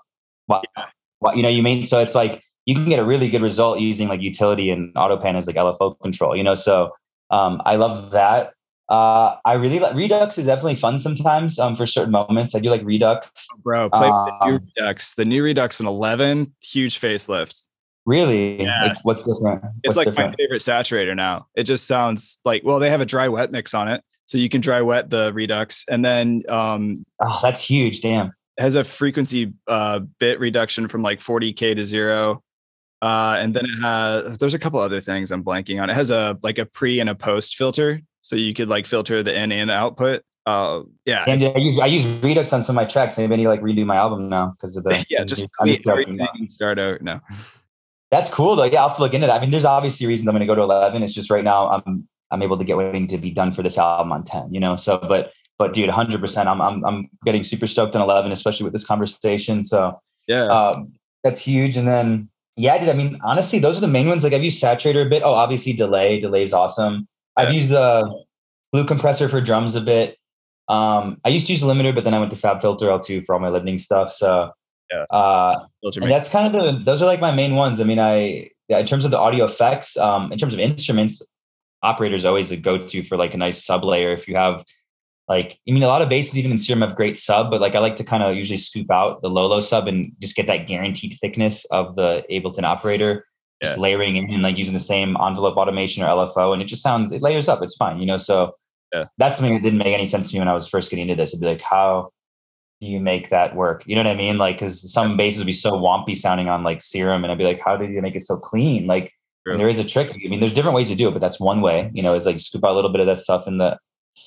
one. 0.47 0.63
You 1.37 1.43
know, 1.43 1.49
you 1.49 1.63
mean 1.63 1.85
so 1.85 1.99
it's 2.01 2.15
like 2.15 2.43
you 2.67 2.75
can 2.75 2.87
get 2.89 2.99
a 2.99 3.05
really 3.05 3.29
good 3.29 3.43
result 3.43 3.79
using 3.81 4.09
like 4.09 4.21
utility 4.21 4.71
and 4.71 4.93
auto 4.97 5.17
pan 5.17 5.37
as 5.37 5.47
like 5.47 5.57
LFO 5.57 5.99
control. 6.01 6.37
You 6.37 6.43
know, 6.43 6.55
so 6.55 6.91
um, 7.31 7.61
I 7.65 7.77
love 7.77 8.11
that. 8.13 8.53
Uh, 8.91 9.37
I 9.47 9.55
really 9.55 9.79
like 9.79 9.95
Redux 9.97 10.37
is 10.37 10.45
definitely 10.47 10.75
fun 10.75 10.99
sometimes 10.99 11.59
um, 11.59 11.75
for 11.75 11.87
certain 11.87 12.11
moments. 12.13 12.55
I 12.55 12.59
do 12.61 12.69
like 12.69 12.83
Redux. 12.85 13.31
Bro, 13.63 13.91
play 13.91 14.11
with 14.11 14.33
the 14.41 14.47
new 14.47 14.55
Um, 14.57 14.69
Redux. 14.77 15.15
The 15.15 15.25
new 15.25 15.43
Redux 15.43 15.81
in 15.81 15.87
11, 15.87 16.53
huge 16.63 17.01
facelift. 17.01 17.67
Really, 18.05 18.61
Yes. 18.61 18.91
it's, 18.91 19.05
what's 19.07 19.23
different? 19.23 19.63
It's 19.83 19.97
like 19.97 20.05
different? 20.05 20.33
my 20.33 20.37
favorite 20.37 20.61
saturator 20.61 21.17
now. 21.17 21.47
It 21.55 21.65
just 21.65 21.87
sounds 21.87 22.39
like, 22.45 22.63
well, 22.63 22.79
they 22.79 22.91
have 22.91 23.01
a 23.01 23.07
dry 23.07 23.27
wet 23.29 23.51
mix 23.51 23.73
on 23.73 23.89
it. 23.89 24.03
So 24.27 24.37
you 24.37 24.51
can 24.51 24.61
dry 24.61 24.83
wet 24.83 25.09
the 25.09 25.33
Redux 25.33 25.87
and 25.89 26.05
then 26.05 26.43
um, 26.51 27.05
Oh, 27.21 27.39
that's 27.43 27.63
huge. 27.63 28.03
Damn. 28.03 28.33
Has 28.59 28.77
a 28.77 28.85
frequency 28.85 29.53
uh, 29.67 30.01
bit 30.19 30.39
reduction 30.41 30.89
from 30.89 31.03
like 31.03 31.21
40K 31.21 31.77
to 31.77 31.85
zero. 31.85 32.43
Uh, 33.03 33.37
and 33.39 33.55
then 33.55 33.65
it 33.67 33.81
has, 33.83 34.39
there's 34.39 34.55
a 34.55 34.59
couple 34.59 34.81
other 34.81 35.01
things 35.01 35.31
I'm 35.31 35.45
blanking 35.45 35.83
on. 35.83 35.91
It 35.91 35.95
has 35.95 36.11
a 36.11 36.39
like 36.43 36.59
a 36.59 36.65
pre 36.65 37.01
and 37.01 37.11
a 37.11 37.15
post 37.15 37.57
filter. 37.57 38.01
So 38.23 38.37
you 38.37 38.55
could 38.55 38.69
like 38.69 38.87
filter 38.87 39.23
the 39.23 39.39
in 39.39 39.53
and 39.53 39.71
output. 39.71 40.23
Uh, 40.47 40.83
yeah. 41.05 41.25
And 41.27 41.43
I 41.43 41.59
use 41.59 41.79
I 41.79 41.87
use 41.87 42.07
Redux 42.23 42.53
on 42.53 42.63
some 42.63 42.79
of 42.79 42.83
my 42.83 42.89
tracks. 42.89 43.19
Maybe 43.19 43.35
I 43.35 43.37
need 43.37 43.43
to 43.45 43.49
like 43.51 43.61
redo 43.61 43.85
my 43.85 43.97
album 43.97 44.29
now 44.29 44.55
because 44.57 44.77
of 44.77 44.85
the 44.85 45.05
yeah, 45.11 45.25
just 45.25 45.49
delete 45.59 45.87
everything 45.87 46.19
and 46.21 46.51
start 46.51 46.79
out. 46.79 47.03
No. 47.03 47.21
That's 48.11 48.31
cool 48.31 48.57
though. 48.57 48.65
Yeah, 48.65 48.81
I'll 48.81 48.89
have 48.89 48.97
to 48.97 49.03
look 49.03 49.15
into 49.15 49.27
that. 49.27 49.37
I 49.37 49.41
mean, 49.41 49.51
there's 49.51 49.65
obviously 49.65 50.07
reasons 50.07 50.29
I'm 50.29 50.33
going 50.35 50.41
to 50.41 50.47
go 50.47 50.55
to 50.55 50.63
11. 50.63 51.03
It's 51.03 51.15
just 51.15 51.31
right 51.31 51.45
now 51.45 51.69
I'm 51.69 52.09
I'm 52.31 52.43
able 52.43 52.57
to 52.57 52.65
get 52.65 52.77
need 52.93 53.11
to 53.11 53.19
be 53.19 53.31
done 53.31 53.53
for 53.53 53.63
this 53.63 53.77
album 53.77 54.13
on 54.13 54.25
10. 54.25 54.53
You 54.53 54.61
know, 54.61 54.77
so 54.77 54.99
but 54.99 55.33
but 55.59 55.73
dude, 55.73 55.89
100. 55.89 56.21
percent 56.21 56.49
I'm 56.49 56.61
I'm 56.61 56.85
I'm 56.85 57.09
getting 57.25 57.45
super 57.45 57.67
stoked 57.67 57.95
on 57.97 58.03
11, 58.03 58.33
especially 58.33 58.65
with 58.65 58.73
this 58.73 58.85
conversation. 58.85 59.65
So 59.65 60.01
yeah, 60.27 60.47
um, 60.47 60.93
that's 61.23 61.41
huge. 61.41 61.77
And 61.77 61.87
then 61.87 62.29
yeah, 62.57 62.79
dude. 62.79 62.89
I 62.89 62.93
mean, 62.93 63.19
honestly, 63.23 63.59
those 63.59 63.79
are 63.79 63.81
the 63.81 63.89
main 63.89 64.09
ones. 64.09 64.25
Like 64.25 64.33
I've 64.33 64.45
used 64.45 64.63
saturator 64.63 65.05
a 65.05 65.09
bit. 65.09 65.23
Oh, 65.25 65.35
obviously 65.35 65.73
delay. 65.73 66.21
Delay 66.21 66.43
is 66.43 66.53
awesome. 66.53 67.09
Yeah. 67.39 67.45
I've 67.45 67.55
used 67.55 67.71
the 67.71 67.81
uh, 67.81 68.11
blue 68.73 68.85
compressor 68.85 69.29
for 69.29 69.41
drums 69.41 69.75
a 69.75 69.81
bit. 69.81 70.17
Um, 70.69 71.21
I 71.25 71.29
used 71.29 71.47
to 71.47 71.53
use 71.53 71.63
limiter, 71.63 71.95
but 71.95 72.05
then 72.05 72.15
I 72.15 72.19
went 72.19 72.31
to 72.31 72.37
Fab 72.37 72.61
Filter 72.61 72.87
L2 72.87 73.25
for 73.25 73.35
all 73.35 73.41
my 73.41 73.49
limiting 73.49 73.79
stuff. 73.79 74.13
So 74.13 74.51
yeah, 74.91 75.05
uh, 75.11 75.67
and 75.83 76.11
that's 76.11 76.29
kind 76.29 76.55
of 76.55 76.63
the 76.63 76.85
those 76.85 77.03
are 77.03 77.07
like 77.07 77.21
my 77.21 77.33
main 77.35 77.55
ones. 77.55 77.81
I 77.81 77.85
mean, 77.85 77.99
I 77.99 78.51
yeah, 78.69 78.79
in 78.79 78.87
terms 78.87 79.05
of 79.05 79.11
the 79.11 79.19
audio 79.19 79.45
effects, 79.45 79.97
um, 79.97 80.33
in 80.33 80.39
terms 80.39 80.55
of 80.55 80.61
instruments, 80.61 81.21
operator 81.83 82.15
is 82.15 82.25
always 82.25 82.51
a 82.51 82.57
go-to 82.57 83.03
for 83.03 83.17
like 83.17 83.35
a 83.35 83.37
nice 83.37 83.65
sub 83.65 83.85
layer. 83.85 84.13
If 84.13 84.27
you 84.27 84.37
have 84.37 84.65
like, 85.29 85.59
I 85.69 85.73
mean, 85.73 85.83
a 85.83 85.89
lot 85.89 86.03
of 86.03 86.09
bases 86.09 86.39
even 86.39 86.51
in 86.51 86.59
Serum 86.59 86.83
have 86.83 86.97
great 86.97 87.17
sub, 87.17 87.51
but 87.51 87.61
like 87.61 87.75
I 87.75 87.79
like 87.79 87.97
to 87.97 88.05
kind 88.05 88.23
of 88.23 88.37
usually 88.37 88.59
scoop 88.59 88.91
out 88.91 89.23
the 89.23 89.31
low 89.31 89.47
low 89.47 89.61
sub 89.61 89.89
and 89.89 90.13
just 90.21 90.37
get 90.37 90.47
that 90.49 90.67
guaranteed 90.67 91.19
thickness 91.21 91.65
of 91.67 91.97
the 91.97 92.25
Ableton 92.31 92.65
operator. 92.65 93.27
Yeah. 93.63 93.69
Just 93.69 93.79
layering 93.79 94.17
in 94.17 94.31
and 94.31 94.43
like 94.43 94.59
using 94.59 94.75
the 94.75 94.81
same 94.81 95.17
envelope 95.17 95.57
automation 95.57 96.03
or 96.03 96.09
LFO, 96.09 96.53
and 96.53 96.61
it 96.61 96.67
just 96.67 96.83
sounds 96.83 97.13
it 97.13 97.23
layers 97.23 97.49
up. 97.49 97.63
It's 97.63 97.77
fine, 97.77 97.99
you 98.01 98.07
know. 98.07 98.17
So 98.17 98.53
yeah. 98.93 99.07
that's 99.17 99.39
something 99.39 99.55
that 99.55 99.63
didn't 99.63 99.79
make 99.79 99.95
any 99.95 100.07
sense 100.07 100.29
to 100.31 100.37
me 100.37 100.41
when 100.41 100.49
I 100.49 100.55
was 100.55 100.69
first 100.69 100.91
getting 100.91 101.09
into 101.09 101.23
this. 101.23 101.31
It'd 101.31 101.41
be 101.41 101.47
like, 101.47 101.63
how 101.63 102.11
do 102.81 102.89
you 102.89 103.01
make 103.01 103.31
that 103.31 103.57
work? 103.57 103.85
You 103.87 103.95
know 103.95 104.03
what 104.03 104.11
I 104.11 104.17
mean? 104.17 104.37
Like, 104.37 104.57
because 104.57 104.93
some 104.93 105.17
bases 105.17 105.39
would 105.39 105.47
be 105.47 105.53
so 105.53 105.73
wompy 105.73 106.17
sounding 106.17 106.49
on 106.49 106.65
like 106.65 106.83
Serum, 106.83 107.25
and 107.25 107.33
I'd 107.33 107.39
be 107.39 107.45
like, 107.45 107.61
how 107.65 107.77
did 107.77 107.91
you 107.91 108.03
make 108.03 108.17
it 108.17 108.23
so 108.23 108.37
clean? 108.37 108.87
Like, 108.87 109.13
there 109.47 109.69
is 109.69 109.79
a 109.79 109.85
trick. 109.85 110.11
I 110.11 110.29
mean, 110.29 110.41
there's 110.41 110.53
different 110.53 110.75
ways 110.75 110.89
to 110.89 110.95
do 110.95 111.09
it, 111.09 111.13
but 111.13 111.21
that's 111.21 111.39
one 111.39 111.61
way. 111.61 111.91
You 111.95 112.03
know, 112.03 112.15
is 112.15 112.27
like 112.27 112.41
scoop 112.41 112.65
out 112.65 112.73
a 112.73 112.75
little 112.75 112.91
bit 112.91 113.01
of 113.01 113.07
that 113.07 113.19
stuff 113.19 113.47
in 113.47 113.59
the 113.59 113.79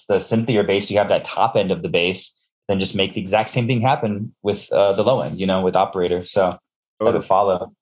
the 0.08 0.16
synthier 0.16 0.66
bass. 0.66 0.90
You 0.90 0.98
have 0.98 1.10
that 1.10 1.26
top 1.26 1.56
end 1.56 1.72
of 1.72 1.82
the 1.82 1.90
bass, 1.90 2.34
then 2.68 2.80
just 2.80 2.96
make 2.96 3.14
the 3.14 3.22
exact 3.22 3.50
same 3.50 3.68
thing 3.68 3.82
happen 3.82 4.34
with 4.44 4.72
uh, 4.72 4.94
the 4.94 5.04
low 5.04 5.22
end. 5.22 5.40
You 5.40 5.48
know, 5.48 5.62
with 5.62 5.76
operator. 5.76 6.26
So 6.26 6.58
that 7.00 7.14
would 7.14 7.24
follow. 7.24 7.74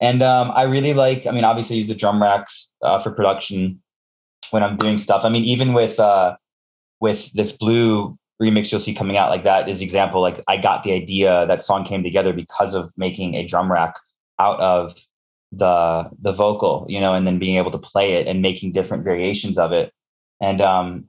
And 0.00 0.22
um, 0.22 0.50
I 0.54 0.62
really 0.62 0.94
like. 0.94 1.26
I 1.26 1.30
mean, 1.30 1.44
obviously, 1.44 1.76
I 1.76 1.78
use 1.78 1.88
the 1.88 1.94
drum 1.94 2.22
racks 2.22 2.72
uh, 2.82 2.98
for 2.98 3.10
production 3.10 3.82
when 4.50 4.62
I'm 4.62 4.76
doing 4.76 4.98
stuff. 4.98 5.24
I 5.24 5.28
mean, 5.28 5.44
even 5.44 5.72
with 5.72 6.00
uh, 6.00 6.36
with 7.00 7.32
this 7.32 7.52
blue 7.52 8.18
remix 8.40 8.70
you'll 8.70 8.80
see 8.80 8.94
coming 8.94 9.16
out 9.16 9.28
like 9.28 9.44
that 9.44 9.68
is 9.68 9.82
example 9.82 10.20
like 10.20 10.40
i 10.48 10.56
got 10.56 10.82
the 10.82 10.92
idea 10.92 11.46
that 11.46 11.60
song 11.60 11.84
came 11.84 12.02
together 12.02 12.32
because 12.32 12.74
of 12.74 12.92
making 12.96 13.34
a 13.34 13.44
drum 13.44 13.70
rack 13.70 13.96
out 14.38 14.58
of 14.60 14.94
the 15.52 16.08
the 16.20 16.32
vocal 16.32 16.86
you 16.88 17.00
know 17.00 17.12
and 17.12 17.26
then 17.26 17.38
being 17.38 17.56
able 17.56 17.70
to 17.70 17.78
play 17.78 18.12
it 18.12 18.26
and 18.26 18.40
making 18.40 18.72
different 18.72 19.04
variations 19.04 19.58
of 19.58 19.72
it 19.72 19.92
and 20.40 20.60
um 20.60 21.04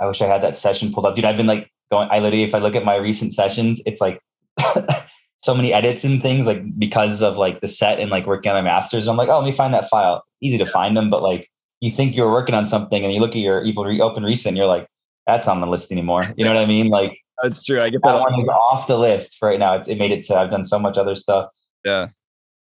i 0.00 0.06
wish 0.06 0.20
i 0.20 0.26
had 0.26 0.42
that 0.42 0.56
session 0.56 0.92
pulled 0.92 1.06
up 1.06 1.14
dude 1.14 1.24
i've 1.24 1.36
been 1.36 1.46
like 1.46 1.70
going 1.90 2.08
i 2.10 2.18
literally 2.18 2.44
if 2.44 2.54
i 2.54 2.58
look 2.58 2.76
at 2.76 2.84
my 2.84 2.96
recent 2.96 3.32
sessions 3.32 3.80
it's 3.86 4.00
like 4.00 4.20
so 5.44 5.54
many 5.54 5.72
edits 5.72 6.04
and 6.04 6.22
things 6.22 6.46
like 6.46 6.62
because 6.78 7.22
of 7.22 7.36
like 7.36 7.60
the 7.60 7.68
set 7.68 8.00
and 8.00 8.10
like 8.10 8.26
working 8.26 8.50
on 8.50 8.56
my 8.56 8.70
masters 8.70 9.06
i'm 9.06 9.16
like 9.16 9.28
oh 9.28 9.38
let 9.38 9.44
me 9.44 9.52
find 9.52 9.74
that 9.74 9.88
file 9.88 10.24
easy 10.40 10.58
to 10.58 10.66
find 10.66 10.96
them 10.96 11.10
but 11.10 11.22
like 11.22 11.48
you 11.80 11.90
think 11.90 12.16
you're 12.16 12.30
working 12.30 12.54
on 12.54 12.64
something 12.64 13.04
and 13.04 13.12
you 13.12 13.20
look 13.20 13.32
at 13.32 13.42
your 13.42 13.62
evil 13.62 13.84
re- 13.84 14.00
open 14.00 14.22
recent 14.22 14.56
you're 14.56 14.66
like 14.66 14.88
that's 15.26 15.48
on 15.48 15.60
the 15.60 15.66
list 15.66 15.90
anymore. 15.90 16.22
You 16.36 16.44
know 16.44 16.52
what 16.52 16.62
I 16.62 16.66
mean? 16.66 16.88
Like 16.88 17.18
that's 17.42 17.64
true. 17.64 17.80
I 17.80 17.90
get 17.90 18.02
that, 18.02 18.12
that 18.12 18.20
one 18.20 18.38
is 18.40 18.48
off 18.48 18.86
the 18.86 18.98
list 18.98 19.38
right 19.42 19.58
now. 19.58 19.74
It's, 19.74 19.88
it 19.88 19.98
made 19.98 20.12
it 20.12 20.22
to 20.24 20.36
I've 20.36 20.50
done 20.50 20.64
so 20.64 20.78
much 20.78 20.98
other 20.98 21.14
stuff. 21.14 21.50
Yeah. 21.84 22.08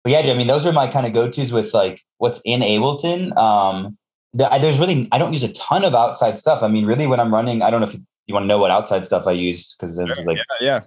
But 0.03 0.11
yeah, 0.11 0.19
I 0.19 0.33
mean, 0.35 0.47
those 0.47 0.65
are 0.65 0.71
my 0.71 0.87
kind 0.87 1.07
of 1.07 1.13
go-tos 1.13 1.51
with 1.51 1.73
like 1.73 2.01
what's 2.19 2.39
in 2.45 2.61
Ableton. 2.61 3.35
Um, 3.35 3.97
the, 4.35 4.51
I, 4.51 4.59
there's 4.59 4.79
really 4.79 5.07
I 5.11 5.17
don't 5.17 5.33
use 5.33 5.43
a 5.43 5.51
ton 5.53 5.83
of 5.83 5.95
outside 5.95 6.37
stuff. 6.37 6.61
I 6.61 6.67
mean, 6.67 6.85
really, 6.85 7.07
when 7.07 7.19
I'm 7.19 7.33
running, 7.33 7.61
I 7.61 7.69
don't 7.71 7.81
know 7.81 7.87
if 7.87 7.95
you 8.27 8.33
want 8.33 8.43
to 8.43 8.47
know 8.47 8.59
what 8.59 8.69
outside 8.69 9.03
stuff 9.03 9.25
I 9.27 9.31
use 9.31 9.73
because 9.75 9.97
it's 9.97 10.25
like 10.25 10.37
yeah, 10.37 10.43
yeah. 10.61 10.81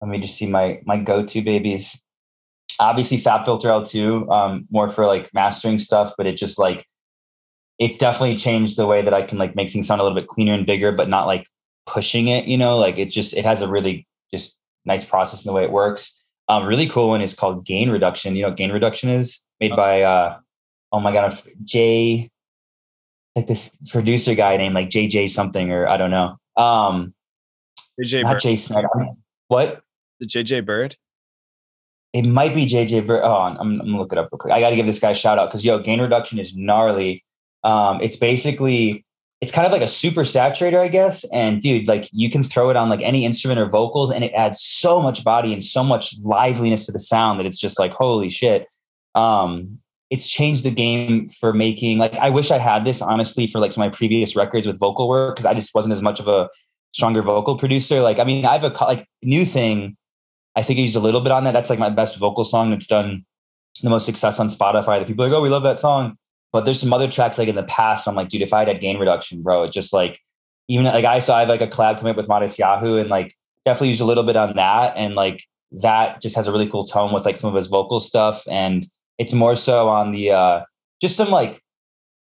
Let 0.00 0.10
me 0.10 0.18
just 0.18 0.36
see 0.36 0.46
my 0.46 0.80
my 0.84 0.98
go-to 0.98 1.42
babies. 1.42 1.98
Obviously, 2.80 3.16
Fab 3.18 3.44
Filter 3.44 3.68
L2, 3.68 4.30
um, 4.30 4.66
more 4.70 4.88
for 4.88 5.06
like 5.06 5.30
mastering 5.32 5.78
stuff, 5.78 6.12
but 6.18 6.26
it 6.26 6.36
just 6.36 6.58
like 6.58 6.84
it's 7.78 7.96
definitely 7.96 8.36
changed 8.36 8.76
the 8.76 8.86
way 8.86 9.02
that 9.02 9.14
I 9.14 9.22
can 9.22 9.38
like 9.38 9.56
make 9.56 9.70
things 9.70 9.86
sound 9.86 10.00
a 10.00 10.04
little 10.04 10.18
bit 10.18 10.28
cleaner 10.28 10.52
and 10.52 10.66
bigger, 10.66 10.92
but 10.92 11.08
not 11.08 11.26
like 11.26 11.46
pushing 11.86 12.28
it, 12.28 12.44
you 12.46 12.56
know, 12.56 12.76
like 12.76 12.98
it 12.98 13.06
just, 13.06 13.34
it 13.34 13.44
has 13.44 13.62
a 13.62 13.68
really 13.68 14.06
just 14.32 14.54
nice 14.84 15.04
process 15.04 15.44
in 15.44 15.48
the 15.48 15.52
way 15.52 15.64
it 15.64 15.72
works. 15.72 16.14
Um, 16.48 16.64
really 16.64 16.88
cool 16.88 17.08
one 17.08 17.22
is 17.22 17.34
called 17.34 17.66
gain 17.66 17.90
reduction. 17.90 18.36
You 18.36 18.42
know 18.42 18.48
what 18.48 18.56
gain 18.56 18.72
reduction 18.72 19.08
is 19.08 19.40
made 19.60 19.74
by, 19.74 20.02
uh, 20.02 20.38
oh 20.92 21.00
my 21.00 21.12
God, 21.12 21.40
Jay, 21.64 22.30
like 23.34 23.46
this 23.46 23.70
producer 23.90 24.34
guy 24.34 24.56
named 24.56 24.74
like 24.74 24.90
JJ 24.90 25.30
something, 25.30 25.70
or 25.72 25.88
I 25.88 25.96
don't 25.96 26.10
know. 26.10 26.36
Um, 26.56 27.14
JJ 28.00 28.24
not 28.24 28.34
Bird. 28.34 28.40
Jay 28.40 28.56
Snyder. 28.56 28.88
What? 29.48 29.82
The 30.20 30.26
JJ 30.26 30.64
Bird? 30.66 30.96
It 32.12 32.26
might 32.26 32.54
be 32.54 32.66
JJ 32.66 33.06
Bird. 33.06 33.22
Oh, 33.24 33.36
I'm, 33.36 33.56
I'm 33.58 33.78
gonna 33.78 33.98
look 33.98 34.12
it 34.12 34.18
up 34.18 34.28
real 34.30 34.38
quick. 34.38 34.52
I 34.52 34.60
got 34.60 34.70
to 34.70 34.76
give 34.76 34.86
this 34.86 34.98
guy 34.98 35.10
a 35.10 35.14
shout 35.14 35.38
out 35.38 35.48
because 35.48 35.64
yo, 35.64 35.78
gain 35.78 36.00
reduction 36.00 36.38
is 36.38 36.54
gnarly. 36.54 37.24
Um, 37.64 38.00
it's 38.02 38.16
basically 38.16 39.04
it's 39.40 39.50
kind 39.50 39.66
of 39.66 39.72
like 39.72 39.82
a 39.82 39.88
super 39.88 40.22
saturator, 40.22 40.78
I 40.78 40.88
guess. 40.88 41.24
And 41.32 41.60
dude, 41.60 41.88
like 41.88 42.08
you 42.12 42.30
can 42.30 42.42
throw 42.42 42.70
it 42.70 42.76
on 42.76 42.88
like 42.88 43.02
any 43.02 43.24
instrument 43.24 43.58
or 43.58 43.68
vocals, 43.68 44.10
and 44.10 44.24
it 44.24 44.32
adds 44.34 44.62
so 44.62 45.00
much 45.00 45.24
body 45.24 45.52
and 45.52 45.64
so 45.64 45.82
much 45.82 46.14
liveliness 46.22 46.86
to 46.86 46.92
the 46.92 47.00
sound 47.00 47.40
that 47.40 47.46
it's 47.46 47.58
just 47.58 47.78
like 47.78 47.92
holy 47.92 48.30
shit. 48.30 48.68
Um, 49.14 49.78
it's 50.12 50.26
changed 50.26 50.62
the 50.62 50.70
game 50.70 51.26
for 51.26 51.54
making 51.54 51.96
like 51.96 52.12
I 52.18 52.28
wish 52.28 52.50
I 52.50 52.58
had 52.58 52.84
this 52.84 53.00
honestly 53.00 53.46
for 53.46 53.60
like 53.60 53.72
some 53.72 53.82
of 53.82 53.90
my 53.90 53.96
previous 53.96 54.36
records 54.36 54.66
with 54.66 54.78
vocal 54.78 55.08
work 55.08 55.34
because 55.34 55.46
I 55.46 55.54
just 55.54 55.74
wasn't 55.74 55.92
as 55.92 56.02
much 56.02 56.20
of 56.20 56.28
a 56.28 56.50
stronger 56.92 57.22
vocal 57.22 57.56
producer. 57.56 58.02
Like 58.02 58.18
I 58.18 58.24
mean, 58.24 58.44
I 58.44 58.52
have 58.52 58.64
a 58.64 58.84
like 58.84 59.08
new 59.22 59.46
thing. 59.46 59.96
I 60.54 60.62
think 60.62 60.78
I 60.78 60.82
used 60.82 60.96
a 60.96 61.00
little 61.00 61.22
bit 61.22 61.32
on 61.32 61.44
that. 61.44 61.52
That's 61.52 61.70
like 61.70 61.78
my 61.78 61.88
best 61.88 62.18
vocal 62.18 62.44
song 62.44 62.70
that's 62.70 62.86
done 62.86 63.24
the 63.82 63.88
most 63.88 64.04
success 64.04 64.38
on 64.38 64.48
Spotify. 64.48 64.98
That 64.98 65.06
people 65.06 65.24
are 65.24 65.28
like, 65.28 65.38
oh, 65.38 65.40
we 65.40 65.48
love 65.48 65.62
that 65.62 65.80
song. 65.80 66.18
But 66.52 66.66
there's 66.66 66.78
some 66.78 66.92
other 66.92 67.10
tracks 67.10 67.38
like 67.38 67.48
in 67.48 67.56
the 67.56 67.62
past. 67.62 68.06
I'm 68.06 68.14
like, 68.14 68.28
dude, 68.28 68.42
if 68.42 68.52
I 68.52 68.66
had 68.66 68.80
gain 68.82 68.98
reduction, 68.98 69.42
bro, 69.42 69.62
it 69.62 69.72
just 69.72 69.94
like 69.94 70.20
even 70.68 70.84
like 70.84 71.06
I 71.06 71.20
saw 71.20 71.38
I 71.38 71.40
have 71.40 71.48
like 71.48 71.62
a 71.62 71.66
collab 71.66 71.98
come 71.98 72.08
up 72.08 72.18
with 72.18 72.28
modest 72.28 72.58
yahoo 72.58 72.98
and 72.98 73.08
like 73.08 73.34
definitely 73.64 73.88
used 73.88 74.02
a 74.02 74.04
little 74.04 74.24
bit 74.24 74.36
on 74.36 74.56
that. 74.56 74.92
And 74.94 75.14
like 75.14 75.42
that 75.80 76.20
just 76.20 76.36
has 76.36 76.48
a 76.48 76.52
really 76.52 76.68
cool 76.68 76.84
tone 76.84 77.14
with 77.14 77.24
like 77.24 77.38
some 77.38 77.48
of 77.48 77.56
his 77.56 77.66
vocal 77.66 77.98
stuff. 77.98 78.44
And 78.46 78.86
it's 79.18 79.32
more 79.32 79.56
so 79.56 79.88
on 79.88 80.12
the 80.12 80.30
uh 80.30 80.62
just 81.00 81.16
some 81.16 81.30
like 81.30 81.60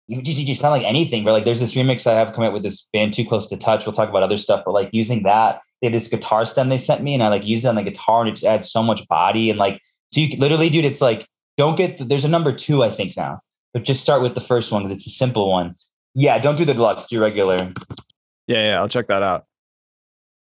you, 0.08 0.20
you 0.24 0.54
sound 0.54 0.72
like 0.72 0.86
anything, 0.86 1.24
but 1.24 1.32
like 1.32 1.44
there's 1.44 1.60
this 1.60 1.74
remix 1.74 2.06
I 2.06 2.14
have 2.14 2.32
come 2.32 2.44
up 2.44 2.52
with 2.52 2.64
this 2.64 2.86
band 2.92 3.14
Too 3.14 3.24
Close 3.24 3.46
to 3.46 3.56
Touch. 3.56 3.86
We'll 3.86 3.92
talk 3.92 4.08
about 4.08 4.22
other 4.22 4.36
stuff, 4.36 4.62
but 4.64 4.72
like 4.72 4.90
using 4.92 5.22
that, 5.22 5.60
they 5.80 5.86
have 5.86 5.92
this 5.92 6.08
guitar 6.08 6.44
stem 6.44 6.68
they 6.68 6.78
sent 6.78 7.02
me, 7.02 7.14
and 7.14 7.22
I 7.22 7.28
like 7.28 7.44
used 7.44 7.64
it 7.64 7.68
on 7.68 7.76
the 7.76 7.82
guitar, 7.82 8.20
and 8.20 8.28
it 8.28 8.32
just 8.32 8.44
adds 8.44 8.70
so 8.70 8.82
much 8.82 9.06
body 9.08 9.50
and 9.50 9.58
like 9.58 9.80
so 10.12 10.20
you 10.20 10.36
literally, 10.36 10.68
dude, 10.68 10.84
it's 10.84 11.00
like 11.00 11.26
don't 11.56 11.76
get 11.76 11.98
the, 11.98 12.04
there's 12.04 12.24
a 12.24 12.28
number 12.28 12.52
two 12.52 12.82
I 12.82 12.90
think 12.90 13.16
now 13.16 13.40
but 13.72 13.84
just 13.84 14.00
start 14.02 14.22
with 14.22 14.34
the 14.34 14.40
first 14.40 14.70
one 14.70 14.82
because 14.82 14.96
it's 14.96 15.06
a 15.06 15.10
simple 15.10 15.50
one. 15.50 15.74
Yeah, 16.14 16.38
don't 16.38 16.56
do 16.56 16.64
the 16.64 16.74
deluxe, 16.74 17.06
do 17.06 17.20
regular. 17.20 17.72
Yeah, 18.46 18.72
yeah, 18.72 18.78
I'll 18.78 18.88
check 18.88 19.08
that 19.08 19.22
out. 19.22 19.46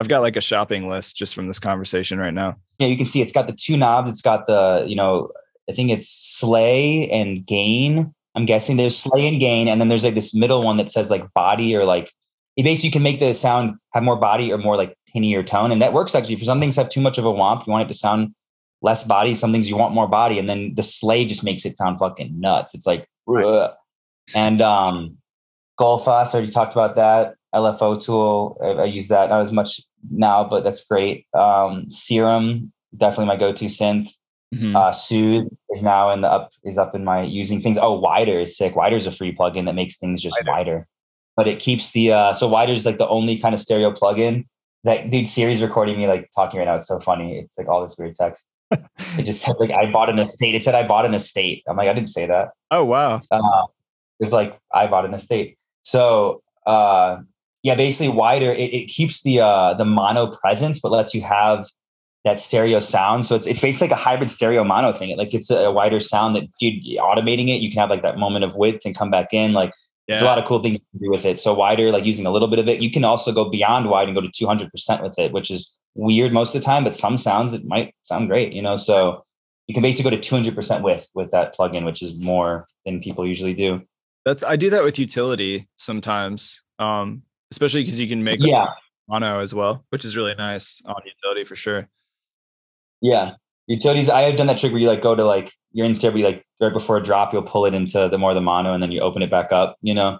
I've 0.00 0.08
got 0.08 0.20
like 0.20 0.36
a 0.36 0.40
shopping 0.40 0.88
list 0.88 1.16
just 1.16 1.34
from 1.34 1.46
this 1.46 1.58
conversation 1.58 2.18
right 2.18 2.32
now. 2.32 2.56
Yeah, 2.78 2.86
you 2.86 2.96
can 2.96 3.04
see 3.04 3.20
it's 3.20 3.32
got 3.32 3.46
the 3.46 3.52
two 3.52 3.76
knobs. 3.76 4.08
It's 4.08 4.22
got 4.22 4.46
the, 4.46 4.84
you 4.88 4.96
know, 4.96 5.30
I 5.70 5.72
think 5.72 5.90
it's 5.90 6.08
slay 6.08 7.08
and 7.10 7.46
gain. 7.46 8.12
I'm 8.34 8.46
guessing 8.46 8.76
there's 8.76 8.96
slay 8.96 9.26
and 9.26 9.40
gain. 9.40 9.68
And 9.68 9.80
then 9.80 9.88
there's 9.88 10.04
like 10.04 10.14
this 10.14 10.34
middle 10.34 10.62
one 10.62 10.76
that 10.76 10.90
says 10.90 11.10
like 11.10 11.32
body 11.34 11.74
or 11.74 11.84
like, 11.84 12.12
it 12.56 12.64
basically 12.64 12.88
you 12.88 12.92
can 12.92 13.02
make 13.02 13.18
the 13.20 13.32
sound 13.32 13.76
have 13.94 14.02
more 14.02 14.16
body 14.16 14.52
or 14.52 14.58
more 14.58 14.76
like 14.76 14.96
tinnier 15.14 15.42
tone. 15.42 15.72
And 15.72 15.80
that 15.80 15.92
works 15.92 16.14
actually. 16.14 16.36
For 16.36 16.44
some 16.44 16.60
things 16.60 16.76
have 16.76 16.88
too 16.88 17.00
much 17.00 17.18
of 17.18 17.24
a 17.24 17.32
womp, 17.32 17.66
you 17.66 17.72
want 17.72 17.88
it 17.88 17.92
to 17.92 17.98
sound 17.98 18.34
less 18.82 19.04
body. 19.04 19.34
Some 19.34 19.52
things 19.52 19.68
you 19.68 19.76
want 19.76 19.94
more 19.94 20.08
body. 20.08 20.38
And 20.38 20.48
then 20.48 20.74
the 20.74 20.82
slay 20.82 21.24
just 21.24 21.44
makes 21.44 21.64
it 21.64 21.76
sound 21.76 21.98
fucking 21.98 22.38
nuts. 22.38 22.74
It's 22.74 22.86
like, 22.86 23.08
Right. 23.26 23.70
And 24.34 24.60
um, 24.60 25.18
I 25.78 25.84
already 25.84 26.50
talked 26.50 26.72
about 26.72 26.96
that. 26.96 27.34
LFO 27.54 28.02
tool, 28.04 28.58
I, 28.62 28.82
I, 28.82 28.84
use 28.84 29.08
that 29.08 29.28
not 29.28 29.42
as 29.42 29.50
much 29.50 29.80
now, 30.08 30.44
but 30.44 30.62
that's 30.62 30.84
great. 30.84 31.26
Um, 31.34 31.90
Serum, 31.90 32.72
definitely 32.96 33.26
my 33.26 33.36
go-to 33.36 33.64
synth. 33.64 34.10
Mm-hmm. 34.54 34.74
Uh, 34.74 34.92
Soothe 34.92 35.48
is 35.70 35.82
now 35.82 36.10
in 36.10 36.22
the 36.22 36.28
up 36.28 36.52
is 36.64 36.76
up 36.76 36.94
in 36.94 37.04
my 37.04 37.22
using 37.22 37.62
things. 37.62 37.78
Oh, 37.80 37.98
Wider 37.98 38.40
is 38.40 38.56
sick. 38.56 38.74
Wider 38.74 38.96
is 38.96 39.06
a 39.06 39.12
free 39.12 39.34
plugin 39.34 39.66
that 39.66 39.74
makes 39.74 39.96
things 39.96 40.20
just 40.20 40.36
wider, 40.40 40.50
wider. 40.50 40.88
but 41.36 41.46
it 41.46 41.60
keeps 41.60 41.92
the 41.92 42.12
uh, 42.12 42.32
so 42.32 42.48
Wider 42.48 42.72
is 42.72 42.84
like 42.84 42.98
the 42.98 43.08
only 43.08 43.38
kind 43.38 43.54
of 43.54 43.60
stereo 43.60 43.92
plugin 43.92 44.46
that 44.84 45.10
dude 45.10 45.28
Siri's 45.28 45.62
recording 45.62 45.98
me 45.98 46.08
like 46.08 46.30
talking 46.34 46.58
right 46.58 46.66
now. 46.66 46.74
It's 46.74 46.88
so 46.88 46.98
funny. 46.98 47.38
It's 47.38 47.56
like 47.56 47.68
all 47.68 47.82
this 47.82 47.96
weird 47.96 48.14
text 48.14 48.44
it 49.18 49.24
just 49.24 49.42
said 49.42 49.56
like 49.58 49.70
I 49.70 49.90
bought 49.90 50.08
an 50.08 50.18
estate. 50.18 50.54
It 50.54 50.64
said 50.64 50.74
I 50.74 50.86
bought 50.86 51.04
an 51.04 51.14
estate. 51.14 51.64
I'm 51.68 51.76
like, 51.76 51.88
I 51.88 51.92
didn't 51.92 52.10
say 52.10 52.26
that. 52.26 52.50
Oh 52.70 52.84
wow. 52.84 53.20
Uh, 53.30 53.66
it's 54.20 54.32
like 54.32 54.58
I 54.72 54.86
bought 54.86 55.04
an 55.04 55.14
estate. 55.14 55.58
So 55.82 56.42
uh, 56.66 57.18
yeah, 57.62 57.74
basically 57.74 58.14
wider. 58.14 58.52
It, 58.52 58.72
it 58.72 58.86
keeps 58.86 59.22
the 59.22 59.40
uh, 59.40 59.74
the 59.74 59.84
mono 59.84 60.28
presence, 60.30 60.78
but 60.78 60.92
lets 60.92 61.14
you 61.14 61.22
have 61.22 61.66
that 62.24 62.38
stereo 62.38 62.80
sound. 62.80 63.26
So 63.26 63.34
it's 63.34 63.46
it's 63.46 63.60
basically 63.60 63.88
like 63.88 63.98
a 63.98 64.02
hybrid 64.02 64.30
stereo 64.30 64.64
mono 64.64 64.92
thing. 64.92 65.10
It 65.10 65.18
like 65.18 65.34
it's 65.34 65.50
a, 65.50 65.70
wider 65.70 66.00
sound 66.00 66.36
that 66.36 66.50
dude 66.58 66.82
automating 66.98 67.48
it. 67.48 67.60
You 67.60 67.70
can 67.70 67.80
have 67.80 67.90
like 67.90 68.02
that 68.02 68.18
moment 68.18 68.44
of 68.44 68.56
width 68.56 68.84
and 68.84 68.96
come 68.96 69.10
back 69.10 69.32
in. 69.32 69.52
Like 69.52 69.72
There's 70.06 70.22
a 70.22 70.26
lot 70.26 70.38
of 70.38 70.44
cool 70.44 70.62
things 70.62 70.78
to 70.78 70.98
do 71.00 71.10
with 71.10 71.24
it. 71.24 71.38
So 71.38 71.54
wider, 71.54 71.90
like 71.90 72.04
using 72.04 72.26
a 72.26 72.30
little 72.30 72.48
bit 72.48 72.58
of 72.58 72.68
it. 72.68 72.80
You 72.82 72.90
can 72.90 73.04
also 73.04 73.32
go 73.32 73.48
beyond 73.48 73.88
wide 73.88 74.08
and 74.08 74.14
go 74.14 74.20
to 74.20 74.28
200% 74.28 75.02
with 75.02 75.18
it, 75.18 75.32
which 75.32 75.50
is 75.50 75.74
weird 75.94 76.32
most 76.32 76.54
of 76.54 76.60
the 76.60 76.64
time, 76.64 76.84
but 76.84 76.94
some 76.94 77.16
sounds 77.16 77.54
it 77.54 77.64
might 77.64 77.94
sound 78.02 78.28
great, 78.28 78.52
you 78.52 78.62
know? 78.62 78.76
So 78.76 79.24
you 79.66 79.74
can 79.74 79.82
basically 79.82 80.10
go 80.10 80.16
to 80.16 80.52
200% 80.52 80.82
width 80.82 81.10
with 81.14 81.30
that 81.30 81.56
plugin, 81.56 81.84
which 81.84 82.02
is 82.02 82.16
more 82.18 82.66
than 82.84 83.00
people 83.00 83.26
usually 83.26 83.54
do. 83.54 83.82
That's, 84.24 84.42
I 84.42 84.56
do 84.56 84.70
that 84.70 84.82
with 84.82 84.98
utility 84.98 85.68
sometimes. 85.78 86.62
Um, 86.78 87.22
especially 87.50 87.82
because 87.82 87.98
you 87.98 88.08
can 88.08 88.22
make 88.22 88.40
yeah 88.40 88.68
mono 89.08 89.40
as 89.40 89.54
well, 89.54 89.84
which 89.90 90.04
is 90.04 90.16
really 90.16 90.34
nice 90.34 90.80
on 90.86 90.96
utility 91.04 91.44
for 91.44 91.56
sure. 91.56 91.88
Yeah. 93.00 93.32
Utilities, 93.66 94.08
I 94.08 94.22
have 94.22 94.36
done 94.36 94.46
that 94.48 94.58
trick 94.58 94.72
where 94.72 94.80
you 94.80 94.88
like 94.88 95.02
go 95.02 95.14
to 95.14 95.24
like 95.24 95.52
you're 95.72 95.86
in 95.86 95.94
stereo, 95.94 96.26
like 96.26 96.44
right 96.60 96.72
before 96.72 96.96
a 96.96 97.02
drop, 97.02 97.32
you'll 97.32 97.42
pull 97.42 97.64
it 97.64 97.74
into 97.74 98.08
the 98.08 98.18
more 98.18 98.34
the 98.34 98.40
mono 98.40 98.74
and 98.74 98.82
then 98.82 98.90
you 98.90 99.00
open 99.00 99.22
it 99.22 99.30
back 99.30 99.52
up, 99.52 99.76
you 99.82 99.94
know? 99.94 100.18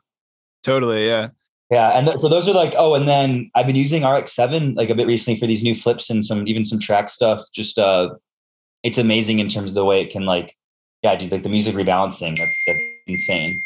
Totally, 0.63 1.07
yeah. 1.07 1.29
Yeah, 1.71 1.91
and 1.91 2.07
th- 2.07 2.19
so 2.19 2.29
those 2.29 2.49
are 2.49 2.53
like, 2.53 2.75
oh, 2.77 2.95
and 2.95 3.07
then 3.07 3.51
I've 3.55 3.67
been 3.67 3.77
using 3.77 4.03
RX7 4.03 4.77
like 4.77 4.91
a 4.91 4.95
bit 4.95 5.07
recently 5.07 5.39
for 5.39 5.47
these 5.47 5.63
new 5.63 5.75
flips 5.75 6.11
and 6.11 6.25
some 6.25 6.47
even 6.49 6.65
some 6.65 6.81
track 6.81 7.09
stuff. 7.09 7.43
Just 7.53 7.79
uh 7.79 8.11
it's 8.83 8.99
amazing 8.99 9.39
in 9.39 9.49
terms 9.49 9.71
of 9.71 9.75
the 9.75 9.85
way 9.85 10.01
it 10.01 10.11
can 10.11 10.25
like, 10.25 10.57
yeah, 11.03 11.15
dude, 11.15 11.31
like 11.31 11.43
the 11.43 11.49
music 11.49 11.75
rebalance 11.75 12.19
thing. 12.19 12.35
That's 12.35 12.63
that's 12.67 12.81
insane. 13.07 13.61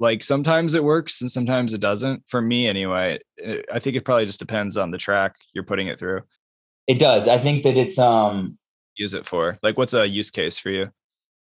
Like 0.00 0.22
sometimes 0.22 0.74
it 0.74 0.84
works 0.84 1.20
and 1.20 1.30
sometimes 1.30 1.74
it 1.74 1.80
doesn't. 1.80 2.22
For 2.28 2.40
me, 2.40 2.68
anyway, 2.68 3.18
I 3.72 3.78
think 3.78 3.96
it 3.96 4.04
probably 4.04 4.26
just 4.26 4.38
depends 4.38 4.76
on 4.76 4.90
the 4.90 4.98
track 4.98 5.34
you're 5.54 5.64
putting 5.64 5.88
it 5.88 5.98
through. 5.98 6.22
It 6.88 6.98
does. 6.98 7.28
I 7.28 7.38
think 7.38 7.62
that 7.62 7.76
it's 7.76 7.98
um 7.98 8.58
use 8.96 9.14
it 9.14 9.26
for. 9.26 9.58
Like, 9.62 9.76
what's 9.78 9.94
a 9.94 10.08
use 10.08 10.30
case 10.30 10.58
for 10.58 10.70
you? 10.70 10.90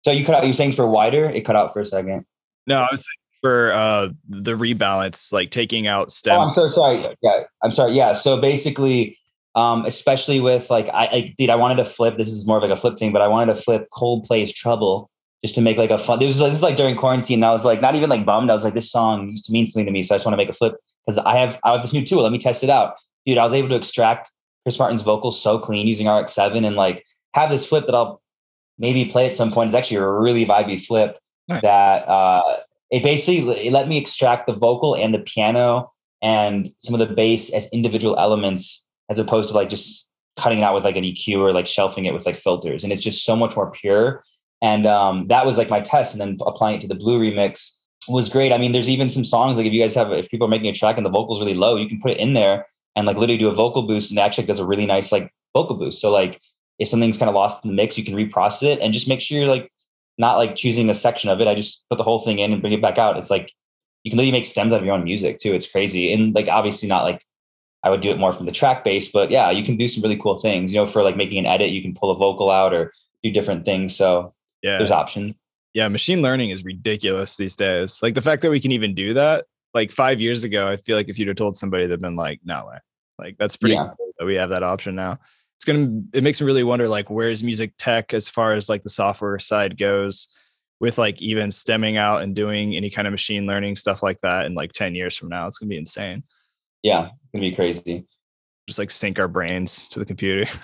So 0.03 0.11
you 0.11 0.25
cut 0.25 0.35
out. 0.35 0.43
You're 0.43 0.53
saying 0.53 0.73
for 0.73 0.87
wider? 0.87 1.25
It 1.25 1.45
cut 1.45 1.55
out 1.55 1.71
for 1.71 1.79
a 1.79 1.85
second. 1.85 2.25
No, 2.65 2.79
I 2.79 2.89
was 2.91 3.05
saying 3.05 3.41
for 3.41 3.71
uh 3.71 4.09
the 4.27 4.53
rebalance, 4.53 5.31
like 5.31 5.51
taking 5.51 5.87
out 5.87 6.11
stem. 6.11 6.39
Oh, 6.39 6.41
I'm 6.41 6.53
so 6.53 6.67
sorry. 6.67 7.05
Yeah, 7.21 7.43
I'm 7.63 7.71
sorry. 7.71 7.93
Yeah. 7.93 8.13
So 8.13 8.41
basically, 8.41 9.17
um, 9.55 9.85
especially 9.85 10.39
with 10.39 10.69
like 10.69 10.87
I, 10.93 11.07
I 11.07 11.35
did, 11.37 11.49
I 11.49 11.55
wanted 11.55 11.75
to 11.75 11.85
flip. 11.85 12.17
This 12.17 12.29
is 12.29 12.45
more 12.47 12.57
of 12.57 12.63
like 12.63 12.71
a 12.71 12.79
flip 12.79 12.97
thing, 12.97 13.13
but 13.13 13.21
I 13.21 13.27
wanted 13.27 13.55
to 13.55 13.61
flip 13.61 13.87
Coldplay's 13.93 14.51
Trouble 14.51 15.09
just 15.43 15.53
to 15.55 15.61
make 15.61 15.77
like 15.77 15.91
a 15.91 15.99
fun. 15.99 16.17
This 16.19 16.29
was, 16.29 16.39
this 16.39 16.57
is 16.57 16.63
like 16.63 16.77
during 16.77 16.95
quarantine. 16.95 17.43
I 17.43 17.51
was 17.51 17.63
like 17.63 17.79
not 17.79 17.93
even 17.93 18.09
like 18.09 18.25
bummed. 18.25 18.49
I 18.49 18.55
was 18.55 18.63
like, 18.63 18.73
this 18.73 18.91
song 18.91 19.29
used 19.29 19.45
to 19.45 19.51
mean 19.51 19.67
something 19.67 19.85
to 19.85 19.91
me, 19.91 20.01
so 20.01 20.15
I 20.15 20.17
just 20.17 20.25
want 20.25 20.33
to 20.33 20.37
make 20.37 20.49
a 20.49 20.53
flip 20.53 20.75
because 21.05 21.19
I 21.19 21.37
have 21.37 21.59
I 21.63 21.73
have 21.73 21.83
this 21.83 21.93
new 21.93 22.05
tool. 22.05 22.23
Let 22.23 22.31
me 22.31 22.39
test 22.39 22.63
it 22.63 22.71
out, 22.71 22.95
dude. 23.25 23.37
I 23.37 23.43
was 23.43 23.53
able 23.53 23.69
to 23.69 23.75
extract 23.75 24.31
Chris 24.67 24.79
Martin's 24.79 25.01
vocals 25.01 25.41
so 25.41 25.57
clean 25.57 25.87
using 25.87 26.07
RX7 26.07 26.67
and 26.67 26.75
like 26.75 27.05
have 27.33 27.49
this 27.49 27.65
flip 27.65 27.85
that 27.85 27.95
I'll 27.95 28.21
maybe 28.77 29.05
play 29.05 29.25
at 29.25 29.33
some 29.33 29.49
point. 29.49 29.69
It's 29.69 29.75
actually 29.75 29.95
a 29.95 30.11
really 30.11 30.45
vibey 30.45 30.77
flip 30.77 31.17
that 31.47 32.05
uh, 32.05 32.57
it 32.91 33.01
basically 33.01 33.67
it 33.67 33.71
let 33.71 33.87
me 33.87 33.97
extract 33.97 34.45
the 34.45 34.51
vocal 34.51 34.93
and 34.93 35.13
the 35.13 35.19
piano 35.19 35.93
and 36.21 36.69
some 36.79 36.93
of 36.93 36.99
the 36.99 37.15
bass 37.15 37.49
as 37.51 37.69
individual 37.71 38.19
elements 38.19 38.83
as 39.09 39.19
opposed 39.19 39.47
to 39.51 39.55
like 39.55 39.69
just 39.69 40.09
cutting 40.35 40.59
it 40.59 40.63
out 40.63 40.75
with 40.75 40.83
like 40.83 40.97
an 40.97 41.05
EQ 41.05 41.37
or 41.37 41.53
like 41.53 41.65
shelving 41.65 42.03
it 42.03 42.13
with 42.13 42.25
like 42.25 42.35
filters. 42.35 42.83
And 42.83 42.91
it's 42.91 43.01
just 43.01 43.23
so 43.23 43.37
much 43.37 43.55
more 43.55 43.71
pure. 43.71 44.21
And 44.61 44.85
um, 44.85 45.29
that 45.29 45.45
was 45.45 45.57
like 45.57 45.69
my 45.69 45.79
test. 45.79 46.13
And 46.13 46.19
then 46.19 46.37
applying 46.45 46.75
it 46.75 46.81
to 46.81 46.89
the 46.89 46.95
blue 46.95 47.21
remix 47.21 47.71
was 48.09 48.27
great. 48.27 48.51
I 48.51 48.57
mean, 48.57 48.73
there's 48.73 48.89
even 48.89 49.09
some 49.09 49.23
songs 49.23 49.55
like 49.55 49.65
if 49.65 49.71
you 49.71 49.81
guys 49.81 49.95
have 49.95 50.11
if 50.11 50.29
people 50.29 50.45
are 50.45 50.51
making 50.51 50.67
a 50.67 50.73
track 50.73 50.97
and 50.97 51.05
the 51.05 51.09
vocal's 51.09 51.39
really 51.39 51.53
low, 51.53 51.77
you 51.77 51.87
can 51.87 52.01
put 52.01 52.11
it 52.11 52.17
in 52.17 52.33
there 52.33 52.65
and 52.97 53.05
like 53.05 53.15
literally 53.15 53.37
do 53.37 53.47
a 53.47 53.53
vocal 53.53 53.83
boost 53.83 54.09
and 54.09 54.19
actually 54.19 54.47
does 54.47 54.59
a 54.59 54.65
really 54.65 54.87
nice 54.87 55.11
like 55.11 55.31
vocal 55.55 55.77
boost. 55.77 56.01
So 56.01 56.11
like 56.11 56.41
if 56.79 56.89
something's 56.89 57.17
kind 57.17 57.29
of 57.29 57.35
lost 57.35 57.63
in 57.63 57.69
the 57.69 57.75
mix, 57.75 57.97
you 57.97 58.03
can 58.03 58.15
reprocess 58.15 58.63
it 58.63 58.79
and 58.81 58.91
just 58.91 59.07
make 59.07 59.21
sure 59.21 59.37
you're 59.37 59.47
like 59.47 59.71
not 60.17 60.37
like 60.37 60.55
choosing 60.55 60.89
a 60.89 60.95
section 60.95 61.29
of 61.29 61.39
it. 61.39 61.47
I 61.47 61.53
just 61.53 61.83
put 61.89 61.97
the 61.97 62.03
whole 62.03 62.19
thing 62.19 62.39
in 62.39 62.51
and 62.51 62.59
bring 62.59 62.73
it 62.73 62.81
back 62.81 62.97
out. 62.97 63.15
It's 63.15 63.29
like 63.29 63.53
you 64.03 64.09
can 64.09 64.17
literally 64.17 64.31
make 64.31 64.45
stems 64.45 64.73
out 64.73 64.79
of 64.79 64.85
your 64.85 64.95
own 64.95 65.03
music 65.03 65.37
too. 65.37 65.53
It's 65.53 65.69
crazy. 65.69 66.11
And 66.11 66.33
like 66.33 66.47
obviously 66.47 66.89
not 66.89 67.03
like 67.03 67.23
I 67.83 67.91
would 67.91 68.01
do 68.01 68.09
it 68.09 68.17
more 68.17 68.33
from 68.33 68.47
the 68.47 68.51
track 68.51 68.83
base, 68.83 69.11
but 69.11 69.29
yeah, 69.29 69.51
you 69.51 69.63
can 69.63 69.77
do 69.77 69.87
some 69.87 70.01
really 70.01 70.17
cool 70.17 70.39
things. 70.39 70.73
You 70.73 70.79
know, 70.79 70.87
for 70.87 71.03
like 71.03 71.15
making 71.15 71.37
an 71.37 71.45
edit, 71.45 71.69
you 71.69 71.83
can 71.83 71.93
pull 71.93 72.09
a 72.09 72.17
vocal 72.17 72.49
out 72.49 72.73
or 72.73 72.91
do 73.21 73.29
different 73.31 73.63
things. 73.63 73.95
So 73.95 74.33
yeah, 74.63 74.79
there's 74.79 74.91
options. 74.91 75.35
Yeah, 75.75 75.87
machine 75.87 76.23
learning 76.23 76.49
is 76.49 76.65
ridiculous 76.65 77.37
these 77.37 77.55
days. 77.55 78.01
Like 78.01 78.15
the 78.15 78.23
fact 78.23 78.41
that 78.41 78.49
we 78.49 78.59
can 78.59 78.71
even 78.71 78.95
do 78.95 79.13
that. 79.13 79.45
Like 79.77 79.91
five 79.91 80.19
years 80.19 80.43
ago, 80.43 80.67
I 80.67 80.77
feel 80.77 80.97
like 80.97 81.07
if 81.07 81.19
you'd 81.19 81.27
have 81.27 81.37
told 81.37 81.55
somebody, 81.55 81.85
they'd 81.85 82.01
been 82.01 82.15
like, 82.15 82.39
"No 82.43 82.65
way!" 82.67 82.79
Like 83.19 83.37
that's 83.37 83.55
pretty 83.55 83.75
yeah. 83.75 83.91
cool 83.95 84.11
that 84.17 84.25
we 84.25 84.33
have 84.33 84.49
that 84.49 84.63
option 84.63 84.95
now. 84.95 85.19
It's 85.55 85.65
gonna 85.65 86.01
it 86.13 86.23
makes 86.23 86.41
me 86.41 86.47
really 86.47 86.63
wonder 86.63 86.87
like 86.87 87.11
where's 87.11 87.43
music 87.43 87.73
tech 87.77 88.11
as 88.11 88.27
far 88.27 88.53
as 88.53 88.69
like 88.69 88.81
the 88.81 88.89
software 88.89 89.37
side 89.37 89.77
goes 89.77 90.27
with 90.79 90.97
like 90.97 91.21
even 91.21 91.51
stemming 91.51 91.95
out 91.95 92.23
and 92.23 92.35
doing 92.35 92.75
any 92.75 92.89
kind 92.89 93.07
of 93.07 93.11
machine 93.11 93.45
learning 93.45 93.75
stuff 93.75 94.01
like 94.01 94.19
that 94.21 94.47
in 94.47 94.55
like 94.55 94.71
10 94.71 94.95
years 94.95 95.15
from 95.15 95.29
now? 95.29 95.45
It's 95.45 95.59
gonna 95.59 95.69
be 95.69 95.77
insane. 95.77 96.23
Yeah 96.81 97.09
it's 97.09 97.31
gonna 97.35 97.49
be 97.49 97.55
crazy. 97.55 98.05
Just 98.67 98.79
like 98.79 98.89
sync 98.89 99.19
our 99.19 99.27
brains 99.27 99.87
to 99.89 99.99
the 99.99 100.05
computer. 100.05 100.49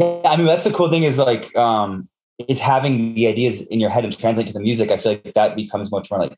Yeah 0.00 0.22
i 0.24 0.34
mean 0.34 0.46
that's 0.46 0.64
the 0.64 0.72
cool 0.72 0.88
thing 0.88 1.02
is 1.02 1.18
like 1.18 1.54
um 1.56 2.08
is 2.48 2.58
having 2.58 3.12
the 3.14 3.26
ideas 3.26 3.60
in 3.66 3.80
your 3.80 3.90
head 3.90 4.02
and 4.02 4.18
translate 4.18 4.46
to 4.46 4.52
the 4.54 4.60
music 4.60 4.90
i 4.90 4.96
feel 4.96 5.12
like 5.12 5.34
that 5.34 5.54
becomes 5.54 5.92
much 5.92 6.10
more 6.10 6.20
like 6.20 6.34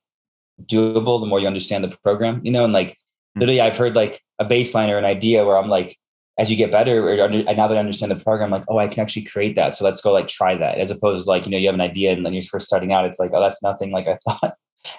doable 0.65 1.21
the 1.21 1.27
more 1.27 1.41
you 1.41 1.47
understand 1.47 1.83
the 1.83 1.97
program 2.03 2.41
you 2.45 2.53
know 2.53 2.65
and 2.65 2.73
like 2.73 2.97
hmm. 3.35 3.41
literally 3.41 3.61
i've 3.61 3.77
heard 3.77 3.97
like 3.97 4.21
a 4.39 4.45
bassline 4.45 4.89
or 4.89 4.99
an 4.99 5.05
idea 5.05 5.45
where 5.45 5.57
i'm 5.57 5.69
like 5.69 5.97
as 6.39 6.51
you 6.51 6.57
get 6.57 6.71
better 6.71 7.09
or 7.09 7.29
now 7.29 7.69
that 7.69 7.77
I 7.77 7.81
understand 7.81 8.11
the 8.11 8.17
program, 8.17 8.51
like, 8.51 8.65
oh, 8.69 8.79
I 8.79 8.89
can 8.89 9.01
actually 9.01 9.25
create 9.25 9.55
that. 9.57 9.75
So 9.75 9.85
let's 9.85 10.01
go 10.01 10.13
like 10.13 10.29
try 10.29 10.57
that. 10.57 10.79
As 10.79 10.91
opposed 10.91 11.25
to 11.25 11.31
like, 11.31 11.45
you 11.45 11.53
know, 11.53 11.59
you 11.59 11.69
have 11.69 11.75
an 11.75 11.81
idea 11.81 12.13
and 12.13 12.25
then 12.25 12.33
you're 12.33 12.43
first 12.43 12.67
starting 12.67 12.93
out, 12.93 13.05
it's 13.05 13.19
like, 13.19 13.31
oh, 13.35 13.41
that's 13.41 13.63
nothing 13.63 13.91
like 13.91 14.09
I 14.09 14.19
thought. 14.27 14.57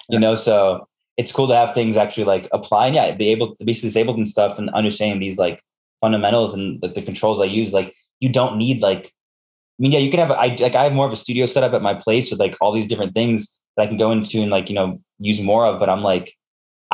you 0.08 0.18
know, 0.18 0.36
so 0.36 0.88
it's 1.16 1.32
cool 1.32 1.48
to 1.48 1.56
have 1.56 1.74
things 1.74 1.96
actually 1.96 2.24
like 2.24 2.48
apply. 2.52 2.86
And 2.86 2.94
yeah, 2.94 3.14
the 3.14 3.30
able 3.30 3.56
to 3.56 3.64
basically 3.64 3.88
disabled 3.88 4.16
and 4.16 4.28
stuff 4.28 4.58
and 4.58 4.70
understanding 4.70 5.18
these 5.18 5.38
like 5.38 5.60
fundamentals 6.00 6.54
and 6.54 6.80
the, 6.80 6.88
the 6.88 7.02
controls 7.02 7.40
I 7.40 7.44
use, 7.44 7.72
like 7.72 7.94
you 8.20 8.28
don't 8.28 8.56
need 8.56 8.80
like 8.80 9.06
I 9.06 9.82
mean, 9.82 9.90
yeah, 9.90 9.98
you 9.98 10.10
can 10.10 10.20
have 10.20 10.30
I 10.30 10.54
like 10.60 10.76
I 10.76 10.84
have 10.84 10.92
more 10.92 11.06
of 11.06 11.12
a 11.12 11.16
studio 11.16 11.46
setup 11.46 11.72
at 11.72 11.82
my 11.82 11.94
place 11.94 12.30
with 12.30 12.38
like 12.38 12.56
all 12.60 12.70
these 12.70 12.86
different 12.86 13.12
things 13.12 13.58
that 13.76 13.84
I 13.84 13.86
can 13.86 13.96
go 13.96 14.10
into 14.10 14.40
and 14.40 14.50
like, 14.50 14.68
you 14.68 14.74
know, 14.74 15.00
use 15.18 15.40
more 15.40 15.66
of, 15.66 15.78
but 15.80 15.88
I'm 15.88 16.02
like 16.02 16.34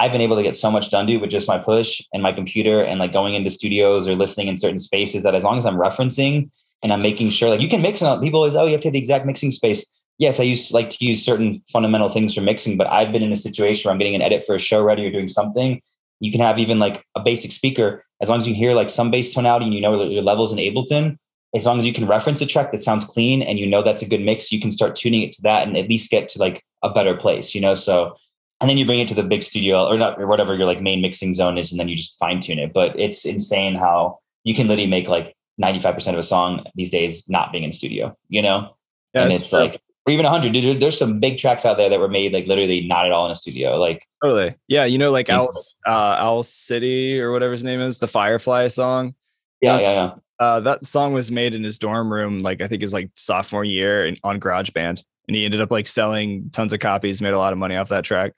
I've 0.01 0.13
been 0.13 0.23
able 0.23 0.37
to 0.37 0.43
get 0.43 0.57
so 0.57 0.71
much 0.71 0.91
done, 0.91 1.05
dude, 1.05 1.21
with 1.21 1.31
just 1.31 1.47
my 1.47 1.59
push 1.59 2.01
and 2.15 2.23
my 2.23 2.33
computer 2.33 2.83
and 2.83 2.99
like 2.99 3.13
going 3.13 3.35
into 3.35 3.51
studios 3.51 4.09
or 4.09 4.15
listening 4.15 4.49
in 4.49 4.57
certain 4.57 4.79
spaces 4.79 5.23
that 5.25 5.35
as 5.35 5.45
long 5.45 5.59
as 5.59 5.67
I'm 5.67 5.77
referencing 5.77 6.51
and 6.83 6.91
I'm 6.91 7.03
making 7.03 7.29
sure 7.29 7.51
like 7.51 7.61
you 7.61 7.69
can 7.69 7.83
mix 7.83 8.01
it 8.01 8.21
people 8.23 8.41
always, 8.41 8.57
oh, 8.57 8.65
you 8.65 8.73
have 8.73 8.81
to 8.81 8.87
have 8.87 8.95
the 8.95 8.99
exact 8.99 9.27
mixing 9.27 9.51
space. 9.51 9.85
Yes, 10.19 10.41
I 10.41 10.45
used 10.45 10.69
to 10.69 10.75
like 10.75 10.89
to 10.91 11.05
use 11.05 11.23
certain 11.23 11.63
fundamental 11.71 12.09
things 12.09 12.35
for 12.35 12.41
mixing, 12.41 12.79
but 12.79 12.87
I've 12.87 13.13
been 13.13 13.23
in 13.23 13.33
a 13.33 13.37
situation 13.37 13.89
where 13.89 13.93
I'm 13.93 13.99
getting 13.99 14.15
an 14.15 14.23
edit 14.23 14.45
for 14.47 14.55
a 14.55 14.59
show 14.59 14.83
ready 14.83 15.07
or 15.07 15.11
doing 15.11 15.29
something. 15.29 15.83
You 16.21 16.33
can 16.33 16.41
have 16.41 16.59
even 16.59 16.79
like 16.79 17.05
a 17.15 17.21
basic 17.21 17.53
speaker, 17.53 18.03
as 18.23 18.31
long 18.31 18.39
as 18.39 18.49
you 18.49 18.55
hear 18.55 18.73
like 18.73 18.89
some 18.89 19.11
bass 19.11 19.35
tonality 19.35 19.67
and 19.67 19.75
you 19.75 19.83
know 19.83 20.03
your 20.03 20.23
levels 20.23 20.51
in 20.51 20.59
Ableton, 20.59 21.19
as 21.55 21.67
long 21.67 21.79
as 21.79 21.85
you 21.85 21.93
can 21.93 22.07
reference 22.07 22.41
a 22.41 22.47
track 22.47 22.73
that 22.73 22.83
sounds 22.83 23.05
clean 23.05 23.43
and 23.43 23.59
you 23.59 23.67
know 23.67 23.83
that's 23.83 24.03
a 24.03 24.07
good 24.07 24.21
mix, 24.21 24.51
you 24.53 24.61
can 24.61 24.73
start 24.73 24.95
tuning 24.95 25.23
it 25.23 25.33
to 25.33 25.43
that 25.43 25.67
and 25.67 25.77
at 25.77 25.89
least 25.89 26.11
get 26.11 26.29
to 26.29 26.39
like 26.39 26.63
a 26.83 26.91
better 26.91 27.15
place, 27.15 27.55
you 27.55 27.61
know? 27.61 27.75
So 27.75 28.17
and 28.61 28.69
then 28.69 28.77
you 28.77 28.85
bring 28.85 29.01
it 29.01 29.09
to 29.09 29.15
the 29.15 29.23
big 29.23 29.43
studio 29.43 29.87
or 29.87 29.97
not 29.97 30.21
or 30.21 30.27
whatever 30.27 30.55
your 30.55 30.67
like 30.67 30.83
main 30.83 31.01
mixing 31.01 31.35
zone 31.35 31.57
is 31.57 31.71
and 31.73 31.81
then 31.81 31.89
you 31.89 31.97
just 31.97 32.19
fine 32.19 32.41
tune 32.41 32.59
it. 32.59 32.73
But 32.73 32.99
it's 32.99 33.25
insane 33.25 33.75
how 33.75 34.19
you 34.45 34.55
can 34.55 34.69
literally 34.69 34.91
make 34.91 35.09
like 35.09 35.35
95% 35.63 36.13
of 36.13 36.19
a 36.19 36.23
song 36.23 36.65
these 36.75 36.91
days 36.91 37.29
not 37.29 37.53
being 37.53 37.65
in 37.65 37.73
studio 37.73 38.17
you 38.29 38.43
know? 38.43 38.77
Yeah, 39.15 39.25
and 39.25 39.33
it's 39.33 39.51
true. 39.51 39.61
like 39.61 39.81
or 40.07 40.13
even 40.13 40.25
100 40.25 40.53
dude, 40.53 40.81
there's 40.81 40.99
some 40.99 41.21
big 41.21 41.37
tracks 41.39 41.67
out 41.67 41.77
there 41.77 41.91
that 41.91 42.01
were 42.01 42.09
made 42.09 42.33
like 42.33 42.47
literally 42.47 42.87
not 42.87 43.07
at 43.07 43.13
all 43.13 43.27
in 43.27 43.33
a 43.33 43.37
studio 43.37 43.77
like 43.77 44.07
totally. 44.23 44.55
Yeah 44.69 44.85
you 44.85 44.99
know 44.99 45.11
like 45.11 45.31
Owl, 45.31 45.51
uh, 45.87 46.17
Owl 46.19 46.43
City 46.43 47.21
or 47.21 47.33
whatever 47.33 47.53
his 47.53 47.65
name 47.65 47.81
is 47.81 47.99
the 47.99 48.09
firefly 48.09 48.69
song? 48.69 49.15
Yeah 49.61 49.79
yeah 49.81 49.93
yeah. 49.93 50.15
Uh, 50.39 50.59
that 50.59 50.87
song 50.87 51.13
was 51.13 51.31
made 51.31 51.55
in 51.55 51.63
his 51.63 51.77
dorm 51.77 52.11
room 52.11 52.43
like 52.43 52.63
i 52.63 52.67
think 52.67 52.81
his 52.81 52.95
like 52.95 53.11
sophomore 53.15 53.63
year 53.63 54.07
in, 54.07 54.17
on 54.25 54.41
GarageBand 54.41 55.05
and 55.31 55.37
he 55.37 55.45
ended 55.45 55.61
up 55.61 55.71
like 55.71 55.87
selling 55.87 56.51
tons 56.51 56.73
of 56.73 56.81
copies, 56.81 57.23
made 57.23 57.35
a 57.35 57.39
lot 57.39 57.53
of 57.53 57.59
money 57.61 57.77
off 57.77 57.89
that 57.91 58.03
track. 58.03 58.33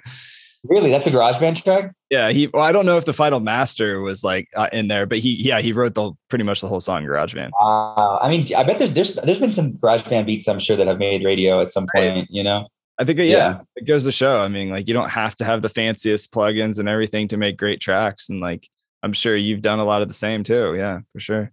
Really, 0.65 0.91
that's 0.91 1.07
the 1.07 1.11
GarageBand 1.11 1.65
track. 1.65 1.93
Yeah, 2.11 2.31
he. 2.33 2.49
Well, 2.53 2.63
I 2.63 2.71
don't 2.71 2.85
know 2.85 2.99
if 2.99 3.07
the 3.07 3.15
final 3.15 3.41
master 3.41 4.03
was 4.03 4.23
like 4.23 4.49
uh, 4.55 4.69
in 4.75 4.89
there, 4.89 5.07
but 5.07 5.19
he, 5.19 5.31
yeah, 5.43 5.63
he 5.63 5.73
wrote 5.73 5.95
the 5.95 6.13
pretty 6.29 6.45
much 6.45 6.61
the 6.61 6.69
whole 6.69 6.81
song 6.81 7.05
GarageBand. 7.05 7.51
Uh, 7.59 8.19
I 8.19 8.29
mean, 8.29 8.47
I 8.55 8.63
bet 8.63 8.79
there's 8.79 8.93
there's 8.93 9.15
there's 9.15 9.41
been 9.41 9.53
some 9.53 9.73
GarageBand 9.73 10.27
beats 10.27 10.47
I'm 10.47 10.59
sure 10.59 10.77
that 10.77 10.87
have 10.87 10.99
made 10.99 11.25
radio 11.25 11.63
at 11.63 11.71
some 11.71 11.87
point. 11.95 12.15
Right. 12.15 12.27
You 12.29 12.43
know. 12.43 12.69
I 12.99 13.05
think, 13.05 13.19
yeah, 13.19 13.25
yeah, 13.25 13.61
it 13.75 13.87
goes 13.87 14.05
to 14.05 14.13
show. 14.13 14.39
I 14.41 14.49
mean, 14.49 14.69
like, 14.69 14.87
you 14.87 14.93
don't 14.93 15.09
have 15.09 15.35
to 15.37 15.45
have 15.45 15.63
the 15.63 15.71
fanciest 15.71 16.31
plugins 16.31 16.79
and 16.79 16.89
everything 16.89 17.27
to 17.29 17.39
make 17.39 17.57
great 17.57 17.81
tracks. 17.81 18.29
And 18.29 18.39
like, 18.39 18.69
I'm 19.03 19.15
sure 19.15 19.35
you've 19.35 19.63
done 19.63 19.79
a 19.79 19.85
lot 19.85 20.03
of 20.03 20.09
the 20.09 20.15
same 20.15 20.45
too. 20.45 20.75
Yeah, 20.77 21.01
for 21.13 21.19
sure. 21.19 21.51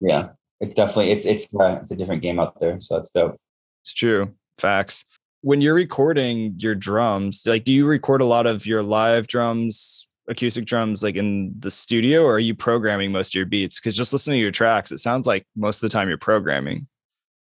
Yeah, 0.00 0.30
it's 0.60 0.74
definitely 0.74 1.12
it's 1.12 1.24
it's 1.24 1.46
uh, 1.58 1.78
it's 1.80 1.92
a 1.92 1.96
different 1.96 2.20
game 2.20 2.40
out 2.40 2.58
there. 2.60 2.78
So 2.80 2.96
it's 2.96 3.08
dope. 3.08 3.40
It's 3.82 3.94
true. 3.94 4.34
Facts. 4.58 5.04
When 5.42 5.60
you're 5.60 5.74
recording 5.74 6.54
your 6.58 6.74
drums, 6.74 7.42
like 7.46 7.64
do 7.64 7.72
you 7.72 7.86
record 7.86 8.20
a 8.20 8.24
lot 8.24 8.46
of 8.46 8.66
your 8.66 8.82
live 8.82 9.26
drums, 9.26 10.08
acoustic 10.28 10.64
drums 10.64 11.02
like 11.02 11.16
in 11.16 11.54
the 11.58 11.70
studio 11.70 12.22
or 12.22 12.36
are 12.36 12.40
you 12.40 12.54
programming 12.54 13.12
most 13.12 13.30
of 13.30 13.34
your 13.34 13.46
beats? 13.46 13.78
Cuz 13.78 13.96
just 13.96 14.12
listening 14.12 14.38
to 14.38 14.42
your 14.42 14.50
tracks, 14.50 14.90
it 14.90 14.98
sounds 14.98 15.26
like 15.26 15.46
most 15.54 15.82
of 15.82 15.82
the 15.82 15.92
time 15.92 16.08
you're 16.08 16.16
programming 16.18 16.86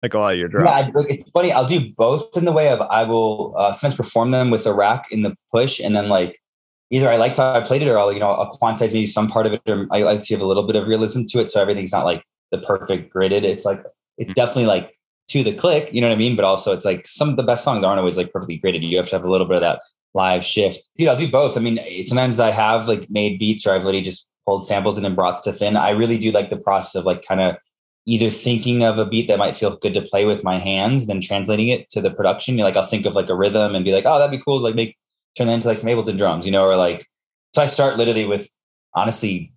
like 0.02 0.14
a 0.14 0.18
lot 0.18 0.32
of 0.34 0.38
your 0.40 0.48
drums. 0.48 0.64
Yeah, 0.64 1.04
it's 1.08 1.30
funny. 1.30 1.52
I'll 1.52 1.66
do 1.66 1.92
both 1.96 2.36
in 2.36 2.44
the 2.44 2.52
way 2.52 2.70
of 2.70 2.80
I 2.80 3.04
will 3.04 3.54
uh, 3.56 3.72
sometimes 3.72 3.94
perform 3.94 4.32
them 4.32 4.50
with 4.50 4.66
a 4.66 4.74
rack 4.74 5.06
in 5.12 5.22
the 5.22 5.36
push 5.52 5.78
and 5.78 5.94
then 5.94 6.08
like 6.08 6.40
either 6.90 7.08
I 7.08 7.16
liked 7.16 7.38
how 7.38 7.54
I 7.54 7.60
played 7.60 7.82
it 7.82 7.88
or 7.88 7.98
I'll, 7.98 8.12
you 8.12 8.20
know, 8.20 8.30
I'll 8.30 8.52
quantize 8.52 8.92
maybe 8.92 9.06
some 9.06 9.26
part 9.26 9.46
of 9.46 9.54
it 9.54 9.62
or 9.68 9.86
I 9.90 10.02
like 10.02 10.20
to 10.22 10.26
give 10.26 10.40
a 10.40 10.46
little 10.46 10.64
bit 10.64 10.76
of 10.76 10.86
realism 10.86 11.22
to 11.28 11.40
it. 11.40 11.50
So 11.50 11.60
everything's 11.60 11.92
not 11.92 12.04
like 12.04 12.22
the 12.50 12.58
perfect 12.58 13.14
gridded. 13.14 13.44
It's 13.44 13.64
like, 13.64 13.82
it's 14.18 14.30
mm-hmm. 14.30 14.34
definitely 14.34 14.66
like 14.66 14.91
to 15.28 15.42
the 15.42 15.54
click, 15.54 15.88
you 15.92 16.00
know 16.00 16.08
what 16.08 16.14
I 16.14 16.18
mean? 16.18 16.36
But 16.36 16.44
also 16.44 16.72
it's 16.72 16.84
like 16.84 17.06
some 17.06 17.28
of 17.28 17.36
the 17.36 17.42
best 17.42 17.64
songs 17.64 17.84
aren't 17.84 17.98
always 17.98 18.16
like 18.16 18.32
perfectly 18.32 18.56
graded. 18.56 18.82
You 18.82 18.96
have 18.98 19.08
to 19.08 19.16
have 19.16 19.24
a 19.24 19.30
little 19.30 19.46
bit 19.46 19.56
of 19.56 19.62
that 19.62 19.80
live 20.14 20.44
shift. 20.44 20.88
Dude, 20.96 21.08
I'll 21.08 21.16
do 21.16 21.30
both. 21.30 21.56
I 21.56 21.60
mean, 21.60 21.78
sometimes 22.04 22.38
I 22.40 22.50
have 22.50 22.88
like 22.88 23.08
made 23.10 23.38
beats 23.38 23.66
or 23.66 23.74
I've 23.74 23.84
literally 23.84 24.02
just 24.02 24.26
pulled 24.46 24.66
samples 24.66 24.96
and 24.96 25.04
then 25.04 25.14
brought 25.14 25.36
stuff 25.36 25.62
in. 25.62 25.76
I 25.76 25.90
really 25.90 26.18
do 26.18 26.32
like 26.32 26.50
the 26.50 26.56
process 26.56 26.94
of 26.96 27.04
like 27.04 27.24
kind 27.26 27.40
of 27.40 27.56
either 28.04 28.30
thinking 28.30 28.82
of 28.82 28.98
a 28.98 29.06
beat 29.06 29.28
that 29.28 29.38
might 29.38 29.56
feel 29.56 29.76
good 29.76 29.94
to 29.94 30.02
play 30.02 30.24
with 30.24 30.44
my 30.44 30.58
hands, 30.58 31.06
then 31.06 31.20
translating 31.20 31.68
it 31.68 31.88
to 31.90 32.00
the 32.00 32.10
production. 32.10 32.56
Like 32.56 32.76
I'll 32.76 32.84
think 32.84 33.06
of 33.06 33.14
like 33.14 33.28
a 33.28 33.34
rhythm 33.34 33.74
and 33.74 33.84
be 33.84 33.92
like, 33.92 34.04
oh, 34.06 34.18
that'd 34.18 34.36
be 34.36 34.42
cool 34.44 34.60
like 34.60 34.74
make 34.74 34.96
turn 35.36 35.46
that 35.46 35.54
into 35.54 35.68
like 35.68 35.78
some 35.78 35.88
Ableton 35.88 36.18
drums, 36.18 36.44
you 36.44 36.52
know, 36.52 36.64
or 36.64 36.76
like 36.76 37.06
so 37.54 37.62
I 37.62 37.66
start 37.66 37.96
literally 37.96 38.24
with 38.24 38.48
honestly, 38.94 39.52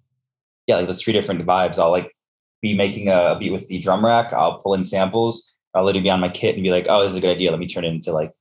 yeah, 0.68 0.78
like 0.78 0.88
those 0.88 1.02
three 1.02 1.14
different 1.14 1.46
vibes. 1.46 1.80
I'll 1.80 1.92
like 1.92 2.16
be 2.62 2.76
making 2.76 3.10
a 3.10 3.36
beat 3.40 3.52
with 3.52 3.68
the 3.68 3.80
drum 3.80 4.06
rack, 4.06 4.32
I'll 4.34 4.60
pull 4.60 4.74
in 4.74 4.84
samples, 4.84 5.54
I'll 5.76 5.84
literally 5.84 6.04
be 6.04 6.10
on 6.10 6.20
my 6.20 6.30
kit 6.30 6.56
and 6.56 6.64
be 6.64 6.72
like, 6.72 6.86
oh, 6.90 7.04
this 7.04 7.12
is 7.12 7.18
a 7.18 7.22
good 7.22 7.36
idea. 7.36 7.52
Let 7.52 7.60
me 7.60 7.68
turn 7.68 7.84
it 7.84 7.90
into 7.90 8.12
like 8.12 8.32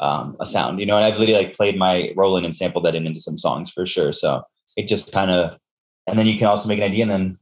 um, 0.00 0.36
a 0.40 0.46
sound, 0.46 0.80
you 0.80 0.86
know, 0.86 0.96
and 0.96 1.04
I've 1.04 1.18
literally 1.18 1.42
like 1.44 1.56
played 1.56 1.78
my 1.78 2.12
Roland 2.16 2.44
and 2.44 2.54
sampled 2.54 2.84
that 2.84 2.94
in 2.94 3.06
into 3.06 3.20
some 3.20 3.38
songs 3.38 3.70
for 3.70 3.86
sure. 3.86 4.12
So 4.12 4.42
it 4.76 4.88
just 4.88 5.12
kind 5.12 5.30
of, 5.30 5.56
and 6.06 6.18
then 6.18 6.26
you 6.26 6.36
can 6.36 6.48
also 6.48 6.68
make 6.68 6.78
an 6.78 6.84
idea 6.84 7.02
and 7.02 7.10
then, 7.10 7.38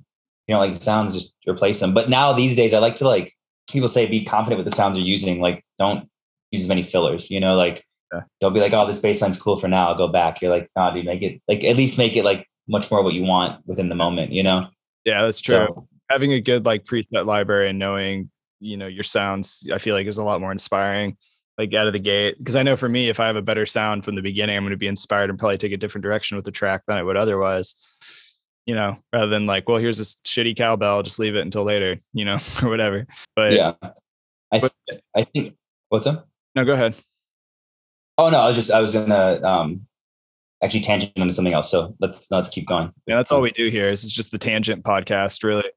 you 0.46 0.54
know, 0.54 0.60
like 0.60 0.74
the 0.74 0.80
sounds, 0.80 1.12
just 1.12 1.32
replace 1.48 1.80
them. 1.80 1.94
But 1.94 2.08
now 2.08 2.32
these 2.32 2.54
days 2.54 2.74
I 2.74 2.78
like 2.78 2.96
to 2.96 3.08
like, 3.08 3.34
people 3.70 3.88
say, 3.88 4.06
be 4.06 4.24
confident 4.24 4.58
with 4.58 4.70
the 4.70 4.76
sounds 4.76 4.98
you're 4.98 5.06
using. 5.06 5.40
Like 5.40 5.64
don't 5.78 6.08
use 6.50 6.62
as 6.62 6.68
many 6.68 6.82
fillers, 6.82 7.30
you 7.30 7.40
know, 7.40 7.56
like 7.56 7.84
yeah. 8.12 8.20
don't 8.40 8.52
be 8.52 8.60
like, 8.60 8.72
oh, 8.72 8.86
this 8.86 8.98
bass 8.98 9.22
line's 9.22 9.38
cool 9.38 9.56
for 9.56 9.68
now. 9.68 9.88
I'll 9.88 9.96
go 9.96 10.08
back. 10.08 10.42
You're 10.42 10.50
like, 10.50 10.68
nah, 10.76 10.92
dude, 10.92 11.06
make 11.06 11.22
it 11.22 11.40
like, 11.48 11.64
at 11.64 11.76
least 11.76 11.98
make 11.98 12.16
it 12.16 12.24
like 12.24 12.46
much 12.68 12.90
more 12.90 13.02
what 13.02 13.14
you 13.14 13.22
want 13.22 13.66
within 13.66 13.88
the 13.88 13.94
moment, 13.94 14.32
you 14.32 14.42
know? 14.42 14.68
Yeah, 15.04 15.22
that's 15.22 15.40
true. 15.40 15.66
So, 15.68 15.88
Having 16.10 16.32
a 16.32 16.40
good 16.40 16.66
like 16.66 16.84
preset 16.84 17.24
library 17.24 17.68
and 17.68 17.78
knowing, 17.78 18.30
you 18.60 18.76
know, 18.76 18.86
your 18.86 19.02
sounds, 19.02 19.66
I 19.72 19.78
feel 19.78 19.94
like 19.94 20.06
is 20.06 20.18
a 20.18 20.24
lot 20.24 20.40
more 20.40 20.52
inspiring 20.52 21.16
like 21.60 21.74
out 21.74 21.86
of 21.86 21.92
the 21.92 21.98
gate 21.98 22.36
because 22.38 22.56
i 22.56 22.62
know 22.62 22.76
for 22.76 22.88
me 22.88 23.10
if 23.10 23.20
i 23.20 23.26
have 23.26 23.36
a 23.36 23.42
better 23.42 23.66
sound 23.66 24.02
from 24.02 24.14
the 24.14 24.22
beginning 24.22 24.56
i'm 24.56 24.62
going 24.62 24.70
to 24.70 24.78
be 24.78 24.86
inspired 24.86 25.28
and 25.28 25.38
probably 25.38 25.58
take 25.58 25.72
a 25.72 25.76
different 25.76 26.02
direction 26.02 26.36
with 26.36 26.44
the 26.44 26.50
track 26.50 26.82
than 26.86 26.96
i 26.96 27.02
would 27.02 27.18
otherwise 27.18 27.74
you 28.64 28.74
know 28.74 28.96
rather 29.12 29.26
than 29.26 29.46
like 29.46 29.68
well 29.68 29.76
here's 29.76 29.98
this 29.98 30.16
shitty 30.24 30.56
cowbell 30.56 31.02
just 31.02 31.18
leave 31.18 31.36
it 31.36 31.42
until 31.42 31.62
later 31.62 31.98
you 32.14 32.24
know 32.24 32.38
or 32.62 32.70
whatever 32.70 33.06
but 33.36 33.52
yeah. 33.52 33.74
I, 34.52 34.58
th- 34.58 34.72
but, 34.88 35.00
I 35.14 35.24
think 35.24 35.54
what's 35.90 36.06
up 36.06 36.26
no 36.56 36.64
go 36.64 36.72
ahead. 36.72 36.96
Oh 38.16 38.30
no 38.30 38.40
i 38.40 38.46
was 38.46 38.56
just 38.56 38.70
i 38.70 38.80
was 38.80 38.94
gonna 38.94 39.40
um 39.42 39.86
actually 40.62 40.80
tangent 40.80 41.12
into 41.16 41.32
something 41.32 41.54
else 41.54 41.70
so 41.70 41.94
let's 42.00 42.30
let's 42.30 42.48
keep 42.48 42.66
going. 42.66 42.92
Yeah 43.06 43.16
that's 43.16 43.32
all 43.32 43.40
we 43.40 43.50
do 43.50 43.68
here 43.68 43.90
this 43.90 44.04
is 44.04 44.12
just 44.12 44.30
the 44.32 44.38
tangent 44.38 44.82
podcast 44.82 45.44
really 45.44 45.70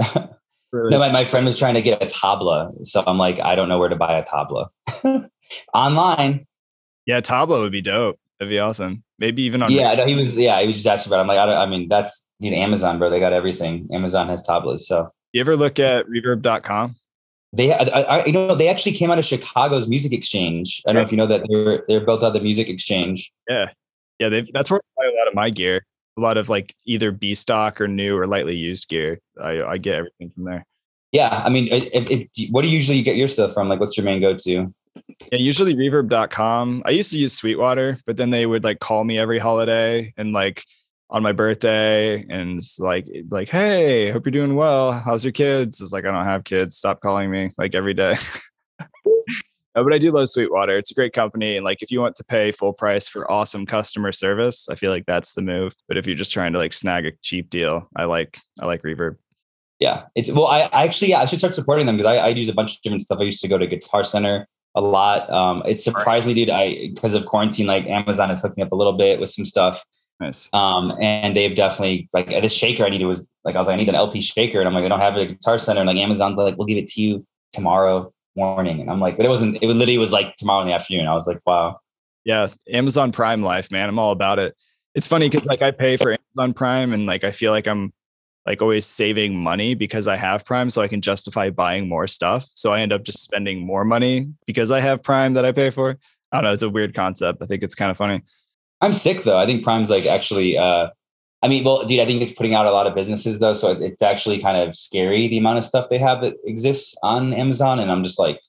Really? 0.72 0.90
No, 0.90 0.98
my, 0.98 1.10
my 1.10 1.24
friend 1.24 1.46
was 1.46 1.58
trying 1.58 1.74
to 1.74 1.82
get 1.82 2.02
a 2.02 2.06
tabla. 2.06 2.86
So 2.86 3.02
I'm 3.06 3.18
like, 3.18 3.40
I 3.40 3.54
don't 3.54 3.68
know 3.68 3.78
where 3.78 3.88
to 3.88 3.96
buy 3.96 4.18
a 4.18 4.24
tabla. 4.24 4.68
Online. 5.74 6.46
Yeah, 7.06 7.20
tabla 7.20 7.60
would 7.60 7.72
be 7.72 7.82
dope. 7.82 8.18
That'd 8.38 8.50
be 8.50 8.58
awesome. 8.58 9.02
Maybe 9.18 9.42
even 9.42 9.62
on. 9.62 9.70
Yeah, 9.70 9.94
no, 9.94 10.06
he 10.06 10.14
was. 10.14 10.36
Yeah, 10.36 10.60
he 10.60 10.68
was 10.68 10.76
just 10.76 10.86
asking 10.86 11.10
about. 11.10 11.18
It. 11.18 11.22
I'm 11.22 11.26
like, 11.26 11.38
I 11.38 11.46
don't. 11.46 11.56
I 11.56 11.66
mean, 11.66 11.88
that's 11.88 12.26
you 12.38 12.50
know, 12.50 12.56
Amazon, 12.56 12.98
bro. 12.98 13.10
They 13.10 13.20
got 13.20 13.32
everything. 13.32 13.88
Amazon 13.92 14.28
has 14.28 14.46
tablas. 14.46 14.80
So. 14.80 15.10
You 15.32 15.40
ever 15.42 15.56
look 15.56 15.78
at 15.78 16.06
Reverb.com? 16.06 16.96
They, 17.52 17.72
I, 17.72 17.82
I, 17.84 18.24
you 18.24 18.32
know, 18.32 18.54
they 18.54 18.68
actually 18.68 18.92
came 18.92 19.10
out 19.10 19.18
of 19.18 19.24
Chicago's 19.24 19.86
Music 19.86 20.12
Exchange. 20.12 20.82
I 20.86 20.92
don't 20.92 21.02
know 21.02 21.04
if 21.04 21.12
you 21.12 21.18
know 21.18 21.26
that 21.26 21.44
they're 21.48 21.84
they're 21.88 22.04
built 22.04 22.22
out 22.22 22.28
of 22.28 22.34
the 22.34 22.40
Music 22.40 22.68
Exchange. 22.68 23.30
Yeah, 23.48 23.66
yeah. 24.18 24.28
They, 24.28 24.48
that's 24.52 24.70
where 24.70 24.80
I 24.80 25.02
buy 25.02 25.12
a 25.12 25.18
lot 25.18 25.28
of 25.28 25.34
my 25.34 25.50
gear 25.50 25.84
a 26.20 26.22
lot 26.22 26.36
of 26.36 26.48
like 26.48 26.74
either 26.84 27.10
B 27.10 27.34
stock 27.34 27.80
or 27.80 27.88
new 27.88 28.16
or 28.16 28.26
lightly 28.26 28.54
used 28.54 28.88
gear. 28.88 29.20
I, 29.40 29.62
I 29.62 29.78
get 29.78 29.96
everything 29.96 30.30
from 30.30 30.44
there. 30.44 30.66
Yeah. 31.12 31.42
I 31.44 31.48
mean, 31.48 31.68
if, 31.72 32.10
if, 32.10 32.28
what 32.50 32.62
do 32.62 32.68
you 32.68 32.76
usually 32.76 33.02
get 33.02 33.16
your 33.16 33.28
stuff 33.28 33.52
from? 33.52 33.68
Like, 33.68 33.80
what's 33.80 33.96
your 33.96 34.04
main 34.04 34.20
go 34.20 34.36
to? 34.36 34.72
Yeah, 35.32 35.38
usually 35.38 35.74
reverb.com. 35.74 36.82
I 36.84 36.90
used 36.90 37.10
to 37.12 37.18
use 37.18 37.32
Sweetwater, 37.32 37.96
but 38.06 38.16
then 38.16 38.30
they 38.30 38.46
would 38.46 38.64
like 38.64 38.80
call 38.80 39.04
me 39.04 39.18
every 39.18 39.38
holiday 39.38 40.12
and 40.16 40.32
like 40.32 40.64
on 41.10 41.22
my 41.22 41.32
birthday 41.32 42.24
and 42.28 42.62
like 42.78 43.04
like 43.30 43.48
hey 43.48 44.12
hope 44.12 44.24
you're 44.24 44.30
doing 44.30 44.54
well 44.54 44.92
how's 44.92 45.24
your 45.24 45.32
kids 45.32 45.80
it's 45.80 45.92
like 45.92 46.04
i 46.04 46.10
don't 46.10 46.24
have 46.24 46.44
kids 46.44 46.76
stop 46.76 47.00
calling 47.00 47.28
me 47.28 47.50
like 47.58 47.74
every 47.74 47.94
day 47.94 48.14
No, 49.76 49.84
but 49.84 49.92
I 49.92 49.98
do 49.98 50.10
love 50.10 50.28
Sweetwater. 50.28 50.76
It's 50.76 50.90
a 50.90 50.94
great 50.94 51.12
company. 51.12 51.56
And 51.56 51.64
like 51.64 51.80
if 51.80 51.92
you 51.92 52.00
want 52.00 52.16
to 52.16 52.24
pay 52.24 52.50
full 52.50 52.72
price 52.72 53.08
for 53.08 53.30
awesome 53.30 53.66
customer 53.66 54.10
service, 54.10 54.68
I 54.68 54.74
feel 54.74 54.90
like 54.90 55.06
that's 55.06 55.34
the 55.34 55.42
move. 55.42 55.74
But 55.86 55.96
if 55.96 56.06
you're 56.06 56.16
just 56.16 56.32
trying 56.32 56.52
to 56.52 56.58
like 56.58 56.72
snag 56.72 57.06
a 57.06 57.12
cheap 57.22 57.50
deal, 57.50 57.88
I 57.96 58.04
like 58.04 58.38
I 58.60 58.66
like 58.66 58.82
Reverb. 58.82 59.16
Yeah. 59.78 60.04
It's 60.16 60.30
well, 60.30 60.48
I, 60.48 60.68
I 60.72 60.84
actually 60.84 61.10
yeah, 61.10 61.20
I 61.20 61.24
should 61.24 61.38
start 61.38 61.54
supporting 61.54 61.86
them 61.86 61.96
because 61.96 62.10
I, 62.10 62.16
I 62.16 62.28
use 62.28 62.48
a 62.48 62.52
bunch 62.52 62.74
of 62.74 62.82
different 62.82 63.02
stuff. 63.02 63.20
I 63.20 63.24
used 63.24 63.40
to 63.42 63.48
go 63.48 63.58
to 63.58 63.66
Guitar 63.66 64.02
Center 64.02 64.48
a 64.74 64.80
lot. 64.80 65.30
Um, 65.30 65.62
it's 65.66 65.84
surprisingly, 65.84 66.34
dude, 66.34 66.50
I 66.50 66.88
because 66.92 67.14
of 67.14 67.26
quarantine, 67.26 67.66
like 67.66 67.86
Amazon 67.86 68.30
is 68.32 68.40
hooking 68.40 68.64
up 68.64 68.72
a 68.72 68.76
little 68.76 68.92
bit 68.94 69.20
with 69.20 69.30
some 69.30 69.44
stuff. 69.44 69.84
Nice. 70.18 70.50
Um, 70.52 70.92
and 71.00 71.36
they've 71.36 71.54
definitely 71.54 72.08
like 72.12 72.28
this 72.28 72.52
shaker 72.52 72.84
I 72.84 72.88
needed 72.88 73.06
was 73.06 73.26
like 73.44 73.54
I 73.54 73.58
was 73.58 73.68
like, 73.68 73.74
I 73.74 73.78
need 73.78 73.88
an 73.88 73.94
LP 73.94 74.20
shaker. 74.20 74.58
And 74.58 74.68
I'm 74.68 74.74
like, 74.74 74.84
I 74.84 74.88
don't 74.88 75.00
have 75.00 75.16
it 75.16 75.22
at 75.22 75.28
Guitar 75.28 75.58
Center. 75.58 75.80
And 75.80 75.86
like 75.86 75.96
Amazon's 75.96 76.36
like, 76.36 76.58
we'll 76.58 76.66
give 76.66 76.76
it 76.76 76.88
to 76.88 77.00
you 77.00 77.24
tomorrow 77.52 78.12
morning. 78.40 78.80
And 78.80 78.90
I'm 78.90 79.00
like, 79.00 79.16
but 79.16 79.26
it 79.26 79.28
wasn't, 79.28 79.58
it 79.62 79.66
literally 79.66 79.98
was 79.98 80.12
like 80.12 80.34
tomorrow 80.36 80.62
in 80.62 80.68
the 80.68 80.74
afternoon. 80.74 81.06
I 81.06 81.14
was 81.14 81.26
like, 81.26 81.40
wow. 81.46 81.78
Yeah. 82.24 82.48
Amazon 82.72 83.12
Prime 83.12 83.42
life, 83.42 83.70
man. 83.70 83.88
I'm 83.88 83.98
all 83.98 84.12
about 84.12 84.38
it. 84.38 84.54
It's 84.94 85.06
funny 85.06 85.28
because 85.28 85.46
like 85.46 85.62
I 85.62 85.70
pay 85.70 85.96
for 85.96 86.16
Amazon 86.36 86.54
Prime 86.54 86.92
and 86.92 87.06
like 87.06 87.22
I 87.22 87.30
feel 87.30 87.52
like 87.52 87.68
I'm 87.68 87.92
like 88.46 88.62
always 88.62 88.86
saving 88.86 89.36
money 89.36 89.74
because 89.74 90.08
I 90.08 90.16
have 90.16 90.44
Prime 90.44 90.70
so 90.70 90.82
I 90.82 90.88
can 90.88 91.00
justify 91.00 91.50
buying 91.50 91.88
more 91.88 92.06
stuff. 92.06 92.48
So 92.54 92.72
I 92.72 92.80
end 92.80 92.92
up 92.92 93.04
just 93.04 93.22
spending 93.22 93.64
more 93.64 93.84
money 93.84 94.32
because 94.46 94.70
I 94.70 94.80
have 94.80 95.02
Prime 95.02 95.34
that 95.34 95.44
I 95.44 95.52
pay 95.52 95.70
for. 95.70 95.98
I 96.32 96.36
don't 96.36 96.44
know. 96.44 96.52
It's 96.52 96.62
a 96.62 96.70
weird 96.70 96.94
concept. 96.94 97.42
I 97.42 97.46
think 97.46 97.62
it's 97.62 97.74
kind 97.74 97.90
of 97.90 97.96
funny. 97.96 98.22
I'm 98.80 98.92
sick 98.92 99.24
though. 99.24 99.38
I 99.38 99.46
think 99.46 99.62
Prime's 99.62 99.90
like 99.90 100.06
actually 100.06 100.56
uh 100.56 100.88
I 101.42 101.48
mean, 101.48 101.64
well, 101.64 101.84
dude, 101.86 102.00
I 102.00 102.06
think 102.06 102.20
it's 102.20 102.32
putting 102.32 102.54
out 102.54 102.66
a 102.66 102.70
lot 102.70 102.86
of 102.86 102.94
businesses 102.94 103.38
though, 103.38 103.54
so 103.54 103.70
it's 103.70 104.02
actually 104.02 104.42
kind 104.42 104.56
of 104.56 104.76
scary 104.76 105.26
the 105.26 105.38
amount 105.38 105.58
of 105.58 105.64
stuff 105.64 105.88
they 105.88 105.98
have 105.98 106.20
that 106.20 106.34
exists 106.44 106.94
on 107.02 107.32
Amazon. 107.32 107.78
And 107.78 107.90
I'm 107.90 108.04
just 108.04 108.18
like, 108.18 108.40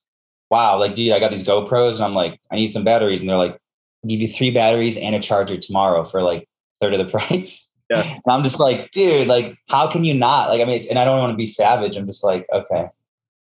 wow, 0.49 0.77
like, 0.77 0.93
dude, 0.95 1.13
I 1.13 1.19
got 1.19 1.31
these 1.31 1.43
GoPros, 1.43 1.95
and 1.95 2.03
I'm 2.03 2.13
like, 2.13 2.39
I 2.51 2.55
need 2.55 2.67
some 2.67 2.83
batteries, 2.83 3.21
and 3.21 3.29
they're 3.29 3.37
like, 3.37 3.53
I'll 3.53 4.09
give 4.09 4.19
you 4.19 4.27
three 4.27 4.51
batteries 4.51 4.97
and 4.97 5.15
a 5.15 5.19
charger 5.19 5.57
tomorrow 5.57 6.03
for 6.03 6.21
like 6.21 6.47
third 6.81 6.93
of 6.93 6.99
the 6.99 7.05
price. 7.17 7.65
Yeah, 7.89 8.03
and 8.03 8.21
I'm 8.29 8.43
just 8.43 8.59
like, 8.59 8.91
dude, 8.91 9.27
like, 9.27 9.55
how 9.69 9.87
can 9.87 10.03
you 10.03 10.13
not? 10.13 10.49
Like, 10.49 10.61
I 10.61 10.65
mean, 10.65 10.81
and 10.89 10.99
I 10.99 11.05
don't 11.05 11.19
want 11.19 11.31
to 11.31 11.37
be 11.37 11.47
savage. 11.47 11.95
I'm 11.95 12.07
just 12.07 12.23
like, 12.23 12.45
okay, 12.53 12.87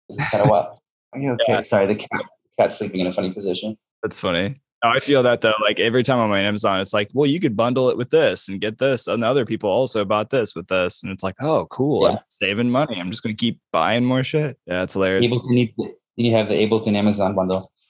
this 0.09 0.19
is 0.19 0.25
kind 0.29 0.43
of 0.43 0.49
what. 0.49 0.79
Are 1.13 1.19
you 1.19 1.31
okay? 1.31 1.45
Yeah. 1.49 1.61
Sorry, 1.61 1.87
the 1.87 1.95
cat, 1.95 2.23
cat's 2.59 2.77
sleeping 2.77 2.99
in 2.99 3.07
a 3.07 3.11
funny 3.11 3.31
position. 3.31 3.77
That's 4.03 4.19
funny. 4.19 4.59
I 4.89 4.99
feel 4.99 5.23
that 5.23 5.41
though. 5.41 5.53
Like 5.61 5.79
every 5.79 6.03
time 6.03 6.19
I'm 6.19 6.31
on 6.31 6.39
Amazon, 6.39 6.81
it's 6.81 6.93
like, 6.93 7.09
well, 7.13 7.25
you 7.25 7.39
could 7.39 7.55
bundle 7.55 7.89
it 7.89 7.97
with 7.97 8.09
this 8.09 8.49
and 8.49 8.59
get 8.59 8.77
this, 8.77 9.07
and 9.07 9.23
other 9.23 9.45
people 9.45 9.69
also 9.69 10.05
bought 10.05 10.29
this 10.29 10.55
with 10.55 10.67
this, 10.67 11.03
and 11.03 11.11
it's 11.11 11.23
like, 11.23 11.35
oh, 11.41 11.67
cool, 11.71 12.03
yeah. 12.03 12.15
I'm 12.15 12.19
saving 12.27 12.69
money. 12.69 12.97
I'm 12.99 13.11
just 13.11 13.23
gonna 13.23 13.35
keep 13.35 13.59
buying 13.71 14.03
more 14.03 14.23
shit. 14.23 14.57
Yeah, 14.65 14.83
it's 14.83 14.93
hilarious. 14.93 15.31
You 15.31 15.95
you 16.15 16.33
have 16.33 16.49
the 16.49 16.55
Ableton 16.55 16.93
Amazon 16.93 17.35
bundle. 17.35 17.71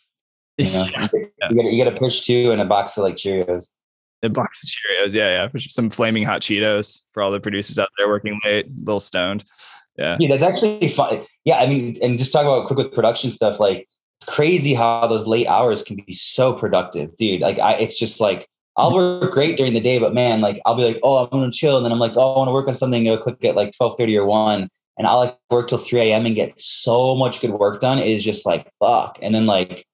You, 0.58 0.72
know? 0.72 0.86
yeah. 0.94 1.08
you, 1.12 1.56
get, 1.58 1.66
you 1.66 1.84
get 1.84 1.94
a 1.94 2.00
push 2.00 2.22
two 2.22 2.54
and 2.54 2.62
a 2.62 2.66
box 2.66 2.96
of 2.96 3.04
like 3.04 3.16
Cheerios. 3.16 3.68
A 4.24 4.30
box 4.30 4.64
of 4.64 4.70
Cheerios, 4.70 5.14
yeah, 5.14 5.28
yeah. 5.28 5.48
For 5.50 5.60
some 5.60 5.90
flaming 5.90 6.24
hot 6.24 6.40
Cheetos 6.40 7.04
for 7.14 7.22
all 7.22 7.30
the 7.30 7.42
producers 7.42 7.78
out 7.78 7.90
there 7.98 8.08
working 8.08 8.40
late, 8.46 8.68
a 8.68 8.70
little 8.80 9.02
stoned. 9.02 9.44
Yeah. 9.98 10.16
Yeah, 10.18 10.38
that's 10.38 10.56
actually 10.56 10.88
fun. 10.88 11.26
Yeah, 11.44 11.58
I 11.58 11.68
mean, 11.68 11.98
and 12.02 12.18
just 12.18 12.32
talk 12.32 12.44
about 12.44 12.68
quick 12.68 12.78
with 12.78 12.94
production 12.94 13.32
stuff, 13.32 13.60
like 13.60 13.90
crazy 14.26 14.74
how 14.74 15.08
those 15.08 15.28
late 15.28 15.48
hours 15.48 15.84
can 15.84 15.98
be 16.06 16.14
so 16.14 16.54
productive, 16.54 17.16
dude. 17.16 17.42
Like 17.42 17.60
I 17.60 17.74
it's 17.74 17.98
just 17.98 18.20
like 18.20 18.48
I'll 18.78 18.94
work 18.94 19.32
great 19.32 19.58
during 19.58 19.74
the 19.74 19.80
day, 19.80 20.00
but 20.00 20.14
man, 20.14 20.42
like 20.42 20.60
I'll 20.66 20.76
be 20.76 20.84
like, 20.84 21.00
oh, 21.04 21.24
I'm 21.24 21.30
gonna 21.30 21.52
chill, 21.52 21.78
and 21.78 21.86
then 21.86 21.92
I'm 21.92 22.00
like, 22.00 22.14
oh, 22.16 22.34
I 22.34 22.38
want 22.38 22.50
to 22.50 22.54
work 22.54 22.68
on 22.68 22.74
something 22.74 23.04
real 23.04 23.18
quick 23.18 23.44
at 23.46 23.56
like 23.56 23.76
12 23.76 23.98
30 23.98 24.18
or 24.18 24.26
1. 24.26 24.70
And 24.98 25.08
I'll 25.08 25.18
like 25.20 25.38
work 25.50 25.68
till 25.68 25.78
3 25.78 26.00
a.m. 26.02 26.26
and 26.26 26.36
get 26.36 26.58
so 26.58 27.16
much 27.16 27.42
good 27.42 27.52
work 27.52 27.82
done. 27.82 28.00
It 28.00 28.08
is 28.08 28.24
just 28.24 28.46
like 28.46 28.70
fuck. 28.80 29.20
And 29.22 29.36
then 29.36 29.46
like 29.46 29.86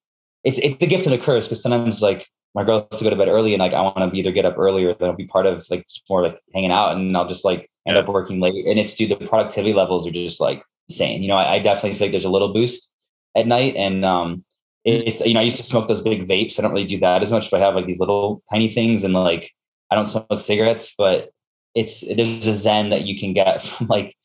it's 0.44 0.60
it's 0.60 0.84
a 0.84 0.88
gift 0.88 1.06
and 1.06 1.16
a 1.16 1.18
curse 1.18 1.48
because 1.48 1.62
sometimes 1.62 2.02
like 2.02 2.28
my 2.54 2.64
girl 2.64 2.88
has 2.92 3.00
to 3.00 3.04
go 3.04 3.10
to 3.10 3.16
bed 3.16 3.28
early 3.28 3.54
and 3.54 3.62
like 3.62 3.74
I 3.74 3.82
want 3.82 3.98
to 3.98 4.18
either 4.18 4.32
get 4.32 4.46
up 4.46 4.58
earlier 4.58 4.94
than 4.94 5.10
I'll 5.10 5.16
be 5.16 5.28
part 5.28 5.46
of 5.46 5.66
like 5.70 5.86
more 6.10 6.24
like 6.24 6.40
hanging 6.54 6.72
out 6.72 6.96
and 6.96 7.16
I'll 7.16 7.28
just 7.28 7.46
like 7.46 7.70
end 7.88 7.98
up 7.98 8.08
working 8.08 8.40
late. 8.40 8.66
And 8.68 8.78
it's 8.78 8.94
dude, 8.94 9.10
the 9.10 9.28
productivity 9.28 9.74
levels 9.74 10.06
are 10.06 10.12
just 10.12 10.40
like 10.40 10.64
insane. 10.90 11.24
You 11.24 11.30
know, 11.30 11.38
I, 11.38 11.54
I 11.54 11.60
definitely 11.60 11.96
feel 11.96 12.08
like 12.08 12.12
there's 12.12 12.26
a 12.26 12.30
little 12.30 12.54
boost 12.54 12.91
at 13.36 13.48
night. 13.48 13.76
And 13.76 14.06
um, 14.06 14.44
it's 14.84 15.22
you 15.22 15.34
know 15.34 15.40
I 15.40 15.44
used 15.44 15.58
to 15.58 15.64
smoke 15.64 15.88
those 15.88 16.02
big 16.02 16.28
vapes. 16.28 16.58
I 16.58 16.64
don't 16.64 16.72
really 16.72 16.86
do 16.86 17.00
that 17.00 17.22
as 17.22 17.32
much, 17.32 17.52
but 17.52 17.62
I 17.62 17.66
have 17.66 17.76
like 17.76 17.86
these 17.86 18.00
little 18.00 18.42
tiny 18.52 18.70
things, 18.70 19.04
and 19.04 19.14
like 19.14 19.52
I 19.90 19.96
don't 19.96 20.08
smoke 20.08 20.40
cigarettes, 20.40 20.94
but 20.98 21.32
it's 21.76 22.02
there's 22.02 22.48
a 22.48 22.54
zen 22.54 22.90
that 22.90 23.04
you 23.04 23.18
can 23.18 23.34
get 23.34 23.62
from 23.64 23.88
like 23.88 24.16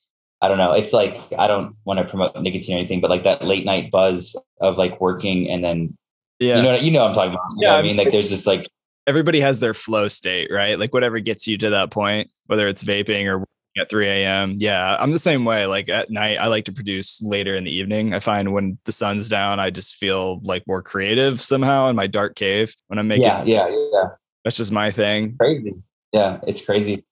I 0.41 0.49
don't 0.49 0.59
know. 0.59 0.73
It's 0.73 0.93
like 0.93 1.19
I 1.39 1.47
don't 1.47 1.75
want 1.85 1.99
to 1.99 2.05
promote 2.05 2.41
nicotine 2.41 2.77
or 2.77 2.79
anything, 2.79 3.01
but 3.01 3.11
like 3.11 3.25
that 3.25 3.45
late 3.45 3.65
night 3.65 3.91
buzz 3.91 4.37
of 4.61 4.79
like 4.79 5.01
working 5.01 5.49
and 5.51 5.63
then 5.63 5.97
yeah, 6.39 6.57
you 6.57 6.63
know 6.63 6.75
you 6.75 6.91
know 6.91 7.01
what 7.01 7.09
I'm 7.09 7.15
talking 7.15 7.33
about. 7.33 7.47
Yeah, 7.59 7.77
I 7.77 7.83
mean 7.83 7.97
like 7.97 8.11
there's 8.11 8.31
this 8.31 8.47
like 8.47 8.69
everybody 9.07 9.41
has 9.41 9.61
their 9.61 9.75
flow 9.75 10.09
state, 10.09 10.51
right? 10.51 10.79
Like 10.79 10.93
whatever 10.93 11.19
gets 11.21 11.47
you 11.47 11.57
to 11.59 11.71
that 11.71 11.91
point, 11.91 12.31
whether 12.47 12.67
it's 12.69 12.83
vaping 12.83 13.27
or 13.27 13.47
at 13.79 13.91
3 13.91 14.09
a.m. 14.09 14.55
Yeah, 14.59 14.97
I'm 14.99 15.13
the 15.13 15.19
same 15.19 15.45
way. 15.45 15.67
Like 15.67 15.89
at 15.89 16.11
night, 16.11 16.39
I 16.39 16.47
like 16.47 16.65
to 16.67 16.73
produce 16.73 17.23
later 17.23 17.57
in 17.57 17.65
the 17.65 17.75
evening. 17.75 18.15
I 18.15 18.21
find 18.21 18.53
when 18.53 18.79
the 18.85 18.93
sun's 18.93 19.29
down, 19.29 19.61
I 19.61 19.71
just 19.71 19.97
feel 19.97 20.41
like 20.43 20.67
more 20.67 20.83
creative 20.83 21.41
somehow 21.41 21.89
in 21.89 21.97
my 21.97 22.07
dark 22.07 22.37
cave 22.37 22.75
when 22.89 22.99
I'm 22.99 23.09
making. 23.09 23.25
Yeah, 23.25 23.45
yeah, 23.45 23.69
yeah. 23.93 24.09
That's 24.45 24.57
just 24.57 24.73
my 24.73 24.91
thing. 24.91 25.29
It's 25.29 25.37
crazy. 25.39 25.75
Yeah, 26.13 26.41
it's 26.47 26.61
crazy. 26.61 27.05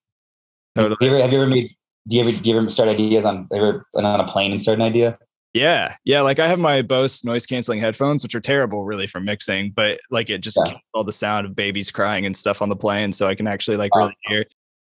Totally. 0.75 0.97
Have 1.01 1.11
you 1.11 1.17
ever, 1.17 1.23
have 1.23 1.33
you 1.33 1.43
ever 1.43 1.51
made? 1.51 1.71
Do 2.07 2.17
you 2.17 2.23
ever 2.23 2.33
do 2.33 2.51
you 2.51 2.59
ever 2.59 2.69
start 2.69 2.89
ideas 2.89 3.25
on 3.25 3.49
ever 3.53 3.87
on 3.95 4.05
a 4.05 4.27
plane 4.27 4.51
and 4.51 4.61
start 4.61 4.79
an 4.79 4.83
idea? 4.83 5.19
Yeah, 5.55 5.95
yeah. 6.05 6.21
Like 6.21 6.41
I 6.41 6.49
have 6.49 6.59
my 6.59 6.83
Bose 6.83 7.25
noise 7.25 7.47
canceling 7.47 7.81
headphones, 7.81 8.23
which 8.23 8.35
are 8.35 8.41
terrible, 8.41 8.85
really, 8.85 9.07
for 9.07 9.21
mixing. 9.21 9.71
But 9.71 10.01
like 10.11 10.29
it 10.29 10.41
just 10.41 10.61
yeah. 10.67 10.75
all 10.93 11.05
the 11.05 11.13
sound 11.13 11.47
of 11.47 11.55
babies 11.55 11.91
crying 11.91 12.27
and 12.27 12.37
stuff 12.37 12.61
on 12.61 12.69
the 12.69 12.77
plane, 12.77 13.13
so 13.13 13.27
I 13.27 13.35
can 13.35 13.47
actually 13.47 13.77
like 13.77 13.95
really 13.95 14.17
hear. 14.25 14.45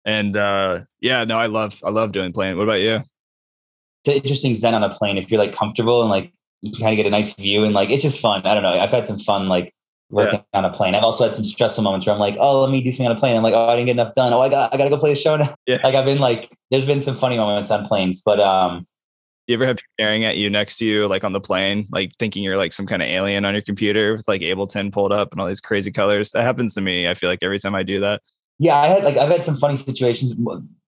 And 0.05 0.37
uh, 0.37 0.81
yeah, 1.01 1.25
no, 1.25 1.39
I 1.39 1.47
love 1.47 1.81
I 1.85 1.91
love 1.91 2.13
doing 2.13 2.33
plane. 2.33 2.57
What 2.57 2.65
about 2.65 2.81
you? 2.81 2.97
It's 2.97 4.09
an 4.09 4.15
interesting 4.15 4.55
zen 4.55 4.75
on 4.75 4.85
a 4.85 4.91
plane 4.91 5.17
if 5.17 5.31
you're 5.31 5.41
like 5.41 5.55
comfortable 5.55 6.03
and 6.03 6.11
like 6.11 6.33
you 6.61 6.73
kind 6.73 6.93
of 6.93 6.97
get 6.97 7.07
a 7.07 7.11
nice 7.11 7.33
view 7.35 7.65
and 7.65 7.75
like 7.75 7.91
it's 7.91 8.03
just 8.03 8.21
fun. 8.21 8.45
I 8.45 8.55
don't 8.55 8.63
know. 8.63 8.79
I've 8.79 8.91
had 8.91 9.07
some 9.07 9.19
fun 9.19 9.49
like 9.49 9.75
working 10.11 10.41
yeah. 10.53 10.59
on 10.59 10.65
a 10.65 10.73
plane. 10.73 10.95
I've 10.95 11.03
also 11.03 11.25
had 11.25 11.35
some 11.35 11.45
stressful 11.45 11.83
moments 11.83 12.07
where 12.07 12.15
I'm 12.15 12.21
like, 12.21 12.37
oh, 12.39 12.61
let 12.61 12.71
me 12.71 12.83
do 12.83 12.91
something 12.91 13.07
on 13.07 13.13
a 13.13 13.19
plane. 13.19 13.37
I'm 13.37 13.43
like, 13.43 13.55
oh, 13.55 13.67
I 13.67 13.77
didn't 13.77 13.87
get 13.87 13.93
enough 13.93 14.15
done. 14.15 14.33
Oh, 14.33 14.41
I 14.41 14.49
got 14.49 14.73
I 14.75 14.77
gotta 14.77 14.91
go 14.91 14.99
play 14.99 15.13
a 15.13 15.17
show 15.17 15.37
now. 15.37 15.55
Yeah. 15.67 15.79
Like 15.83 15.95
I've 15.95 16.05
been 16.05 16.19
like, 16.19 16.51
there's 16.71 16.87
been 16.87 17.01
some 17.01 17.17
funny 17.17 17.39
moments 17.39 17.71
on 17.71 17.87
planes, 17.87 18.21
but 18.23 18.41
um 18.41 18.87
you 19.47 19.55
ever 19.55 19.67
have 19.67 19.77
people 19.77 19.93
staring 20.01 20.25
at 20.25 20.39
you 20.39 20.49
next 20.49 20.79
to 20.79 20.87
you, 20.87 21.07
like 21.07 21.23
on 21.23 21.33
the 21.33 21.41
plane, 21.41 21.87
like 21.91 22.13
thinking 22.19 22.43
you're 22.43 22.57
like 22.57 22.73
some 22.73 22.87
kind 22.87 23.03
of 23.03 23.09
alien 23.09 23.45
on 23.45 23.53
your 23.53 23.63
computer 23.63 24.13
with 24.13 24.27
like 24.27 24.41
Ableton 24.41 24.91
pulled 24.91 25.13
up 25.13 25.33
and 25.33 25.41
all 25.41 25.47
these 25.47 25.61
crazy 25.61 25.93
colors? 25.93 26.31
That 26.31 26.45
happens 26.45 26.75
to 26.75 26.81
me. 26.81 27.09
I 27.09 27.15
feel 27.15 27.29
like 27.29 27.43
every 27.43 27.59
time 27.59 27.75
I 27.75 27.83
do 27.83 28.01
that 28.01 28.23
yeah, 28.59 28.77
I 28.79 28.87
had 28.87 29.05
like 29.05 29.17
I've 29.17 29.31
had 29.31 29.45
some 29.45 29.57
funny 29.57 29.77
situations. 29.77 30.35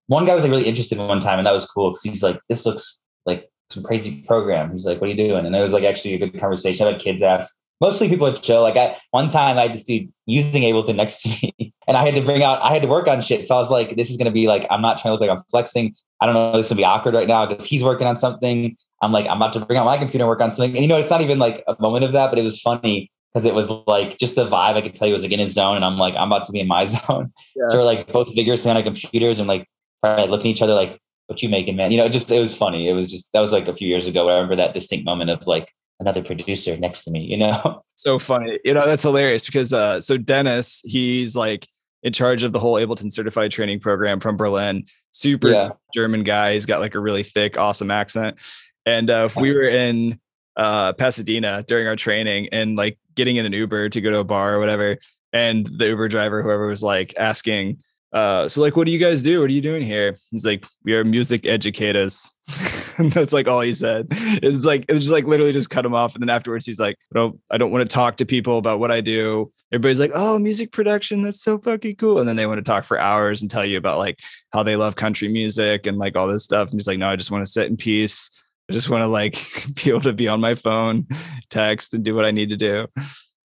One 0.06 0.24
guy 0.24 0.34
was 0.34 0.44
like 0.44 0.50
really 0.50 0.66
interested 0.66 0.98
one 0.98 1.20
time, 1.20 1.38
and 1.38 1.46
that 1.46 1.52
was 1.52 1.64
cool 1.64 1.90
because 1.90 2.02
he's 2.02 2.22
like, 2.22 2.38
"This 2.48 2.64
looks 2.64 3.00
like 3.24 3.50
some 3.70 3.82
crazy 3.82 4.22
program." 4.22 4.70
He's 4.70 4.86
like, 4.86 5.00
"What 5.00 5.08
are 5.08 5.10
you 5.10 5.16
doing?" 5.16 5.44
And 5.46 5.54
it 5.54 5.60
was 5.60 5.72
like 5.72 5.84
actually 5.84 6.14
a 6.14 6.18
good 6.18 6.38
conversation. 6.38 6.86
Had 6.86 7.00
kids 7.00 7.22
ask. 7.22 7.54
Mostly 7.80 8.08
people 8.08 8.26
are 8.26 8.32
chill. 8.32 8.62
Like 8.62 8.76
I 8.76 8.96
one 9.10 9.30
time 9.30 9.58
I 9.58 9.62
had 9.62 9.74
this 9.74 9.82
dude 9.82 10.10
using 10.26 10.62
Ableton 10.62 10.96
next 10.96 11.22
to 11.22 11.28
me, 11.58 11.74
and 11.88 11.96
I 11.96 12.04
had 12.04 12.14
to 12.14 12.22
bring 12.22 12.42
out 12.42 12.62
I 12.62 12.72
had 12.72 12.82
to 12.82 12.88
work 12.88 13.08
on 13.08 13.20
shit. 13.20 13.46
So 13.46 13.56
I 13.56 13.58
was 13.58 13.70
like, 13.70 13.96
"This 13.96 14.10
is 14.10 14.16
gonna 14.16 14.30
be 14.30 14.46
like 14.46 14.66
I'm 14.70 14.82
not 14.82 14.98
trying 14.98 15.10
to 15.10 15.12
look 15.14 15.20
like 15.20 15.30
I'm 15.30 15.44
flexing. 15.50 15.94
I 16.20 16.26
don't 16.26 16.34
know. 16.34 16.56
This 16.56 16.70
will 16.70 16.76
be 16.76 16.84
awkward 16.84 17.14
right 17.14 17.28
now 17.28 17.46
because 17.46 17.64
he's 17.66 17.82
working 17.82 18.06
on 18.06 18.16
something. 18.16 18.76
I'm 19.02 19.12
like 19.12 19.26
I'm 19.26 19.36
about 19.38 19.52
to 19.54 19.60
bring 19.60 19.78
out 19.78 19.84
my 19.84 19.98
computer 19.98 20.24
and 20.24 20.28
work 20.28 20.40
on 20.40 20.52
something. 20.52 20.74
And 20.76 20.82
you 20.82 20.88
know, 20.88 20.98
it's 20.98 21.10
not 21.10 21.20
even 21.20 21.38
like 21.38 21.64
a 21.66 21.76
moment 21.80 22.04
of 22.04 22.12
that, 22.12 22.30
but 22.30 22.38
it 22.38 22.42
was 22.42 22.60
funny 22.60 23.10
because 23.36 23.44
it 23.44 23.54
was 23.54 23.68
like 23.86 24.16
just 24.16 24.34
the 24.34 24.46
vibe 24.46 24.76
I 24.76 24.80
could 24.80 24.94
tell 24.94 25.06
you 25.06 25.12
was 25.12 25.22
like 25.22 25.30
in 25.30 25.38
his 25.38 25.52
zone, 25.52 25.76
and 25.76 25.84
I'm 25.84 25.98
like 25.98 26.16
I'm 26.16 26.32
about 26.32 26.46
to 26.46 26.52
be 26.52 26.60
in 26.60 26.66
my 26.66 26.84
zone. 26.86 27.30
Yeah. 27.54 27.68
So 27.68 27.78
we're 27.78 27.84
like 27.84 28.10
both 28.10 28.34
vigorously 28.34 28.70
on 28.70 28.78
our 28.78 28.82
computers 28.82 29.38
and 29.38 29.46
like 29.46 29.68
right, 30.02 30.30
looking 30.30 30.50
at 30.50 30.56
each 30.56 30.62
other 30.62 30.72
like, 30.72 30.98
"What 31.26 31.42
you 31.42 31.50
making, 31.50 31.76
man?" 31.76 31.90
You 31.90 31.98
know, 31.98 32.08
just 32.08 32.30
it 32.30 32.38
was 32.38 32.54
funny. 32.54 32.88
It 32.88 32.94
was 32.94 33.10
just 33.10 33.28
that 33.34 33.40
was 33.40 33.52
like 33.52 33.68
a 33.68 33.76
few 33.76 33.88
years 33.88 34.06
ago. 34.06 34.26
I 34.30 34.32
remember 34.32 34.56
that 34.56 34.72
distinct 34.72 35.04
moment 35.04 35.28
of 35.28 35.46
like 35.46 35.70
another 36.00 36.22
producer 36.22 36.78
next 36.78 37.02
to 37.02 37.10
me. 37.10 37.24
You 37.24 37.36
know, 37.36 37.82
so 37.94 38.18
funny. 38.18 38.58
You 38.64 38.72
know, 38.72 38.86
that's 38.86 39.02
hilarious 39.02 39.44
because 39.44 39.74
uh, 39.74 40.00
so 40.00 40.16
Dennis, 40.16 40.80
he's 40.86 41.36
like 41.36 41.68
in 42.02 42.14
charge 42.14 42.42
of 42.42 42.54
the 42.54 42.58
whole 42.58 42.76
Ableton 42.76 43.12
certified 43.12 43.50
training 43.50 43.80
program 43.80 44.18
from 44.18 44.38
Berlin. 44.38 44.84
Super 45.10 45.50
yeah. 45.50 45.70
German 45.94 46.22
guy. 46.22 46.54
He's 46.54 46.64
got 46.64 46.80
like 46.80 46.94
a 46.94 47.00
really 47.00 47.22
thick, 47.22 47.58
awesome 47.58 47.90
accent. 47.90 48.38
And 48.86 49.10
uh, 49.10 49.24
if 49.26 49.36
we 49.36 49.52
were 49.54 49.68
in 49.68 50.18
uh, 50.56 50.92
Pasadena 50.94 51.64
during 51.66 51.86
our 51.86 51.96
training 51.96 52.48
and 52.52 52.76
like 52.76 52.98
getting 53.14 53.36
in 53.36 53.46
an 53.46 53.52
Uber 53.52 53.88
to 53.90 54.00
go 54.00 54.10
to 54.10 54.18
a 54.18 54.24
bar 54.24 54.54
or 54.54 54.58
whatever. 54.58 54.98
And 55.32 55.66
the 55.66 55.88
Uber 55.88 56.08
driver, 56.08 56.42
whoever 56.42 56.66
was 56.66 56.82
like 56.82 57.14
asking, 57.18 57.78
uh, 58.12 58.48
so 58.48 58.60
like, 58.60 58.76
what 58.76 58.86
do 58.86 58.92
you 58.92 58.98
guys 58.98 59.22
do? 59.22 59.40
What 59.40 59.50
are 59.50 59.52
you 59.52 59.60
doing 59.60 59.82
here? 59.82 60.16
He's 60.30 60.44
like, 60.44 60.64
we 60.84 60.94
are 60.94 61.04
music 61.04 61.46
educators. 61.46 62.30
that's 62.98 63.32
like 63.32 63.46
all 63.46 63.60
he 63.60 63.74
said. 63.74 64.06
It's 64.10 64.64
like 64.64 64.84
it's 64.88 65.00
just 65.00 65.12
like 65.12 65.24
literally 65.24 65.52
just 65.52 65.68
cut 65.68 65.84
him 65.84 65.94
off. 65.94 66.14
And 66.14 66.22
then 66.22 66.30
afterwards, 66.30 66.64
he's 66.64 66.78
like, 66.78 66.96
"No, 67.12 67.38
I 67.50 67.58
don't 67.58 67.70
want 67.70 67.88
to 67.88 67.92
talk 67.92 68.16
to 68.16 68.24
people 68.24 68.56
about 68.56 68.78
what 68.78 68.90
I 68.90 69.00
do." 69.00 69.50
Everybody's 69.72 70.00
like, 70.00 70.12
"Oh, 70.14 70.38
music 70.38 70.72
production, 70.72 71.22
that's 71.22 71.42
so 71.42 71.58
fucking 71.58 71.96
cool." 71.96 72.18
And 72.18 72.28
then 72.28 72.36
they 72.36 72.46
want 72.46 72.58
to 72.58 72.64
talk 72.64 72.84
for 72.84 72.98
hours 72.98 73.42
and 73.42 73.50
tell 73.50 73.64
you 73.64 73.76
about 73.76 73.98
like 73.98 74.20
how 74.52 74.62
they 74.62 74.76
love 74.76 74.96
country 74.96 75.28
music 75.28 75.86
and 75.86 75.98
like 75.98 76.16
all 76.16 76.26
this 76.26 76.44
stuff. 76.44 76.70
And 76.70 76.78
he's 76.78 76.86
like, 76.86 76.98
"No, 76.98 77.08
I 77.08 77.16
just 77.16 77.30
want 77.30 77.44
to 77.44 77.50
sit 77.50 77.66
in 77.66 77.76
peace 77.76 78.30
I 78.68 78.72
just 78.72 78.90
want 78.90 79.02
to 79.02 79.06
like 79.06 79.34
be 79.74 79.90
able 79.90 80.00
to 80.02 80.12
be 80.12 80.28
on 80.28 80.40
my 80.40 80.54
phone, 80.54 81.06
text, 81.50 81.94
and 81.94 82.04
do 82.04 82.14
what 82.14 82.24
I 82.24 82.30
need 82.30 82.50
to 82.50 82.56
do. 82.56 82.86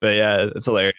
But 0.02 0.16
yeah, 0.16 0.50
it's 0.56 0.66
hilarious. 0.66 0.98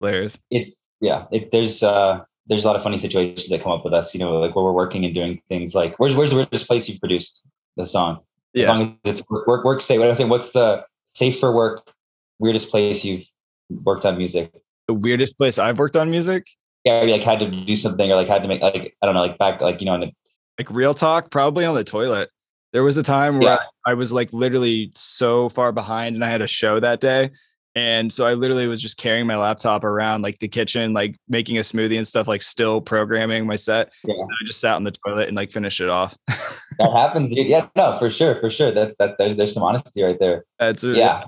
Hilarious. 0.00 0.38
It's 0.50 0.84
yeah. 1.00 1.26
It, 1.30 1.50
there's 1.52 1.82
uh 1.82 2.20
there's 2.46 2.64
a 2.64 2.66
lot 2.66 2.76
of 2.76 2.82
funny 2.82 2.98
situations 2.98 3.48
that 3.48 3.62
come 3.62 3.72
up 3.72 3.84
with 3.84 3.94
us. 3.94 4.14
You 4.14 4.20
know, 4.20 4.38
like 4.38 4.56
where 4.56 4.64
we're 4.64 4.72
working 4.72 5.04
and 5.04 5.14
doing 5.14 5.40
things 5.48 5.74
like 5.74 5.98
where's 5.98 6.14
where's 6.14 6.30
the 6.30 6.36
weirdest 6.36 6.66
place 6.66 6.88
you've 6.88 7.00
produced 7.00 7.46
the 7.76 7.86
song? 7.86 8.20
As 8.56 8.62
yeah. 8.62 8.68
long 8.70 8.98
as 9.04 9.10
it's 9.10 9.30
work 9.30 9.46
work, 9.46 9.64
work 9.64 9.80
safe. 9.82 10.00
What 10.00 10.10
I 10.10 10.14
think. 10.14 10.30
What's 10.30 10.50
the 10.50 10.84
safe 11.14 11.38
for 11.38 11.52
work 11.52 11.92
weirdest 12.38 12.70
place 12.70 13.04
you've 13.04 13.24
worked 13.70 14.06
on 14.06 14.16
music? 14.16 14.52
The 14.86 14.94
weirdest 14.94 15.36
place 15.36 15.58
I've 15.58 15.78
worked 15.78 15.96
on 15.96 16.10
music? 16.10 16.46
Yeah, 16.84 17.02
like 17.02 17.22
had 17.22 17.40
to 17.40 17.50
do 17.50 17.76
something 17.76 18.10
or 18.10 18.14
like 18.14 18.28
had 18.28 18.42
to 18.42 18.48
make 18.48 18.62
like 18.62 18.96
I 19.02 19.06
don't 19.06 19.14
know, 19.14 19.22
like 19.22 19.38
back 19.38 19.60
like 19.60 19.80
you 19.80 19.86
know, 19.86 19.94
in 19.94 20.00
the, 20.00 20.12
like 20.58 20.70
real 20.70 20.94
talk, 20.94 21.30
probably 21.30 21.64
on 21.64 21.74
the 21.74 21.84
toilet. 21.84 22.30
There 22.72 22.82
was 22.82 22.96
a 22.96 23.02
time 23.02 23.38
where 23.38 23.54
yeah. 23.54 23.58
I, 23.86 23.92
I 23.92 23.94
was 23.94 24.12
like 24.12 24.32
literally 24.32 24.92
so 24.94 25.48
far 25.48 25.72
behind 25.72 26.14
and 26.14 26.24
I 26.24 26.28
had 26.28 26.42
a 26.42 26.48
show 26.48 26.80
that 26.80 27.00
day. 27.00 27.30
And 27.74 28.12
so 28.12 28.26
I 28.26 28.34
literally 28.34 28.66
was 28.66 28.82
just 28.82 28.96
carrying 28.96 29.26
my 29.26 29.36
laptop 29.36 29.84
around 29.84 30.22
like 30.22 30.38
the 30.40 30.48
kitchen, 30.48 30.92
like 30.92 31.16
making 31.28 31.58
a 31.58 31.60
smoothie 31.60 31.96
and 31.96 32.06
stuff, 32.06 32.26
like 32.26 32.42
still 32.42 32.80
programming 32.80 33.46
my 33.46 33.56
set. 33.56 33.92
Yeah. 34.04 34.14
I 34.14 34.46
just 34.46 34.60
sat 34.60 34.74
on 34.74 34.84
the 34.84 34.92
toilet 35.06 35.28
and 35.28 35.36
like 35.36 35.52
finished 35.52 35.80
it 35.80 35.88
off. 35.88 36.16
that 36.26 36.38
happens. 36.92 37.32
Dude. 37.32 37.46
Yeah, 37.46 37.68
no, 37.76 37.96
for 37.96 38.10
sure, 38.10 38.34
for 38.36 38.50
sure. 38.50 38.72
That's 38.72 38.96
that. 38.98 39.16
There's 39.18 39.36
there's 39.36 39.54
some 39.54 39.62
honesty 39.62 40.02
right 40.02 40.18
there. 40.18 40.44
That's 40.58 40.82
yeah. 40.82 41.24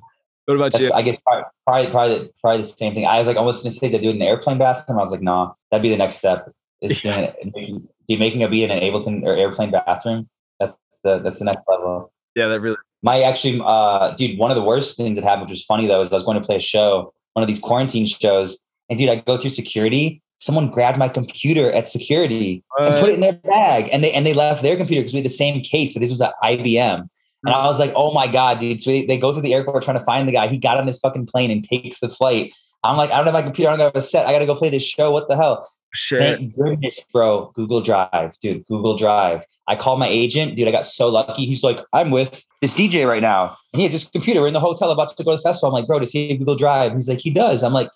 What 0.47 0.57
about 0.57 0.73
That's, 0.73 0.85
you? 0.85 0.93
I 0.93 1.03
guess 1.03 1.19
probably, 1.25 1.45
probably 1.65 1.91
probably 1.91 2.31
probably 2.41 2.63
the 2.63 2.69
same 2.69 2.95
thing. 2.95 3.07
I 3.07 3.19
was 3.19 3.29
like 3.29 3.37
almost 3.37 3.63
gonna 3.63 3.71
say 3.73 3.89
to 3.89 4.01
do 4.01 4.09
it 4.09 4.13
in 4.13 4.19
the 4.19 4.27
airplane 4.27 4.59
bathroom. 4.59 4.99
I 4.99 5.03
was 5.03 5.13
like, 5.13 5.23
no, 5.23 5.33
nah, 5.33 5.53
that'd 5.71 5.83
be 5.83 5.91
the 5.91 5.97
next 5.97 6.17
step. 6.17 6.51
Is 6.83 7.01
doing 7.03 7.21
it, 7.21 7.89
do 8.09 8.19
making 8.19 8.43
a 8.43 8.49
beat 8.49 8.65
in 8.65 8.71
an 8.73 8.81
Ableton 8.81 9.23
or 9.25 9.37
airplane 9.37 9.71
bathroom 9.71 10.29
the 11.03 11.19
that's 11.19 11.39
the 11.39 11.45
next 11.45 11.63
level. 11.69 12.13
Yeah, 12.35 12.49
that 12.49 12.61
really. 12.61 12.77
My 13.03 13.23
actually, 13.23 13.61
uh, 13.65 14.15
dude, 14.15 14.39
one 14.39 14.51
of 14.51 14.57
the 14.57 14.63
worst 14.63 14.97
things 14.97 15.17
that 15.17 15.25
happened, 15.25 15.43
which 15.43 15.51
was 15.51 15.65
funny 15.65 15.87
though, 15.87 16.01
is 16.01 16.11
I 16.11 16.15
was 16.15 16.23
going 16.23 16.39
to 16.39 16.45
play 16.45 16.57
a 16.57 16.61
show, 16.61 17.13
one 17.33 17.43
of 17.43 17.47
these 17.47 17.59
quarantine 17.59 18.07
shows, 18.07 18.59
and 18.89 18.99
dude, 18.99 19.09
I 19.09 19.17
go 19.17 19.37
through 19.37 19.51
security. 19.51 20.23
Someone 20.39 20.71
grabbed 20.71 20.99
my 20.99 21.09
computer 21.09 21.71
at 21.73 21.87
security 21.87 22.65
and 22.79 22.99
put 22.99 23.11
it 23.11 23.15
in 23.15 23.21
their 23.21 23.35
bag, 23.35 23.89
and 23.93 24.03
they 24.03 24.13
and 24.13 24.25
they 24.25 24.35
left 24.35 24.63
their 24.63 24.77
computer 24.77 25.03
because 25.03 25.13
we 25.13 25.19
had 25.19 25.27
the 25.27 25.31
same 25.31 25.61
case, 25.63 25.93
but 25.93 26.01
this 26.01 26.11
was 26.11 26.21
at 26.21 26.35
IBM. 26.43 27.09
And 27.45 27.55
I 27.55 27.65
was 27.67 27.79
like, 27.79 27.93
oh 27.97 28.13
my 28.13 28.27
God, 28.27 28.59
dude. 28.59 28.83
So 28.83 28.91
they, 28.91 29.07
they 29.07 29.17
go 29.17 29.33
through 29.33 29.43
the 29.43 29.55
airport 29.55 29.83
trying 29.83 29.99
to 29.99 30.05
find 30.05 30.29
the 30.29 30.33
guy. 30.33 30.47
He 30.47 30.59
got 30.59 30.77
on 30.77 30.87
this 30.87 30.99
fucking 30.99 31.27
plane 31.27 31.51
and 31.51 31.65
takes 31.65 32.01
the 32.01 32.11
flight. 32.11 32.53
I'm 32.85 32.97
like, 32.97 33.11
I 33.11 33.17
don't 33.17 33.27
have 33.27 33.35
my 33.35 33.43
computer. 33.43 33.71
I 33.71 33.77
don't 33.77 33.87
have 33.87 33.97
a 33.97 34.03
set. 34.03 34.27
I 34.27 34.33
got 34.33 34.41
to 34.41 34.47
go 34.47 34.55
play 34.55 34.69
this 34.71 34.83
show. 34.83 35.11
What 35.11 35.29
the 35.29 35.37
hell? 35.37 35.67
Sure. 35.95 36.19
Thank 36.19 36.55
goodness, 36.57 37.05
bro. 37.13 37.51
Google 37.55 37.81
Drive, 37.81 38.39
dude. 38.41 38.65
Google 38.67 38.97
Drive. 38.97 39.45
I 39.67 39.77
called 39.77 39.99
my 39.99 40.09
agent, 40.09 40.57
dude. 40.57 40.69
I 40.69 40.71
got 40.71 40.87
so 40.87 41.09
lucky. 41.09 41.47
He's 41.47 41.63
like, 41.63 41.81
I'm 41.93 42.11
with 42.11 42.45
this 42.61 42.75
DJ 42.75 43.09
right 43.09 43.23
now, 43.23 43.57
he 43.73 43.83
has 43.85 43.93
his 43.93 44.05
computer. 44.05 44.41
We're 44.41 44.49
in 44.49 44.53
the 44.53 44.61
hotel 44.61 44.91
about 44.91 45.17
to 45.17 45.25
go 45.25 45.31
to 45.31 45.37
the 45.37 45.43
festival. 45.43 45.69
I'm 45.69 45.81
like, 45.81 45.87
bro, 45.87 45.99
does 45.99 46.11
he 46.11 46.29
have 46.29 46.39
Google 46.39 46.57
Drive? 46.57 46.93
He's 46.93 47.09
like, 47.09 47.21
he 47.21 47.31
does. 47.31 47.63
I'm 47.63 47.73
like, 47.73 47.89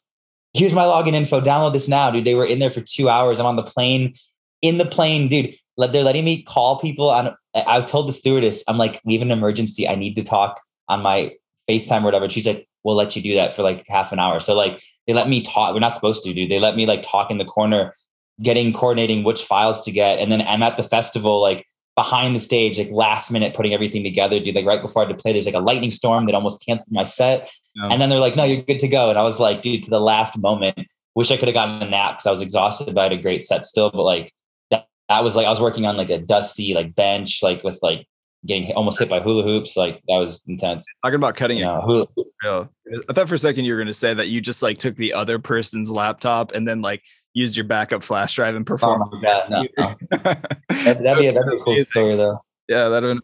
here's 0.55 0.73
my 0.73 0.85
login 0.85 1.13
info. 1.13 1.41
Download 1.41 1.73
this 1.73 1.89
now, 1.89 2.11
dude. 2.11 2.25
They 2.25 2.35
were 2.35 2.47
in 2.47 2.61
there 2.61 2.71
for 2.71 2.81
two 2.81 3.09
hours. 3.09 3.39
I'm 3.39 3.47
on 3.47 3.57
the 3.57 3.63
plane. 3.63 4.15
In 4.63 4.79
the 4.79 4.87
plane, 4.87 5.29
dude. 5.29 5.55
They're 5.77 6.05
letting 6.05 6.25
me 6.25 6.43
call 6.43 6.79
people 6.79 7.11
on. 7.11 7.35
I've 7.55 7.87
told 7.87 8.09
the 8.09 8.13
stewardess, 8.13 8.63
I'm 8.69 8.79
like, 8.79 9.01
we 9.05 9.15
have 9.15 9.23
an 9.23 9.31
emergency. 9.31 9.87
I 9.87 9.97
need 9.97 10.15
to 10.17 10.23
talk 10.23 10.61
on 10.89 11.03
my 11.03 11.33
FaceTime 11.69 12.03
or 12.03 12.05
whatever. 12.05 12.31
she's 12.31 12.47
like, 12.47 12.67
we'll 12.85 12.95
let 12.95 13.17
you 13.17 13.23
do 13.23 13.35
that 13.35 13.53
for 13.53 13.63
like 13.63 13.85
half 13.89 14.13
an 14.13 14.19
hour. 14.19 14.39
So 14.41 14.55
like 14.55 14.83
they 15.07 15.13
let 15.13 15.29
me 15.29 15.43
talk. 15.43 15.75
We're 15.75 15.81
not 15.81 15.95
supposed 15.95 16.23
to, 16.25 16.33
do. 16.33 16.47
They 16.47 16.61
let 16.61 16.77
me 16.77 16.87
like 16.87 17.03
talk 17.03 17.31
in 17.31 17.39
the 17.39 17.45
corner, 17.45 17.95
getting 18.43 18.73
coordinating 18.73 19.25
which 19.25 19.45
files 19.45 19.85
to 19.85 19.91
get. 19.91 20.19
And 20.19 20.33
then 20.33 20.43
I'm 20.43 20.63
at 20.63 20.77
the 20.77 20.83
festival, 20.83 21.41
like 21.41 21.67
behind 21.95 22.35
the 22.35 22.41
stage, 22.41 22.79
like 22.79 22.91
last 22.91 23.31
minute 23.31 23.55
putting 23.55 23.73
everything 23.73 24.03
together, 24.03 24.41
dude. 24.41 24.55
Like 24.55 24.67
right 24.67 24.83
before 24.83 25.03
I 25.03 25.07
had 25.07 25.17
to 25.17 25.23
play, 25.23 25.33
there's 25.33 25.47
like 25.47 25.55
a 25.55 25.61
lightning 25.61 25.91
storm 25.91 26.27
that 26.27 26.35
almost 26.35 26.65
canceled 26.65 26.93
my 26.93 27.05
set. 27.05 27.51
And 27.91 28.01
then 28.01 28.09
they're 28.09 28.21
like, 28.21 28.37
no, 28.37 28.45
you're 28.45 28.63
good 28.63 28.79
to 28.81 28.89
go. 28.89 29.11
And 29.11 29.19
I 29.19 29.23
was 29.23 29.41
like, 29.41 29.61
dude, 29.61 29.83
to 29.85 29.91
the 29.91 30.01
last 30.01 30.39
moment, 30.39 30.79
wish 31.15 31.31
I 31.31 31.37
could 31.37 31.49
have 31.49 31.55
gotten 31.55 31.83
a 31.83 31.91
nap 31.91 32.15
because 32.15 32.27
I 32.27 32.31
was 32.31 32.43
exhausted, 32.43 32.95
but 32.95 33.01
I 33.01 33.03
had 33.05 33.13
a 33.13 33.23
great 33.23 33.43
set 33.43 33.65
still. 33.65 33.91
But 33.91 34.05
like 34.05 34.33
that, 34.71 34.87
that 35.09 35.25
was 35.25 35.35
like 35.35 35.47
I 35.47 35.51
was 35.51 35.61
working 35.61 35.85
on 35.87 35.97
like 35.97 36.11
a 36.11 36.19
dusty 36.19 36.75
like 36.75 36.95
bench, 36.95 37.43
like 37.43 37.65
with 37.65 37.79
like 37.83 38.07
getting 38.47 38.65
hit, 38.65 38.77
almost 38.77 38.99
hit 38.99 39.09
by 39.09 39.21
hula 39.21 39.43
hoops. 39.43 39.77
Like 39.77 40.03
that 40.09 40.17
was 40.17 40.43
intense. 40.47 40.85
Talking 41.05 41.17
about 41.17 41.37
cutting 41.37 41.59
it. 41.59 41.69
Yeah. 42.45 42.67
I 43.09 43.15
thought 43.15 43.29
for 43.29 43.37
a 43.37 43.39
second 43.39 43.65
you 43.65 43.73
were 43.73 43.79
going 43.79 43.87
to 43.87 43.95
say 43.95 44.13
that 44.13 44.29
you 44.29 44.43
just 44.43 44.63
like 44.63 44.77
took 44.77 44.97
the 44.97 45.15
other 45.15 45.39
person's 45.39 45.91
laptop 45.91 46.53
and 46.53 46.69
then 46.69 46.83
like 46.83 47.03
used 47.33 47.57
your 47.57 47.65
backup 47.65 48.03
flash 48.03 48.35
drive 48.35 48.55
and 48.55 48.67
performed. 48.67 49.03
Oh 49.07 49.17
my 49.17 49.23
god, 49.23 49.51
no, 49.51 49.67
no. 49.79 49.95
that'd, 50.11 51.03
that'd, 51.03 51.19
be 51.19 51.31
be 51.31 51.37
a 51.37 51.65
cool 51.65 51.85
story 51.91 52.17
though. 52.17 52.43
Yeah, 52.69 52.89
that 52.91 53.03
would. 53.03 53.21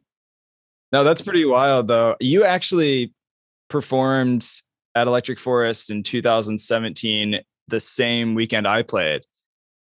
No, 0.93 1.05
that's 1.05 1.21
pretty 1.21 1.45
wild 1.45 1.89
though. 1.89 2.17
You 2.19 2.45
actually 2.45 3.13
performed 3.69 4.49
at 4.95 5.07
Electric 5.07 5.39
Forest 5.39 5.91
in 5.91 6.03
2017 6.03 7.41
the 7.69 7.81
same 7.81 8.35
weekend 8.35 8.67
I 8.67 8.83
played, 8.83 9.23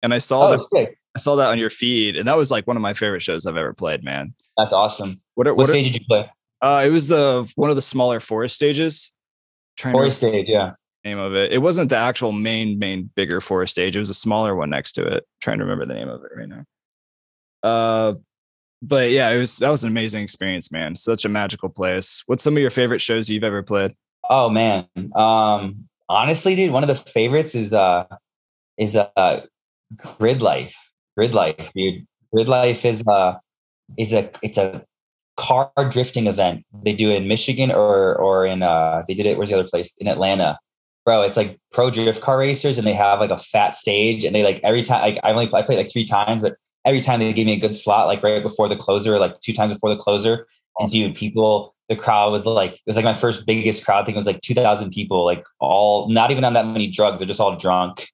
and 0.03 0.15
I 0.15 0.19
saw 0.19 0.49
Oh, 0.49 0.57
the 0.57 0.63
sick. 0.63 0.99
I 1.17 1.19
saw 1.19 1.35
that 1.37 1.49
on 1.49 1.59
your 1.59 1.71
feed, 1.71 2.17
and 2.17 2.29
that 2.29 2.37
was 2.37 2.51
like 2.51 2.67
one 2.67 2.77
of 2.77 2.83
my 2.83 2.93
favorite 2.93 3.23
shows 3.23 3.47
I've 3.47 3.57
ever 3.57 3.73
played, 3.73 4.05
man. 4.05 4.35
That's 4.59 4.75
awesome. 4.75 5.19
What? 5.35 5.47
Are, 5.47 5.55
What 5.55 5.63
what? 5.63 5.69
Are, 5.71 5.73
stage 5.73 5.93
did 5.93 6.03
you 6.03 6.07
play? 6.07 6.31
uh, 6.61 6.85
it 6.87 6.91
was 6.91 7.09
the 7.09 7.51
one 7.55 7.71
of 7.71 7.77
the 7.77 7.81
smaller 7.83 8.21
forest 8.21 8.55
stages. 8.55 9.15
Trying 9.79 9.93
to 9.95 9.97
Forest 9.97 10.19
stage, 10.19 10.47
yeah. 10.47 10.73
name 11.07 11.19
of 11.19 11.35
it. 11.35 11.53
It 11.55 11.63
wasn't 11.63 11.89
the 11.89 11.97
actual 11.97 12.33
main 12.33 12.79
main 12.79 13.09
bigger 13.17 13.41
forest 13.41 13.71
stage. 13.71 13.97
It 13.97 13.99
was 13.99 14.11
a 14.11 14.15
smaller 14.15 14.55
one 14.55 14.69
next 14.69 14.93
to 14.93 15.07
it. 15.07 15.25
trying 15.41 15.57
to 15.57 15.65
remember 15.65 15.87
the 15.87 15.95
name 15.95 16.09
of 16.11 16.23
it 16.23 16.31
right 16.37 16.49
now. 16.49 16.65
Uh, 17.63 18.15
but 18.83 19.11
yeah, 19.11 19.31
it 19.31 19.39
was 19.39 19.57
that 19.57 19.71
was 19.71 19.85
an 19.85 19.91
amazing 19.91 20.23
experience, 20.23 20.71
man. 20.71 20.95
Such 20.97 21.25
a 21.25 21.31
magical 21.31 21.71
place. 21.71 22.23
What's 22.27 22.43
some 22.43 22.55
of 22.57 22.61
your 22.61 22.71
favorite 22.71 23.01
shows 23.01 23.31
you've 23.31 23.43
ever 23.43 23.63
played? 23.63 23.95
Oh 24.29 24.51
man. 24.51 24.87
Um 25.15 25.89
honestly, 26.11 26.55
dude, 26.57 26.73
one 26.73 26.83
of 26.83 26.89
the 26.89 26.95
favorites 26.95 27.55
is 27.55 27.73
uh 27.73 28.05
is 28.77 28.97
uh 28.97 29.47
grid 29.97 30.43
life. 30.43 30.77
Grid 31.17 31.35
life, 31.35 31.57
dude. 31.75 32.07
Grid 32.33 32.49
life 32.49 32.85
is 32.85 33.07
uh 33.07 33.39
is 33.97 34.13
a 34.13 34.31
it's 34.43 34.59
a 34.59 34.85
car 35.37 35.71
drifting 35.91 36.27
event. 36.27 36.65
They 36.85 36.93
do 36.93 37.11
it 37.11 37.17
in 37.17 37.29
Michigan 37.29 37.71
or 37.71 38.17
or 38.17 38.47
in 38.47 38.63
uh 38.63 39.03
they 39.07 39.15
did 39.15 39.27
it 39.27 39.37
where's 39.37 39.51
the 39.51 39.59
other 39.59 39.69
place? 39.69 39.93
In 39.99 40.09
Atlanta. 40.09 40.59
Bro, 41.05 41.23
it's 41.23 41.37
like 41.37 41.61
pro 41.71 41.91
drift 41.91 42.21
car 42.21 42.37
racers 42.37 42.79
and 42.79 42.87
they 42.87 42.93
have 42.93 43.21
like 43.21 43.31
a 43.31 43.39
fat 43.39 43.77
stage 43.77 44.25
and 44.25 44.35
they 44.35 44.43
like 44.43 44.61
every 44.65 44.83
time 44.83 45.03
like 45.03 45.21
I 45.23 45.31
only 45.31 45.53
I 45.55 45.63
played 45.63 45.79
like 45.79 45.91
three 45.91 46.05
times, 46.05 46.43
but 46.43 46.57
every 46.87 47.01
time 47.01 47.21
they 47.21 47.33
gave 47.33 47.47
me 47.47 47.53
a 47.53 47.59
good 47.59 47.75
slot, 47.75 48.07
like 48.07 48.23
right 48.23 48.43
before 48.43 48.69
the 48.69 48.77
closer, 48.77 49.19
like 49.19 49.39
two 49.41 49.53
times 49.53 49.73
before 49.73 49.91
the 49.91 49.97
closer. 49.97 50.47
And 50.79 50.91
dude, 50.91 51.15
people, 51.15 51.75
the 51.89 51.97
crowd 51.97 52.31
was 52.31 52.47
like, 52.47 52.75
it 52.75 52.83
was 52.87 52.97
like 52.97 53.05
my 53.05 53.15
first 53.15 53.45
biggest 53.45 53.85
crowd. 53.85 54.09
It 54.09 54.15
was 54.15 54.27
like 54.27 54.41
2,000 54.41 54.91
people, 54.91 55.25
like 55.25 55.45
all, 55.59 56.09
not 56.09 56.31
even 56.31 56.45
on 56.45 56.53
that 56.53 56.67
many 56.67 56.87
drugs. 56.87 57.19
They're 57.19 57.27
just 57.27 57.41
all 57.41 57.57
drunk. 57.57 58.09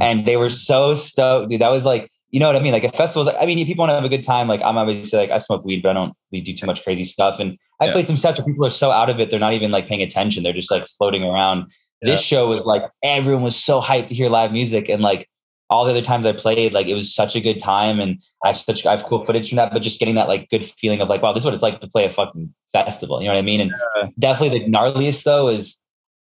And 0.00 0.26
they 0.26 0.36
were 0.36 0.50
so 0.50 0.94
stoked, 0.94 1.50
dude. 1.50 1.60
That 1.60 1.70
was 1.70 1.84
like, 1.84 2.10
you 2.30 2.40
know 2.40 2.46
what 2.46 2.56
I 2.56 2.60
mean? 2.60 2.72
Like 2.72 2.84
a 2.84 2.90
festival, 2.90 3.32
I 3.40 3.46
mean, 3.46 3.64
people 3.66 3.82
want 3.82 3.90
to 3.90 3.94
have 3.94 4.04
a 4.04 4.08
good 4.08 4.24
time. 4.24 4.48
Like 4.48 4.60
I'm 4.62 4.76
obviously 4.76 5.18
like, 5.18 5.30
I 5.30 5.38
smoke 5.38 5.64
weed, 5.64 5.82
but 5.82 5.90
I 5.90 5.94
don't 5.94 6.14
really 6.32 6.42
do 6.42 6.52
too 6.54 6.66
much 6.66 6.82
crazy 6.82 7.04
stuff. 7.04 7.38
And 7.38 7.56
I 7.80 7.86
Yeah. 7.86 7.92
played 7.92 8.06
some 8.06 8.16
sets 8.16 8.38
where 8.38 8.46
people 8.46 8.64
are 8.66 8.70
so 8.70 8.90
out 8.90 9.10
of 9.10 9.20
it, 9.20 9.30
they're 9.30 9.40
not 9.40 9.52
even 9.52 9.70
like 9.70 9.86
paying 9.86 10.02
attention. 10.02 10.42
They're 10.42 10.52
just 10.52 10.70
like 10.70 10.86
floating 10.86 11.22
around. 11.22 11.70
Yeah. 12.02 12.12
This 12.12 12.22
show 12.22 12.48
was 12.48 12.64
like, 12.66 12.82
everyone 13.02 13.42
was 13.42 13.56
so 13.56 13.80
hyped 13.80 14.08
to 14.08 14.14
hear 14.14 14.28
live 14.28 14.52
music. 14.52 14.88
And 14.88 15.02
like, 15.02 15.28
all 15.68 15.84
the 15.84 15.90
other 15.90 16.02
times 16.02 16.26
I 16.26 16.32
played, 16.32 16.72
like 16.72 16.86
it 16.86 16.94
was 16.94 17.12
such 17.12 17.34
a 17.34 17.40
good 17.40 17.58
time, 17.58 17.98
and 17.98 18.20
I 18.44 18.48
have 18.48 18.56
such 18.56 18.86
I 18.86 18.92
have 18.92 19.02
cool 19.04 19.24
footage 19.24 19.48
from 19.48 19.56
that. 19.56 19.72
But 19.72 19.82
just 19.82 19.98
getting 19.98 20.14
that 20.14 20.28
like 20.28 20.48
good 20.48 20.64
feeling 20.64 21.00
of 21.00 21.08
like, 21.08 21.22
wow, 21.22 21.32
this 21.32 21.40
is 21.40 21.44
what 21.44 21.54
it's 21.54 21.62
like 21.62 21.80
to 21.80 21.88
play 21.88 22.04
a 22.04 22.10
fucking 22.10 22.54
festival. 22.72 23.20
You 23.20 23.26
know 23.26 23.34
what 23.34 23.40
I 23.40 23.42
mean? 23.42 23.60
And 23.60 23.72
Yeah. 23.96 24.08
definitely 24.18 24.60
the 24.60 24.64
gnarliest 24.66 25.24
though 25.24 25.48
is 25.48 25.80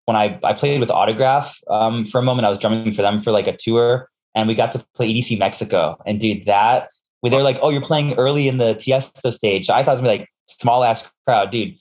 when 0.07 0.17
I 0.17 0.39
I 0.43 0.55
played 0.55 0.81
with 0.81 0.89
Autograf 0.89 1.55
um, 1.69 2.07
for 2.07 2.19
a 2.19 2.23
moment. 2.23 2.47
I 2.47 2.49
was 2.49 2.59
drumming 2.59 2.95
for 2.95 3.03
them 3.03 3.21
for 3.21 3.31
like 3.31 3.47
a 3.47 3.55
tour, 3.55 4.09
and 4.37 4.47
we 4.47 4.55
got 4.55 4.71
to 4.73 4.87
play 4.95 5.13
EDC 5.13 5.39
Mexico. 5.39 6.01
And 6.07 6.21
dude, 6.21 6.47
that 6.47 6.91
where 7.21 7.31
they're 7.31 7.43
like, 7.43 7.59
oh, 7.63 7.71
you're 7.71 7.81
playing 7.81 8.15
early 8.15 8.47
in 8.47 8.59
the 8.59 8.77
Tiesto 8.77 9.33
stage. 9.33 9.67
So 9.67 9.75
I 9.75 9.83
thought 9.83 9.93
it 9.93 9.95
was 9.95 10.01
gonna 10.03 10.13
be 10.13 10.19
like 10.21 10.29
small 10.47 10.85
ass 10.85 11.09
crowd, 11.27 11.51
dude. 11.51 11.75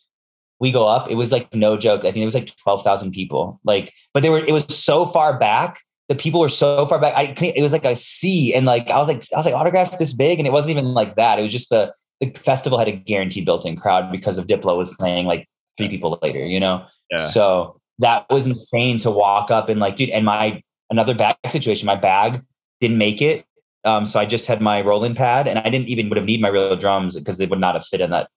We 0.60 0.72
go 0.72 0.88
up. 0.88 1.12
It 1.12 1.16
was 1.16 1.32
like 1.32 1.54
no 1.54 1.78
joke. 1.78 2.00
I 2.00 2.12
think 2.12 2.18
it 2.18 2.26
was 2.26 2.34
like 2.34 2.56
twelve 2.64 2.82
thousand 2.82 3.12
people. 3.12 3.60
Like, 3.64 3.94
but 4.14 4.24
they 4.24 4.30
were. 4.30 4.40
It 4.40 4.54
was 4.54 4.66
so 4.74 5.06
far 5.06 5.38
back 5.38 5.82
the 6.08 6.16
people 6.16 6.40
were 6.40 6.50
so 6.50 6.86
far 6.86 7.00
back. 7.00 7.14
I 7.16 7.36
it 7.42 7.62
was 7.62 7.74
like 7.74 7.86
a 7.86 7.96
sea, 7.96 8.54
and 8.54 8.66
like 8.66 8.90
I 8.90 8.98
was 8.98 9.08
like 9.08 9.26
I 9.34 9.38
was 9.38 9.46
like 9.46 9.56
Autograf's 9.56 9.98
this 9.98 10.14
big, 10.14 10.40
and 10.40 10.48
it 10.48 10.52
wasn't 10.52 10.72
even 10.72 10.94
like 10.94 11.16
that. 11.16 11.40
It 11.40 11.42
was 11.42 11.52
just 11.52 11.70
the 11.70 11.94
the 12.22 12.32
festival 12.32 12.78
had 12.78 12.88
a 12.88 12.94
guaranteed 12.94 13.46
built-in 13.46 13.76
crowd 13.76 14.12
because 14.12 14.38
of 14.38 14.46
Diplo 14.46 14.78
was 14.78 14.90
playing 14.98 15.26
like 15.26 15.48
three 15.78 15.90
people 15.90 16.18
later, 16.22 16.46
you 16.46 16.60
know. 16.60 16.86
Yeah. 17.12 17.28
So 17.28 17.80
that 18.00 18.26
was 18.30 18.46
insane 18.46 19.02
to 19.02 19.12
walk 19.12 19.52
up 19.52 19.68
and 19.68 19.80
like, 19.80 19.96
dude. 19.96 20.10
And 20.12 20.26
my 20.26 20.62
another 20.90 21.14
bag 21.14 21.36
situation, 21.50 21.86
my 21.86 21.96
bag 21.96 22.42
didn't 22.82 22.98
make 22.98 23.22
it. 23.22 23.46
Um, 23.84 24.06
so 24.06 24.20
I 24.20 24.26
just 24.26 24.48
had 24.48 24.62
my 24.62 24.82
Roland 24.82 25.16
pad, 25.16 25.48
and 25.48 25.60
I 25.60 25.70
didn't 25.70 25.90
even 25.90 26.10
would 26.10 26.18
have 26.18 26.26
need 26.26 26.42
my 26.42 26.48
real 26.48 26.76
drums 26.76 27.16
because 27.16 27.38
they 27.38 27.46
would 27.46 27.60
not 27.60 27.76
have 27.76 27.86
fit 27.86 28.02
in 28.02 28.10
that 28.10 28.30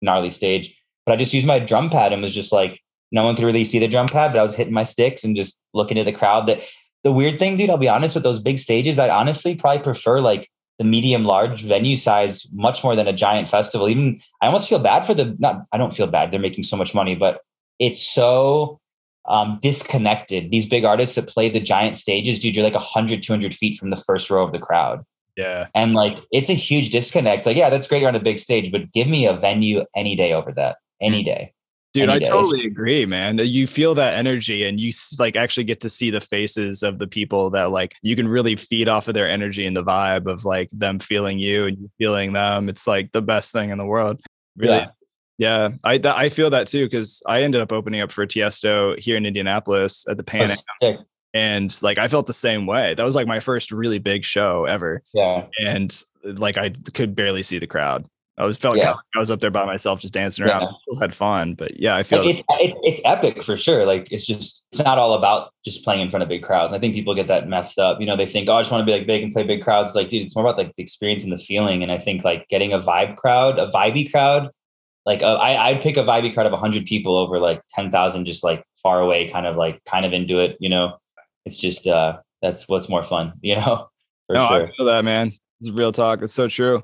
gnarly 0.00 0.30
stage. 0.30 0.74
But 1.04 1.12
I 1.12 1.16
just 1.16 1.32
used 1.32 1.46
my 1.46 1.58
drum 1.58 1.90
pad 1.90 2.12
and 2.12 2.22
was 2.22 2.34
just 2.34 2.52
like, 2.52 2.80
no 3.10 3.24
one 3.24 3.34
could 3.34 3.44
really 3.44 3.64
see 3.64 3.78
the 3.78 3.88
drum 3.88 4.06
pad, 4.08 4.32
but 4.32 4.38
I 4.38 4.42
was 4.42 4.54
hitting 4.54 4.72
my 4.72 4.84
sticks 4.84 5.24
and 5.24 5.36
just 5.36 5.60
looking 5.74 5.98
at 5.98 6.06
the 6.06 6.12
crowd. 6.12 6.46
That 6.46 6.62
the 7.04 7.12
weird 7.12 7.38
thing, 7.38 7.56
dude, 7.56 7.68
I'll 7.68 7.76
be 7.76 7.88
honest 7.88 8.14
with 8.14 8.24
those 8.24 8.38
big 8.38 8.58
stages, 8.58 8.98
I'd 8.98 9.10
honestly 9.10 9.54
probably 9.54 9.82
prefer 9.82 10.20
like 10.20 10.48
the 10.78 10.84
medium 10.84 11.24
large 11.24 11.62
venue 11.62 11.96
size 11.96 12.46
much 12.52 12.82
more 12.82 12.96
than 12.96 13.06
a 13.06 13.12
giant 13.12 13.48
festival. 13.48 13.88
Even 13.88 14.20
I 14.40 14.46
almost 14.46 14.68
feel 14.68 14.78
bad 14.78 15.04
for 15.04 15.14
the 15.14 15.36
not 15.38 15.64
I 15.72 15.78
don't 15.78 15.94
feel 15.94 16.06
bad. 16.06 16.30
They're 16.30 16.40
making 16.40 16.64
so 16.64 16.76
much 16.76 16.94
money, 16.94 17.14
but 17.14 17.40
it's 17.78 18.00
so 18.00 18.80
um, 19.26 19.58
disconnected. 19.62 20.50
These 20.50 20.66
big 20.66 20.84
artists 20.84 21.14
that 21.14 21.28
play 21.28 21.48
the 21.48 21.60
giant 21.60 21.96
stages, 21.96 22.38
dude, 22.38 22.54
you're 22.54 22.64
like 22.64 22.74
100, 22.74 23.22
200 23.22 23.54
feet 23.54 23.78
from 23.78 23.90
the 23.90 23.96
first 23.96 24.30
row 24.30 24.44
of 24.44 24.52
the 24.52 24.58
crowd. 24.58 25.04
Yeah. 25.36 25.66
And 25.74 25.94
like, 25.94 26.18
it's 26.30 26.50
a 26.50 26.54
huge 26.54 26.90
disconnect. 26.90 27.46
Like, 27.46 27.56
yeah, 27.56 27.70
that's 27.70 27.86
great. 27.86 28.00
You're 28.00 28.08
on 28.08 28.16
a 28.16 28.20
big 28.20 28.38
stage, 28.38 28.70
but 28.70 28.90
give 28.92 29.08
me 29.08 29.26
a 29.26 29.34
venue 29.34 29.84
any 29.96 30.16
day 30.16 30.32
over 30.32 30.52
that. 30.52 30.76
Any 31.00 31.22
day. 31.22 31.52
Dude, 31.94 32.08
Any 32.08 32.26
I 32.26 32.28
totally 32.28 32.64
agree, 32.64 33.04
man. 33.04 33.36
That 33.36 33.48
You 33.48 33.66
feel 33.66 33.94
that 33.94 34.14
energy 34.14 34.64
and 34.64 34.80
you 34.80 34.92
like 35.18 35.36
actually 35.36 35.64
get 35.64 35.82
to 35.82 35.90
see 35.90 36.10
the 36.10 36.22
faces 36.22 36.82
of 36.82 36.98
the 36.98 37.06
people 37.06 37.50
that 37.50 37.70
like 37.70 37.94
you 38.02 38.16
can 38.16 38.28
really 38.28 38.56
feed 38.56 38.88
off 38.88 39.08
of 39.08 39.14
their 39.14 39.28
energy 39.28 39.66
and 39.66 39.76
the 39.76 39.84
vibe 39.84 40.26
of 40.26 40.46
like 40.46 40.70
them 40.70 40.98
feeling 40.98 41.38
you 41.38 41.66
and 41.66 41.78
you 41.78 41.90
feeling 41.98 42.32
them. 42.32 42.70
It's 42.70 42.86
like 42.86 43.12
the 43.12 43.20
best 43.20 43.52
thing 43.52 43.70
in 43.70 43.76
the 43.76 43.84
world. 43.84 44.20
Really. 44.56 44.76
Yeah. 44.76 44.86
Yeah, 45.42 45.70
I 45.82 45.98
th- 45.98 46.14
I 46.14 46.28
feel 46.28 46.50
that 46.50 46.68
too 46.68 46.86
because 46.86 47.20
I 47.26 47.42
ended 47.42 47.60
up 47.60 47.72
opening 47.72 48.00
up 48.00 48.12
for 48.12 48.24
Tiesto 48.26 48.98
here 48.98 49.16
in 49.16 49.26
Indianapolis 49.26 50.06
at 50.08 50.16
the 50.16 50.22
Pan 50.24 50.52
Am, 50.52 50.58
Sick. 50.80 51.00
and 51.34 51.76
like 51.82 51.98
I 51.98 52.06
felt 52.08 52.26
the 52.26 52.32
same 52.32 52.66
way. 52.66 52.94
That 52.94 53.04
was 53.04 53.16
like 53.16 53.26
my 53.26 53.40
first 53.40 53.72
really 53.72 53.98
big 53.98 54.24
show 54.24 54.64
ever, 54.66 55.02
Yeah. 55.12 55.46
and 55.60 55.90
like 56.24 56.56
I 56.58 56.70
could 56.94 57.16
barely 57.16 57.42
see 57.42 57.58
the 57.58 57.66
crowd. 57.66 58.06
I 58.38 58.46
was 58.46 58.56
felt 58.56 58.76
Yeah. 58.76 58.92
like 58.92 58.96
I 59.16 59.18
was 59.20 59.30
up 59.30 59.40
there 59.40 59.50
by 59.50 59.66
myself 59.66 60.00
just 60.00 60.14
dancing 60.14 60.44
around. 60.46 60.62
Yeah. 60.62 60.68
Still 60.88 61.00
had 61.00 61.14
fun, 61.14 61.54
but 61.54 61.78
yeah, 61.78 61.96
I 61.96 62.02
feel 62.02 62.24
Like, 62.24 62.36
it's, 62.36 62.42
it's, 62.60 62.76
it's 62.82 63.00
epic 63.04 63.42
for 63.42 63.58
sure. 63.58 63.84
Like, 63.84 64.10
it's 64.10 64.24
just, 64.26 64.64
it's 64.72 64.82
not 64.82 64.96
all 64.96 65.12
about 65.12 65.50
just 65.66 65.84
playing 65.84 66.00
in 66.00 66.08
front 66.08 66.22
of 66.22 66.30
big 66.30 66.42
crowds. 66.42 66.72
I 66.72 66.78
think 66.78 66.94
people 66.94 67.14
get 67.14 67.26
that 67.26 67.46
messed 67.46 67.78
up. 67.78 68.00
You 68.00 68.06
know, 68.06 68.16
they 68.16 68.24
think, 68.24 68.48
oh, 68.48 68.54
I 68.54 68.62
just 68.62 68.72
want 68.72 68.80
to 68.80 68.90
be 68.90 68.96
like 68.96 69.06
big 69.06 69.22
and 69.22 69.30
play 69.32 69.42
big 69.42 69.62
crowds. 69.62 69.94
Like, 69.94 70.08
dude, 70.08 70.22
it's 70.22 70.34
more 70.34 70.46
about 70.46 70.56
like 70.56 70.74
the 70.76 70.82
experience 70.82 71.24
and 71.24 71.32
the 71.32 71.36
feeling. 71.38 71.82
And 71.82 71.92
I 71.92 71.98
think 71.98 72.24
like 72.24 72.48
getting 72.48 72.72
a 72.72 72.78
vibe 72.78 73.16
crowd, 73.16 73.58
a 73.58 73.68
vibey 73.70 74.10
crowd, 74.10 74.48
like 75.04 75.22
uh, 75.22 75.34
I, 75.34 75.70
I'd 75.70 75.82
pick 75.82 75.96
a 75.96 76.02
vibey 76.02 76.32
crowd 76.32 76.46
of 76.46 76.52
100 76.52 76.84
people 76.84 77.16
over 77.16 77.38
like 77.38 77.62
10,000 77.70 78.24
just 78.24 78.44
like 78.44 78.64
far 78.82 79.00
away, 79.00 79.28
kind 79.28 79.46
of 79.46 79.56
like 79.56 79.82
kind 79.84 80.04
of 80.04 80.12
into 80.12 80.38
it. 80.38 80.56
You 80.60 80.68
know, 80.68 80.98
it's 81.44 81.56
just 81.56 81.86
uh 81.86 82.18
that's 82.40 82.68
what's 82.68 82.88
more 82.88 83.04
fun. 83.04 83.32
You 83.42 83.56
know, 83.56 83.88
for 84.26 84.34
no, 84.34 84.48
sure. 84.48 84.66
I 84.66 84.76
feel 84.76 84.86
that, 84.86 85.04
man. 85.04 85.32
Is 85.60 85.70
real 85.70 85.92
talk. 85.92 86.22
It's 86.22 86.34
so 86.34 86.48
true. 86.48 86.82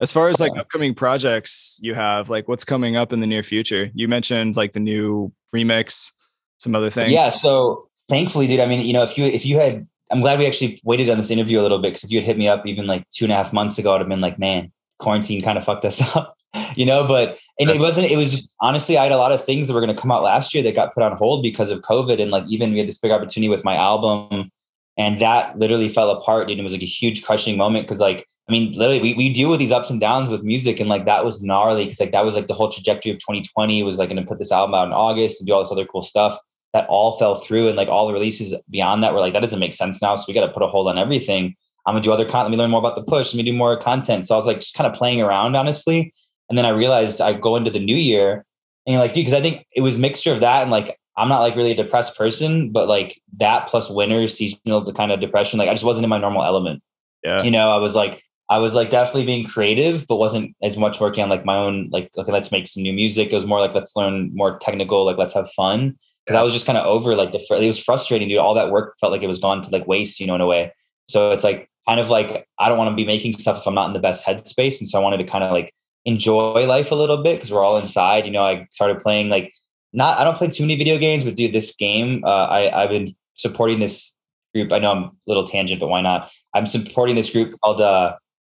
As 0.00 0.12
far 0.12 0.28
as 0.28 0.40
like 0.40 0.52
upcoming 0.58 0.94
projects 0.94 1.78
you 1.80 1.94
have, 1.94 2.28
like 2.28 2.48
what's 2.48 2.64
coming 2.64 2.96
up 2.96 3.12
in 3.12 3.20
the 3.20 3.26
near 3.26 3.42
future? 3.42 3.90
You 3.94 4.08
mentioned 4.08 4.56
like 4.56 4.72
the 4.72 4.80
new 4.80 5.32
remix, 5.54 6.12
some 6.58 6.74
other 6.74 6.90
things. 6.90 7.12
Yeah. 7.12 7.36
So 7.36 7.88
thankfully, 8.08 8.46
dude. 8.46 8.60
I 8.60 8.66
mean, 8.66 8.84
you 8.84 8.92
know, 8.92 9.02
if 9.02 9.16
you 9.16 9.24
if 9.24 9.46
you 9.46 9.58
had, 9.58 9.86
I'm 10.10 10.20
glad 10.20 10.38
we 10.38 10.46
actually 10.46 10.80
waited 10.84 11.08
on 11.08 11.16
this 11.16 11.30
interview 11.30 11.60
a 11.60 11.62
little 11.62 11.78
bit 11.78 11.88
because 11.88 12.04
if 12.04 12.10
you 12.10 12.18
had 12.18 12.26
hit 12.26 12.38
me 12.38 12.48
up 12.48 12.66
even 12.66 12.86
like 12.86 13.08
two 13.10 13.24
and 13.24 13.32
a 13.32 13.36
half 13.36 13.52
months 13.52 13.78
ago, 13.78 13.94
I'd 13.94 14.00
have 14.00 14.08
been 14.08 14.20
like, 14.20 14.38
man, 14.38 14.70
quarantine 14.98 15.42
kind 15.42 15.56
of 15.58 15.64
fucked 15.64 15.84
us 15.84 16.00
up, 16.16 16.35
you 16.76 16.86
know. 16.86 17.06
But 17.06 17.38
and 17.58 17.70
it 17.70 17.80
wasn't. 17.80 18.10
It 18.10 18.16
was 18.16 18.32
just, 18.32 18.48
honestly, 18.60 18.98
I 18.98 19.04
had 19.04 19.12
a 19.12 19.16
lot 19.16 19.32
of 19.32 19.44
things 19.44 19.68
that 19.68 19.74
were 19.74 19.80
going 19.80 19.94
to 19.94 20.00
come 20.00 20.12
out 20.12 20.22
last 20.22 20.54
year 20.54 20.62
that 20.62 20.74
got 20.74 20.94
put 20.94 21.02
on 21.02 21.16
hold 21.16 21.42
because 21.42 21.70
of 21.70 21.80
COVID, 21.80 22.20
and 22.20 22.30
like 22.30 22.44
even 22.48 22.72
we 22.72 22.78
had 22.78 22.88
this 22.88 22.98
big 22.98 23.10
opportunity 23.10 23.48
with 23.48 23.64
my 23.64 23.76
album, 23.76 24.50
and 24.96 25.18
that 25.20 25.58
literally 25.58 25.88
fell 25.88 26.10
apart. 26.10 26.50
And 26.50 26.58
it 26.58 26.62
was 26.62 26.72
like 26.72 26.82
a 26.82 26.86
huge 26.86 27.24
crushing 27.24 27.56
moment 27.56 27.86
because 27.86 28.00
like. 28.00 28.26
I 28.48 28.52
mean, 28.52 28.74
literally, 28.74 29.00
we, 29.00 29.14
we 29.14 29.32
deal 29.32 29.50
with 29.50 29.58
these 29.58 29.72
ups 29.72 29.90
and 29.90 30.00
downs 30.00 30.30
with 30.30 30.44
music, 30.44 30.78
and 30.78 30.88
like 30.88 31.04
that 31.04 31.24
was 31.24 31.42
gnarly 31.42 31.82
because 31.82 31.98
like 31.98 32.12
that 32.12 32.24
was 32.24 32.36
like 32.36 32.46
the 32.46 32.54
whole 32.54 32.70
trajectory 32.70 33.10
of 33.10 33.18
2020 33.18 33.82
was 33.82 33.98
like 33.98 34.08
going 34.08 34.22
to 34.22 34.24
put 34.24 34.38
this 34.38 34.52
album 34.52 34.72
out 34.72 34.86
in 34.86 34.92
August 34.92 35.40
and 35.40 35.48
do 35.48 35.52
all 35.52 35.64
this 35.64 35.72
other 35.72 35.84
cool 35.84 36.00
stuff 36.00 36.38
that 36.76 36.86
all 36.90 37.12
fell 37.12 37.34
through 37.34 37.68
and 37.68 37.76
like 37.76 37.88
all 37.88 38.06
the 38.06 38.12
releases 38.12 38.54
beyond 38.68 39.02
that 39.02 39.14
were 39.14 39.20
like 39.20 39.32
that 39.32 39.40
doesn't 39.40 39.58
make 39.58 39.72
sense 39.72 40.02
now 40.02 40.14
so 40.14 40.26
we 40.28 40.34
got 40.34 40.46
to 40.46 40.52
put 40.52 40.62
a 40.62 40.66
hold 40.66 40.88
on 40.88 40.98
everything 40.98 41.54
i'm 41.86 41.94
gonna 41.94 42.02
do 42.02 42.12
other 42.12 42.26
content 42.26 42.44
let 42.44 42.50
me 42.50 42.56
learn 42.58 42.70
more 42.70 42.80
about 42.80 42.96
the 42.96 43.02
push 43.02 43.32
let 43.32 43.42
me 43.42 43.50
do 43.50 43.56
more 43.56 43.78
content 43.78 44.26
so 44.26 44.34
i 44.34 44.36
was 44.36 44.46
like 44.46 44.60
just 44.60 44.74
kind 44.74 44.86
of 44.86 44.92
playing 44.92 45.22
around 45.22 45.56
honestly 45.56 46.12
and 46.48 46.56
then 46.56 46.64
i 46.64 46.70
realized 46.70 47.20
i 47.20 47.32
go 47.32 47.56
into 47.56 47.70
the 47.70 47.78
new 47.78 47.96
year 47.96 48.44
and 48.86 48.92
you're 48.92 49.00
like 49.02 49.12
dude 49.12 49.24
because 49.24 49.38
i 49.38 49.40
think 49.40 49.66
it 49.74 49.80
was 49.80 49.98
mixture 49.98 50.32
of 50.32 50.40
that 50.40 50.62
and 50.62 50.70
like 50.70 50.98
i'm 51.16 51.28
not 51.28 51.40
like 51.40 51.56
really 51.56 51.72
a 51.72 51.76
depressed 51.76 52.16
person 52.16 52.70
but 52.70 52.88
like 52.88 53.20
that 53.36 53.66
plus 53.68 53.90
winter 53.90 54.26
seasonal 54.26 54.80
the 54.80 54.92
kind 54.92 55.12
of 55.12 55.20
depression 55.20 55.58
like 55.58 55.68
i 55.68 55.72
just 55.74 55.84
wasn't 55.84 56.04
in 56.04 56.10
my 56.10 56.18
normal 56.18 56.44
element 56.44 56.82
Yeah. 57.22 57.42
you 57.42 57.50
know 57.50 57.70
i 57.70 57.78
was 57.78 57.94
like 57.94 58.22
i 58.48 58.58
was 58.58 58.74
like 58.74 58.90
definitely 58.90 59.26
being 59.26 59.44
creative 59.44 60.06
but 60.08 60.16
wasn't 60.16 60.54
as 60.62 60.76
much 60.76 61.00
working 61.00 61.22
on 61.22 61.30
like 61.30 61.44
my 61.44 61.56
own 61.56 61.88
like 61.90 62.10
okay 62.16 62.32
let's 62.32 62.52
make 62.52 62.66
some 62.68 62.82
new 62.82 62.92
music 62.92 63.32
it 63.32 63.34
was 63.34 63.46
more 63.46 63.60
like 63.60 63.74
let's 63.74 63.96
learn 63.96 64.30
more 64.34 64.58
technical 64.58 65.04
like 65.04 65.18
let's 65.18 65.34
have 65.34 65.50
fun 65.52 65.96
because 66.26 66.38
I 66.38 66.42
was 66.42 66.52
just 66.52 66.66
kind 66.66 66.76
of 66.76 66.84
over 66.86 67.14
like 67.14 67.30
the 67.30 67.38
it 67.38 67.66
was 67.66 67.78
frustrating, 67.78 68.28
dude. 68.28 68.38
All 68.38 68.54
that 68.54 68.72
work 68.72 68.96
felt 69.00 69.12
like 69.12 69.22
it 69.22 69.28
was 69.28 69.38
gone 69.38 69.62
to 69.62 69.70
like 69.70 69.86
waste, 69.86 70.18
you 70.18 70.26
know, 70.26 70.34
in 70.34 70.40
a 70.40 70.46
way. 70.46 70.72
So 71.08 71.30
it's 71.30 71.44
like 71.44 71.70
kind 71.86 72.00
of 72.00 72.10
like 72.10 72.46
I 72.58 72.68
don't 72.68 72.78
want 72.78 72.90
to 72.90 72.96
be 72.96 73.06
making 73.06 73.34
stuff 73.34 73.58
if 73.58 73.66
I'm 73.66 73.74
not 73.74 73.86
in 73.86 73.92
the 73.92 74.00
best 74.00 74.26
headspace, 74.26 74.80
and 74.80 74.88
so 74.88 74.98
I 74.98 75.02
wanted 75.02 75.18
to 75.18 75.24
kind 75.24 75.44
of 75.44 75.52
like 75.52 75.72
enjoy 76.06 76.64
life 76.66 76.90
a 76.90 76.94
little 76.94 77.18
bit 77.18 77.36
because 77.36 77.52
we're 77.52 77.62
all 77.62 77.76
inside. 77.76 78.24
You 78.24 78.32
know, 78.32 78.42
I 78.42 78.66
started 78.70 79.00
playing 79.00 79.28
like 79.28 79.52
not 79.92 80.18
I 80.18 80.24
don't 80.24 80.36
play 80.36 80.48
too 80.48 80.62
many 80.62 80.76
video 80.76 80.96
games, 80.96 81.24
but 81.24 81.36
dude, 81.36 81.52
this 81.52 81.74
game 81.74 82.24
uh, 82.24 82.46
I 82.46 82.82
I've 82.82 82.90
been 82.90 83.14
supporting 83.34 83.80
this 83.80 84.14
group. 84.54 84.72
I 84.72 84.78
know 84.78 84.92
I'm 84.92 85.04
a 85.04 85.12
little 85.26 85.46
tangent, 85.46 85.80
but 85.80 85.88
why 85.88 86.00
not? 86.00 86.30
I'm 86.54 86.66
supporting 86.66 87.16
this 87.16 87.30
group 87.30 87.54
called 87.62 87.80
uh, 87.80 88.16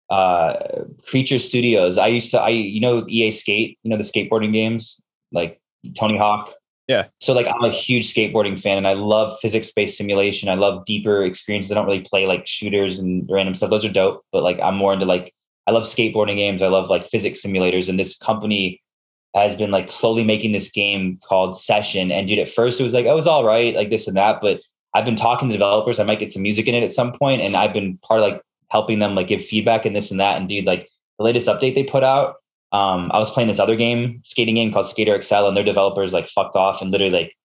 uh, 0.10 0.86
Creature 1.06 1.40
Studios. 1.40 1.98
I 1.98 2.08
used 2.08 2.32
to, 2.32 2.40
I 2.40 2.50
you 2.50 2.80
know, 2.80 3.06
EA 3.08 3.32
Skate, 3.32 3.78
you 3.84 3.90
know, 3.90 3.98
the 3.98 4.04
skateboarding 4.04 4.54
games 4.54 5.02
like 5.32 5.60
Tony 5.98 6.18
Hawk. 6.18 6.54
Yeah. 6.88 7.06
So 7.20 7.34
like 7.34 7.48
I'm 7.48 7.64
a 7.64 7.72
huge 7.72 8.12
skateboarding 8.12 8.58
fan 8.60 8.78
and 8.78 8.88
I 8.88 8.94
love 8.94 9.38
physics 9.42 9.72
based 9.72 9.96
simulation. 9.96 10.50
I 10.50 10.56
love 10.56 10.86
deeper 10.86 11.24
experiences. 11.24 11.72
I 11.72 11.76
don't 11.76 11.86
really 11.86 12.02
play 12.02 12.26
like 12.26 12.48
shooters 12.48 12.98
and 12.98 13.30
random 13.30 13.54
stuff. 13.54 13.70
Those 13.70 13.86
are 13.86 13.92
dope, 13.92 14.26
but 14.32 14.42
like 14.42 14.60
I'm 14.60 14.76
more 14.76 14.94
into 14.94 15.06
like 15.06 15.34
I 15.70 15.72
love 15.72 15.84
skateboarding 15.84 16.38
games. 16.38 16.64
I 16.64 16.68
love 16.68 16.90
like 16.90 17.06
physics 17.06 17.44
simulators. 17.46 17.90
And 17.90 18.00
this 18.00 18.18
company 18.18 18.82
has 19.36 19.56
been 19.56 19.70
like 19.70 19.92
slowly 19.92 20.24
making 20.24 20.52
this 20.52 20.68
game 20.72 21.20
called 21.24 21.56
Session. 21.56 22.12
And 22.12 22.28
dude, 22.28 22.40
at 22.40 22.50
first 22.50 22.80
it 22.80 22.84
was 22.84 22.96
like, 22.96 23.06
oh, 23.06 23.12
it 23.12 23.16
was 23.16 23.28
all 23.28 23.46
right, 23.46 23.76
like 23.76 23.92
this 23.92 24.08
and 24.08 24.18
that. 24.18 24.42
But 24.42 24.62
I've 24.96 25.06
been 25.06 25.16
talking 25.16 25.48
to 25.48 25.54
developers. 25.54 26.00
I 26.00 26.06
might 26.06 26.20
get 26.20 26.32
some 26.32 26.42
music 26.42 26.68
in 26.68 26.74
it 26.74 26.82
at 26.82 26.92
some 26.92 27.14
point, 27.14 27.44
and 27.44 27.56
I've 27.56 27.72
been 27.72 28.00
part 28.00 28.20
of 28.20 28.32
like 28.32 28.42
helping 28.70 28.98
them 28.98 29.14
like 29.14 29.28
give 29.28 29.46
feedback 29.46 29.86
and 29.86 29.96
this 29.96 30.10
and 30.10 30.20
that. 30.20 30.38
And 30.38 30.50
dude, 30.50 30.66
like 30.66 30.90
the 31.20 31.24
latest 31.24 31.48
update 31.48 31.76
they 31.76 31.84
put 31.84 32.04
out, 32.04 32.38
um, 32.72 33.12
I 33.14 33.20
was 33.20 33.30
playing 33.30 33.50
this 33.50 33.60
other 33.60 33.76
game, 33.76 34.22
skating 34.24 34.56
game 34.56 34.72
called 34.72 34.88
Skater 34.88 35.22
XL, 35.22 35.46
and 35.46 35.56
their 35.56 35.64
developers 35.64 36.14
like 36.14 36.28
fucked 36.28 36.56
off 36.56 36.82
and 36.82 36.90
literally 36.90 37.14
like 37.14 37.36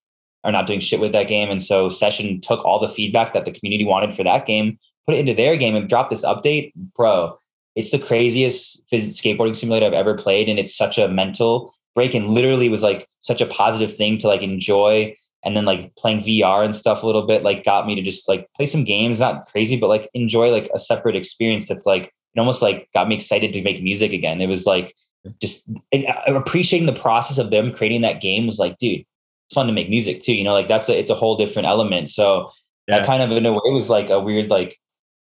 are 0.44 0.52
not 0.52 0.66
doing 0.66 0.80
shit 0.80 1.00
with 1.00 1.12
that 1.12 1.28
game. 1.28 1.50
And 1.50 1.62
so 1.62 1.90
Session 1.90 2.40
took 2.40 2.64
all 2.64 2.78
the 2.78 2.88
feedback 2.88 3.34
that 3.34 3.44
the 3.44 3.52
community 3.52 3.84
wanted 3.84 4.14
for 4.14 4.24
that 4.24 4.46
game, 4.46 4.78
put 5.06 5.14
it 5.14 5.18
into 5.18 5.34
their 5.34 5.58
game, 5.58 5.76
and 5.76 5.90
dropped 5.90 6.08
this 6.08 6.24
update, 6.24 6.72
bro 6.96 7.38
it's 7.76 7.90
the 7.90 7.98
craziest 7.98 8.82
skateboarding 8.92 9.56
simulator 9.56 9.86
I've 9.86 9.92
ever 9.92 10.14
played. 10.14 10.48
And 10.48 10.58
it's 10.58 10.76
such 10.76 10.98
a 10.98 11.08
mental 11.08 11.74
break 11.94 12.14
and 12.14 12.30
literally 12.30 12.68
was 12.68 12.82
like 12.82 13.08
such 13.20 13.40
a 13.40 13.46
positive 13.46 13.94
thing 13.94 14.18
to 14.18 14.28
like 14.28 14.42
enjoy. 14.42 15.16
And 15.44 15.54
then 15.54 15.66
like 15.66 15.94
playing 15.96 16.20
VR 16.20 16.64
and 16.64 16.74
stuff 16.74 17.02
a 17.02 17.06
little 17.06 17.26
bit, 17.26 17.42
like 17.42 17.64
got 17.64 17.86
me 17.86 17.94
to 17.96 18.02
just 18.02 18.28
like 18.28 18.48
play 18.56 18.64
some 18.64 18.82
games, 18.82 19.20
not 19.20 19.44
crazy, 19.46 19.76
but 19.76 19.88
like 19.88 20.08
enjoy 20.14 20.50
like 20.50 20.70
a 20.74 20.78
separate 20.78 21.16
experience 21.16 21.68
that's 21.68 21.84
like, 21.84 22.04
it 22.34 22.40
almost 22.40 22.62
like 22.62 22.88
got 22.94 23.08
me 23.08 23.14
excited 23.14 23.52
to 23.52 23.62
make 23.62 23.82
music 23.82 24.12
again. 24.12 24.40
It 24.40 24.48
was 24.48 24.64
like 24.64 24.94
just 25.40 25.68
uh, 25.92 26.34
appreciating 26.34 26.86
the 26.86 26.98
process 26.98 27.38
of 27.38 27.50
them 27.50 27.72
creating 27.72 28.00
that 28.02 28.20
game 28.20 28.46
was 28.46 28.58
like, 28.58 28.78
dude, 28.78 29.00
it's 29.00 29.54
fun 29.54 29.66
to 29.66 29.72
make 29.72 29.90
music 29.90 30.22
too. 30.22 30.34
You 30.34 30.44
know, 30.44 30.54
like 30.54 30.68
that's 30.68 30.88
a, 30.88 30.98
it's 30.98 31.10
a 31.10 31.14
whole 31.14 31.36
different 31.36 31.68
element. 31.68 32.08
So 32.08 32.50
yeah. 32.88 32.98
that 32.98 33.06
kind 33.06 33.22
of 33.22 33.30
in 33.32 33.44
a 33.44 33.52
way 33.52 33.70
was 33.70 33.90
like 33.90 34.10
a 34.10 34.20
weird, 34.20 34.48
like 34.48 34.78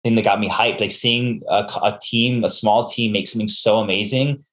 thing 0.05 0.15
that 0.15 0.25
got 0.25 0.39
me 0.39 0.49
hyped. 0.49 0.81
Like 0.81 0.93
seeing 0.93 1.43
a, 1.49 1.65
a, 1.83 1.99
team, 2.01 2.45
a 2.45 2.49
small 2.49 2.87
team, 2.87 3.13
make 3.13 3.27
something 3.27 3.49
so 3.49 3.79
amazing. 3.79 4.45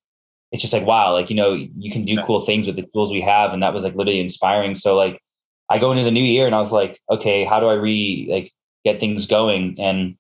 It's 0.51 0.61
just 0.61 0.73
like 0.73 0.85
wow, 0.85 1.13
like 1.13 1.29
you 1.29 1.35
know, 1.35 1.53
you 1.53 1.91
can 1.91 2.01
do 2.01 2.21
cool 2.23 2.39
things 2.39 2.65
with 2.65 2.75
the 2.75 2.87
tools 2.93 3.11
we 3.11 3.21
have, 3.21 3.53
and 3.53 3.61
that 3.61 3.73
was 3.73 3.83
like 3.83 3.95
literally 3.95 4.19
inspiring. 4.19 4.75
So 4.75 4.95
like, 4.95 5.21
I 5.69 5.77
go 5.77 5.91
into 5.91 6.03
the 6.03 6.11
new 6.11 6.23
year 6.23 6.45
and 6.45 6.55
I 6.55 6.59
was 6.59 6.71
like, 6.71 6.99
okay, 7.09 7.45
how 7.45 7.59
do 7.59 7.67
I 7.67 7.73
re 7.73 8.27
like 8.29 8.51
get 8.83 8.99
things 8.99 9.27
going? 9.27 9.75
And 9.79 10.17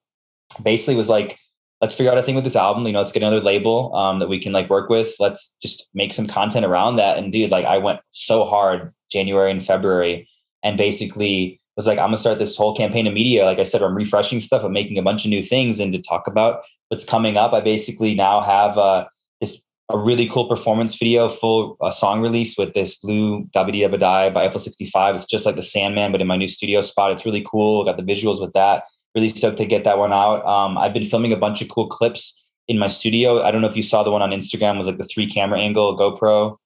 basically 0.63 0.95
was 0.95 1.09
like, 1.09 1.37
let's 1.81 1.95
figure 1.95 2.11
out 2.11 2.17
a 2.17 2.23
thing 2.23 2.35
with 2.35 2.43
this 2.43 2.55
album. 2.55 2.85
You 2.85 2.93
know, 2.93 2.99
let's 2.99 3.11
get 3.11 3.23
another 3.23 3.41
label 3.41 3.93
um, 3.95 4.19
that 4.19 4.29
we 4.29 4.39
can 4.39 4.53
like 4.53 4.69
work 4.69 4.89
with. 4.89 5.15
Let's 5.19 5.53
just 5.61 5.87
make 5.93 6.13
some 6.13 6.27
content 6.27 6.65
around 6.65 6.95
that. 6.97 7.17
And 7.17 7.33
dude, 7.33 7.51
like 7.51 7.65
I 7.65 7.77
went 7.77 7.99
so 8.11 8.45
hard 8.45 8.93
January 9.11 9.51
and 9.51 9.65
February, 9.65 10.29
and 10.63 10.77
basically 10.77 11.60
was 11.81 11.87
like, 11.87 11.99
I'm 11.99 12.07
gonna 12.07 12.17
start 12.17 12.39
this 12.39 12.55
whole 12.55 12.75
campaign 12.75 13.07
of 13.07 13.13
media. 13.13 13.45
Like 13.45 13.59
I 13.59 13.63
said, 13.63 13.81
I'm 13.81 13.95
refreshing 13.95 14.39
stuff. 14.39 14.63
I'm 14.63 14.71
making 14.71 14.97
a 14.97 15.01
bunch 15.01 15.25
of 15.25 15.29
new 15.29 15.41
things, 15.41 15.79
and 15.79 15.91
to 15.93 16.01
talk 16.01 16.27
about 16.27 16.61
what's 16.89 17.03
coming 17.03 17.37
up, 17.37 17.53
I 17.53 17.61
basically 17.61 18.13
now 18.13 18.41
have 18.41 18.77
uh, 18.77 19.05
this 19.39 19.61
a 19.89 19.97
really 19.97 20.27
cool 20.27 20.47
performance 20.47 20.95
video, 20.95 21.27
full 21.27 21.77
uh, 21.81 21.89
song 21.89 22.21
release 22.21 22.57
with 22.57 22.73
this 22.73 22.95
blue 22.95 23.47
Die 23.53 24.29
by 24.29 24.45
Eiffel 24.45 24.59
65. 24.59 25.15
It's 25.15 25.25
just 25.25 25.45
like 25.45 25.55
the 25.55 25.61
Sandman, 25.61 26.11
but 26.11 26.21
in 26.21 26.27
my 26.27 26.37
new 26.37 26.47
studio 26.47 26.81
spot. 26.81 27.11
It's 27.11 27.25
really 27.25 27.45
cool. 27.49 27.83
Got 27.83 27.97
the 27.97 28.03
visuals 28.03 28.41
with 28.41 28.53
that. 28.53 28.83
Really 29.15 29.29
stoked 29.29 29.57
to 29.57 29.65
get 29.65 29.83
that 29.83 29.97
one 29.97 30.13
out. 30.13 30.45
Um, 30.45 30.77
I've 30.77 30.93
been 30.93 31.03
filming 31.03 31.33
a 31.33 31.37
bunch 31.37 31.61
of 31.61 31.69
cool 31.69 31.87
clips 31.87 32.47
in 32.67 32.79
my 32.79 32.87
studio. 32.87 33.41
I 33.41 33.51
don't 33.51 33.61
know 33.61 33.67
if 33.67 33.75
you 33.75 33.83
saw 33.83 34.03
the 34.03 34.11
one 34.11 34.21
on 34.21 34.29
Instagram. 34.29 34.77
Was 34.77 34.87
like 34.87 34.97
the 34.97 35.03
three 35.03 35.27
camera 35.27 35.59
angle 35.59 35.97
GoPro. 35.97 36.57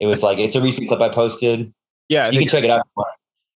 It 0.00 0.06
was 0.06 0.22
like 0.22 0.38
it's 0.38 0.54
a 0.54 0.60
recent 0.60 0.88
clip 0.88 1.00
I 1.00 1.08
posted. 1.08 1.72
Yeah, 2.08 2.28
you 2.30 2.40
can 2.40 2.48
check 2.48 2.64
it 2.64 2.70
out. 2.70 2.86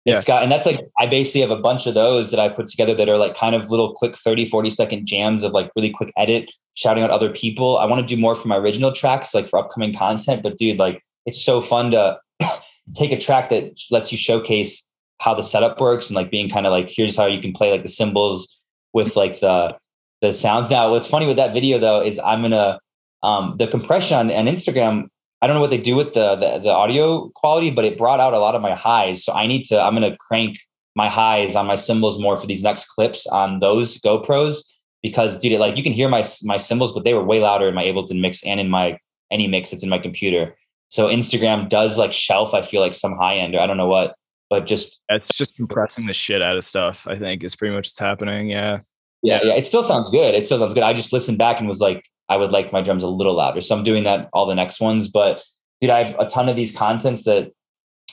Yeah. 0.05 0.23
got, 0.25 0.43
and 0.43 0.53
that's 0.53 0.67
like, 0.67 0.81
I 0.99 1.07
basically 1.07 1.41
have 1.41 1.51
a 1.51 1.57
bunch 1.57 1.87
of 1.87 1.95
those 1.95 2.31
that 2.31 2.39
I've 2.39 2.55
put 2.55 2.67
together 2.67 2.95
that 2.95 3.09
are 3.09 3.17
like 3.17 3.35
kind 3.35 3.55
of 3.55 3.71
little 3.71 3.95
quick 3.95 4.15
30, 4.15 4.47
40 4.47 4.71
second 4.71 5.07
jams 5.07 5.45
of 5.45 5.53
like 5.53 5.71
really 5.75 5.91
quick 5.91 6.13
edit, 6.17 6.53
shouting 6.75 7.03
out 7.03 7.11
other 7.11 7.31
people. 7.31 7.79
I 7.79 7.87
want 7.87 8.07
to 8.07 8.15
do 8.15 8.21
more 8.21 8.35
for 8.35 8.49
my 8.49 8.57
original 8.57 8.93
tracks, 8.93 9.35
like 9.35 9.49
for 9.49 9.59
upcoming 9.59 9.95
content. 9.95 10.43
But 10.43 10.59
dude, 10.59 10.79
like, 10.79 11.03
it's 11.25 11.43
so 11.43 11.61
fun 11.63 11.91
to 11.93 12.19
take 12.95 13.13
a 13.13 13.19
track 13.19 13.49
that 13.49 13.81
lets 13.91 14.13
you 14.13 14.19
showcase 14.19 14.87
how 15.21 15.33
the 15.33 15.43
setup 15.43 15.81
works 15.81 16.11
and 16.11 16.17
like 16.17 16.31
being 16.31 16.51
kind 16.51 16.67
of 16.67 16.73
like, 16.73 16.91
here's 16.91 17.17
how 17.17 17.27
you 17.27 17.41
can 17.41 17.53
play 17.53 17.71
like 17.71 17.83
the 17.83 17.89
cymbals 17.89 18.61
with 18.93 19.17
like 19.17 19.41
the, 19.41 19.75
the 20.21 20.35
sounds. 20.35 20.69
Now, 20.69 20.91
what's 20.91 21.07
funny 21.07 21.27
with 21.27 21.37
that 21.37 21.55
video 21.55 21.79
though 21.79 22.03
is 22.03 22.19
I'm 22.19 22.43
gonna, 22.43 22.79
um, 23.23 23.57
the 23.59 23.67
compression 23.67 24.19
on, 24.19 24.31
on 24.31 24.45
Instagram 24.47 25.09
I 25.43 25.47
don't 25.47 25.55
know 25.55 25.61
what 25.61 25.71
they 25.71 25.79
do 25.79 25.97
with 25.97 26.15
the, 26.15 26.37
the, 26.37 26.59
the 26.59 26.71
audio 26.71 27.29
quality, 27.35 27.71
but 27.71 27.85
it 27.85 27.99
brought 27.99 28.21
out 28.21 28.33
a 28.33 28.39
lot 28.39 28.55
of 28.55 28.63
my 28.63 28.75
highs. 28.75 29.25
So 29.25 29.33
I 29.33 29.47
need 29.47 29.65
to. 29.65 29.81
I'm 29.81 29.95
going 29.95 30.11
to 30.11 30.17
crank 30.17 30.59
my 30.97 31.09
highs 31.09 31.57
on 31.57 31.67
my 31.67 31.75
cymbals 31.75 32.19
more 32.21 32.37
for 32.37 32.47
these 32.47 32.63
next 32.63 32.87
clips 32.87 33.27
on 33.27 33.61
those 33.61 33.99
GoPros 33.99 34.65
because, 35.03 35.37
dude, 35.39 35.59
like 35.61 35.77
you 35.77 35.83
can 35.83 35.93
hear 35.93 36.09
my 36.09 36.25
my 36.43 36.57
cymbals, 36.57 36.93
but 36.93 37.05
they 37.05 37.15
were 37.15 37.25
way 37.25 37.41
louder 37.41 37.69
in 37.69 37.75
my 37.75 37.85
Ableton 37.85 38.21
mix 38.21 38.43
and 38.45 38.59
in 38.59 38.71
my 38.71 38.99
any 39.31 39.47
mix 39.47 39.71
that's 39.71 39.83
in 39.83 39.89
my 39.89 39.99
computer. 39.99 40.57
So 40.89 41.09
Instagram 41.09 41.69
does 41.69 41.99
like 41.99 42.13
shelf. 42.13 42.55
I 42.55 42.63
feel 42.63 42.81
like 42.81 42.95
some 42.95 43.17
high 43.17 43.37
end, 43.37 43.55
or 43.55 43.61
I 43.61 43.67
don't 43.67 43.77
know 43.77 43.89
what, 43.89 44.15
but 44.49 44.67
just 44.67 45.01
it's 45.09 45.29
just 45.35 45.57
compressing 45.57 46.07
the 46.07 46.15
shit 46.15 46.41
out 46.41 46.57
of 46.57 46.65
stuff. 46.65 47.07
I 47.07 47.17
think 47.17 47.45
is 47.45 47.57
pretty 47.57 47.75
much 47.75 47.87
what's 47.87 47.99
happening. 47.99 48.49
Yeah. 48.49 48.81
Yeah, 49.23 49.41
yeah. 49.43 49.55
It 49.55 49.67
still 49.67 49.83
sounds 49.83 50.11
good. 50.11 50.35
It 50.35 50.45
still 50.45 50.59
sounds 50.59 50.75
good. 50.75 50.83
I 50.83 50.93
just 50.93 51.13
listened 51.13 51.39
back 51.39 51.59
and 51.59 51.67
was 51.67 51.81
like, 51.81 52.05
I 52.29 52.37
would 52.37 52.53
like 52.53 52.73
my 52.73 52.83
drums 52.83 53.03
a 53.03 53.09
little 53.09 53.35
louder. 53.35 53.61
So 53.61 53.77
I'm 53.77 53.85
doing 53.85 54.05
that 54.05 54.29
all 54.33 54.47
the 54.47 54.55
next 54.55 54.81
ones. 54.81 55.09
But 55.09 55.43
dude, 55.81 55.91
I 55.91 56.05
have 56.05 56.19
a 56.19 56.27
ton 56.27 56.49
of 56.49 56.57
these 56.57 56.77
contents 56.77 57.25
that 57.25 57.51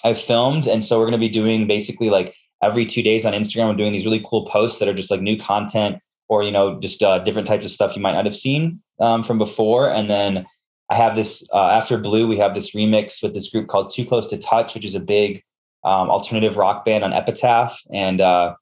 I've 0.03 0.19
filmed. 0.19 0.67
And 0.67 0.83
so 0.83 0.99
we're 0.99 1.05
going 1.05 1.13
to 1.13 1.17
be 1.17 1.29
doing 1.29 1.67
basically 1.67 2.09
like 2.09 2.35
every 2.61 2.85
two 2.85 3.01
days 3.01 3.25
on 3.25 3.33
Instagram. 3.33 3.69
I'm 3.69 3.77
doing 3.77 3.93
these 3.93 4.05
really 4.05 4.23
cool 4.25 4.45
posts 4.45 4.79
that 4.79 4.88
are 4.88 4.93
just 4.93 5.11
like 5.11 5.21
new 5.21 5.38
content 5.38 5.99
or, 6.27 6.43
you 6.43 6.51
know, 6.51 6.79
just 6.79 7.03
uh, 7.03 7.19
different 7.19 7.47
types 7.47 7.65
of 7.65 7.71
stuff 7.71 7.95
you 7.95 8.01
might 8.01 8.13
not 8.13 8.25
have 8.25 8.35
seen 8.35 8.81
um, 8.99 9.23
from 9.23 9.38
before. 9.38 9.91
And 9.91 10.09
then 10.09 10.45
I 10.89 10.95
have 10.95 11.15
this 11.15 11.47
uh, 11.53 11.67
after 11.67 11.97
Blue, 11.97 12.27
we 12.27 12.38
have 12.38 12.53
this 12.53 12.75
remix 12.75 13.23
with 13.23 13.33
this 13.33 13.49
group 13.49 13.67
called 13.67 13.93
Too 13.93 14.05
Close 14.05 14.27
to 14.27 14.38
Touch, 14.38 14.73
which 14.73 14.85
is 14.85 14.95
a 14.95 14.99
big 14.99 15.43
um, 15.83 16.09
alternative 16.09 16.57
rock 16.57 16.85
band 16.85 17.03
on 17.03 17.13
Epitaph. 17.13 17.79
And 17.93 18.21
uh, 18.21 18.55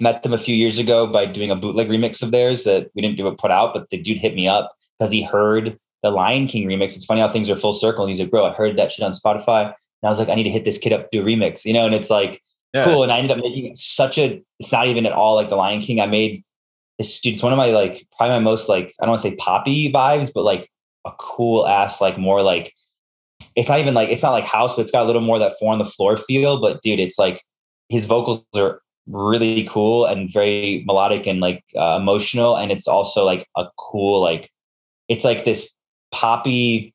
met 0.00 0.22
them 0.22 0.32
a 0.32 0.38
few 0.38 0.54
years 0.54 0.78
ago 0.78 1.06
by 1.06 1.26
doing 1.26 1.50
a 1.50 1.56
bootleg 1.56 1.88
remix 1.88 2.22
of 2.22 2.30
theirs 2.30 2.64
that 2.64 2.90
we 2.94 3.02
didn't 3.02 3.16
do 3.16 3.28
it 3.28 3.38
put 3.38 3.50
out, 3.50 3.74
but 3.74 3.90
the 3.90 3.98
dude 3.98 4.18
hit 4.18 4.34
me 4.34 4.48
up 4.48 4.74
because 4.98 5.10
he 5.10 5.22
heard 5.22 5.78
the 6.02 6.10
Lion 6.10 6.46
King 6.46 6.68
remix. 6.68 6.96
It's 6.96 7.04
funny 7.04 7.20
how 7.20 7.28
things 7.28 7.48
are 7.50 7.56
full 7.56 7.72
circle. 7.72 8.04
And 8.04 8.10
he's 8.10 8.20
like, 8.20 8.30
bro, 8.30 8.46
I 8.46 8.52
heard 8.52 8.76
that 8.76 8.92
shit 8.92 9.04
on 9.04 9.12
Spotify. 9.12 9.66
And 9.66 9.74
I 10.04 10.08
was 10.08 10.18
like, 10.18 10.28
I 10.28 10.34
need 10.34 10.44
to 10.44 10.50
hit 10.50 10.64
this 10.64 10.78
kid 10.78 10.92
up, 10.92 11.10
do 11.10 11.22
a 11.22 11.24
remix, 11.24 11.64
you 11.64 11.72
know? 11.72 11.86
And 11.86 11.94
it's 11.94 12.10
like, 12.10 12.42
yeah. 12.74 12.84
cool. 12.84 13.02
And 13.02 13.10
I 13.10 13.18
ended 13.18 13.36
up 13.36 13.42
making 13.42 13.74
such 13.76 14.18
a, 14.18 14.42
it's 14.58 14.70
not 14.70 14.86
even 14.86 15.06
at 15.06 15.12
all 15.12 15.34
like 15.34 15.48
the 15.48 15.56
Lion 15.56 15.80
King. 15.80 16.00
I 16.00 16.06
made 16.06 16.44
this, 16.98 17.20
dude, 17.20 17.34
it's 17.34 17.42
one 17.42 17.52
of 17.52 17.56
my 17.56 17.70
like, 17.70 18.06
probably 18.16 18.36
my 18.36 18.40
most 18.40 18.68
like, 18.68 18.94
I 19.00 19.06
don't 19.06 19.12
want 19.12 19.22
to 19.22 19.30
say 19.30 19.36
poppy 19.36 19.92
vibes, 19.92 20.30
but 20.32 20.42
like 20.42 20.70
a 21.06 21.12
cool 21.18 21.66
ass, 21.66 22.00
like 22.00 22.18
more 22.18 22.42
like, 22.42 22.74
it's 23.56 23.68
not 23.68 23.80
even 23.80 23.94
like, 23.94 24.10
it's 24.10 24.22
not 24.22 24.32
like 24.32 24.44
house, 24.44 24.74
but 24.74 24.82
it's 24.82 24.90
got 24.90 25.04
a 25.04 25.06
little 25.06 25.22
more 25.22 25.38
that 25.38 25.54
four 25.58 25.72
on 25.72 25.78
the 25.78 25.84
floor 25.84 26.16
feel. 26.16 26.60
But 26.60 26.82
dude, 26.82 26.98
it's 26.98 27.18
like 27.18 27.42
his 27.88 28.04
vocals 28.04 28.44
are 28.54 28.82
really 29.06 29.64
cool 29.64 30.06
and 30.06 30.32
very 30.32 30.82
melodic 30.86 31.26
and 31.26 31.40
like 31.40 31.62
uh, 31.76 31.98
emotional 32.00 32.56
and 32.56 32.72
it's 32.72 32.88
also 32.88 33.24
like 33.24 33.46
a 33.56 33.66
cool 33.76 34.20
like 34.20 34.50
it's 35.08 35.24
like 35.24 35.44
this 35.44 35.70
poppy 36.10 36.94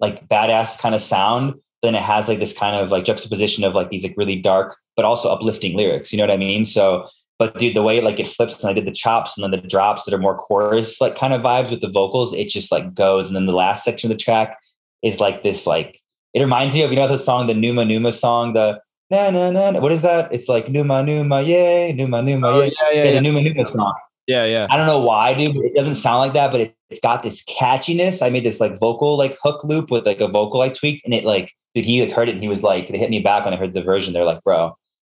like 0.00 0.26
badass 0.28 0.78
kind 0.78 0.94
of 0.94 1.02
sound 1.02 1.54
then 1.82 1.94
it 1.94 2.02
has 2.02 2.28
like 2.28 2.38
this 2.38 2.52
kind 2.52 2.76
of 2.76 2.90
like 2.90 3.04
juxtaposition 3.04 3.62
of 3.62 3.74
like 3.74 3.90
these 3.90 4.04
like 4.04 4.14
really 4.16 4.36
dark 4.36 4.76
but 4.96 5.04
also 5.04 5.28
uplifting 5.28 5.76
lyrics 5.76 6.12
you 6.12 6.16
know 6.16 6.24
what 6.24 6.30
i 6.30 6.36
mean? 6.36 6.64
So 6.64 7.06
but 7.38 7.56
dude 7.58 7.76
the 7.76 7.82
way 7.82 8.00
like 8.00 8.18
it 8.18 8.28
flips 8.28 8.60
and 8.60 8.70
i 8.70 8.72
did 8.72 8.86
the 8.86 8.92
chops 8.92 9.36
and 9.36 9.44
then 9.44 9.50
the 9.50 9.68
drops 9.68 10.04
that 10.04 10.14
are 10.14 10.18
more 10.18 10.36
chorus 10.36 11.00
like 11.00 11.14
kind 11.14 11.32
of 11.32 11.42
vibes 11.42 11.70
with 11.70 11.80
the 11.80 11.90
vocals 11.90 12.32
it 12.32 12.48
just 12.48 12.72
like 12.72 12.94
goes 12.94 13.26
and 13.26 13.36
then 13.36 13.46
the 13.46 13.52
last 13.52 13.84
section 13.84 14.10
of 14.10 14.16
the 14.16 14.22
track 14.22 14.58
is 15.02 15.20
like 15.20 15.42
this 15.42 15.66
like 15.66 16.00
it 16.34 16.40
reminds 16.40 16.74
me 16.74 16.82
of 16.82 16.90
you 16.90 16.96
know 16.96 17.08
the 17.08 17.18
song 17.18 17.46
the 17.46 17.54
numa 17.54 17.84
numa 17.84 18.12
song 18.12 18.52
the 18.54 18.80
na 19.10 19.30
na 19.30 19.70
na. 19.70 19.80
What 19.80 19.92
is 19.92 20.02
that? 20.02 20.32
It's 20.32 20.48
like 20.48 20.68
Numa 20.68 21.02
Numa, 21.02 21.42
yay, 21.42 21.92
Numa 21.92 22.22
Numa, 22.22 22.48
oh, 22.48 22.62
yeah, 22.62 22.70
yeah, 22.92 23.04
yeah, 23.04 23.12
the 23.12 23.20
Numa 23.20 23.42
Numa 23.42 23.66
song. 23.66 23.94
Yeah, 24.26 24.44
yeah. 24.44 24.66
I 24.70 24.76
don't 24.76 24.86
know 24.86 25.00
why, 25.00 25.32
dude. 25.32 25.56
It 25.56 25.74
doesn't 25.74 25.94
sound 25.94 26.18
like 26.18 26.34
that, 26.34 26.52
but 26.52 26.60
it, 26.60 26.74
has 26.90 27.00
got 27.00 27.22
this 27.22 27.44
catchiness. 27.44 28.24
I 28.24 28.30
made 28.30 28.44
this 28.44 28.60
like 28.60 28.78
vocal 28.78 29.16
like 29.16 29.36
hook 29.42 29.62
loop 29.64 29.90
with 29.90 30.06
like 30.06 30.20
a 30.20 30.28
vocal 30.28 30.62
I 30.62 30.68
tweaked, 30.68 31.04
and 31.04 31.12
it 31.12 31.24
like, 31.24 31.52
dude, 31.74 31.84
he 31.84 32.04
like 32.04 32.14
heard 32.14 32.28
it 32.28 32.32
and 32.32 32.42
he 32.42 32.48
was 32.48 32.62
like, 32.62 32.88
they 32.88 32.98
hit 32.98 33.10
me 33.10 33.20
back 33.20 33.44
when 33.44 33.54
I 33.54 33.56
heard 33.56 33.74
the 33.74 33.82
version. 33.82 34.12
They're 34.12 34.24
like, 34.24 34.42
bro, 34.42 34.76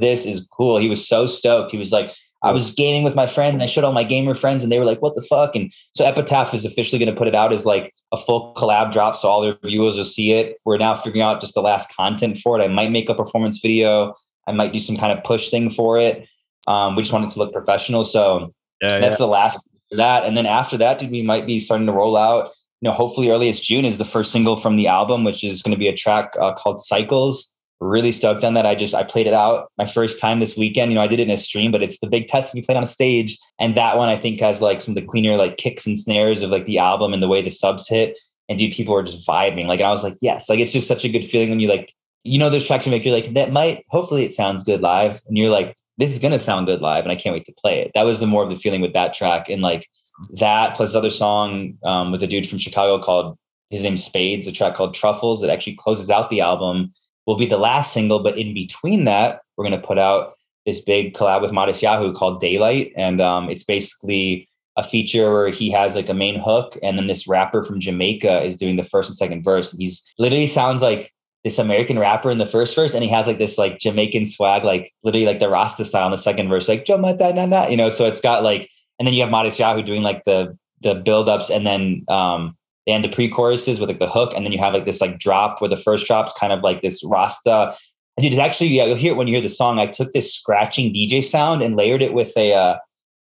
this 0.00 0.26
is 0.26 0.46
cool. 0.52 0.78
He 0.78 0.88
was 0.88 1.06
so 1.06 1.26
stoked. 1.26 1.70
He 1.70 1.78
was 1.78 1.92
like, 1.92 2.14
I 2.42 2.52
was 2.52 2.70
gaming 2.70 3.02
with 3.02 3.16
my 3.16 3.26
friend 3.26 3.54
and 3.54 3.62
I 3.62 3.66
showed 3.66 3.84
all 3.84 3.92
my 3.92 4.04
gamer 4.04 4.34
friends 4.34 4.62
and 4.62 4.70
they 4.70 4.78
were 4.78 4.84
like, 4.84 5.02
what 5.02 5.16
the 5.16 5.22
fuck? 5.22 5.56
And 5.56 5.72
so 5.94 6.04
Epitaph 6.04 6.54
is 6.54 6.64
officially 6.64 6.98
going 6.98 7.12
to 7.12 7.18
put 7.18 7.26
it 7.26 7.34
out 7.34 7.52
as 7.52 7.66
like 7.66 7.92
a 8.12 8.16
full 8.16 8.54
collab 8.54 8.92
drop. 8.92 9.16
So 9.16 9.28
all 9.28 9.40
their 9.40 9.56
viewers 9.64 9.96
will 9.96 10.04
see 10.04 10.32
it. 10.32 10.56
We're 10.64 10.78
now 10.78 10.94
figuring 10.94 11.22
out 11.22 11.40
just 11.40 11.54
the 11.54 11.62
last 11.62 11.94
content 11.96 12.38
for 12.38 12.58
it. 12.58 12.64
I 12.64 12.68
might 12.68 12.92
make 12.92 13.08
a 13.08 13.14
performance 13.14 13.58
video. 13.60 14.14
I 14.46 14.52
might 14.52 14.72
do 14.72 14.78
some 14.78 14.96
kind 14.96 15.16
of 15.16 15.24
push 15.24 15.50
thing 15.50 15.70
for 15.70 15.98
it. 15.98 16.28
Um, 16.68 16.94
we 16.94 17.02
just 17.02 17.12
want 17.12 17.24
it 17.24 17.30
to 17.32 17.38
look 17.38 17.52
professional. 17.52 18.04
So 18.04 18.54
yeah, 18.80 18.98
that's 19.00 19.14
yeah. 19.14 19.16
the 19.16 19.26
last 19.26 19.58
that. 19.90 20.24
And 20.24 20.36
then 20.36 20.46
after 20.46 20.76
that, 20.76 20.98
dude, 20.98 21.10
we 21.10 21.22
might 21.22 21.46
be 21.46 21.58
starting 21.58 21.86
to 21.86 21.92
roll 21.92 22.16
out, 22.16 22.52
you 22.80 22.88
know, 22.88 22.92
hopefully 22.92 23.30
earliest 23.30 23.64
June 23.64 23.84
is 23.84 23.98
the 23.98 24.04
first 24.04 24.30
single 24.30 24.56
from 24.56 24.76
the 24.76 24.86
album, 24.86 25.24
which 25.24 25.42
is 25.42 25.62
going 25.62 25.72
to 25.72 25.78
be 25.78 25.88
a 25.88 25.96
track 25.96 26.34
uh, 26.38 26.52
called 26.52 26.80
Cycles. 26.80 27.50
Really 27.80 28.10
stoked 28.10 28.42
on 28.42 28.54
that. 28.54 28.66
I 28.66 28.74
just, 28.74 28.94
I 28.94 29.04
played 29.04 29.28
it 29.28 29.34
out 29.34 29.70
my 29.78 29.86
first 29.86 30.20
time 30.20 30.40
this 30.40 30.56
weekend. 30.56 30.90
You 30.90 30.96
know, 30.96 31.02
I 31.02 31.06
did 31.06 31.20
it 31.20 31.28
in 31.28 31.30
a 31.30 31.36
stream, 31.36 31.70
but 31.70 31.82
it's 31.82 31.98
the 32.00 32.08
big 32.08 32.26
test 32.26 32.52
we 32.52 32.62
played 32.62 32.76
on 32.76 32.82
a 32.82 32.86
stage. 32.86 33.38
And 33.60 33.76
that 33.76 33.96
one 33.96 34.08
I 34.08 34.16
think 34.16 34.40
has 34.40 34.60
like 34.60 34.80
some 34.80 34.92
of 34.92 35.02
the 35.02 35.06
cleaner 35.06 35.36
like 35.36 35.58
kicks 35.58 35.86
and 35.86 35.98
snares 35.98 36.42
of 36.42 36.50
like 36.50 36.64
the 36.64 36.78
album 36.78 37.12
and 37.12 37.22
the 37.22 37.28
way 37.28 37.40
the 37.40 37.50
subs 37.50 37.88
hit. 37.88 38.18
And 38.48 38.58
dude, 38.58 38.72
people 38.72 38.94
were 38.94 39.02
just 39.02 39.26
vibing. 39.26 39.66
Like, 39.66 39.80
I 39.80 39.90
was 39.90 40.02
like, 40.02 40.16
yes, 40.20 40.48
like 40.48 40.58
it's 40.58 40.72
just 40.72 40.88
such 40.88 41.04
a 41.04 41.08
good 41.08 41.24
feeling 41.24 41.50
when 41.50 41.60
you 41.60 41.68
like, 41.68 41.94
you 42.24 42.38
know, 42.38 42.50
those 42.50 42.66
tracks 42.66 42.84
you 42.84 42.90
make, 42.90 43.04
you're 43.04 43.14
like, 43.14 43.34
that 43.34 43.52
might, 43.52 43.84
hopefully 43.90 44.24
it 44.24 44.32
sounds 44.32 44.64
good 44.64 44.80
live. 44.80 45.20
And 45.28 45.36
you're 45.36 45.50
like, 45.50 45.76
this 45.98 46.12
is 46.12 46.20
to 46.20 46.38
sound 46.38 46.66
good 46.66 46.80
live 46.80 47.04
and 47.04 47.12
I 47.12 47.16
can't 47.16 47.34
wait 47.34 47.44
to 47.44 47.52
play 47.52 47.80
it. 47.80 47.90
That 47.94 48.04
was 48.04 48.20
the 48.20 48.26
more 48.26 48.42
of 48.42 48.50
the 48.50 48.56
feeling 48.56 48.80
with 48.80 48.92
that 48.94 49.14
track. 49.14 49.48
And 49.48 49.62
like 49.62 49.88
that 50.34 50.74
plus 50.74 50.90
another 50.90 51.10
song 51.10 51.74
um, 51.84 52.12
with 52.12 52.22
a 52.22 52.26
dude 52.26 52.48
from 52.48 52.58
Chicago 52.58 52.98
called, 53.02 53.36
his 53.70 53.82
name's 53.82 54.04
Spades, 54.04 54.46
a 54.46 54.52
track 54.52 54.74
called 54.74 54.94
Truffles 54.94 55.42
that 55.42 55.50
actually 55.50 55.74
closes 55.74 56.08
out 56.08 56.30
the 56.30 56.40
album 56.40 56.94
will 57.28 57.36
be 57.36 57.44
the 57.44 57.58
last 57.58 57.92
single. 57.92 58.20
But 58.20 58.38
in 58.38 58.54
between 58.54 59.04
that, 59.04 59.42
we're 59.56 59.68
going 59.68 59.78
to 59.78 59.86
put 59.86 59.98
out 59.98 60.32
this 60.64 60.80
big 60.80 61.12
collab 61.12 61.42
with 61.42 61.52
Matisyahu 61.52 62.14
called 62.14 62.40
Daylight. 62.40 62.90
And 62.96 63.20
um, 63.20 63.50
it's 63.50 63.62
basically 63.62 64.48
a 64.78 64.82
feature 64.82 65.30
where 65.30 65.50
he 65.50 65.70
has 65.70 65.94
like 65.94 66.08
a 66.08 66.14
main 66.14 66.40
hook 66.40 66.78
and 66.82 66.96
then 66.96 67.06
this 67.06 67.28
rapper 67.28 67.62
from 67.62 67.80
Jamaica 67.80 68.42
is 68.44 68.56
doing 68.56 68.76
the 68.76 68.82
first 68.82 69.10
and 69.10 69.16
second 69.16 69.42
verse. 69.42 69.72
And 69.72 69.82
he's 69.82 70.02
literally 70.18 70.46
sounds 70.46 70.80
like 70.80 71.12
this 71.44 71.58
American 71.58 71.98
rapper 71.98 72.30
in 72.30 72.38
the 72.38 72.46
first 72.46 72.74
verse, 72.74 72.94
and 72.94 73.04
he 73.04 73.10
has 73.10 73.26
like 73.26 73.38
this 73.38 73.58
like 73.58 73.78
Jamaican 73.78 74.24
swag, 74.26 74.64
like 74.64 74.92
literally 75.04 75.26
like 75.26 75.38
the 75.38 75.48
Rasta 75.48 75.84
style 75.84 76.06
in 76.06 76.12
the 76.12 76.18
second 76.18 76.48
verse, 76.48 76.68
like 76.68 76.88
you 76.88 77.76
know. 77.76 77.88
So 77.90 78.06
it's 78.06 78.20
got 78.20 78.42
like, 78.42 78.68
and 78.98 79.06
then 79.06 79.14
you 79.14 79.22
have 79.22 79.32
Matisyahu 79.32 79.86
doing 79.86 80.02
like 80.02 80.24
the 80.24 80.58
the 80.80 80.94
buildups, 80.94 81.54
and 81.54 81.64
then 81.64 82.04
um 82.08 82.57
and 82.88 83.04
the 83.04 83.08
pre-choruses 83.08 83.78
with 83.78 83.88
like 83.88 84.00
the 84.00 84.08
hook, 84.08 84.32
and 84.34 84.44
then 84.44 84.52
you 84.52 84.58
have 84.58 84.74
like 84.74 84.86
this 84.86 85.00
like 85.00 85.18
drop 85.18 85.60
where 85.60 85.70
the 85.70 85.76
first 85.76 86.06
drop's 86.06 86.32
kind 86.32 86.52
of 86.52 86.62
like 86.62 86.82
this 86.82 87.04
Rasta. 87.04 87.76
And 88.16 88.24
dude, 88.24 88.32
it 88.32 88.38
actually 88.40 88.68
yeah, 88.68 88.86
you'll 88.86 88.96
hear 88.96 89.12
it 89.12 89.16
when 89.16 89.28
you 89.28 89.34
hear 89.34 89.42
the 89.42 89.48
song. 89.48 89.78
I 89.78 89.86
took 89.86 90.12
this 90.12 90.34
scratching 90.34 90.92
DJ 90.92 91.22
sound 91.22 91.62
and 91.62 91.76
layered 91.76 92.02
it 92.02 92.14
with 92.14 92.36
a. 92.36 92.54
uh 92.54 92.78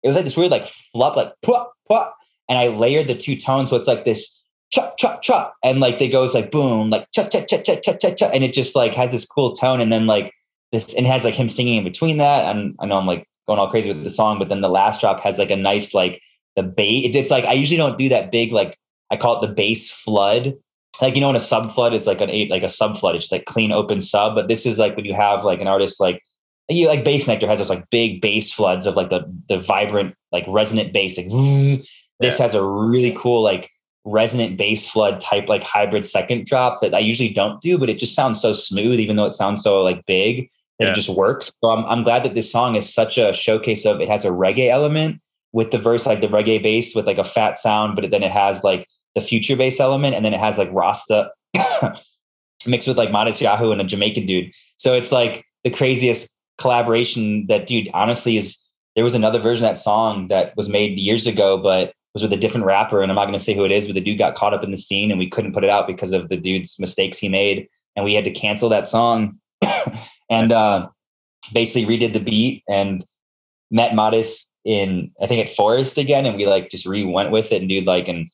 It 0.02 0.08
was 0.08 0.16
like 0.16 0.24
this 0.24 0.36
weird 0.36 0.50
like 0.50 0.66
flop, 0.94 1.16
like 1.16 1.32
put 1.42 1.62
put, 1.88 2.08
and 2.48 2.58
I 2.58 2.68
layered 2.68 3.08
the 3.08 3.14
two 3.14 3.36
tones, 3.36 3.70
so 3.70 3.76
it's 3.76 3.88
like 3.88 4.04
this 4.04 4.38
chop 4.70 4.98
chop 4.98 5.22
chop 5.22 5.56
and 5.64 5.80
like 5.80 5.98
they 5.98 6.08
goes 6.08 6.34
like 6.34 6.50
boom 6.50 6.90
like 6.90 7.10
cha 7.12 7.24
cha 7.24 7.40
cha 7.40 7.56
cha 7.58 7.76
cha 7.76 7.92
cha 7.94 8.10
cha 8.10 8.26
and 8.26 8.44
it 8.44 8.52
just 8.52 8.76
like 8.76 8.94
has 8.94 9.12
this 9.12 9.24
cool 9.24 9.52
tone 9.52 9.80
and 9.80 9.92
then 9.92 10.06
like 10.06 10.32
this 10.72 10.94
and 10.94 11.06
has 11.06 11.24
like 11.24 11.34
him 11.34 11.48
singing 11.48 11.76
in 11.76 11.84
between 11.84 12.18
that 12.18 12.54
and 12.54 12.76
I 12.78 12.86
know 12.86 12.98
I'm 12.98 13.06
like 13.06 13.26
going 13.46 13.58
all 13.58 13.70
crazy 13.70 13.90
with 13.90 14.04
the 14.04 14.10
song 14.10 14.38
but 14.38 14.50
then 14.50 14.60
the 14.60 14.68
last 14.68 15.00
drop 15.00 15.20
has 15.20 15.38
like 15.38 15.50
a 15.50 15.56
nice 15.56 15.94
like 15.94 16.20
the 16.54 16.62
bass 16.62 17.06
it's, 17.06 17.16
it's 17.16 17.30
like 17.30 17.44
I 17.46 17.54
usually 17.54 17.78
don't 17.78 17.96
do 17.96 18.10
that 18.10 18.30
big 18.30 18.52
like 18.52 18.78
I 19.10 19.16
call 19.16 19.42
it 19.42 19.46
the 19.46 19.52
bass 19.52 19.90
flood 19.90 20.54
like 21.00 21.14
you 21.14 21.20
know 21.20 21.28
when 21.28 21.36
a 21.36 21.40
sub 21.40 21.72
flood 21.72 21.94
is 21.94 22.06
like 22.06 22.20
an 22.20 22.30
eight 22.30 22.50
like 22.50 22.62
a 22.62 22.68
sub 22.68 22.96
flood 22.96 23.14
it's 23.14 23.24
just 23.24 23.32
like 23.32 23.44
clean 23.44 23.72
open 23.72 24.00
sub 24.00 24.34
but 24.34 24.48
this 24.48 24.66
is 24.66 24.78
like 24.78 24.96
when 24.96 25.04
you 25.04 25.14
have 25.14 25.44
like 25.44 25.60
an 25.60 25.68
artist 25.68 26.00
like 26.00 26.22
you 26.68 26.86
like 26.86 27.04
Bassnectar 27.04 27.48
has 27.48 27.58
those 27.58 27.70
like 27.70 27.88
big 27.90 28.20
bass 28.20 28.52
floods 28.52 28.86
of 28.86 28.96
like 28.96 29.10
the 29.10 29.22
the 29.48 29.58
vibrant 29.58 30.14
like 30.32 30.44
resonant 30.48 30.92
bass 30.92 31.16
like 31.16 31.28
this 32.20 32.38
yeah. 32.38 32.42
has 32.42 32.54
a 32.54 32.62
really 32.62 33.14
cool 33.16 33.42
like 33.42 33.70
resonant 34.04 34.56
bass 34.56 34.88
flood 34.88 35.20
type 35.20 35.48
like 35.48 35.62
hybrid 35.62 36.04
second 36.04 36.46
drop 36.46 36.80
that 36.80 36.94
I 36.94 36.98
usually 36.98 37.28
don't 37.28 37.60
do, 37.60 37.78
but 37.78 37.88
it 37.88 37.98
just 37.98 38.14
sounds 38.14 38.40
so 38.40 38.52
smooth, 38.52 38.98
even 38.98 39.16
though 39.16 39.26
it 39.26 39.34
sounds 39.34 39.62
so 39.62 39.82
like 39.82 40.04
big 40.06 40.48
that 40.78 40.86
yeah. 40.86 40.92
it 40.92 40.94
just 40.94 41.10
works. 41.10 41.52
So 41.62 41.70
I'm, 41.70 41.84
I'm 41.86 42.04
glad 42.04 42.24
that 42.24 42.34
this 42.34 42.50
song 42.50 42.74
is 42.74 42.92
such 42.92 43.18
a 43.18 43.32
showcase 43.32 43.84
of 43.84 44.00
it 44.00 44.08
has 44.08 44.24
a 44.24 44.30
reggae 44.30 44.70
element 44.70 45.20
with 45.52 45.70
the 45.70 45.78
verse, 45.78 46.06
like 46.06 46.20
the 46.20 46.28
reggae 46.28 46.62
bass 46.62 46.94
with 46.94 47.06
like 47.06 47.18
a 47.18 47.24
fat 47.24 47.58
sound, 47.58 47.96
but 47.96 48.10
then 48.10 48.22
it 48.22 48.30
has 48.30 48.64
like 48.64 48.86
the 49.18 49.26
future 49.26 49.56
bass 49.56 49.80
element 49.80 50.14
and 50.14 50.24
then 50.24 50.32
it 50.32 50.40
has 50.40 50.58
like 50.58 50.70
Rasta 50.72 51.30
mixed 52.66 52.86
with 52.86 52.98
like 52.98 53.10
Matisyahu 53.10 53.72
and 53.72 53.80
a 53.80 53.84
Jamaican 53.84 54.26
dude. 54.26 54.52
So 54.76 54.94
it's 54.94 55.10
like 55.10 55.44
the 55.64 55.70
craziest 55.70 56.34
collaboration 56.58 57.46
that 57.48 57.66
dude 57.66 57.88
honestly 57.94 58.36
is 58.36 58.58
there 58.94 59.04
was 59.04 59.14
another 59.14 59.38
version 59.38 59.64
of 59.64 59.70
that 59.70 59.78
song 59.78 60.28
that 60.28 60.56
was 60.56 60.68
made 60.68 60.98
years 60.98 61.26
ago, 61.26 61.58
but 61.58 61.92
was 62.14 62.22
with 62.22 62.32
a 62.32 62.36
different 62.36 62.66
rapper, 62.66 63.02
and 63.02 63.12
I'm 63.12 63.16
not 63.16 63.26
going 63.26 63.38
to 63.38 63.44
say 63.44 63.54
who 63.54 63.64
it 63.64 63.70
is, 63.70 63.86
but 63.86 63.94
the 63.94 64.00
dude 64.00 64.18
got 64.18 64.34
caught 64.34 64.54
up 64.54 64.64
in 64.64 64.70
the 64.70 64.76
scene, 64.76 65.10
and 65.10 65.18
we 65.18 65.28
couldn't 65.28 65.52
put 65.52 65.62
it 65.62 65.70
out 65.70 65.86
because 65.86 66.12
of 66.12 66.28
the 66.28 66.36
dude's 66.36 66.78
mistakes 66.78 67.18
he 67.18 67.28
made, 67.28 67.68
and 67.94 68.04
we 68.04 68.14
had 68.14 68.24
to 68.24 68.30
cancel 68.30 68.68
that 68.70 68.86
song, 68.86 69.38
and 70.30 70.50
uh, 70.50 70.88
basically 71.52 71.86
redid 71.86 72.12
the 72.12 72.20
beat 72.20 72.64
and 72.68 73.04
met 73.70 73.92
Modis 73.92 74.44
in 74.64 75.12
I 75.22 75.26
think 75.26 75.46
at 75.46 75.54
Forest 75.54 75.98
again, 75.98 76.26
and 76.26 76.36
we 76.36 76.46
like 76.46 76.70
just 76.70 76.86
re 76.86 77.04
went 77.04 77.30
with 77.30 77.52
it, 77.52 77.60
and 77.60 77.68
dude 77.68 77.86
like 77.86 78.08
and 78.08 78.30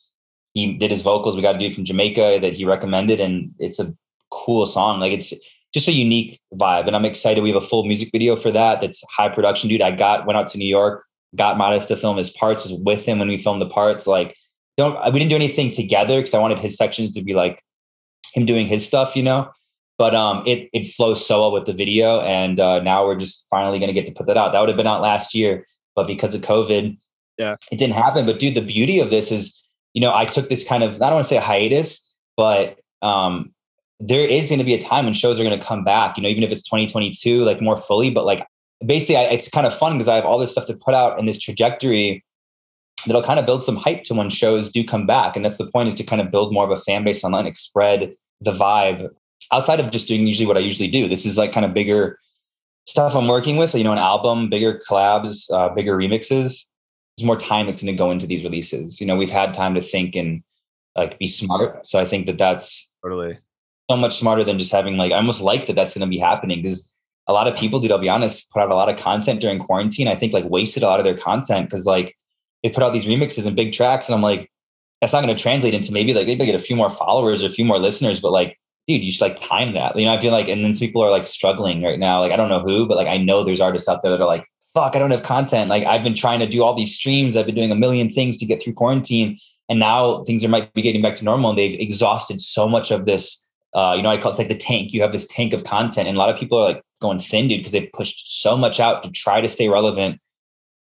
he 0.55 0.73
did 0.75 0.91
his 0.91 1.03
vocals. 1.03 1.37
We 1.37 1.43
got 1.43 1.57
a 1.57 1.59
dude 1.59 1.75
from 1.75 1.85
Jamaica 1.85 2.39
that 2.41 2.55
he 2.55 2.65
recommended, 2.65 3.21
and 3.21 3.53
it's 3.59 3.79
a 3.79 3.95
cool 4.31 4.67
song. 4.67 5.01
Like 5.01 5.13
it's 5.13 5.33
just 5.73 5.89
a 5.89 5.93
unique 5.93 6.41
vibe, 6.55 6.87
and 6.87 6.97
I'm 6.97 7.05
excited. 7.05 7.43
We 7.43 7.51
have 7.51 7.63
a 7.63 7.67
full 7.67 7.85
music 7.85 8.11
video 8.13 8.37
for 8.37 8.51
that. 8.53 8.81
That's 8.81 9.03
high 9.17 9.29
production, 9.29 9.69
dude. 9.69 9.83
I 9.83 9.91
got 9.91 10.27
went 10.27 10.37
out 10.37 10.49
to 10.49 10.59
New 10.59 10.69
York 10.69 11.05
got 11.37 11.59
Modest 11.59 11.89
to 11.89 11.97
film 11.97 12.17
his 12.17 12.31
parts, 12.31 12.65
was 12.65 12.79
with 12.81 13.05
him 13.05 13.19
when 13.19 13.29
we 13.29 13.39
filmed 13.39 13.61
the 13.61 13.69
parts. 13.69 14.07
Like, 14.07 14.37
don't 14.77 14.97
we 15.13 15.19
didn't 15.19 15.31
do 15.31 15.37
anything 15.37 15.71
together 15.71 16.19
because 16.19 16.35
I 16.35 16.39
wanted 16.39 16.59
his 16.59 16.77
sections 16.77 17.13
to 17.15 17.23
be 17.23 17.35
like 17.35 17.63
him 18.33 18.47
doing 18.47 18.67
his 18.67 18.85
stuff, 18.85 19.15
you 19.17 19.23
know. 19.23 19.51
But 19.99 20.15
um, 20.15 20.43
it 20.47 20.69
it 20.73 20.89
flows 20.89 21.25
so 21.25 21.41
well 21.41 21.53
with 21.53 21.67
the 21.67 21.73
video, 21.73 22.21
and 22.21 22.59
uh, 22.59 22.81
now 22.81 23.07
we're 23.07 23.17
just 23.17 23.47
finally 23.51 23.79
gonna 23.79 23.93
get 23.93 24.07
to 24.07 24.13
put 24.13 24.27
that 24.27 24.37
out. 24.37 24.53
That 24.53 24.61
would 24.61 24.69
have 24.69 24.77
been 24.77 24.87
out 24.87 25.01
last 25.01 25.35
year, 25.35 25.67
but 25.95 26.07
because 26.07 26.35
of 26.35 26.41
COVID, 26.41 26.97
yeah, 27.39 27.57
it 27.71 27.79
didn't 27.79 27.95
happen. 27.95 28.27
But 28.27 28.41
dude, 28.41 28.57
the 28.57 28.61
beauty 28.61 28.99
of 28.99 29.11
this 29.11 29.31
is, 29.31 29.63
you 29.95 30.01
know, 30.01 30.15
I 30.15 30.25
took 30.25 30.49
this 30.49 30.65
kind 30.65 30.83
of 30.83 30.97
I 30.97 31.07
don't 31.07 31.15
want 31.15 31.25
to 31.25 31.29
say 31.29 31.37
a 31.37 31.41
hiatus, 31.41 32.13
but 32.37 32.79
um, 33.01 33.53
there 34.01 34.29
is 34.29 34.49
going 34.49 34.59
to 34.59 34.65
be 34.65 34.75
a 34.75 34.81
time 34.81 35.05
when 35.05 35.15
shows 35.15 35.41
are 35.41 35.45
going 35.45 35.59
to 35.59 35.65
come 35.65 35.85
back. 35.85 36.17
You 36.17 36.23
know, 36.23 36.29
even 36.29 36.43
if 36.43 36.53
it's 36.53 36.63
2022, 36.63 37.45
like 37.45 37.61
more 37.61 37.77
fully. 37.77 38.11
But 38.11 38.27
like 38.27 38.47
basically, 38.85 39.17
I, 39.17 39.23
it's 39.25 39.49
kind 39.49 39.67
of 39.67 39.75
fun 39.75 39.95
because 39.95 40.09
I 40.09 40.17
have 40.17 40.25
all 40.25 40.39
this 40.39 40.53
stuff 40.53 40.67
to 40.67 40.75
put 40.75 40.95
out 40.95 41.19
in 41.19 41.27
this 41.27 41.39
trajectory 41.39 42.25
that'll 43.07 43.23
kind 43.23 43.39
of 43.39 43.47
build 43.47 43.65
some 43.65 43.77
hype 43.77 44.05
to 44.05 44.15
when 44.15 44.31
shows 44.31 44.69
do 44.69 44.85
come 44.85 45.07
back. 45.07 45.37
And 45.37 45.45
that's 45.45 45.59
the 45.59 45.67
point 45.67 45.89
is 45.89 45.95
to 45.95 46.05
kind 46.05 46.21
of 46.21 46.31
build 46.31 46.53
more 46.53 46.65
of 46.65 46.71
a 46.71 46.81
fan 46.81 47.05
base 47.05 47.23
online, 47.23 47.45
like 47.45 47.57
spread 47.57 48.15
the 48.41 48.53
vibe 48.53 49.09
outside 49.53 49.81
of 49.81 49.91
just 49.91 50.09
doing 50.09 50.27
usually 50.27 50.47
what 50.47 50.57
I 50.57 50.61
usually 50.61 50.89
do. 50.89 51.09
This 51.09 51.25
is 51.25 51.39
like 51.39 51.53
kind 51.53 51.67
of 51.67 51.75
bigger 51.75 52.19
stuff 52.87 53.15
I'm 53.15 53.29
working 53.29 53.57
with, 53.57 53.75
you 53.75 53.85
know, 53.85 53.93
an 53.93 53.99
album, 53.99 54.49
bigger 54.49 54.81
collabs, 54.89 55.51
uh, 55.53 55.69
bigger 55.71 55.97
remixes. 55.97 56.65
There's 57.17 57.27
more 57.27 57.37
time 57.37 57.67
that's 57.67 57.83
going 57.83 57.95
to 57.95 57.99
go 57.99 58.11
into 58.11 58.27
these 58.27 58.45
releases. 58.45 59.01
You 59.01 59.07
know, 59.07 59.17
we've 59.17 59.31
had 59.31 59.55
time 59.55 59.75
to 59.75 59.81
think 59.81 60.17
and 60.17 60.43
like 60.97 61.19
be 61.19 61.27
smart. 61.27 61.87
So 61.87 61.99
I 61.99 62.05
think 62.05 62.27
that 62.27 62.39
that's 62.39 62.91
totally 63.03 63.39
so 63.91 63.97
much 63.97 64.17
smarter 64.17 64.45
than 64.45 64.59
just 64.59 64.73
having 64.73 64.97
like, 64.97 65.13
I 65.13 65.17
almost 65.17 65.41
like 65.41 65.67
that 65.67 65.77
that's 65.77 65.95
going 65.95 66.07
to 66.07 66.11
be 66.11 66.19
happening 66.19 66.63
because 66.63 66.91
a 67.27 67.33
lot 67.33 67.49
of 67.49 67.57
people, 67.57 67.81
dude, 67.81 67.93
I'll 67.93 67.99
be 67.99 68.09
honest, 68.09 68.51
put 68.51 68.63
out 68.63 68.71
a 68.71 68.75
lot 68.75 68.89
of 68.89 68.97
content 68.97 69.41
during 69.41 69.59
quarantine. 69.59 70.09
I 70.09 70.15
think 70.17 70.33
like 70.33 70.45
wasted 70.45 70.83
a 70.83 70.87
lot 70.87 71.01
of 71.01 71.05
their 71.05 71.17
content 71.17 71.69
because 71.69 71.87
like 71.87 72.17
they 72.63 72.71
put 72.71 72.83
out 72.83 72.93
these 72.93 73.07
remixes 73.07 73.47
and 73.47 73.57
big 73.57 73.73
tracks, 73.73 74.09
and 74.09 74.15
I'm 74.15 74.23
like, 74.23 74.51
that's 75.01 75.13
not 75.13 75.23
going 75.23 75.35
to 75.35 75.43
translate 75.43 75.75
into 75.75 75.93
maybe 75.93 76.15
like 76.15 76.27
maybe 76.27 76.47
get 76.47 76.55
a 76.55 76.59
few 76.59 76.77
more 76.77 76.91
followers 76.91 77.43
or 77.43 77.47
a 77.47 77.51
few 77.51 77.65
more 77.65 77.79
listeners, 77.79 78.21
but 78.21 78.33
like, 78.33 78.59
dude, 78.89 79.05
you 79.05 79.11
should 79.11 79.21
like 79.21 79.39
time 79.39 79.75
that. 79.75 79.97
You 79.99 80.07
know, 80.07 80.15
I 80.15 80.19
feel 80.19 80.33
like, 80.33 80.49
and 80.49 80.65
then 80.65 80.75
people 80.75 81.03
are 81.03 81.11
like 81.11 81.27
struggling 81.27 81.83
right 81.83 81.99
now. 81.99 82.21
Like, 82.21 82.33
I 82.33 82.37
don't 82.37 82.49
know 82.49 82.61
who, 82.61 82.87
but 82.87 82.97
like 82.97 83.09
I 83.09 83.19
know 83.19 83.45
there's 83.45 83.61
artists 83.61 83.89
out 83.89 84.03
there 84.03 84.11
that 84.13 84.21
are 84.21 84.27
like, 84.27 84.47
fuck, 84.75 84.97
I 84.97 84.99
don't 84.99 85.11
have 85.11 85.23
content. 85.23 85.71
Like 85.71 85.85
I've 85.85 86.03
been 86.03 86.15
trying 86.15 86.41
to 86.41 86.47
do 86.47 86.63
all 86.63 86.75
these 86.75 86.95
streams, 86.95 87.37
I've 87.37 87.47
been 87.47 87.55
doing 87.55 87.71
a 87.71 87.77
million 87.77 88.11
things 88.11 88.37
to 88.39 88.47
get 88.47 88.63
through 88.63 88.75
quarantine. 88.75 89.39
And 89.69 89.79
now 89.79 90.25
things 90.25 90.45
are 90.45 90.49
might 90.49 90.75
be 90.75 90.83
getting 90.83 91.01
back 91.01 91.15
to 91.15 91.25
normal 91.25 91.51
and 91.51 91.59
they've 91.59 91.79
exhausted 91.81 92.41
so 92.41 92.69
much 92.69 92.91
of 92.91 93.07
this 93.07 93.45
uh, 93.75 93.95
you 93.97 94.03
know, 94.03 94.09
I 94.09 94.19
call 94.19 94.33
it 94.33 94.39
like 94.39 94.49
the 94.49 94.55
tank. 94.55 94.93
You 94.93 95.03
have 95.03 95.13
this 95.13 95.27
tank 95.27 95.53
of 95.53 95.65
content, 95.65 96.07
and 96.07 96.17
a 96.17 96.21
lot 96.21 96.33
of 96.33 96.39
people 96.39 96.59
are 96.59 96.69
like 96.69 96.83
going 97.01 97.19
thin, 97.19 97.49
dude, 97.49 97.59
because 97.59 97.73
they 97.73 97.87
pushed 97.87 98.41
so 98.41 98.57
much 98.57 98.79
out 98.79 99.03
to 99.03 99.11
try 99.11 99.41
to 99.41 99.49
stay 99.49 99.69
relevant 99.69 100.21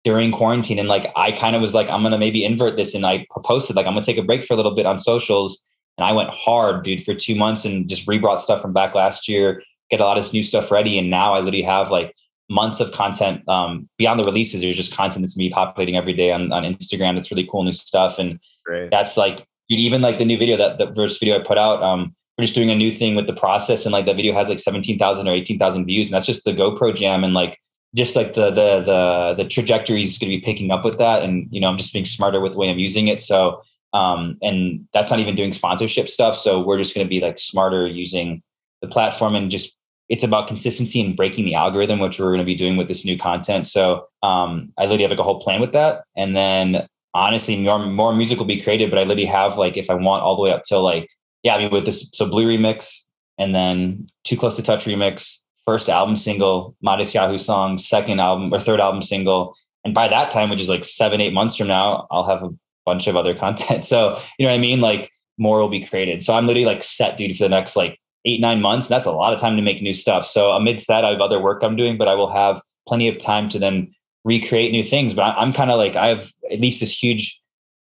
during 0.04 0.32
quarantine. 0.32 0.80
And 0.80 0.88
like, 0.88 1.12
I 1.16 1.32
kind 1.32 1.56
of 1.56 1.62
was 1.62 1.76
like, 1.76 1.90
I'm 1.90 2.02
gonna 2.02 2.18
maybe 2.18 2.44
invert 2.44 2.78
this, 2.78 2.96
and 2.96 3.06
I 3.06 3.28
posted 3.44 3.76
like, 3.76 3.86
I'm 3.86 3.94
gonna 3.94 4.06
take 4.06 4.18
a 4.18 4.24
break 4.24 4.44
for 4.44 4.56
a 4.56 4.58
little 4.58 4.74
bit 4.74 4.88
on 4.88 4.98
socials, 4.98 5.62
and 5.98 6.06
I 6.06 6.14
went 6.14 6.32
hard, 6.32 6.84
dude, 6.84 7.04
for 7.04 7.14
two 7.14 7.36
months, 7.36 7.64
and 7.64 7.88
just 7.88 8.08
rebrought 8.08 8.40
stuff 8.40 8.60
from 8.60 8.74
back 8.74 8.96
last 8.96 9.28
year, 9.28 9.62
get 9.92 10.02
a 10.02 10.06
lot 10.06 10.18
of 10.18 10.34
new 10.34 10.42
stuff 10.42 10.72
ready, 10.72 10.98
and 10.98 11.12
now 11.12 11.36
I 11.36 11.40
literally 11.40 11.62
have 11.62 11.92
like 11.92 12.16
months 12.50 12.80
of 12.80 12.92
content 12.92 13.48
um, 13.48 13.88
beyond 13.98 14.20
the 14.20 14.24
releases. 14.24 14.62
There's 14.62 14.76
just 14.76 14.96
content 14.96 15.24
that's 15.24 15.38
me 15.38 15.50
populating 15.50 15.96
every 15.96 16.14
day 16.14 16.32
on, 16.32 16.52
on 16.52 16.64
Instagram. 16.64 17.16
That's 17.16 17.32
really 17.32 17.48
cool 17.50 17.64
new 17.64 17.74
stuff, 17.74 18.20
and 18.20 18.40
Great. 18.66 18.92
that's 18.92 19.18
like 19.18 19.46
even 19.70 20.02
like 20.02 20.18
the 20.18 20.26
new 20.26 20.38
video 20.38 20.58
that 20.58 20.78
the 20.78 20.94
first 20.94 21.20
video 21.20 21.40
I 21.40 21.44
put 21.44 21.58
out. 21.58 21.82
Um, 21.84 22.16
we're 22.40 22.44
just 22.44 22.56
doing 22.56 22.72
a 22.72 22.76
new 22.76 22.90
thing 22.90 23.16
with 23.16 23.28
the 23.28 23.34
process 23.34 23.86
and 23.86 23.92
like 23.92 24.06
that 24.06 24.16
video 24.16 24.34
has 24.34 24.48
like 24.48 24.62
17,000 24.62 25.28
or 25.28 25.34
18,000 25.34 25.86
views 25.86 26.08
and 26.08 26.14
that's 26.14 26.26
just 26.26 26.46
the 26.46 26.54
GoPro 26.54 26.96
jam 26.96 27.26
and 27.26 27.34
like 27.34 27.60
just 27.96 28.16
like 28.16 28.34
the 28.34 28.50
the 28.50 28.80
the 28.80 29.44
the 29.44 29.50
trajectory 29.50 30.02
is 30.02 30.18
going 30.18 30.32
to 30.32 30.38
be 30.38 30.42
picking 30.42 30.72
up 30.72 30.86
with 30.86 30.98
that 31.00 31.22
and 31.22 31.50
you 31.52 31.60
know 31.60 31.68
I'm 31.68 31.78
just 31.78 31.92
being 31.92 32.06
smarter 32.06 32.40
with 32.40 32.54
the 32.54 32.58
way 32.58 32.70
I'm 32.70 32.80
using 32.80 33.10
it 33.10 33.20
so 33.20 33.62
um 33.92 34.38
and 34.42 34.88
that's 34.94 35.12
not 35.12 35.20
even 35.20 35.36
doing 35.36 35.52
sponsorship 35.52 36.08
stuff 36.08 36.34
so 36.34 36.64
we're 36.64 36.78
just 36.78 36.96
going 36.96 37.06
to 37.06 37.10
be 37.10 37.20
like 37.20 37.40
smarter 37.40 37.86
using 37.88 38.42
the 38.82 38.88
platform 38.88 39.36
and 39.36 39.52
just 39.52 39.76
it's 40.10 40.24
about 40.24 40.48
consistency 40.48 41.00
and 41.00 41.16
breaking 41.16 41.46
the 41.46 41.54
algorithm, 41.54 42.00
which 42.00 42.20
we're 42.20 42.28
going 42.28 42.40
to 42.40 42.46
be 42.46 42.56
doing 42.56 42.78
with 42.78 42.88
this 42.88 43.06
new 43.06 43.18
content. 43.18 43.66
So 43.68 44.08
um, 44.24 44.74
I 44.78 44.84
literally 44.84 45.04
have 45.04 45.12
like 45.12 45.20
a 45.20 45.24
whole 45.24 45.40
plan 45.40 45.62
with 45.62 45.72
that. 45.74 46.04
And 46.18 46.36
then 46.36 46.88
honestly, 47.14 47.58
more 47.58 47.80
more 47.80 48.14
music 48.14 48.40
will 48.40 48.46
be 48.46 48.60
created, 48.60 48.90
but 48.90 48.98
I 49.00 49.04
literally 49.04 49.26
have 49.26 49.58
like 49.58 49.78
if 49.78 49.90
I 49.90 49.94
want 49.94 50.24
all 50.24 50.36
the 50.36 50.42
way 50.42 50.52
up 50.52 50.64
till 50.64 50.82
like 50.82 51.10
yeah, 51.44 51.56
I 51.56 51.60
mean 51.60 51.72
with 51.72 51.86
this 51.86 52.10
so 52.14 52.26
Blue 52.26 52.46
remix 52.46 53.04
and 53.38 53.56
then 53.56 54.10
Too 54.24 54.36
Close 54.36 54.56
to 54.58 54.64
Touch 54.64 54.86
remix, 54.86 55.38
first 55.66 55.90
album 55.90 56.16
single, 56.16 56.76
Matisyahu 56.86 57.40
song, 57.40 57.78
second 57.78 58.20
album 58.20 58.54
or 58.54 58.60
third 58.60 58.82
album 58.82 59.02
single. 59.02 59.56
And 59.86 59.94
by 59.94 60.08
that 60.10 60.30
time, 60.30 60.50
which 60.50 60.60
is 60.60 60.70
like 60.70 60.84
seven, 60.84 61.22
eight 61.22 61.34
months 61.34 61.56
from 61.56 61.68
now, 61.68 62.08
I'll 62.12 62.28
have 62.28 62.44
a 62.44 62.50
bunch 62.86 63.08
of 63.08 63.16
other 63.16 63.34
content. 63.46 63.86
So, 63.86 64.20
you 64.38 64.46
know 64.46 64.52
what 64.52 64.58
I 64.58 64.60
mean? 64.60 64.82
Like 64.82 65.12
more 65.38 65.60
will 65.60 65.70
be 65.70 65.86
created. 65.86 66.22
So 66.22 66.34
I'm 66.34 66.46
literally 66.46 66.66
like 66.66 66.84
set, 66.84 67.16
dude, 67.16 67.38
for 67.38 67.44
the 67.44 67.50
next 67.50 67.76
like 67.76 68.00
eight, 68.26 68.42
nine 68.42 68.62
months. 68.62 68.88
And 68.88 68.96
that's 68.96 69.06
a 69.06 69.12
lot 69.12 69.34
of 69.34 69.40
time 69.40 69.56
to 69.56 69.62
make 69.62 69.82
new 69.82 69.94
stuff. 69.94 70.26
So 70.26 70.52
amidst 70.52 70.88
that, 70.88 71.06
I 71.06 71.12
have 71.12 71.22
other 71.22 71.42
work 71.42 71.64
I'm 71.64 71.76
doing, 71.76 71.98
but 71.98 72.08
I 72.08 72.16
will 72.16 72.32
have 72.32 72.62
plenty 72.88 73.08
of 73.08 73.22
time 73.22 73.50
to 73.50 73.60
then 73.60 73.94
recreate 74.24 74.72
new 74.72 74.84
things. 74.84 75.14
But 75.14 75.36
I'm 75.38 75.54
kind 75.54 75.72
of 75.72 75.78
like, 75.78 75.96
I 75.96 76.08
have 76.08 76.32
at 76.52 76.60
least 76.60 76.80
this 76.80 76.92
huge 76.92 77.40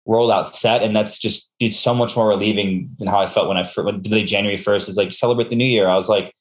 rollout 0.08 0.50
set. 0.50 0.84
And 0.84 0.96
that's 0.96 1.18
just, 1.18 1.50
dude, 1.60 1.74
so 1.74 1.94
much 1.94 2.16
more 2.16 2.28
relieving 2.28 2.90
than 3.00 3.08
how 3.08 3.20
I 3.20 3.26
felt 3.26 3.48
when 3.48 3.58
I, 3.58 3.64
the 3.64 4.24
January 4.26 4.58
1st 4.58 4.90
is 4.90 4.98
like 4.98 5.14
celebrate 5.14 5.50
the 5.50 5.56
new 5.56 5.66
year. 5.66 5.88
I 5.88 5.96
was 5.96 6.10
like, 6.10 6.34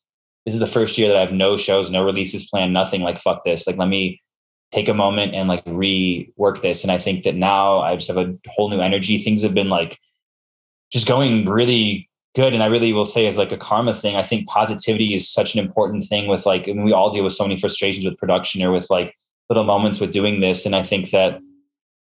this 0.45 0.55
is 0.55 0.61
the 0.61 0.67
first 0.67 0.99
year 0.99 1.09
that 1.09 1.17
I 1.17 1.21
have 1.21 1.33
no 1.33 1.57
shows, 1.57 1.91
no 1.91 2.05
releases 2.05 2.49
planned, 2.49 2.73
nothing 2.73 3.03
like 3.03 3.21
fuck 3.21 3.45
this. 3.45 3.67
Like, 3.67 3.77
let 3.77 3.89
me 3.89 4.21
take 4.73 4.89
a 4.89 4.95
moment 4.95 5.35
and 5.35 5.49
like 5.49 5.65
rework 5.67 6.63
this. 6.63 6.83
And 6.83 6.91
I 6.91 6.99
think 6.99 7.25
that 7.25 7.37
now 7.37 7.81
I 7.81 7.95
just 7.95 8.09
have 8.09 8.17
a 8.17 8.35
whole 8.49 8.71
new 8.71 8.81
energy. 8.81 9.19
Things 9.19 9.43
have 9.43 9.55
been 9.55 9.69
like 9.69 9.99
just 10.91 11.07
going 11.07 11.45
really 11.45 12.09
good. 12.35 12.55
And 12.55 12.63
I 12.63 12.67
really 12.67 12.93
will 12.93 13.05
say 13.05 13.27
as 13.27 13.37
like 13.37 13.53
a 13.53 13.57
karma 13.57 13.95
thing, 13.95 14.17
I 14.17 14.23
think 14.23 14.49
positivity 14.49 15.15
is 15.15 15.29
such 15.29 15.55
an 15.55 15.61
important 15.61 16.05
thing 16.05 16.29
with 16.29 16.47
like, 16.47 16.67
mean, 16.67 16.85
we 16.85 16.93
all 16.93 17.11
deal 17.11 17.25
with 17.25 17.35
so 17.35 17.45
many 17.45 17.59
frustrations 17.61 18.05
with 18.05 18.17
production 18.17 18.63
or 18.63 18.73
with 18.73 18.89
like 18.91 19.15
little 19.49 19.65
moments 19.65 20.01
with 20.01 20.13
doing 20.13 20.41
this. 20.41 20.65
And 20.65 20.75
I 20.75 20.83
think 20.83 21.11
that 21.11 21.41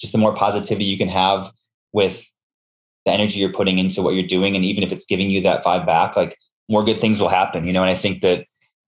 just 0.01 0.12
the 0.12 0.19
more 0.19 0.35
positivity 0.35 0.85
you 0.85 0.99
can 0.99 1.09
have 1.09 1.51
with 1.93 2.28
the 3.07 3.12
energy 3.12 3.40
you're 3.40 3.53
putting 3.53 3.78
into 3.78 4.03
what 4.03 4.15
you're 4.15 4.27
doing. 4.27 4.57
And 4.57 4.65
even 4.65 4.82
if 4.82 4.93
it's 4.93 5.05
giving 5.05 5.31
you 5.31 5.40
that 5.43 5.65
vibe 5.65 5.86
back, 5.86 6.16
like 6.16 6.36
more 6.69 6.85
good 6.85 7.01
things 7.01 7.20
will 7.20 7.28
happen, 7.28 7.65
you 7.65 7.73
know? 7.73 7.82
And 7.82 7.90
I 7.90 7.95
think 7.95 8.20
that 8.23 8.45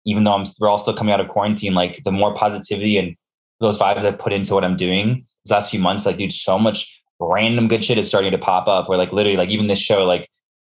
even 0.05 0.23
though 0.23 0.33
I'm, 0.33 0.45
we're 0.59 0.69
all 0.69 0.77
still 0.77 0.93
coming 0.93 1.13
out 1.13 1.19
of 1.19 1.29
quarantine, 1.29 1.73
like 1.73 2.03
the 2.03 2.11
more 2.11 2.33
positivity 2.33 2.97
and 2.97 3.15
those 3.59 3.77
vibes 3.77 4.03
I've 4.03 4.17
put 4.17 4.33
into 4.33 4.53
what 4.53 4.63
I'm 4.63 4.77
doing 4.77 5.25
these 5.45 5.51
last 5.51 5.69
few 5.69 5.79
months, 5.79 6.05
like 6.05 6.17
dude, 6.17 6.33
so 6.33 6.57
much 6.57 6.95
random 7.19 7.67
good 7.67 7.83
shit 7.83 7.97
is 7.97 8.07
starting 8.07 8.31
to 8.31 8.37
pop 8.37 8.67
up 8.67 8.87
where 8.87 8.97
like 8.97 9.11
literally 9.11 9.37
like 9.37 9.49
even 9.49 9.67
this 9.67 9.79
show, 9.79 10.05
like 10.05 10.29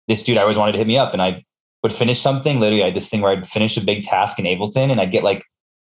this 0.08 0.22
dude 0.22 0.38
I 0.38 0.42
always 0.42 0.58
wanted 0.58 0.72
to 0.72 0.78
hit 0.78 0.86
me 0.86 0.98
up 0.98 1.12
and 1.12 1.22
I 1.22 1.44
would 1.82 1.92
finish 1.92 2.20
something. 2.20 2.60
Literally, 2.60 2.82
I 2.82 2.86
had 2.86 2.96
this 2.96 3.08
thing 3.08 3.20
where 3.20 3.32
I'd 3.32 3.46
finish 3.46 3.76
a 3.76 3.80
big 3.80 4.02
task 4.02 4.38
in 4.38 4.44
Ableton 4.44 4.90
and 4.90 5.00
I'd 5.00 5.10
get 5.10 5.24
like 5.24 5.44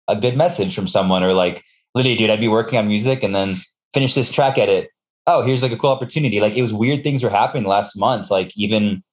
a 0.07 0.15
good 0.15 0.37
message 0.37 0.73
from 0.75 0.87
someone 0.87 1.23
or 1.23 1.33
like 1.33 1.63
literally, 1.95 2.15
dude, 2.15 2.29
I'd 2.29 2.39
be 2.39 2.47
working 2.47 2.77
on 2.77 2.87
music 2.87 3.23
and 3.23 3.35
then 3.35 3.57
finish 3.93 4.13
this 4.13 4.29
track 4.29 4.57
edit. 4.57 4.89
Oh, 5.25 5.41
here's 5.41 5.63
like 5.63 5.71
a 5.71 5.77
cool 5.77 5.89
opportunity. 5.89 6.39
Like 6.39 6.55
it 6.55 6.61
was 6.61 6.73
weird 6.73 7.03
things 7.03 7.23
were 7.23 7.29
happening 7.29 7.65
last 7.65 7.97
month. 7.97 8.31
Like 8.31 8.55
even 8.55 9.03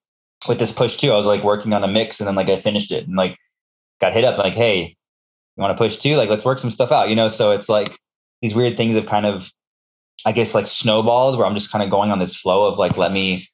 with 0.47 0.59
this 0.59 0.73
push 0.73 0.97
two, 0.97 1.11
I 1.11 1.17
was 1.17 1.27
like 1.27 1.43
working 1.43 1.73
on 1.73 1.83
a 1.83 1.89
mix 1.89 2.21
and 2.21 2.29
then 2.29 2.35
like 2.35 2.51
I 2.51 2.57
finished 2.57 2.93
it 2.93 3.07
and 3.07 3.17
like 3.17 3.37
got 4.01 4.13
hit 4.13 4.25
up 4.25 4.39
like, 4.39 4.55
hey, 4.55 4.97
you 5.57 5.61
want 5.61 5.77
to 5.77 5.83
push 5.83 5.97
two? 5.97 6.17
Like 6.17 6.29
let's 6.29 6.45
work 6.45 6.59
some 6.59 6.71
stuff 6.71 6.93
out, 6.93 7.09
you 7.09 7.17
know? 7.17 7.29
So 7.29 7.51
it's 7.51 7.69
like 7.69 7.99
these 8.43 8.55
weird 8.55 8.77
things 8.77 8.95
have 8.95 9.07
kind 9.07 9.27
of, 9.27 9.51
I 10.27 10.33
guess, 10.33 10.55
like 10.55 10.67
snowballed 10.67 11.39
where 11.39 11.47
I'm 11.47 11.55
just 11.55 11.73
kind 11.73 11.83
of 11.83 11.91
going 11.91 12.11
on 12.11 12.19
this 12.19 12.37
flow 12.37 12.67
of 12.67 12.79
like, 12.79 12.97
let 12.97 13.13
me 13.13 13.47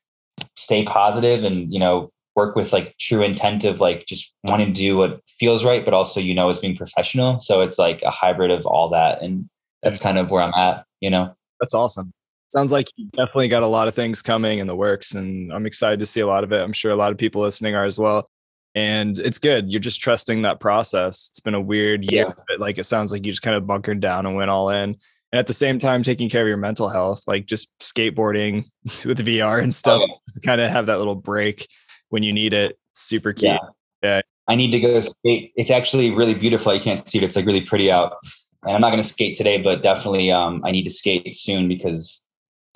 stay 0.57 0.85
positive 0.85 1.45
and, 1.45 1.73
you 1.73 1.79
know, 1.79 2.11
work 2.37 2.57
with 2.57 2.73
like 2.73 2.97
true 2.99 3.23
intent 3.23 3.65
of 3.65 3.81
like 3.81 4.07
just 4.07 4.33
wanting 4.45 4.69
to 4.69 4.73
do 4.73 4.97
what 4.97 5.21
feels 5.39 5.65
right, 5.65 5.85
but 5.85 5.95
also, 5.95 6.21
you 6.21 6.35
know, 6.35 6.49
as 6.49 6.59
being 6.59 6.77
professional. 6.77 7.39
So 7.39 7.61
it's 7.61 7.79
like 7.79 8.03
a 8.03 8.11
hybrid 8.11 8.51
of 8.51 8.65
all 8.67 8.89
that. 8.91 9.21
And 9.23 9.49
that's 9.83 9.99
kind 9.99 10.19
of 10.19 10.31
where 10.31 10.43
I'm 10.43 10.55
at, 10.55 10.85
you 11.01 11.11
know? 11.11 11.35
That's 11.61 11.75
awesome. 11.75 12.13
Sounds 12.49 12.73
like 12.73 12.89
you 12.97 13.09
definitely 13.17 13.49
got 13.49 13.63
a 13.63 13.69
lot 13.69 13.87
of 13.87 13.95
things 13.95 14.23
coming 14.23 14.59
in 14.59 14.67
the 14.67 14.75
works, 14.75 15.15
and 15.15 15.53
I'm 15.53 15.67
excited 15.67 16.01
to 16.01 16.07
see 16.07 16.21
a 16.21 16.27
lot 16.27 16.43
of 16.43 16.53
it. 16.53 16.61
I'm 16.61 16.73
sure 16.73 16.91
a 16.91 16.97
lot 16.97 17.13
of 17.13 17.19
people 17.19 17.43
listening 17.43 17.77
are 17.77 17.85
as 17.85 17.97
well. 17.97 18.29
And 18.75 19.19
it's 19.21 19.39
good. 19.39 19.71
You're 19.71 19.81
just 19.81 20.01
trusting 20.01 20.43
that 20.43 20.59
process. 20.59 21.29
It's 21.31 21.41
been 21.41 21.55
a 21.55 21.61
weird 21.61 22.11
year, 22.11 22.27
yeah. 22.27 22.33
but 22.49 22.59
like 22.59 22.79
it 22.79 22.85
sounds 22.85 23.13
like 23.13 23.25
you 23.25 23.31
just 23.31 23.43
kind 23.43 23.57
of 23.57 23.67
bunkered 23.67 24.01
down 24.01 24.27
and 24.27 24.35
went 24.35 24.51
all 24.51 24.71
in. 24.71 24.97
And 25.33 25.39
at 25.39 25.47
the 25.47 25.55
same 25.55 25.79
time, 25.79 26.03
taking 26.03 26.29
care 26.29 26.43
of 26.43 26.49
your 26.49 26.57
mental 26.57 26.89
health, 26.89 27.23
like 27.27 27.47
just 27.47 27.69
skateboarding 27.81 28.67
with 29.05 29.19
VR 29.25 29.63
and 29.63 29.73
stuff, 29.73 30.03
oh, 30.05 30.41
kind 30.45 30.61
of 30.61 30.71
have 30.71 30.87
that 30.87 30.99
little 30.99 31.15
break 31.15 31.69
when 32.09 32.23
you 32.23 32.33
need 32.33 32.53
it. 32.53 32.79
Super 32.93 33.33
key. 33.33 33.47
Yeah. 33.47 33.59
yeah. 34.03 34.21
I 34.49 34.57
need 34.57 34.73
to 34.73 34.81
go 34.81 35.01
skate. 35.01 35.53
It's 35.55 35.71
actually 35.71 36.11
really 36.11 36.35
beautiful. 36.35 36.75
You 36.75 36.81
can't 36.81 37.07
see 37.07 37.19
it. 37.19 37.25
It's 37.25 37.37
like 37.37 37.47
really 37.47 37.61
pretty 37.61 37.91
out. 37.91 38.17
And 38.65 38.75
I'm 38.75 38.81
not 38.81 38.91
going 38.91 39.03
to 39.03 39.09
skate 39.09 39.37
today, 39.37 39.59
but 39.59 39.83
definitely 39.83 40.31
um, 40.33 40.63
I 40.65 40.73
need 40.73 40.83
to 40.83 40.91
skate 40.91 41.35
soon 41.35 41.69
because 41.69 42.25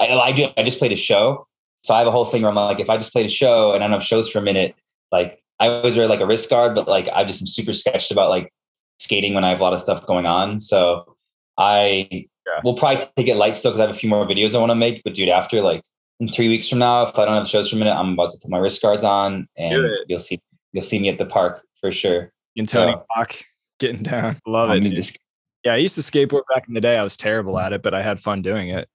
I, 0.01 0.07
I 0.07 0.33
do. 0.33 0.49
I 0.57 0.63
just 0.63 0.79
played 0.79 0.93
a 0.93 0.97
show, 0.97 1.47
so 1.83 1.95
I 1.95 1.99
have 1.99 2.07
a 2.07 2.11
whole 2.11 2.25
thing 2.25 2.43
where 2.43 2.51
I'm 2.51 2.57
like, 2.57 2.81
if 2.81 2.89
I 2.89 2.97
just 2.97 3.13
played 3.13 3.27
a 3.27 3.31
show 3.31 3.73
and 3.73 3.83
I 3.83 3.87
don't 3.87 3.93
have 3.93 4.03
shows 4.05 4.31
for 4.31 4.39
a 4.39 4.43
minute, 4.43 4.75
like 5.13 5.43
I 5.61 5.69
always 5.69 5.97
wear 5.97 6.07
like 6.07 6.21
a 6.21 6.27
wrist 6.27 6.49
guard, 6.49 6.75
but 6.75 6.89
like 6.89 7.09
I 7.13 7.25
just 7.25 7.43
am 7.43 7.47
super 7.47 7.73
sketched 7.73 8.11
about 8.11 8.31
like 8.31 8.53
skating 8.99 9.35
when 9.35 9.45
I 9.45 9.51
have 9.51 9.61
a 9.61 9.63
lot 9.63 9.75
of 9.75 9.81
stuff 9.81 10.07
going 10.07 10.27
on. 10.27 10.61
So 10.61 11.17
I 11.59 12.29
yeah. 12.47 12.61
will 12.63 12.75
probably 12.75 13.07
take 13.17 13.29
it 13.29 13.37
light 13.37 13.57
still 13.57 13.71
because 13.71 13.81
I 13.81 13.87
have 13.87 13.95
a 13.95 13.99
few 13.99 14.09
more 14.09 14.27
videos 14.27 14.55
I 14.55 14.59
want 14.59 14.71
to 14.71 14.77
make. 14.77 15.03
But 15.05 15.15
dude, 15.15 15.29
after 15.29 15.61
like 15.61 15.83
in 16.21 16.29
three 16.29 16.49
weeks 16.49 16.69
from 16.69 16.79
now, 16.79 17.03
if 17.03 17.19
I 17.19 17.25
don't 17.25 17.35
have 17.35 17.49
shows 17.49 17.71
for 17.71 17.77
a 17.77 17.79
minute, 17.79 17.95
I'm 17.95 18.13
about 18.13 18.33
to 18.33 18.39
put 18.39 18.51
my 18.51 18.59
wrist 18.59 18.81
guards 18.83 19.05
on 19.05 19.49
and 19.57 19.85
you'll 20.09 20.19
see 20.19 20.41
you'll 20.73 20.83
see 20.83 20.99
me 20.99 21.09
at 21.09 21.19
the 21.19 21.27
park 21.27 21.63
for 21.81 21.91
sure. 21.91 22.33
In 22.57 22.67
Tony 22.67 22.93
so, 22.93 23.05
Hawk 23.11 23.35
getting 23.79 24.03
down. 24.03 24.39
Love 24.47 24.71
it. 24.71 24.81
Just, 24.91 25.19
yeah, 25.65 25.75
I 25.75 25.77
used 25.77 25.97
to 25.97 26.03
skateboard 26.03 26.43
back 26.55 26.69
in 26.69 26.75
the 26.75 26.81
day. 26.81 26.99
I 26.99 27.03
was 27.03 27.17
terrible 27.17 27.59
at 27.59 27.73
it, 27.73 27.83
but 27.83 27.95
I 27.95 28.03
had 28.03 28.21
fun 28.21 28.43
doing 28.43 28.69
it 28.69 28.89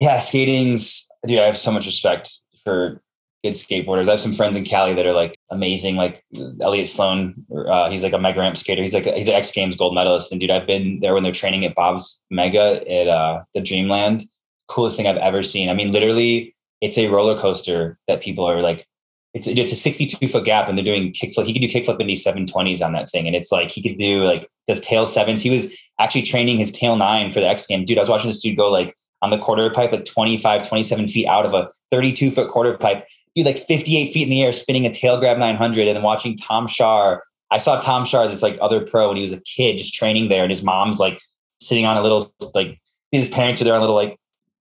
yeah, 0.00 0.18
skating's 0.18 1.08
dude. 1.26 1.38
I 1.38 1.46
have 1.46 1.56
so 1.56 1.70
much 1.70 1.86
respect 1.86 2.38
for 2.64 3.00
good 3.46 3.54
skateboarders. 3.54 4.08
I 4.08 4.12
have 4.12 4.20
some 4.20 4.32
friends 4.32 4.56
in 4.56 4.64
Cali 4.64 4.92
that 4.94 5.06
are 5.06 5.12
like 5.12 5.38
amazing, 5.50 5.96
like 5.96 6.24
Elliot 6.60 6.88
Sloan. 6.88 7.34
Uh, 7.54 7.88
he's 7.90 8.02
like 8.02 8.12
a 8.12 8.18
mega 8.18 8.40
ramp 8.40 8.56
skater. 8.56 8.82
He's 8.82 8.94
like 8.94 9.06
he's 9.06 9.28
an 9.28 9.34
X 9.34 9.52
Games 9.52 9.76
gold 9.76 9.94
medalist. 9.94 10.32
And 10.32 10.40
dude, 10.40 10.50
I've 10.50 10.66
been 10.66 11.00
there 11.00 11.14
when 11.14 11.22
they're 11.22 11.32
training 11.32 11.64
at 11.64 11.74
Bob's 11.74 12.20
Mega 12.30 12.82
at 12.90 13.08
uh, 13.08 13.42
the 13.54 13.60
Dreamland. 13.60 14.24
Coolest 14.68 14.96
thing 14.96 15.06
I've 15.06 15.16
ever 15.16 15.42
seen. 15.42 15.70
I 15.70 15.74
mean, 15.74 15.92
literally, 15.92 16.56
it's 16.80 16.98
a 16.98 17.08
roller 17.08 17.40
coaster 17.40 17.98
that 18.08 18.20
people 18.20 18.44
are 18.44 18.60
like. 18.60 18.86
It's 19.34 19.46
it's 19.46 19.70
a 19.70 19.76
62 19.76 20.28
foot 20.28 20.46
gap, 20.46 20.68
and 20.68 20.78
they're 20.78 20.84
doing 20.84 21.12
kickflip. 21.12 21.44
He 21.44 21.52
could 21.52 21.60
do 21.60 21.68
kickflip 21.68 22.00
in 22.00 22.06
these 22.06 22.24
720s 22.24 22.84
on 22.84 22.92
that 22.94 23.10
thing, 23.10 23.26
and 23.26 23.36
it's 23.36 23.52
like 23.52 23.70
he 23.70 23.82
could 23.82 23.98
do 23.98 24.24
like 24.24 24.48
does 24.66 24.80
tail 24.80 25.06
sevens. 25.06 25.42
He 25.42 25.50
was 25.50 25.76
actually 26.00 26.22
training 26.22 26.56
his 26.56 26.72
tail 26.72 26.96
nine 26.96 27.32
for 27.32 27.40
the 27.40 27.46
X 27.46 27.66
Games. 27.66 27.86
Dude, 27.86 27.98
I 27.98 28.00
was 28.00 28.08
watching 28.08 28.30
this 28.30 28.40
dude 28.40 28.56
go 28.56 28.68
like 28.68 28.96
on 29.22 29.30
the 29.30 29.38
quarter 29.38 29.68
pipe 29.70 29.92
at 29.92 30.06
25, 30.06 30.66
27 30.66 31.08
feet 31.08 31.26
out 31.26 31.44
of 31.44 31.52
a 31.52 31.68
32 31.90 32.30
foot 32.30 32.50
quarter 32.50 32.76
pipe. 32.76 33.06
You 33.36 33.44
like 33.44 33.64
58 33.64 34.12
feet 34.12 34.24
in 34.24 34.30
the 34.30 34.42
air, 34.42 34.52
spinning 34.52 34.86
a 34.86 34.92
tail 34.92 35.18
grab 35.18 35.38
900 35.38 35.86
and 35.86 35.96
then 35.96 36.02
watching 36.02 36.36
Tom 36.36 36.66
Schaar. 36.66 37.20
I 37.52 37.58
saw 37.58 37.80
Tom 37.80 38.04
Schaar 38.04 38.24
as 38.24 38.32
this 38.32 38.42
like 38.42 38.58
other 38.60 38.84
pro 38.84 39.06
when 39.08 39.16
he 39.16 39.22
was 39.22 39.32
a 39.32 39.40
kid 39.40 39.78
just 39.78 39.94
training 39.94 40.28
there 40.28 40.42
and 40.42 40.50
his 40.50 40.64
mom's 40.64 40.98
like 40.98 41.20
sitting 41.60 41.86
on 41.86 41.96
a 41.96 42.02
little 42.02 42.34
like 42.54 42.80
his 43.12 43.28
parents 43.28 43.60
are 43.60 43.64
there 43.64 43.74
on 43.74 43.80
little 43.80 43.94
like 43.94 44.18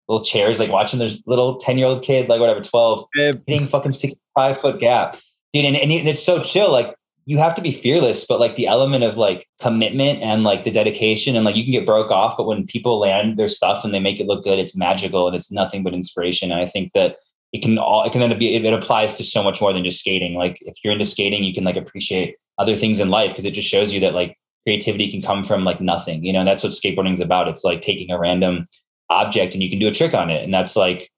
little 0.08 0.24
chairs, 0.24 0.60
like 0.60 0.70
watching 0.70 1.00
this 1.00 1.22
little 1.26 1.58
10 1.58 1.78
year 1.78 1.88
old 1.88 2.04
kid, 2.04 2.30
like 2.30 2.40
whatever, 2.40 2.62
12, 2.62 3.06
hitting 3.48 3.66
fucking 3.66 3.94
65 3.94 4.62
foot 4.62 4.80
gap. 4.80 5.18
Dude, 5.54 5.66
and, 5.66 5.76
and 5.76 5.92
it's 5.92 6.24
so 6.24 6.44
chill. 6.44 6.72
Like 6.72 6.96
you 7.26 7.38
have 7.38 7.56
to 7.56 7.62
be 7.62 7.72
fearless, 7.72 8.26
but 8.26 8.40
like 8.40 8.56
the 8.56 8.68
element 8.68 9.04
of 9.04 9.18
like 9.18 9.48
commitment 9.60 10.22
and 10.22 10.44
like 10.44 10.64
the 10.64 10.72
dedication 10.72 11.36
and 11.36 11.44
like 11.44 11.56
you 11.56 11.64
can 11.64 11.72
get 11.72 11.86
broke 11.86 12.12
off, 12.12 12.38
but 12.38 12.46
when 12.46 12.68
people 12.68 13.00
land 13.00 13.38
their 13.38 13.48
stuff 13.48 13.84
and 13.84 13.94
they 13.94 14.00
make 14.00 14.20
it 14.20 14.28
look 14.28 14.44
good, 14.44 14.60
it's 14.60 14.76
magical 14.76 15.28
and 15.28 15.36
it's 15.36 15.52
nothing 15.52 15.84
but 15.84 15.94
inspiration. 15.94 16.52
And 16.52 16.62
I 16.62 16.68
think 16.68 16.94
that 16.94 17.18
it 17.56 17.62
can 17.62 17.78
all 17.78 18.04
it 18.04 18.12
can 18.12 18.22
end 18.22 18.34
up 18.34 18.40
be 18.40 18.54
it, 18.54 18.66
it 18.66 18.74
applies 18.74 19.14
to 19.14 19.24
so 19.24 19.42
much 19.42 19.62
more 19.62 19.72
than 19.72 19.86
just 19.86 20.02
skating. 20.02 20.36
Like 20.36 20.58
if 20.62 20.76
you're 20.84 20.92
into 20.92 21.06
skating, 21.06 21.44
you 21.46 21.54
can 21.54 21.64
like 21.64 21.78
appreciate 21.78 22.36
other 22.58 22.76
things 22.76 23.00
in 23.00 23.10
life 23.10 23.32
because 23.32 23.46
it 23.46 23.54
just 23.54 23.68
shows 23.68 23.94
you 23.94 24.02
that 24.02 24.14
like 24.14 24.38
creativity 24.66 25.10
can 25.10 25.22
come 25.22 25.46
from 25.46 25.64
like 25.64 25.80
nothing. 25.80 26.26
You 26.26 26.34
know, 26.34 26.40
and 26.40 26.48
that's 26.48 26.64
what 26.64 26.74
skateboarding 26.74 27.14
is 27.14 27.22
about. 27.22 27.48
It's 27.48 27.64
like 27.64 27.80
taking 27.80 28.12
a 28.12 28.20
random 28.20 28.68
object 29.10 29.54
and 29.54 29.64
you 29.64 29.70
can 29.70 29.80
do 29.80 29.88
a 29.88 29.92
trick 29.92 30.14
on 30.14 30.30
it. 30.30 30.44
And 30.44 30.54
that's 30.54 30.76
like, 30.76 31.10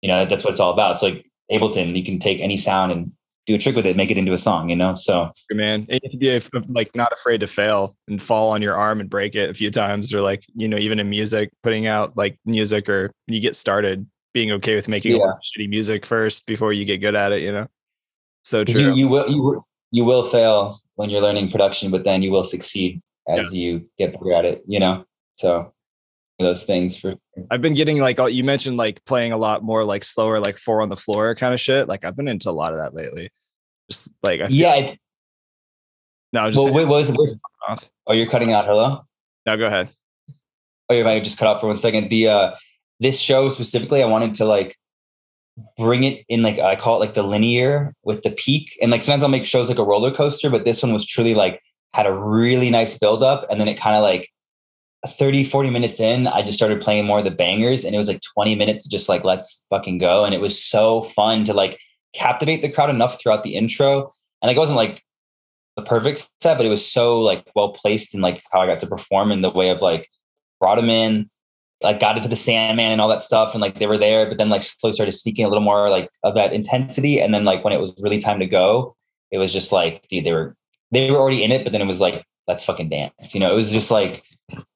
you 0.00 0.08
know, 0.08 0.24
that's 0.24 0.42
what 0.42 0.50
it's 0.50 0.60
all 0.60 0.72
about. 0.72 0.92
It's 0.92 1.02
like 1.02 1.26
Ableton, 1.52 1.94
you 1.94 2.04
can 2.04 2.18
take 2.18 2.40
any 2.40 2.56
sound 2.56 2.90
and 2.90 3.12
do 3.46 3.54
a 3.54 3.58
trick 3.58 3.76
with 3.76 3.84
it, 3.84 3.96
make 3.96 4.10
it 4.10 4.16
into 4.16 4.32
a 4.32 4.38
song, 4.38 4.70
you 4.70 4.76
know? 4.76 4.94
So, 4.94 5.32
man, 5.50 5.86
you 5.88 5.98
have 6.30 6.50
to 6.50 6.60
be 6.60 6.72
like 6.72 6.94
not 6.94 7.12
afraid 7.12 7.40
to 7.40 7.46
fail 7.46 7.94
and 8.08 8.22
fall 8.22 8.50
on 8.50 8.62
your 8.62 8.76
arm 8.76 9.00
and 9.00 9.10
break 9.10 9.34
it 9.34 9.50
a 9.50 9.54
few 9.54 9.70
times, 9.70 10.14
or 10.14 10.22
like, 10.22 10.44
you 10.54 10.68
know, 10.68 10.78
even 10.78 10.98
in 10.98 11.10
music, 11.10 11.50
putting 11.62 11.86
out 11.86 12.16
like 12.16 12.38
music 12.46 12.88
or 12.88 13.10
you 13.26 13.40
get 13.40 13.56
started, 13.56 14.06
being 14.34 14.52
okay 14.52 14.74
with 14.74 14.88
making 14.88 15.16
yeah. 15.16 15.32
shitty 15.42 15.68
music 15.68 16.04
first 16.04 16.46
before 16.46 16.72
you 16.72 16.84
get 16.84 16.98
good 16.98 17.14
at 17.14 17.32
it, 17.32 17.42
you 17.42 17.52
know? 17.52 17.66
So 18.44 18.64
true. 18.64 18.80
You, 18.80 18.94
you, 18.94 19.08
will, 19.08 19.28
you, 19.28 19.64
you 19.90 20.04
will 20.04 20.22
fail 20.22 20.80
when 20.94 21.10
you're 21.10 21.22
learning 21.22 21.50
production, 21.50 21.90
but 21.90 22.04
then 22.04 22.22
you 22.22 22.30
will 22.30 22.44
succeed 22.44 23.00
as 23.28 23.54
yeah. 23.54 23.60
you 23.60 23.90
get 23.98 24.12
better 24.12 24.32
at 24.32 24.44
it, 24.44 24.62
you 24.66 24.80
know? 24.80 25.04
So, 25.36 25.72
those 26.38 26.64
things 26.64 26.96
for 26.96 27.14
I've 27.50 27.62
been 27.62 27.74
getting 27.74 27.98
like 27.98 28.18
you 28.30 28.44
mentioned 28.44 28.76
like 28.76 29.04
playing 29.04 29.32
a 29.32 29.36
lot 29.36 29.64
more 29.64 29.84
like 29.84 30.04
slower 30.04 30.38
like 30.38 30.56
four 30.56 30.82
on 30.82 30.88
the 30.88 30.96
floor 30.96 31.34
kind 31.34 31.52
of 31.52 31.60
shit. 31.60 31.88
Like 31.88 32.04
I've 32.04 32.16
been 32.16 32.28
into 32.28 32.48
a 32.48 32.52
lot 32.52 32.72
of 32.72 32.78
that 32.78 32.94
lately. 32.94 33.30
Just 33.90 34.10
like 34.22 34.40
yeah, 34.48 34.94
No, 36.32 36.50
just 36.50 36.70
well, 36.70 36.86
wait. 36.86 37.10
Oh, 38.06 38.12
you're 38.12 38.28
cutting 38.28 38.52
out. 38.52 38.66
Hello. 38.66 39.04
No, 39.46 39.56
go 39.56 39.66
ahead. 39.66 39.90
Oh, 40.88 40.94
you 40.94 41.04
might 41.04 41.14
have 41.14 41.24
just 41.24 41.38
cut 41.38 41.48
out 41.48 41.60
for 41.60 41.66
one 41.66 41.78
second. 41.78 42.08
The 42.08 42.28
uh, 42.28 42.54
this 43.00 43.18
show 43.18 43.48
specifically, 43.48 44.02
I 44.02 44.06
wanted 44.06 44.34
to 44.34 44.44
like 44.44 44.76
bring 45.76 46.04
it 46.04 46.24
in 46.28 46.42
like 46.42 46.58
I 46.58 46.76
call 46.76 46.96
it 46.96 47.00
like 47.00 47.14
the 47.14 47.22
linear 47.22 47.94
with 48.04 48.22
the 48.22 48.30
peak. 48.30 48.76
And 48.80 48.90
like 48.90 49.02
sometimes 49.02 49.22
I'll 49.22 49.28
make 49.28 49.44
shows 49.44 49.68
like 49.68 49.78
a 49.78 49.84
roller 49.84 50.10
coaster, 50.10 50.50
but 50.50 50.64
this 50.64 50.82
one 50.82 50.92
was 50.92 51.06
truly 51.06 51.34
like 51.34 51.60
had 51.94 52.06
a 52.06 52.12
really 52.12 52.70
nice 52.70 52.98
build 52.98 53.22
up 53.22 53.46
and 53.50 53.60
then 53.60 53.68
it 53.68 53.78
kind 53.80 53.96
of 53.96 54.02
like 54.02 54.28
30 55.06 55.44
40 55.44 55.70
minutes 55.70 56.00
in 56.00 56.26
i 56.26 56.42
just 56.42 56.56
started 56.56 56.80
playing 56.80 57.06
more 57.06 57.20
of 57.20 57.24
the 57.24 57.30
bangers 57.30 57.84
and 57.84 57.94
it 57.94 57.98
was 57.98 58.08
like 58.08 58.20
20 58.34 58.56
minutes 58.56 58.84
just 58.86 59.08
like 59.08 59.24
let's 59.24 59.64
fucking 59.70 59.98
go. 59.98 60.24
And 60.24 60.34
it 60.34 60.40
was 60.40 60.62
so 60.62 61.02
fun 61.02 61.44
to 61.46 61.54
like 61.54 61.78
captivate 62.14 62.62
the 62.62 62.70
crowd 62.70 62.90
enough 62.90 63.20
throughout 63.20 63.42
the 63.42 63.54
intro. 63.54 64.10
And 64.42 64.48
like 64.48 64.56
it 64.56 64.60
wasn't 64.60 64.76
like 64.76 65.02
the 65.76 65.82
perfect 65.82 66.28
set 66.42 66.56
but 66.56 66.66
it 66.66 66.70
was 66.70 66.84
so 66.84 67.20
like 67.20 67.44
well 67.54 67.70
placed 67.70 68.12
in 68.12 68.20
like 68.20 68.42
how 68.50 68.60
i 68.60 68.66
got 68.66 68.80
to 68.80 68.86
perform 68.86 69.30
in 69.30 69.42
the 69.42 69.50
way 69.50 69.70
of 69.70 69.80
like 69.80 70.08
brought 70.58 70.74
them 70.74 70.90
in 70.90 71.30
like 71.82 72.00
got 72.00 72.16
into 72.16 72.28
the 72.28 72.36
sandman 72.36 72.90
and 72.90 73.00
all 73.00 73.08
that 73.08 73.22
stuff 73.22 73.54
and 73.54 73.60
like 73.60 73.78
they 73.78 73.86
were 73.86 73.98
there 73.98 74.26
but 74.26 74.38
then 74.38 74.48
like 74.48 74.62
slowly 74.62 74.92
started 74.92 75.12
sneaking 75.12 75.44
a 75.44 75.48
little 75.48 75.62
more 75.62 75.88
like 75.88 76.10
of 76.24 76.34
that 76.34 76.52
intensity 76.52 77.20
and 77.20 77.32
then 77.32 77.44
like 77.44 77.62
when 77.64 77.72
it 77.72 77.80
was 77.80 77.94
really 78.00 78.18
time 78.18 78.40
to 78.40 78.46
go 78.46 78.96
it 79.30 79.38
was 79.38 79.52
just 79.52 79.72
like 79.72 80.06
dude, 80.08 80.24
they 80.24 80.32
were 80.32 80.56
they 80.90 81.10
were 81.10 81.18
already 81.18 81.44
in 81.44 81.52
it 81.52 81.64
but 81.64 81.72
then 81.72 81.80
it 81.80 81.86
was 81.86 82.00
like 82.00 82.24
let's 82.46 82.64
fucking 82.64 82.88
dance 82.88 83.34
you 83.34 83.40
know? 83.40 83.52
It 83.52 83.56
was 83.56 83.70
just 83.70 83.90
like 83.90 84.24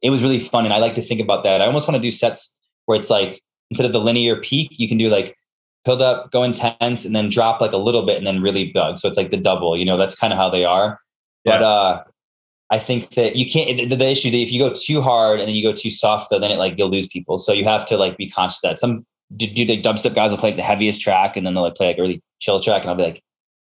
it 0.02 0.10
was 0.10 0.22
really 0.22 0.38
fun 0.38 0.64
and 0.64 0.74
i 0.74 0.78
like 0.78 0.94
to 0.96 1.02
think 1.02 1.20
about 1.20 1.44
that. 1.44 1.62
I 1.62 1.66
almost 1.66 1.88
want 1.88 1.96
to 1.96 2.02
do 2.02 2.10
sets 2.10 2.56
where 2.86 2.98
it's 2.98 3.10
like 3.10 3.42
instead 3.70 3.86
of 3.86 3.92
the 3.92 4.00
linear 4.00 4.36
peak 4.36 4.78
you 4.78 4.88
can 4.88 4.98
do 4.98 5.08
like 5.08 5.36
build 5.84 6.02
up 6.02 6.30
go 6.30 6.44
intense 6.44 7.04
and 7.04 7.16
then 7.16 7.28
drop 7.28 7.60
like 7.60 7.72
a 7.72 7.78
little 7.78 8.04
bit 8.06 8.18
and 8.18 8.26
then 8.26 8.40
really 8.42 8.70
bug. 8.72 8.98
So 8.98 9.08
it's 9.08 9.16
like 9.16 9.30
the 9.30 9.36
double 9.36 9.76
you 9.76 9.84
know? 9.84 9.96
That's 9.96 10.14
kind 10.14 10.32
of 10.32 10.38
how 10.38 10.50
they 10.50 10.64
are. 10.64 11.00
Yeah. 11.44 11.58
but 11.58 11.62
uh 11.64 12.04
i 12.72 12.78
think 12.78 13.10
that 13.14 13.36
you 13.36 13.44
can't 13.48 13.88
the, 13.88 13.94
the 13.94 14.08
issue 14.08 14.30
that 14.30 14.38
if 14.38 14.50
you 14.50 14.58
go 14.58 14.72
too 14.74 15.00
hard 15.00 15.38
and 15.38 15.46
then 15.48 15.54
you 15.54 15.62
go 15.62 15.72
too 15.72 15.90
soft 15.90 16.30
though 16.30 16.40
then 16.40 16.50
it 16.50 16.58
like 16.58 16.74
you'll 16.78 16.90
lose 16.90 17.06
people. 17.06 17.38
So 17.38 17.52
you 17.52 17.64
have 17.64 17.84
to 17.86 17.96
like 17.96 18.16
be 18.16 18.28
conscious 18.28 18.58
of 18.64 18.70
that. 18.70 18.78
Some 18.78 19.06
do, 19.36 19.46
do 19.46 19.64
the 19.64 19.80
dubstep 19.80 20.14
guys 20.14 20.30
will 20.30 20.38
play 20.38 20.48
like 20.50 20.56
the 20.56 20.62
heaviest 20.62 21.00
track 21.00 21.36
and 21.36 21.46
then 21.46 21.54
they'll 21.54 21.62
like 21.62 21.74
play 21.76 21.86
like 21.88 21.98
a 21.98 22.02
really 22.02 22.22
chill 22.40 22.58
track 22.60 22.82
and 22.82 22.90
i'll 22.90 22.96
be 22.96 23.02
like 23.04 23.22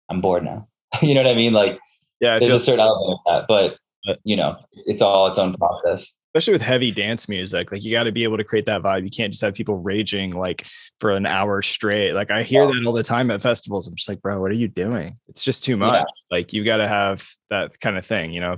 i'm 0.10 0.22
bored 0.22 0.44
now. 0.44 0.68
You 1.02 1.14
know 1.14 1.22
what 1.24 1.30
i 1.32 1.36
mean? 1.36 1.54
Like 1.54 1.78
Yeah, 2.22 2.40
there's 2.40 2.54
a 2.54 2.60
certain 2.60 2.80
element 2.80 3.20
of 3.20 3.20
that 3.28 3.46
but 3.48 3.78
But- 4.06 4.20
you 4.24 4.36
know 4.36 4.58
it's 4.74 5.02
all 5.02 5.28
its 5.28 5.38
own 5.38 5.54
process. 5.56 6.12
Especially 6.36 6.54
with 6.54 6.64
heavy 6.64 6.92
dance 6.92 7.30
music 7.30 7.72
like 7.72 7.84
you 7.84 7.92
got 7.92 8.04
to 8.06 8.12
be 8.12 8.24
able 8.24 8.38
to 8.38 8.44
create 8.44 8.66
that 8.66 8.82
vibe. 8.82 9.04
You 9.04 9.12
can't 9.12 9.32
just 9.32 9.42
have 9.44 9.54
people 9.54 9.78
raging 9.78 10.32
like 10.32 10.66
for 11.00 11.12
an 11.12 11.26
hour 11.28 11.62
straight. 11.62 12.14
Like 12.14 12.32
i 12.32 12.42
hear 12.44 12.64
Yeah. 12.64 12.72
that 12.72 12.86
all 12.88 12.94
the 12.94 13.04
time 13.04 13.30
at 13.32 13.42
festivals. 13.42 13.86
I'm 13.88 13.96
just 13.96 14.10
like 14.10 14.22
bro 14.22 14.40
what 14.42 14.50
are 14.52 14.56
you 14.56 14.68
doing? 14.68 15.18
It's 15.28 15.44
just 15.44 15.64
too 15.64 15.78
much. 15.78 16.00
Yeah. 16.00 16.06
like 16.32 16.54
you 16.54 16.64
got 16.64 16.78
to 16.78 16.88
have 16.88 17.28
that 17.50 17.80
kind 17.82 17.98
of 17.98 18.06
thing 18.06 18.32
you 18.34 18.42
know 18.42 18.56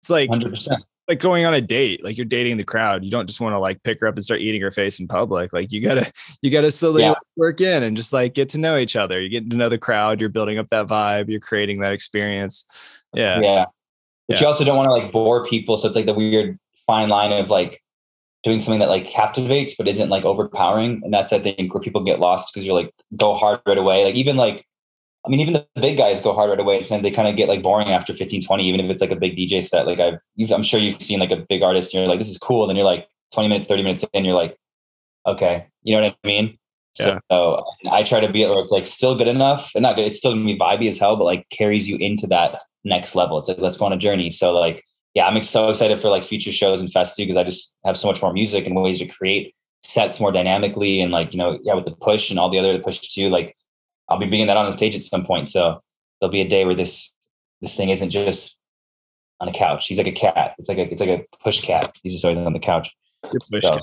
it's 0.00 0.10
like 0.10 0.28
100% 0.28 0.78
like 1.08 1.18
going 1.18 1.44
on 1.44 1.52
a 1.54 1.60
date 1.60 2.04
like 2.04 2.16
you're 2.16 2.24
dating 2.24 2.56
the 2.56 2.62
crowd 2.64 3.04
you 3.04 3.10
don't 3.10 3.26
just 3.26 3.40
want 3.40 3.52
to 3.52 3.58
like 3.58 3.82
pick 3.82 3.98
her 4.00 4.06
up 4.06 4.14
and 4.14 4.24
start 4.24 4.40
eating 4.40 4.60
her 4.60 4.70
face 4.70 5.00
in 5.00 5.08
public 5.08 5.52
like 5.52 5.72
you 5.72 5.80
gotta 5.80 6.10
you 6.40 6.50
gotta 6.50 6.70
slowly 6.70 7.02
Yeah. 7.02 7.14
work 7.36 7.60
in 7.60 7.82
and 7.82 7.96
just 7.96 8.12
like 8.12 8.34
get 8.34 8.48
to 8.50 8.58
know 8.58 8.76
each 8.78 8.94
other 8.94 9.20
you're 9.20 9.28
getting 9.28 9.50
to 9.50 9.56
know 9.56 9.68
the 9.68 9.78
crowd 9.78 10.20
you're 10.20 10.30
building 10.30 10.58
up 10.58 10.68
that 10.68 10.86
vibe 10.86 11.28
you're 11.28 11.40
creating 11.40 11.80
that 11.80 11.92
experience 11.92 12.64
yeah 13.12 13.40
yeah 13.40 13.64
but 14.28 14.36
Yeah. 14.36 14.40
you 14.42 14.46
also 14.46 14.64
don't 14.64 14.76
want 14.76 14.86
to 14.88 14.92
like 14.92 15.10
bore 15.12 15.44
people 15.44 15.76
so 15.76 15.88
it's 15.88 15.96
like 15.96 16.06
the 16.06 16.14
weird 16.14 16.58
fine 16.86 17.08
line 17.08 17.32
of 17.32 17.50
like 17.50 17.82
doing 18.44 18.60
something 18.60 18.78
that 18.80 18.88
like 18.88 19.08
captivates 19.08 19.74
but 19.76 19.88
isn't 19.88 20.10
like 20.10 20.24
overpowering 20.24 21.00
and 21.04 21.12
that's 21.12 21.32
i 21.32 21.40
think 21.40 21.74
where 21.74 21.82
people 21.82 22.04
get 22.04 22.20
lost 22.20 22.52
because 22.54 22.64
you're 22.64 22.74
like 22.74 22.94
go 23.16 23.34
hard 23.34 23.60
right 23.66 23.78
away 23.78 24.04
like 24.04 24.14
even 24.14 24.36
like 24.36 24.64
i 25.24 25.28
mean 25.28 25.40
even 25.40 25.52
the 25.52 25.66
big 25.80 25.96
guys 25.96 26.20
go 26.20 26.32
hard 26.32 26.50
right 26.50 26.60
away. 26.60 26.82
Sometimes 26.82 27.02
they 27.02 27.10
kind 27.10 27.28
of 27.28 27.36
get 27.36 27.48
like 27.48 27.62
boring 27.62 27.88
after 27.88 28.14
15 28.14 28.42
20 28.42 28.68
even 28.68 28.80
if 28.80 28.90
it's 28.90 29.00
like 29.00 29.10
a 29.10 29.16
big 29.16 29.36
dj 29.36 29.64
set. 29.64 29.86
Like 29.86 30.00
i've 30.00 30.18
you've, 30.36 30.52
i'm 30.52 30.62
sure 30.62 30.80
you've 30.80 31.02
seen 31.02 31.20
like 31.20 31.30
a 31.30 31.44
big 31.48 31.62
artist 31.62 31.92
and 31.92 32.00
you're 32.00 32.08
like 32.08 32.20
this 32.20 32.30
is 32.30 32.38
cool. 32.38 32.62
And 32.62 32.70
then 32.70 32.76
you're 32.76 32.84
like 32.84 33.08
20 33.34 33.48
minutes 33.48 33.66
30 33.66 33.82
minutes 33.82 34.04
in 34.12 34.24
you're 34.24 34.34
like 34.34 34.56
okay. 35.26 35.66
You 35.82 35.96
know 35.96 36.02
what 36.02 36.16
i 36.24 36.26
mean? 36.26 36.56
Yeah. 36.98 37.20
so 37.30 37.64
i 37.90 38.02
try 38.02 38.20
to 38.20 38.30
be 38.30 38.44
where 38.44 38.58
it's 38.58 38.72
like 38.72 38.86
still 38.86 39.14
good 39.14 39.28
enough 39.28 39.70
and 39.74 39.82
not 39.82 39.96
good 39.96 40.06
it's 40.06 40.18
still 40.18 40.32
gonna 40.32 40.44
be 40.44 40.58
vibey 40.58 40.88
as 40.88 40.98
hell 40.98 41.16
but 41.16 41.24
like 41.24 41.48
carries 41.48 41.88
you 41.88 41.96
into 41.96 42.26
that 42.28 42.62
next 42.84 43.14
level. 43.14 43.38
It's 43.38 43.48
like 43.48 43.58
let's 43.58 43.76
go 43.76 43.86
on 43.86 43.92
a 43.92 43.96
journey. 43.96 44.30
So 44.30 44.52
like 44.52 44.84
yeah 45.14 45.26
i'm 45.26 45.42
so 45.42 45.68
excited 45.68 46.00
for 46.00 46.08
like 46.08 46.24
future 46.24 46.52
shows 46.52 46.80
and 46.80 46.90
fests 46.90 47.16
too 47.16 47.24
because 47.24 47.36
i 47.36 47.44
just 47.44 47.74
have 47.84 47.96
so 47.96 48.08
much 48.08 48.22
more 48.22 48.32
music 48.32 48.66
and 48.66 48.76
ways 48.76 48.98
to 48.98 49.06
create 49.06 49.54
sets 49.82 50.20
more 50.20 50.32
dynamically 50.32 51.00
and 51.00 51.12
like 51.12 51.32
you 51.32 51.38
know 51.38 51.58
yeah 51.62 51.74
with 51.74 51.84
the 51.84 51.96
push 51.96 52.30
and 52.30 52.38
all 52.38 52.50
the 52.50 52.58
other 52.58 52.78
push 52.78 53.00
two 53.00 53.28
like 53.28 53.56
i'll 54.10 54.18
be 54.18 54.26
bringing 54.26 54.46
that 54.48 54.56
on 54.56 54.66
the 54.66 54.72
stage 54.72 54.94
at 54.94 55.02
some 55.02 55.24
point. 55.24 55.48
So 55.48 55.80
there'll 56.20 56.32
be 56.32 56.40
a 56.40 56.48
day 56.48 56.64
where 56.64 56.74
this 56.74 57.12
this 57.60 57.74
thing 57.74 57.90
isn't 57.90 58.10
just 58.10 58.58
on 59.40 59.48
a 59.48 59.52
couch. 59.52 59.86
He's 59.86 59.98
like 59.98 60.06
a 60.06 60.12
cat. 60.12 60.54
It's 60.58 60.68
like 60.68 60.78
a 60.78 60.90
it's 60.90 61.00
like 61.00 61.10
a 61.10 61.24
push 61.42 61.60
cat. 61.60 61.96
He's 62.02 62.12
just 62.12 62.24
always 62.24 62.38
on 62.38 62.52
the 62.52 62.58
couch. 62.58 62.94
So 63.62 63.78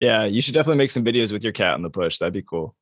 yeah 0.00 0.24
you 0.24 0.42
should 0.42 0.54
definitely 0.54 0.78
make 0.78 0.90
some 0.90 1.04
videos 1.04 1.32
with 1.32 1.42
your 1.42 1.52
cat 1.52 1.74
on 1.74 1.82
the 1.82 1.90
push. 1.90 2.18
That'd 2.18 2.34
be 2.34 2.42
cool. 2.42 2.76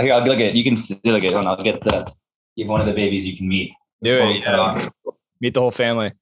Here, 0.00 0.14
i'll 0.14 0.26
look 0.26 0.40
at 0.40 0.54
you 0.54 0.64
can 0.64 0.74
look 1.04 1.22
at 1.22 1.34
hold 1.34 1.46
i'll 1.46 1.56
get 1.56 1.84
the 1.84 2.10
you 2.56 2.64
have 2.64 2.70
one 2.70 2.80
of 2.80 2.86
the 2.86 2.94
babies 2.94 3.26
you 3.26 3.36
can 3.36 3.48
meet. 3.48 3.72
Do 4.02 4.18
it 4.18 4.42
yeah. 4.42 4.88
meet 5.40 5.54
the 5.54 5.60
whole 5.60 5.70
family. 5.70 6.12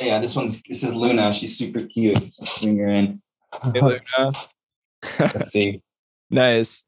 Yeah 0.00 0.18
this 0.20 0.34
one's 0.34 0.60
this 0.62 0.82
is 0.82 0.94
luna. 0.94 1.32
She's 1.32 1.56
super 1.56 1.86
cute. 1.86 2.18
Bring 2.60 2.78
her 2.78 2.88
in. 2.88 3.22
Hey, 3.74 3.80
Luna. 3.80 4.32
let's 5.20 5.50
see. 5.50 5.80
Nice 6.32 6.84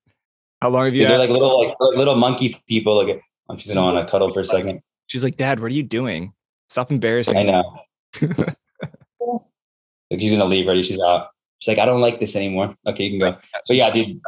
how 0.62 0.68
long 0.68 0.84
have 0.84 0.94
you 0.94 1.02
Yeah, 1.02 1.08
they're 1.08 1.18
like 1.18 1.30
little 1.30 1.68
like 1.68 1.96
little 1.96 2.14
monkey 2.14 2.62
people. 2.68 2.96
Like 2.96 3.20
oh, 3.48 3.56
she's 3.56 3.72
gonna 3.72 3.82
want 3.82 4.06
to 4.06 4.10
cuddle 4.10 4.30
for 4.32 4.40
a 4.40 4.44
second. 4.44 4.80
she's 5.08 5.24
like 5.24 5.36
dad 5.36 5.60
what 5.60 5.72
are 5.72 5.74
you 5.74 5.82
doing 5.82 6.32
stop 6.70 6.90
embarrassing 6.90 7.36
I 7.36 7.42
me." 7.42 7.52
know. 7.52 7.78
like 10.10 10.20
she's 10.20 10.30
gonna 10.30 10.44
leave 10.44 10.66
already. 10.66 10.84
She's 10.84 11.00
out. 11.00 11.30
She's 11.58 11.68
like, 11.68 11.78
I 11.78 11.86
don't 11.86 12.00
like 12.00 12.20
this 12.20 12.34
anymore. 12.36 12.74
Okay, 12.86 13.04
you 13.04 13.10
can 13.10 13.18
go. 13.32 13.38
But 13.68 13.76
yeah, 13.76 13.90
dude, 13.90 14.20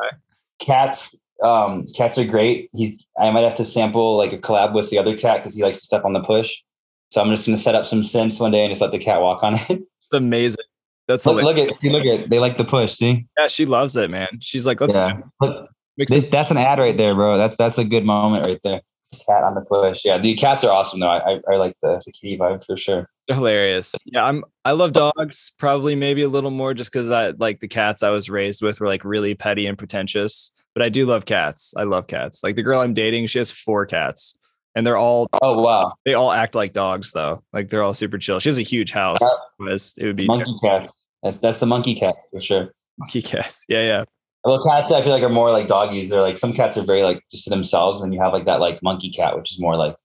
cats. 0.60 1.16
Um, 1.42 1.86
cats 1.96 2.18
are 2.18 2.24
great. 2.24 2.70
He's. 2.74 3.04
I 3.18 3.30
might 3.30 3.42
have 3.42 3.56
to 3.56 3.64
sample 3.64 4.16
like 4.16 4.32
a 4.32 4.38
collab 4.38 4.72
with 4.72 4.90
the 4.90 4.98
other 4.98 5.16
cat 5.16 5.38
because 5.38 5.54
he 5.54 5.62
likes 5.62 5.78
to 5.78 5.84
step 5.84 6.04
on 6.04 6.12
the 6.12 6.22
push. 6.22 6.62
So 7.10 7.20
I'm 7.20 7.30
just 7.30 7.46
gonna 7.46 7.58
set 7.58 7.74
up 7.74 7.86
some 7.86 8.02
synths 8.02 8.40
one 8.40 8.50
day 8.50 8.64
and 8.64 8.70
just 8.70 8.80
let 8.80 8.92
the 8.92 8.98
cat 8.98 9.20
walk 9.20 9.42
on 9.42 9.54
it. 9.54 9.70
it's 10.02 10.14
amazing 10.14 10.64
that's 11.06 11.26
look, 11.26 11.38
hilarious. 11.38 11.70
look 11.70 11.84
at 11.84 11.92
look 11.92 12.06
at 12.06 12.30
they 12.30 12.38
like 12.38 12.56
the 12.56 12.64
push. 12.64 12.94
See, 12.94 13.26
yeah 13.38 13.48
she 13.48 13.66
loves 13.66 13.96
it 13.96 14.10
man 14.10 14.28
she's 14.40 14.66
like 14.66 14.80
let's 14.80 14.96
yeah. 14.96 15.18
Look, 15.40 15.60
make 15.60 15.68
this, 15.96 16.24
that's 16.26 16.50
an 16.50 16.56
ad 16.56 16.78
right 16.78 16.96
there, 16.96 17.14
bro. 17.14 17.38
That's 17.38 17.56
that's 17.56 17.78
a 17.78 17.84
good 17.84 18.04
moment 18.04 18.46
right 18.46 18.60
there. 18.64 18.80
Cat 19.26 19.44
on 19.44 19.54
the 19.54 19.60
push. 19.60 20.04
Yeah, 20.04 20.18
the 20.18 20.34
cats 20.34 20.64
are 20.64 20.70
awesome 20.72 21.00
though. 21.00 21.08
I 21.08 21.34
I, 21.34 21.40
I 21.52 21.56
like 21.56 21.76
the, 21.82 22.02
the 22.04 22.12
kitty 22.12 22.36
vibe 22.36 22.64
for 22.66 22.76
sure. 22.76 23.08
They're 23.28 23.36
hilarious. 23.36 23.94
Yeah, 24.06 24.24
I'm. 24.24 24.44
I 24.64 24.72
love 24.72 24.92
dogs. 24.92 25.52
Probably 25.58 25.94
maybe 25.94 26.22
a 26.22 26.28
little 26.28 26.50
more 26.50 26.74
just 26.74 26.92
because 26.92 27.10
I 27.10 27.30
like 27.30 27.60
the 27.60 27.68
cats 27.68 28.02
I 28.02 28.10
was 28.10 28.28
raised 28.28 28.60
with 28.60 28.80
were 28.80 28.86
like 28.86 29.04
really 29.04 29.34
petty 29.34 29.66
and 29.66 29.78
pretentious. 29.78 30.50
But 30.74 30.82
I 30.82 30.88
do 30.88 31.06
love 31.06 31.24
cats. 31.24 31.72
I 31.76 31.84
love 31.84 32.06
cats. 32.08 32.42
Like 32.42 32.56
the 32.56 32.62
girl 32.62 32.80
I'm 32.80 32.92
dating, 32.92 33.28
she 33.28 33.38
has 33.38 33.50
four 33.50 33.86
cats, 33.86 34.34
and 34.74 34.86
they're 34.86 34.96
all 34.96 35.28
Oh 35.40 35.62
wow, 35.62 35.92
they 36.04 36.14
all 36.14 36.32
act 36.32 36.54
like 36.54 36.72
dogs 36.72 37.12
though. 37.12 37.42
Like 37.52 37.70
they're 37.70 37.82
all 37.82 37.94
super 37.94 38.18
chill. 38.18 38.40
She 38.40 38.48
has 38.48 38.58
a 38.58 38.62
huge 38.62 38.90
house. 38.90 39.20
Was 39.58 39.94
it 39.96 40.06
would 40.06 40.16
be 40.16 40.26
monkey 40.26 40.58
cat. 40.62 40.90
That's 41.22 41.38
that's 41.38 41.58
the 41.58 41.66
monkey 41.66 41.94
cat 41.94 42.16
for 42.30 42.40
sure. 42.40 42.74
monkey 42.98 43.22
cat. 43.22 43.54
Yeah, 43.68 43.82
yeah. 43.82 44.04
Well, 44.44 44.62
cats 44.62 44.92
I 44.92 45.00
feel 45.00 45.12
like 45.12 45.22
are 45.22 45.30
more 45.30 45.50
like 45.50 45.68
doggies. 45.68 46.10
They're 46.10 46.20
like 46.20 46.36
some 46.38 46.52
cats 46.52 46.76
are 46.76 46.84
very 46.84 47.02
like 47.02 47.22
just 47.30 47.44
to 47.44 47.50
themselves, 47.50 48.00
and 48.00 48.12
you 48.12 48.20
have 48.20 48.32
like 48.32 48.44
that 48.44 48.60
like 48.60 48.82
monkey 48.82 49.10
cat, 49.10 49.36
which 49.36 49.52
is 49.52 49.60
more 49.60 49.76
like 49.76 49.96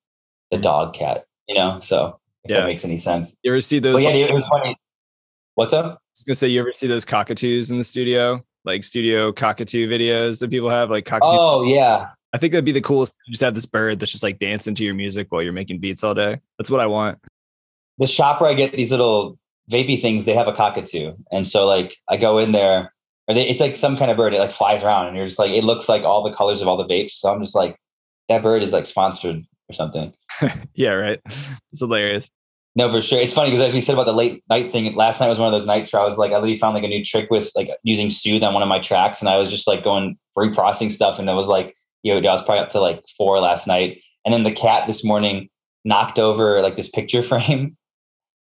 the 0.51 0.57
hmm. 0.57 0.63
dog 0.63 0.93
cat. 0.93 1.25
You 1.47 1.55
know, 1.55 1.79
so 1.79 2.19
if 2.43 2.51
Yeah. 2.51 2.61
that 2.61 2.67
makes 2.67 2.85
any 2.85 2.97
sense. 2.97 3.35
You 3.43 3.51
ever 3.51 3.61
see 3.61 3.79
those? 3.79 3.95
But 3.95 4.03
yeah, 4.03 4.21
like- 4.21 4.29
it 4.29 4.33
was 4.33 4.47
funny. 4.47 4.75
What's 5.55 5.73
up? 5.73 5.85
I 5.85 5.89
was 5.89 6.23
gonna 6.25 6.35
say, 6.35 6.47
you 6.47 6.61
ever 6.61 6.71
see 6.73 6.87
those 6.87 7.03
cockatoos 7.03 7.69
in 7.69 7.77
the 7.77 7.83
studio? 7.83 8.41
Like 8.63 8.83
studio 8.83 9.31
cockatoo 9.33 9.89
videos 9.89 10.39
that 10.39 10.49
people 10.49 10.69
have, 10.69 10.89
like 10.89 11.05
cockatoo. 11.05 11.35
Oh 11.37 11.63
yeah, 11.63 12.09
I 12.33 12.37
think 12.37 12.53
that'd 12.53 12.63
be 12.63 12.71
the 12.71 12.81
coolest. 12.81 13.13
Just 13.29 13.41
have 13.41 13.53
this 13.53 13.65
bird 13.65 13.99
that's 13.99 14.11
just 14.11 14.23
like 14.23 14.39
dancing 14.39 14.75
to 14.75 14.85
your 14.85 14.93
music 14.93 15.27
while 15.31 15.41
you're 15.41 15.51
making 15.51 15.79
beats 15.79 16.03
all 16.03 16.13
day. 16.13 16.39
That's 16.57 16.69
what 16.69 16.79
I 16.79 16.85
want. 16.85 17.19
the 17.97 18.07
shop 18.07 18.39
where 18.39 18.49
I 18.49 18.53
get 18.53 18.71
these 18.71 18.91
little 18.91 19.37
vapey 19.69 20.01
things, 20.01 20.23
they 20.23 20.33
have 20.33 20.47
a 20.47 20.53
cockatoo, 20.53 21.13
and 21.31 21.45
so 21.45 21.65
like 21.65 21.97
I 22.07 22.15
go 22.15 22.37
in 22.37 22.53
there, 22.53 22.93
or 23.30 23.35
they, 23.35 23.47
it's 23.47 23.61
like 23.61 23.76
some 23.76 23.95
kind 23.95 24.10
of 24.10 24.18
bird. 24.18 24.34
It 24.34 24.39
like 24.39 24.51
flies 24.51 24.84
around, 24.84 25.07
and 25.07 25.15
you're 25.15 25.27
just 25.27 25.39
like, 25.39 25.51
it 25.51 25.64
looks 25.64 25.88
like 25.88 26.03
all 26.03 26.23
the 26.23 26.35
colors 26.35 26.61
of 26.61 26.68
all 26.68 26.76
the 26.76 26.85
vapes. 26.85 27.11
So 27.11 27.31
I'm 27.31 27.41
just 27.41 27.56
like, 27.56 27.77
that 28.27 28.41
bird 28.41 28.64
is 28.64 28.73
like 28.73 28.88
sponsored 28.88 29.45
or 29.69 29.73
something. 29.73 30.14
yeah, 30.73 30.89
right. 30.89 31.19
It's 31.72 31.81
hilarious. 31.81 32.27
No, 32.76 32.91
for 32.91 33.01
sure. 33.01 33.19
It's 33.19 33.34
funny 33.34 33.51
because 33.51 33.68
as 33.68 33.76
you 33.76 33.81
said 33.81 33.93
about 33.93 34.06
the 34.06 34.14
late 34.14 34.43
night 34.49 34.72
thing, 34.72 34.93
last 34.95 35.19
night 35.19 35.27
was 35.27 35.39
one 35.39 35.53
of 35.53 35.60
those 35.60 35.68
nights 35.68 35.91
where 35.93 36.01
I 36.01 36.06
was 36.06 36.18
like, 36.18 36.31
I 36.31 36.35
literally 36.35 36.57
found 36.57 36.76
like 36.76 36.84
a 36.84 36.88
new 36.88 37.03
trick 37.03 37.30
with 37.30 37.51
like 37.56 37.69
using 37.84 38.10
Soothe 38.10 38.43
on 38.43 38.53
one 38.53 38.64
of 38.64 38.69
my 38.69 38.80
tracks, 38.80 39.22
and 39.22 39.30
I 39.30 39.38
was 39.38 39.51
just 39.51 39.68
like 39.68 39.84
going 39.84 40.18
reprocessing 40.38 40.91
stuff, 40.91 41.19
and 41.19 41.30
it 41.30 41.34
was 41.34 41.47
like, 41.47 41.76
you 42.01 42.19
know, 42.19 42.27
I 42.27 42.31
was 42.31 42.43
probably 42.43 42.64
up 42.64 42.72
to 42.72 42.80
like 42.80 43.03
four 43.15 43.39
last 43.39 43.68
night, 43.68 44.01
and 44.26 44.34
then 44.34 44.43
the 44.43 44.51
cat 44.51 44.88
this 44.88 45.03
morning 45.03 45.49
knocked 45.85 46.18
over 46.18 46.61
like 46.61 46.76
this 46.76 46.89
picture 46.89 47.22
frame 47.23 47.77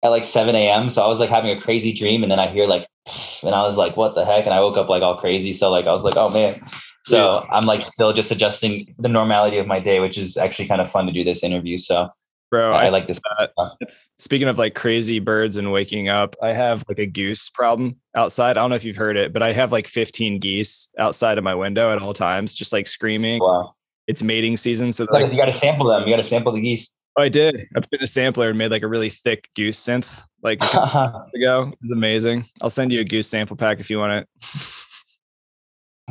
at 0.03 0.09
like 0.09 0.23
7 0.23 0.55
a.m. 0.55 0.89
So 0.89 1.03
I 1.03 1.07
was 1.07 1.19
like 1.19 1.29
having 1.29 1.51
a 1.51 1.59
crazy 1.59 1.93
dream, 1.93 2.23
and 2.23 2.31
then 2.31 2.39
I 2.39 2.47
hear 2.47 2.67
like, 2.67 2.87
and 3.43 3.55
I 3.55 3.63
was 3.63 3.77
like, 3.77 3.97
what 3.97 4.15
the 4.15 4.25
heck? 4.25 4.45
And 4.45 4.53
I 4.53 4.59
woke 4.59 4.77
up 4.77 4.89
like 4.89 5.03
all 5.03 5.17
crazy. 5.17 5.53
So 5.53 5.69
like 5.69 5.85
I 5.85 5.91
was 5.91 6.03
like, 6.03 6.15
oh 6.17 6.29
man. 6.29 6.59
So 7.05 7.45
I'm 7.51 7.65
like 7.65 7.87
still 7.87 8.11
just 8.11 8.31
adjusting 8.31 8.85
the 8.99 9.07
normality 9.07 9.59
of 9.59 9.65
my 9.65 9.79
day, 9.79 10.01
which 10.01 10.17
is 10.17 10.35
actually 10.35 10.67
kind 10.67 10.81
of 10.81 10.91
fun 10.91 11.05
to 11.05 11.13
do 11.13 11.23
this 11.23 11.41
interview. 11.41 11.77
So 11.77 12.09
Bro, 12.49 12.73
I, 12.73 12.85
I, 12.85 12.89
like 12.89 13.07
this. 13.07 13.19
it's 13.81 14.09
speaking 14.17 14.47
of 14.47 14.57
like 14.57 14.73
crazy 14.73 15.19
birds 15.19 15.57
and 15.57 15.71
waking 15.73 16.07
up. 16.07 16.35
I 16.41 16.49
have 16.49 16.83
like 16.87 16.99
a 16.99 17.05
goose 17.05 17.49
problem 17.49 17.97
outside. 18.15 18.51
I 18.51 18.61
don't 18.61 18.69
know 18.69 18.77
if 18.77 18.85
you've 18.85 18.95
heard 18.95 19.17
it, 19.17 19.33
but 19.33 19.43
I 19.43 19.51
have 19.51 19.73
like 19.73 19.87
15 19.87 20.39
geese 20.39 20.89
outside 20.97 21.37
of 21.37 21.43
my 21.43 21.55
window 21.55 21.91
at 21.91 22.01
all 22.01 22.13
times, 22.13 22.55
just 22.55 22.71
like 22.71 22.87
screaming. 22.87 23.41
Wow. 23.41 23.73
It's 24.07 24.23
mating 24.23 24.55
season, 24.55 24.93
so 24.93 25.05
like 25.11 25.29
you 25.29 25.37
got 25.37 25.51
to 25.51 25.57
sample 25.57 25.87
them. 25.87 26.03
You 26.03 26.13
got 26.13 26.17
to 26.17 26.23
sample 26.23 26.53
the 26.53 26.61
geese. 26.61 26.89
Oh, 27.17 27.23
I 27.23 27.29
did. 27.29 27.67
I 27.75 27.79
put 27.79 27.93
in 27.93 28.03
a 28.03 28.07
sampler 28.07 28.49
and 28.49 28.57
made 28.57 28.71
like 28.71 28.83
a 28.83 28.87
really 28.87 29.09
thick 29.09 29.49
goose 29.55 29.79
synth 29.79 30.23
like 30.43 30.61
a 30.61 30.69
couple 30.69 30.99
months 31.11 31.33
ago. 31.35 31.73
It's 31.81 31.91
amazing. 31.91 32.45
I'll 32.61 32.69
send 32.69 32.91
you 32.91 33.01
a 33.01 33.03
goose 33.03 33.27
sample 33.27 33.57
pack 33.57 33.79
if 33.79 33.89
you 33.89 33.99
want 33.99 34.13
it. 34.13 34.27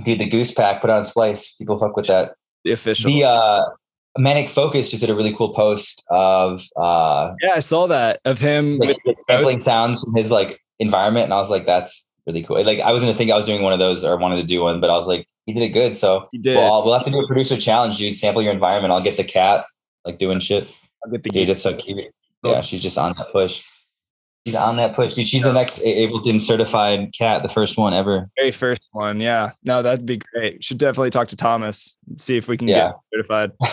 Dude, 0.05 0.19
the 0.19 0.27
goose 0.27 0.53
pack 0.53 0.81
put 0.81 0.91
on 0.91 1.05
splice. 1.05 1.53
People 1.53 1.79
fuck 1.79 1.97
with 1.97 2.07
that. 2.09 2.35
The 2.65 2.73
official. 2.73 3.11
The 3.11 3.25
uh, 3.25 3.65
Manic 4.19 4.49
Focus 4.49 4.91
just 4.91 5.01
did 5.01 5.11
a 5.11 5.15
really 5.15 5.33
cool 5.33 5.55
post 5.55 6.03
of 6.11 6.63
uh, 6.77 7.33
yeah, 7.43 7.53
I 7.55 7.61
saw 7.61 7.87
that 7.87 8.21
of 8.25 8.39
him 8.39 8.79
like, 8.79 8.97
sampling 9.29 9.61
sounds 9.61 10.03
from 10.03 10.15
his 10.15 10.31
like 10.31 10.61
environment, 10.79 11.25
and 11.25 11.35
I 11.35 11.39
was 11.39 11.51
like, 11.51 11.67
that's 11.67 12.07
really 12.27 12.43
cool. 12.43 12.63
Like 12.63 12.81
I 12.81 12.93
was 12.93 13.03
gonna 13.03 13.15
think 13.15 13.31
I 13.31 13.37
was 13.37 13.45
doing 13.45 13.63
one 13.63 13.73
of 13.73 13.79
those 13.79 14.05
or 14.05 14.17
wanted 14.17 14.37
to 14.37 14.45
do 14.45 14.63
one, 14.63 14.81
but 14.81 14.91
I 14.91 14.95
was 14.95 15.07
like, 15.07 15.27
he 15.47 15.53
did 15.53 15.63
it 15.63 15.71
good. 15.71 15.97
So 15.97 16.29
he 16.33 16.39
did. 16.39 16.57
well, 16.57 16.85
we'll 16.85 16.95
have 16.95 17.05
to 17.05 17.11
do 17.11 17.21
a 17.21 17.27
producer 17.27 17.57
challenge, 17.57 17.99
dude. 17.99 18.15
Sample 18.15 18.43
your 18.43 18.53
environment. 18.53 18.93
I'll 18.93 19.03
get 19.03 19.17
the 19.17 19.25
cat 19.25 19.65
like 20.05 20.19
doing 20.19 20.41
shit. 20.41 20.69
I'll 21.07 21.13
get 21.13 21.23
the 21.23 21.31
Dude, 21.31 21.49
it's 21.51 21.63
so 21.63 21.75
cute. 21.75 22.13
Yeah, 22.45 22.61
she's 22.63 22.83
just 22.83 22.99
on 22.99 23.15
that 23.17 23.31
push. 23.33 23.63
She's 24.47 24.55
on 24.57 24.77
that 24.77 24.95
push. 24.95 25.15
Dude, 25.15 25.27
she's 25.27 25.43
the 25.43 25.53
next 25.53 25.79
Ableton 25.81 26.41
certified 26.41 27.13
cat, 27.17 27.43
the 27.43 27.49
first 27.49 27.77
one 27.79 27.95
ever. 27.95 28.29
very 28.37 28.51
first 28.53 28.89
one. 28.93 29.21
Yeah. 29.21 29.53
No, 29.65 29.83
that'd 29.83 30.07
be 30.07 30.19
great. 30.19 30.63
Should 30.63 30.79
definitely 30.79 31.11
talk 31.11 31.29
to 31.29 31.37
Thomas, 31.37 31.97
see 32.17 32.37
if 32.37 32.47
we 32.49 32.57
can 32.57 32.69
Yeah. 32.69 32.89
get 32.89 32.95
certified. 33.15 33.53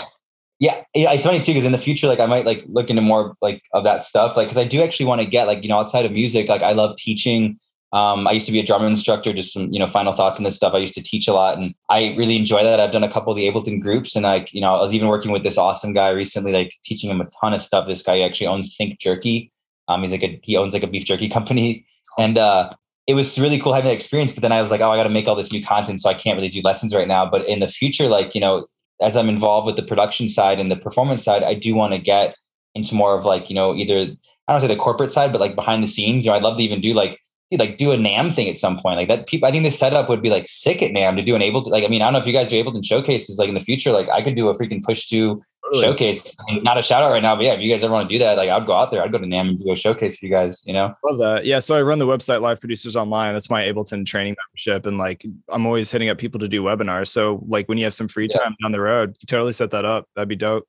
Yeah, 0.60 0.82
yeah, 0.96 1.12
it's 1.12 1.26
funny 1.26 1.42
too 1.42 1.52
because 1.52 1.66
in 1.66 1.74
the 1.74 1.78
future, 1.78 2.08
like 2.08 2.22
I 2.22 2.26
might 2.26 2.46
like 2.46 2.64
look 2.68 2.90
into 2.90 3.02
more 3.02 3.36
like 3.42 3.62
of 3.74 3.84
that 3.84 4.02
stuff, 4.02 4.38
like 4.38 4.46
because 4.46 4.58
I 4.58 4.64
do 4.64 4.82
actually 4.82 5.08
want 5.08 5.20
to 5.20 5.26
get 5.26 5.46
like 5.46 5.62
you 5.62 5.68
know 5.68 5.78
outside 5.78 6.06
of 6.06 6.14
music, 6.14 6.48
like 6.48 6.64
I 6.64 6.72
love 6.72 6.96
teaching. 6.96 7.60
Um, 7.94 8.28
I 8.28 8.32
used 8.32 8.48
to 8.48 8.52
be 8.52 8.60
a 8.60 8.66
drum 8.66 8.84
instructor. 8.84 9.32
Just 9.32 9.54
some 9.54 9.72
you 9.72 9.78
know 9.78 9.86
final 9.86 10.14
thoughts 10.14 10.40
on 10.40 10.44
this 10.44 10.56
stuff. 10.56 10.74
I 10.74 10.80
used 10.80 10.96
to 10.96 11.04
teach 11.04 11.28
a 11.28 11.34
lot, 11.34 11.58
and 11.58 11.76
I 11.90 12.16
really 12.18 12.36
enjoy 12.36 12.64
that. 12.64 12.80
I've 12.80 12.92
done 12.92 13.04
a 13.04 13.12
couple 13.12 13.32
of 13.32 13.38
the 13.38 13.48
Ableton 13.48 13.80
groups, 13.80 14.16
and 14.16 14.24
like 14.24 14.52
you 14.52 14.62
know 14.62 14.76
I 14.76 14.82
was 14.82 14.96
even 14.96 15.08
working 15.08 15.32
with 15.32 15.44
this 15.44 15.60
awesome 15.60 15.94
guy 15.94 16.10
recently, 16.10 16.52
like 16.52 16.74
teaching 16.84 17.10
him 17.10 17.22
a 17.22 17.26
ton 17.40 17.54
of 17.54 17.62
stuff. 17.62 17.88
This 17.88 18.02
guy 18.02 18.22
actually 18.22 18.48
owns 18.48 18.76
Think 18.76 19.00
Jerky. 19.00 19.52
Um, 19.88 20.02
he's 20.02 20.12
like 20.12 20.24
a 20.24 20.40
he 20.44 20.58
owns 20.58 20.74
like 20.74 20.84
a 20.84 20.88
beef 20.88 21.06
jerky 21.06 21.30
company, 21.38 21.86
and 22.18 22.36
uh, 22.36 22.74
it 23.06 23.14
was 23.14 23.40
really 23.40 23.60
cool 23.60 23.74
having 23.74 23.90
that 23.90 23.94
experience. 23.94 24.34
But 24.34 24.42
then 24.42 24.52
I 24.52 24.62
was 24.62 24.72
like, 24.72 24.82
oh, 24.82 24.90
I 24.90 24.98
got 24.98 25.04
to 25.04 25.10
make 25.10 25.28
all 25.28 25.36
this 25.36 25.52
new 25.52 25.64
content, 25.64 26.02
so 26.02 26.10
I 26.10 26.16
can't 26.16 26.36
really 26.36 26.50
do 26.50 26.62
lessons 26.64 26.96
right 26.96 27.08
now. 27.08 27.30
But 27.30 27.48
in 27.48 27.60
the 27.60 27.68
future, 27.68 28.08
like 28.08 28.34
you 28.34 28.42
know, 28.42 28.66
as 29.04 29.16
I'm 29.16 29.30
involved 29.30 29.68
with 29.68 29.76
the 29.76 29.84
production 29.84 30.30
side 30.30 30.60
and 30.60 30.72
the 30.72 30.78
performance 30.78 31.24
side, 31.24 31.44
I 31.44 31.54
do 31.54 31.76
want 31.76 31.94
to 31.94 32.00
get 32.00 32.36
into 32.74 32.96
more 32.96 33.16
of 33.16 33.24
like 33.24 33.52
you 33.52 33.56
know 33.56 33.76
either 33.76 34.16
I 34.48 34.52
don't 34.52 34.62
say 34.62 34.68
the 34.68 34.76
corporate 34.76 35.12
side, 35.12 35.32
but 35.32 35.40
like 35.40 35.54
behind 35.54 35.84
the 35.84 35.88
scenes. 35.88 36.26
You 36.26 36.32
know, 36.32 36.38
I'd 36.38 36.44
love 36.44 36.58
to 36.58 36.64
even 36.64 36.82
do 36.82 36.96
like 36.96 37.20
dude, 37.52 37.60
like 37.60 37.78
do 37.78 37.92
a 37.92 37.98
NAMM 37.98 38.34
thing 38.34 38.50
at 38.50 38.58
some 38.58 38.78
point. 38.78 38.98
Like 38.98 39.08
that, 39.08 39.28
people. 39.28 39.48
I 39.48 39.52
think 39.52 39.64
the 39.64 39.72
setup 39.72 40.10
would 40.10 40.22
be 40.22 40.30
like 40.30 40.48
sick 40.48 40.82
at 40.82 40.92
NAMM 40.92 41.16
to 41.18 41.22
do 41.24 41.36
an 41.36 41.42
Ableton. 41.42 41.68
Like 41.72 41.84
I 41.84 41.88
mean, 41.88 42.02
I 42.02 42.06
don't 42.06 42.14
know 42.14 42.20
if 42.20 42.28
you 42.28 42.34
guys 42.34 42.48
do 42.48 42.64
Ableton 42.64 42.86
showcases. 42.86 43.38
Like 43.40 43.50
in 43.50 43.56
the 43.56 43.62
future, 43.62 43.92
like 43.92 44.10
I 44.10 44.22
could 44.22 44.36
do 44.36 44.50
a 44.50 44.54
freaking 44.58 44.84
push 44.84 45.06
two 45.08 45.42
Totally. 45.66 45.84
showcase. 45.84 46.36
I 46.40 46.44
mean, 46.54 46.64
not 46.64 46.78
a 46.78 46.82
shout 46.82 47.04
out 47.04 47.12
right 47.12 47.24
now, 47.24 47.36
but 47.38 47.46
yeah, 47.46 47.54
if 47.54 47.62
you 47.62 47.72
guys 47.72 47.84
ever 47.86 47.94
want 47.94 48.10
to 48.10 48.14
do 48.14 48.20
that, 48.20 48.36
like 48.38 48.50
I'd 48.50 48.66
go 48.66 48.74
out 48.74 48.92
there. 48.92 49.02
I'd 49.02 49.12
go 49.14 49.18
to 49.18 49.26
NAMM 49.26 49.50
and 49.50 49.60
do 49.64 49.72
a 49.72 49.76
showcase 49.78 50.18
for 50.18 50.26
you 50.26 50.32
guys. 50.32 50.62
You 50.66 50.74
know. 50.74 50.94
Love 51.06 51.20
that. 51.20 51.46
Yeah. 51.46 51.60
So 51.60 51.76
I 51.76 51.82
run 51.82 52.00
the 52.00 52.08
website 52.08 52.42
Live 52.42 52.60
Producers 52.60 52.96
Online. 52.96 53.34
That's 53.34 53.50
my 53.50 53.64
Ableton 53.64 54.06
training 54.06 54.36
membership. 54.48 54.86
And 54.86 54.98
like 54.98 55.26
I'm 55.50 55.66
always 55.66 55.90
hitting 55.92 56.10
up 56.10 56.18
people 56.18 56.40
to 56.42 56.48
do 56.50 56.62
webinars. 56.64 57.08
So 57.10 57.44
like 57.48 57.70
when 57.70 57.78
you 57.78 57.86
have 57.86 57.94
some 57.94 58.08
free 58.10 58.28
Yeah. 58.32 58.40
time 58.42 58.56
down 58.62 58.72
the 58.74 58.82
road, 58.82 59.16
you 59.22 59.26
totally 59.28 59.54
set 59.54 59.72
that 59.72 59.86
up. 59.86 60.08
That'd 60.16 60.28
be 60.30 60.36
dope. 60.36 60.68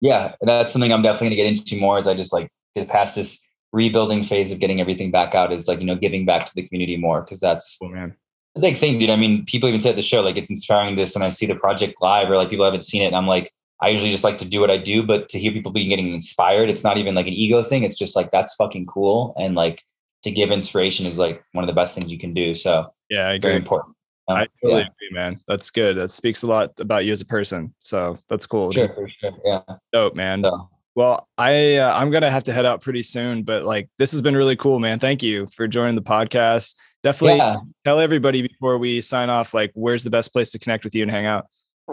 yeah, 0.00 0.34
that's 0.42 0.72
something 0.72 0.92
I'm 0.92 1.02
definitely 1.02 1.28
gonna 1.36 1.36
get 1.36 1.46
into 1.46 1.78
more 1.78 1.98
as 1.98 2.08
I 2.08 2.14
just 2.14 2.32
like 2.32 2.50
get 2.74 2.88
past 2.88 3.14
this 3.14 3.40
rebuilding 3.76 4.24
phase 4.24 4.50
of 4.52 4.58
getting 4.58 4.80
everything 4.80 5.10
back 5.10 5.34
out 5.34 5.52
is 5.52 5.68
like, 5.68 5.80
you 5.80 5.86
know, 5.86 5.94
giving 5.94 6.24
back 6.24 6.46
to 6.46 6.52
the 6.54 6.66
community 6.66 6.96
more 6.96 7.20
because 7.20 7.40
that's 7.40 7.76
Cool, 7.76 7.90
man. 7.90 8.16
the 8.54 8.62
big 8.62 8.78
thing, 8.78 8.98
dude. 8.98 9.10
I 9.10 9.16
mean, 9.16 9.44
people 9.44 9.68
even 9.68 9.82
say 9.82 9.90
at 9.90 9.96
the 9.96 10.02
show, 10.02 10.22
like 10.22 10.38
it's 10.38 10.48
inspiring 10.48 10.96
this 10.96 11.14
and 11.14 11.22
I 11.22 11.28
see 11.28 11.44
the 11.44 11.54
project 11.54 12.00
live 12.00 12.30
or 12.30 12.38
like 12.38 12.48
people 12.48 12.64
haven't 12.64 12.84
seen 12.84 13.02
it. 13.02 13.06
And 13.06 13.16
I'm 13.16 13.26
like, 13.26 13.52
I 13.82 13.90
usually 13.90 14.10
just 14.10 14.24
like 14.24 14.38
to 14.38 14.46
do 14.46 14.60
what 14.62 14.70
I 14.70 14.78
do, 14.78 15.02
but 15.02 15.28
to 15.28 15.38
hear 15.38 15.52
people 15.52 15.70
being 15.70 15.90
getting 15.90 16.14
inspired, 16.14 16.70
it's 16.70 16.82
not 16.82 16.96
even 16.96 17.14
like 17.14 17.26
an 17.26 17.34
ego 17.34 17.62
thing. 17.62 17.82
It's 17.82 17.98
just 17.98 18.16
like 18.16 18.30
that's 18.30 18.54
fucking 18.54 18.86
cool. 18.86 19.34
And 19.38 19.54
like 19.54 19.84
to 20.22 20.30
give 20.30 20.50
inspiration 20.50 21.04
is 21.04 21.18
like 21.18 21.44
one 21.52 21.62
of 21.62 21.68
the 21.68 21.74
best 21.74 21.94
things 21.94 22.10
you 22.10 22.18
can 22.18 22.32
do. 22.32 22.54
So 22.54 22.92
Yeah, 23.10 23.28
I 23.28 23.38
very 23.38 23.56
important. 23.56 23.94
Um, 24.28 24.38
I 24.38 24.48
totally 24.62 24.80
yeah, 24.80 24.88
agree, 24.88 25.10
man. 25.12 25.40
That's 25.46 25.70
good. 25.70 25.96
That 25.98 26.10
speaks 26.10 26.42
a 26.42 26.46
lot 26.46 26.72
about 26.80 27.04
you 27.04 27.12
as 27.12 27.20
a 27.20 27.26
person. 27.26 27.74
So 27.80 28.18
that's 28.28 28.46
cool. 28.46 28.72
sure, 28.72 28.88
for 28.88 29.08
sure. 29.20 29.32
Yeah. 29.44 29.60
Dope, 29.92 30.16
man. 30.16 30.42
So 30.42 30.68
Well, 30.96 31.28
I 31.36 31.76
uh, 31.76 31.94
I'm 31.94 32.10
gonna 32.10 32.30
have 32.30 32.44
to 32.44 32.54
head 32.54 32.64
out 32.64 32.80
pretty 32.80 33.02
soon, 33.02 33.42
but 33.42 33.64
like 33.64 33.90
this 33.98 34.10
has 34.12 34.22
been 34.22 34.34
really 34.34 34.56
cool, 34.56 34.78
man. 34.78 34.98
Thank 34.98 35.22
you 35.22 35.46
for 35.54 35.68
joining 35.68 35.94
the 35.94 36.02
podcast. 36.02 36.74
Definitely 37.02 37.36
yeah. 37.36 37.56
tell 37.84 38.00
everybody 38.00 38.40
before 38.40 38.78
we 38.78 39.02
sign 39.02 39.28
off, 39.28 39.52
like 39.52 39.70
where's 39.74 40.04
the 40.04 40.10
best 40.10 40.32
place 40.32 40.50
to 40.52 40.58
connect 40.58 40.84
with 40.84 40.94
you 40.94 41.02
and 41.02 41.10
hang 41.10 41.26
out. 41.26 41.48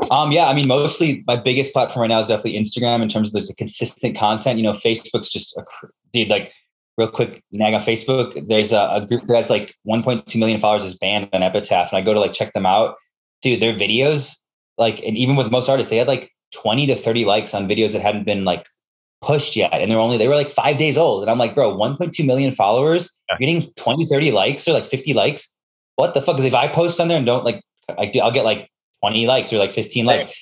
Um, 0.10 0.32
yeah, 0.32 0.48
I 0.48 0.54
mean, 0.54 0.70
mostly 0.70 1.22
my 1.28 1.36
biggest 1.36 1.74
platform 1.74 2.04
right 2.04 2.08
now 2.08 2.22
is 2.22 2.28
definitely 2.28 2.58
Instagram 2.58 3.02
in 3.02 3.10
terms 3.10 3.28
of 3.28 3.42
the, 3.42 3.48
the 3.48 3.54
consistent 3.56 4.18
content. 4.18 4.58
You 4.58 4.64
know, 4.64 4.72
Facebook's 4.72 5.30
just 5.30 5.56
a 5.58 5.64
cr- 5.64 5.88
dude. 6.14 6.30
Like, 6.30 6.54
real 6.98 7.10
quick 7.10 7.44
nag 7.52 7.74
on 7.74 7.82
Facebook. 7.82 8.48
There's 8.48 8.72
a, 8.72 8.88
a 8.90 9.06
group 9.06 9.28
that 9.28 9.36
has 9.36 9.50
like 9.50 9.76
1.2 9.86 10.34
million 10.40 10.62
followers 10.62 10.86
is 10.86 10.96
banned 10.96 11.28
on 11.34 11.44
Epitaph, 11.44 11.92
and 11.92 11.98
I 11.98 12.02
go 12.02 12.14
to 12.14 12.22
like 12.22 12.32
check 12.34 12.54
them 12.54 12.66
out. 12.66 12.96
Dude, 13.42 13.60
their 13.60 13.74
videos, 13.74 14.38
like, 14.78 15.04
and 15.04 15.18
even 15.18 15.36
with 15.36 15.52
most 15.52 15.68
artists, 15.68 15.90
they 15.90 15.98
had 15.98 16.08
like 16.08 16.32
20 16.54 16.88
to 16.88 16.96
30 16.96 17.26
likes 17.26 17.54
on 17.54 17.68
videos 17.68 17.92
that 17.92 18.02
hadn't 18.02 18.24
been 18.24 18.46
like 18.46 18.66
pushed 19.24 19.56
yet, 19.56 19.74
and 19.74 19.90
they're 19.90 20.00
only 20.00 20.18
they 20.18 20.28
were 20.28 20.36
like 20.36 20.50
five 20.50 20.78
days 20.78 20.98
old. 20.98 21.24
And 21.24 21.32
I'm 21.32 21.38
like, 21.40 21.56
bro, 21.56 21.76
1.2 21.76 22.26
million 22.26 22.54
followers, 22.54 23.10
Yeah. 23.30 23.38
you're 23.40 23.50
getting 23.50 23.74
20, 23.76 24.06
30 24.06 24.32
likes 24.32 24.68
or 24.68 24.74
like 24.74 24.86
50 24.86 25.14
likes. 25.14 25.50
What 25.95 26.14
the 26.14 26.22
fuck? 26.22 26.36
Because 26.36 26.45
if 26.45 26.56
I 26.56 26.68
post 26.68 27.00
on 27.00 27.08
there 27.08 27.18
and 27.18 27.26
don't 27.26 27.44
like, 27.44 27.62
like 27.98 28.16
I'll 28.18 28.32
get 28.32 28.45
like 28.45 28.70
20 29.02 29.26
likes 29.28 29.52
or 29.54 29.58
like 29.58 29.74
15 29.74 30.06
Right. 30.08 30.20
likes. 30.20 30.34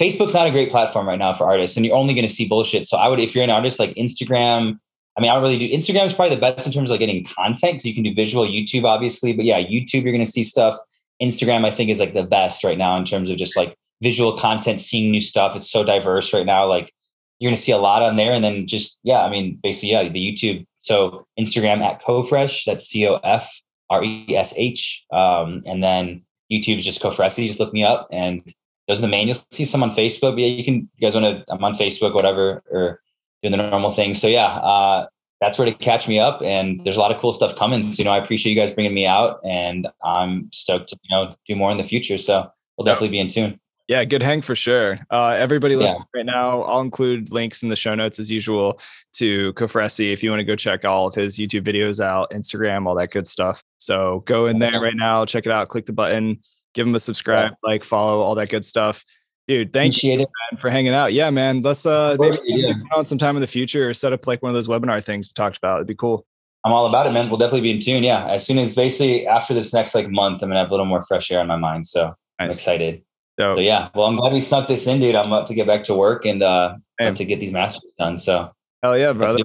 Facebook's 0.00 0.34
not 0.34 0.46
a 0.46 0.50
great 0.50 0.70
platform 0.70 1.06
right 1.06 1.18
now 1.18 1.32
for 1.32 1.46
artists, 1.46 1.76
and 1.76 1.84
you're 1.86 1.94
only 1.94 2.14
going 2.14 2.26
to 2.26 2.32
see 2.32 2.48
bullshit. 2.48 2.86
So 2.86 2.96
I 2.96 3.08
would, 3.08 3.20
if 3.20 3.34
you're 3.34 3.44
an 3.44 3.50
artist, 3.50 3.78
like 3.78 3.94
Instagram. 3.94 4.78
I 5.16 5.20
mean, 5.20 5.30
I 5.30 5.34
don't 5.34 5.44
really 5.44 5.58
do 5.58 5.68
Instagram 5.68 6.06
is 6.06 6.12
probably 6.12 6.34
the 6.34 6.40
best 6.40 6.66
in 6.66 6.72
terms 6.72 6.90
of 6.90 6.94
like 6.94 7.00
getting 7.00 7.24
content 7.24 7.74
because 7.74 7.84
you 7.84 7.94
can 7.94 8.02
do 8.02 8.12
visual 8.12 8.44
YouTube, 8.44 8.84
obviously. 8.84 9.32
But 9.32 9.44
yeah, 9.44 9.60
YouTube, 9.60 10.02
you're 10.02 10.12
going 10.12 10.24
to 10.24 10.30
see 10.30 10.42
stuff. 10.42 10.76
Instagram, 11.22 11.64
I 11.64 11.70
think, 11.70 11.88
is 11.90 12.00
like 12.00 12.14
the 12.14 12.24
best 12.24 12.64
right 12.64 12.76
now 12.76 12.96
in 12.96 13.04
terms 13.04 13.30
of 13.30 13.36
just 13.36 13.56
like 13.56 13.76
visual 14.02 14.36
content, 14.36 14.80
seeing 14.80 15.12
new 15.12 15.20
stuff. 15.20 15.54
It's 15.54 15.70
so 15.70 15.84
diverse 15.84 16.32
right 16.34 16.44
now. 16.44 16.66
Like 16.66 16.92
you're 17.38 17.50
going 17.50 17.56
to 17.56 17.62
see 17.62 17.72
a 17.72 17.78
lot 17.78 18.02
on 18.02 18.16
there, 18.16 18.32
and 18.32 18.44
then 18.44 18.66
just 18.66 18.98
yeah, 19.02 19.22
I 19.22 19.30
mean, 19.30 19.58
basically, 19.62 19.90
yeah, 19.90 20.08
the 20.08 20.32
YouTube. 20.32 20.66
So 20.80 21.26
Instagram 21.38 21.82
at 21.82 22.02
CoFresh, 22.02 22.64
that's 22.64 22.86
C 22.86 23.06
O 23.08 23.16
F 23.24 23.60
R 23.90 24.04
E 24.04 24.26
S 24.36 24.54
H, 24.56 25.04
um, 25.12 25.62
and 25.66 25.82
then 25.82 26.22
YouTube 26.50 26.78
is 26.78 26.84
just 26.84 27.02
Cofresi. 27.02 27.46
Just 27.46 27.60
look 27.60 27.72
me 27.72 27.84
up, 27.84 28.08
and 28.12 28.42
those 28.86 28.98
are 28.98 29.02
the 29.02 29.08
main. 29.08 29.28
You'll 29.28 29.38
see 29.50 29.64
some 29.64 29.82
on 29.82 29.90
Facebook. 29.90 30.32
But 30.32 30.38
yeah, 30.38 30.48
you 30.48 30.64
can. 30.64 30.88
You 30.96 31.00
guys 31.00 31.14
want 31.14 31.46
to? 31.46 31.52
I'm 31.52 31.64
on 31.64 31.74
Facebook, 31.74 32.14
whatever, 32.14 32.62
or 32.70 33.00
doing 33.42 33.52
the 33.52 33.70
normal 33.70 33.90
things. 33.90 34.20
So 34.20 34.28
yeah, 34.28 34.46
uh, 34.46 35.06
that's 35.40 35.58
where 35.58 35.66
to 35.66 35.74
catch 35.74 36.06
me 36.06 36.18
up. 36.18 36.40
And 36.42 36.82
there's 36.84 36.96
a 36.96 37.00
lot 37.00 37.14
of 37.14 37.20
cool 37.20 37.32
stuff 37.32 37.56
coming. 37.56 37.82
So 37.82 37.98
you 37.98 38.04
know, 38.04 38.12
I 38.12 38.18
appreciate 38.18 38.54
you 38.54 38.60
guys 38.60 38.70
bringing 38.70 38.94
me 38.94 39.06
out, 39.06 39.40
and 39.44 39.88
I'm 40.04 40.50
stoked 40.52 40.90
to 40.90 40.98
you 41.02 41.16
know 41.16 41.34
do 41.46 41.56
more 41.56 41.70
in 41.70 41.78
the 41.78 41.84
future. 41.84 42.18
So 42.18 42.50
we'll 42.76 42.84
definitely 42.84 43.08
be 43.08 43.20
in 43.20 43.28
tune. 43.28 43.60
Yeah, 43.86 44.02
good 44.04 44.22
hang 44.22 44.40
for 44.40 44.54
sure. 44.54 44.98
Uh, 45.10 45.36
everybody 45.38 45.74
Yeah. 45.74 45.80
listening 45.80 46.06
right 46.16 46.24
now, 46.26 46.62
I'll 46.62 46.80
include 46.80 47.30
links 47.30 47.62
in 47.62 47.68
the 47.68 47.76
show 47.76 47.94
notes 47.94 48.18
as 48.18 48.30
usual 48.30 48.80
to 49.14 49.52
Cofresi 49.54 50.10
if 50.12 50.22
you 50.22 50.30
want 50.30 50.40
to 50.40 50.44
go 50.44 50.56
check 50.56 50.84
all 50.86 51.06
of 51.08 51.14
his 51.14 51.36
YouTube 51.38 51.64
videos 51.64 52.02
out, 52.02 52.30
Instagram, 52.30 52.86
all 52.86 52.94
that 52.94 53.10
good 53.10 53.26
stuff. 53.26 53.62
So 53.76 54.20
go 54.26 54.46
in 54.46 54.58
there 54.58 54.80
right 54.80 54.96
now, 54.96 55.26
check 55.26 55.44
it 55.44 55.52
out, 55.52 55.68
click 55.68 55.84
the 55.84 55.92
button, 55.92 56.38
give 56.72 56.86
him 56.86 56.94
a 56.94 57.00
subscribe, 57.00 57.52
like, 57.62 57.84
follow, 57.84 58.20
all 58.22 58.34
that 58.36 58.48
good 58.48 58.64
stuff. 58.64 59.04
Dude, 59.46 59.74
thank 59.74 60.02
you 60.02 60.12
appreciate 60.14 60.20
it. 60.22 60.28
man, 60.52 60.58
for 60.58 60.70
hanging 60.70 60.94
out. 60.94 61.12
Yeah, 61.12 61.28
man. 61.28 61.60
Let's 61.60 61.84
uh 61.84 62.12
Of 62.12 62.18
maybe 62.18 62.38
yeah. 62.46 63.02
sometime 63.02 63.36
in 63.36 63.42
the 63.42 63.46
future 63.46 63.86
or 63.90 63.92
set 63.92 64.14
up 64.14 64.26
like 64.26 64.42
one 64.42 64.48
of 64.48 64.54
those 64.54 64.68
webinar 64.68 65.04
things 65.04 65.28
we 65.28 65.32
talked 65.34 65.58
about. 65.58 65.76
It'd 65.76 65.86
be 65.86 65.94
cool. 65.94 66.24
I'm 66.64 66.72
all 66.72 66.86
about 66.86 67.06
it, 67.06 67.10
man. 67.12 67.28
We'll 67.28 67.36
definitely 67.36 67.60
be 67.60 67.72
in 67.72 67.80
tune. 67.80 68.02
Yeah, 68.02 68.26
as 68.26 68.46
soon 68.46 68.58
as 68.58 68.74
basically 68.74 69.26
after 69.26 69.52
this 69.52 69.74
next 69.74 69.94
like 69.94 70.08
month, 70.08 70.42
I'm 70.42 70.48
gonna 70.48 70.60
have 70.60 70.68
a 70.68 70.70
little 70.70 70.86
more 70.86 71.02
fresh 71.02 71.30
air 71.30 71.40
on 71.40 71.46
my 71.46 71.56
mind. 71.56 71.86
So 71.86 72.14
I'm 72.38 72.46
excited. 72.46 73.02
So 73.38 73.56
So 73.56 73.60
yeah, 73.60 73.88
well, 73.94 74.06
I'm 74.06 74.16
glad 74.16 74.32
we 74.32 74.40
snuck 74.40 74.68
this 74.68 74.86
in, 74.86 75.00
dude. 75.00 75.14
I'm 75.14 75.32
up 75.32 75.46
to 75.46 75.54
get 75.54 75.66
back 75.66 75.84
to 75.84 75.94
work 75.94 76.24
and 76.24 76.42
uh 76.42 76.76
to 77.00 77.24
get 77.24 77.40
these 77.40 77.52
masters 77.52 77.92
done. 77.98 78.18
So 78.18 78.52
hell 78.82 78.96
yeah, 78.98 79.12
brother. 79.12 79.40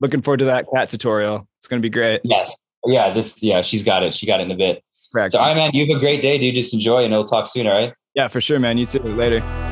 Looking 0.00 0.22
forward 0.22 0.38
to 0.38 0.44
that 0.46 0.66
cat 0.74 0.90
tutorial. 0.90 1.48
It's 1.58 1.68
gonna 1.68 1.80
be 1.80 1.90
great. 1.90 2.20
yes, 2.24 2.52
yeah, 2.86 3.10
this 3.10 3.42
yeah, 3.42 3.62
she's 3.62 3.82
got 3.82 4.02
it. 4.02 4.14
She 4.14 4.26
got 4.26 4.40
it 4.40 4.44
in 4.44 4.50
a 4.50 4.56
bit. 4.56 4.82
So 4.94 5.38
all 5.38 5.46
right, 5.46 5.56
man. 5.56 5.70
You 5.72 5.86
have 5.86 5.96
a 5.96 6.00
great 6.00 6.22
day, 6.22 6.38
dude. 6.38 6.54
Just 6.54 6.74
enjoy, 6.74 7.04
and 7.04 7.12
we'll 7.12 7.24
talk 7.24 7.46
soon. 7.46 7.66
All 7.66 7.72
right. 7.74 7.94
Yeah, 8.14 8.28
for 8.28 8.40
sure, 8.40 8.58
man. 8.58 8.78
You 8.78 8.86
too. 8.86 9.00
Later. 9.00 9.63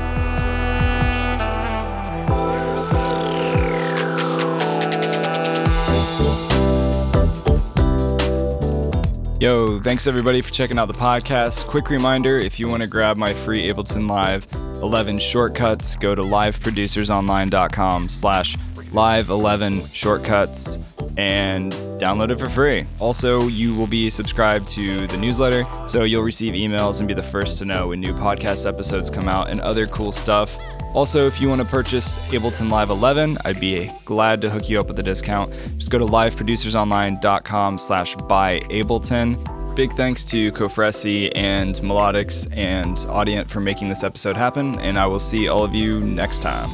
Yo, 9.43 9.77
thanks 9.81 10.07
everybody 10.07 10.41
for 10.41 10.53
checking 10.53 10.79
out 10.79 10.87
the 10.87 10.95
podcast. 10.95 11.67
Quick 11.67 11.91
reminder 11.91 12.39
if 12.39 12.61
you 12.61 12.69
want 12.69 12.81
to 12.81 12.89
grab 12.89 13.17
my 13.17 13.35
free 13.35 13.69
Ableton 13.69 14.09
Live 14.09 14.47
11 14.81 15.19
shortcuts, 15.19 15.97
go 15.97 16.15
to 16.15 16.23
liveproducersonline.com 16.23 18.09
slash 18.09 18.57
live 18.93 19.31
11 19.31 19.89
shortcuts 19.89 20.77
and 21.17 21.73
download 21.99 22.31
it 22.31 22.39
for 22.39 22.49
free. 22.49 22.87
Also, 23.01 23.49
you 23.49 23.75
will 23.75 23.89
be 23.89 24.11
subscribed 24.11 24.69
to 24.69 25.09
the 25.09 25.17
newsletter, 25.17 25.67
so 25.89 26.05
you'll 26.05 26.23
receive 26.23 26.55
emails 26.55 27.01
and 27.01 27.09
be 27.09 27.15
the 27.15 27.21
first 27.21 27.59
to 27.59 27.65
know 27.65 27.89
when 27.89 27.99
new 27.99 28.13
podcast 28.13 28.65
episodes 28.65 29.11
come 29.11 29.29
out 29.29 29.51
and 29.51 29.61
other 29.63 29.87
cool 29.89 30.13
stuff. 30.13 30.57
Also, 30.95 31.27
if 31.27 31.41
you 31.41 31.49
want 31.49 31.63
to 31.63 31.67
purchase 31.67 32.19
Ableton 32.29 32.71
Live 32.71 32.91
11, 32.91 33.39
I'd 33.45 33.59
be 33.59 33.91
glad 34.05 34.41
to 34.43 34.51
hook 34.51 34.69
you 34.69 34.79
up 34.79 34.89
with 34.89 34.99
a 34.99 35.03
discount. 35.03 35.51
Just 35.77 35.91
go 35.91 35.99
to 35.99 36.05
liveproducersonline.com 36.05 37.79
slash 37.79 38.15
buy 38.17 38.61
Ableton. 38.61 39.75
Big 39.75 39.93
thanks 39.95 40.23
to 40.27 40.53
Cofresi 40.53 41.33
and 41.35 41.77
Melodics 41.77 42.47
and 42.55 42.97
Audient 42.97 43.49
for 43.49 43.61
making 43.61 43.89
this 43.89 44.05
episode 44.05 44.37
happen, 44.37 44.79
and 44.81 44.99
I 44.99 45.07
will 45.07 45.19
see 45.19 45.49
all 45.49 45.65
of 45.65 45.75
you 45.75 46.01
next 46.01 46.41
time. 46.41 46.71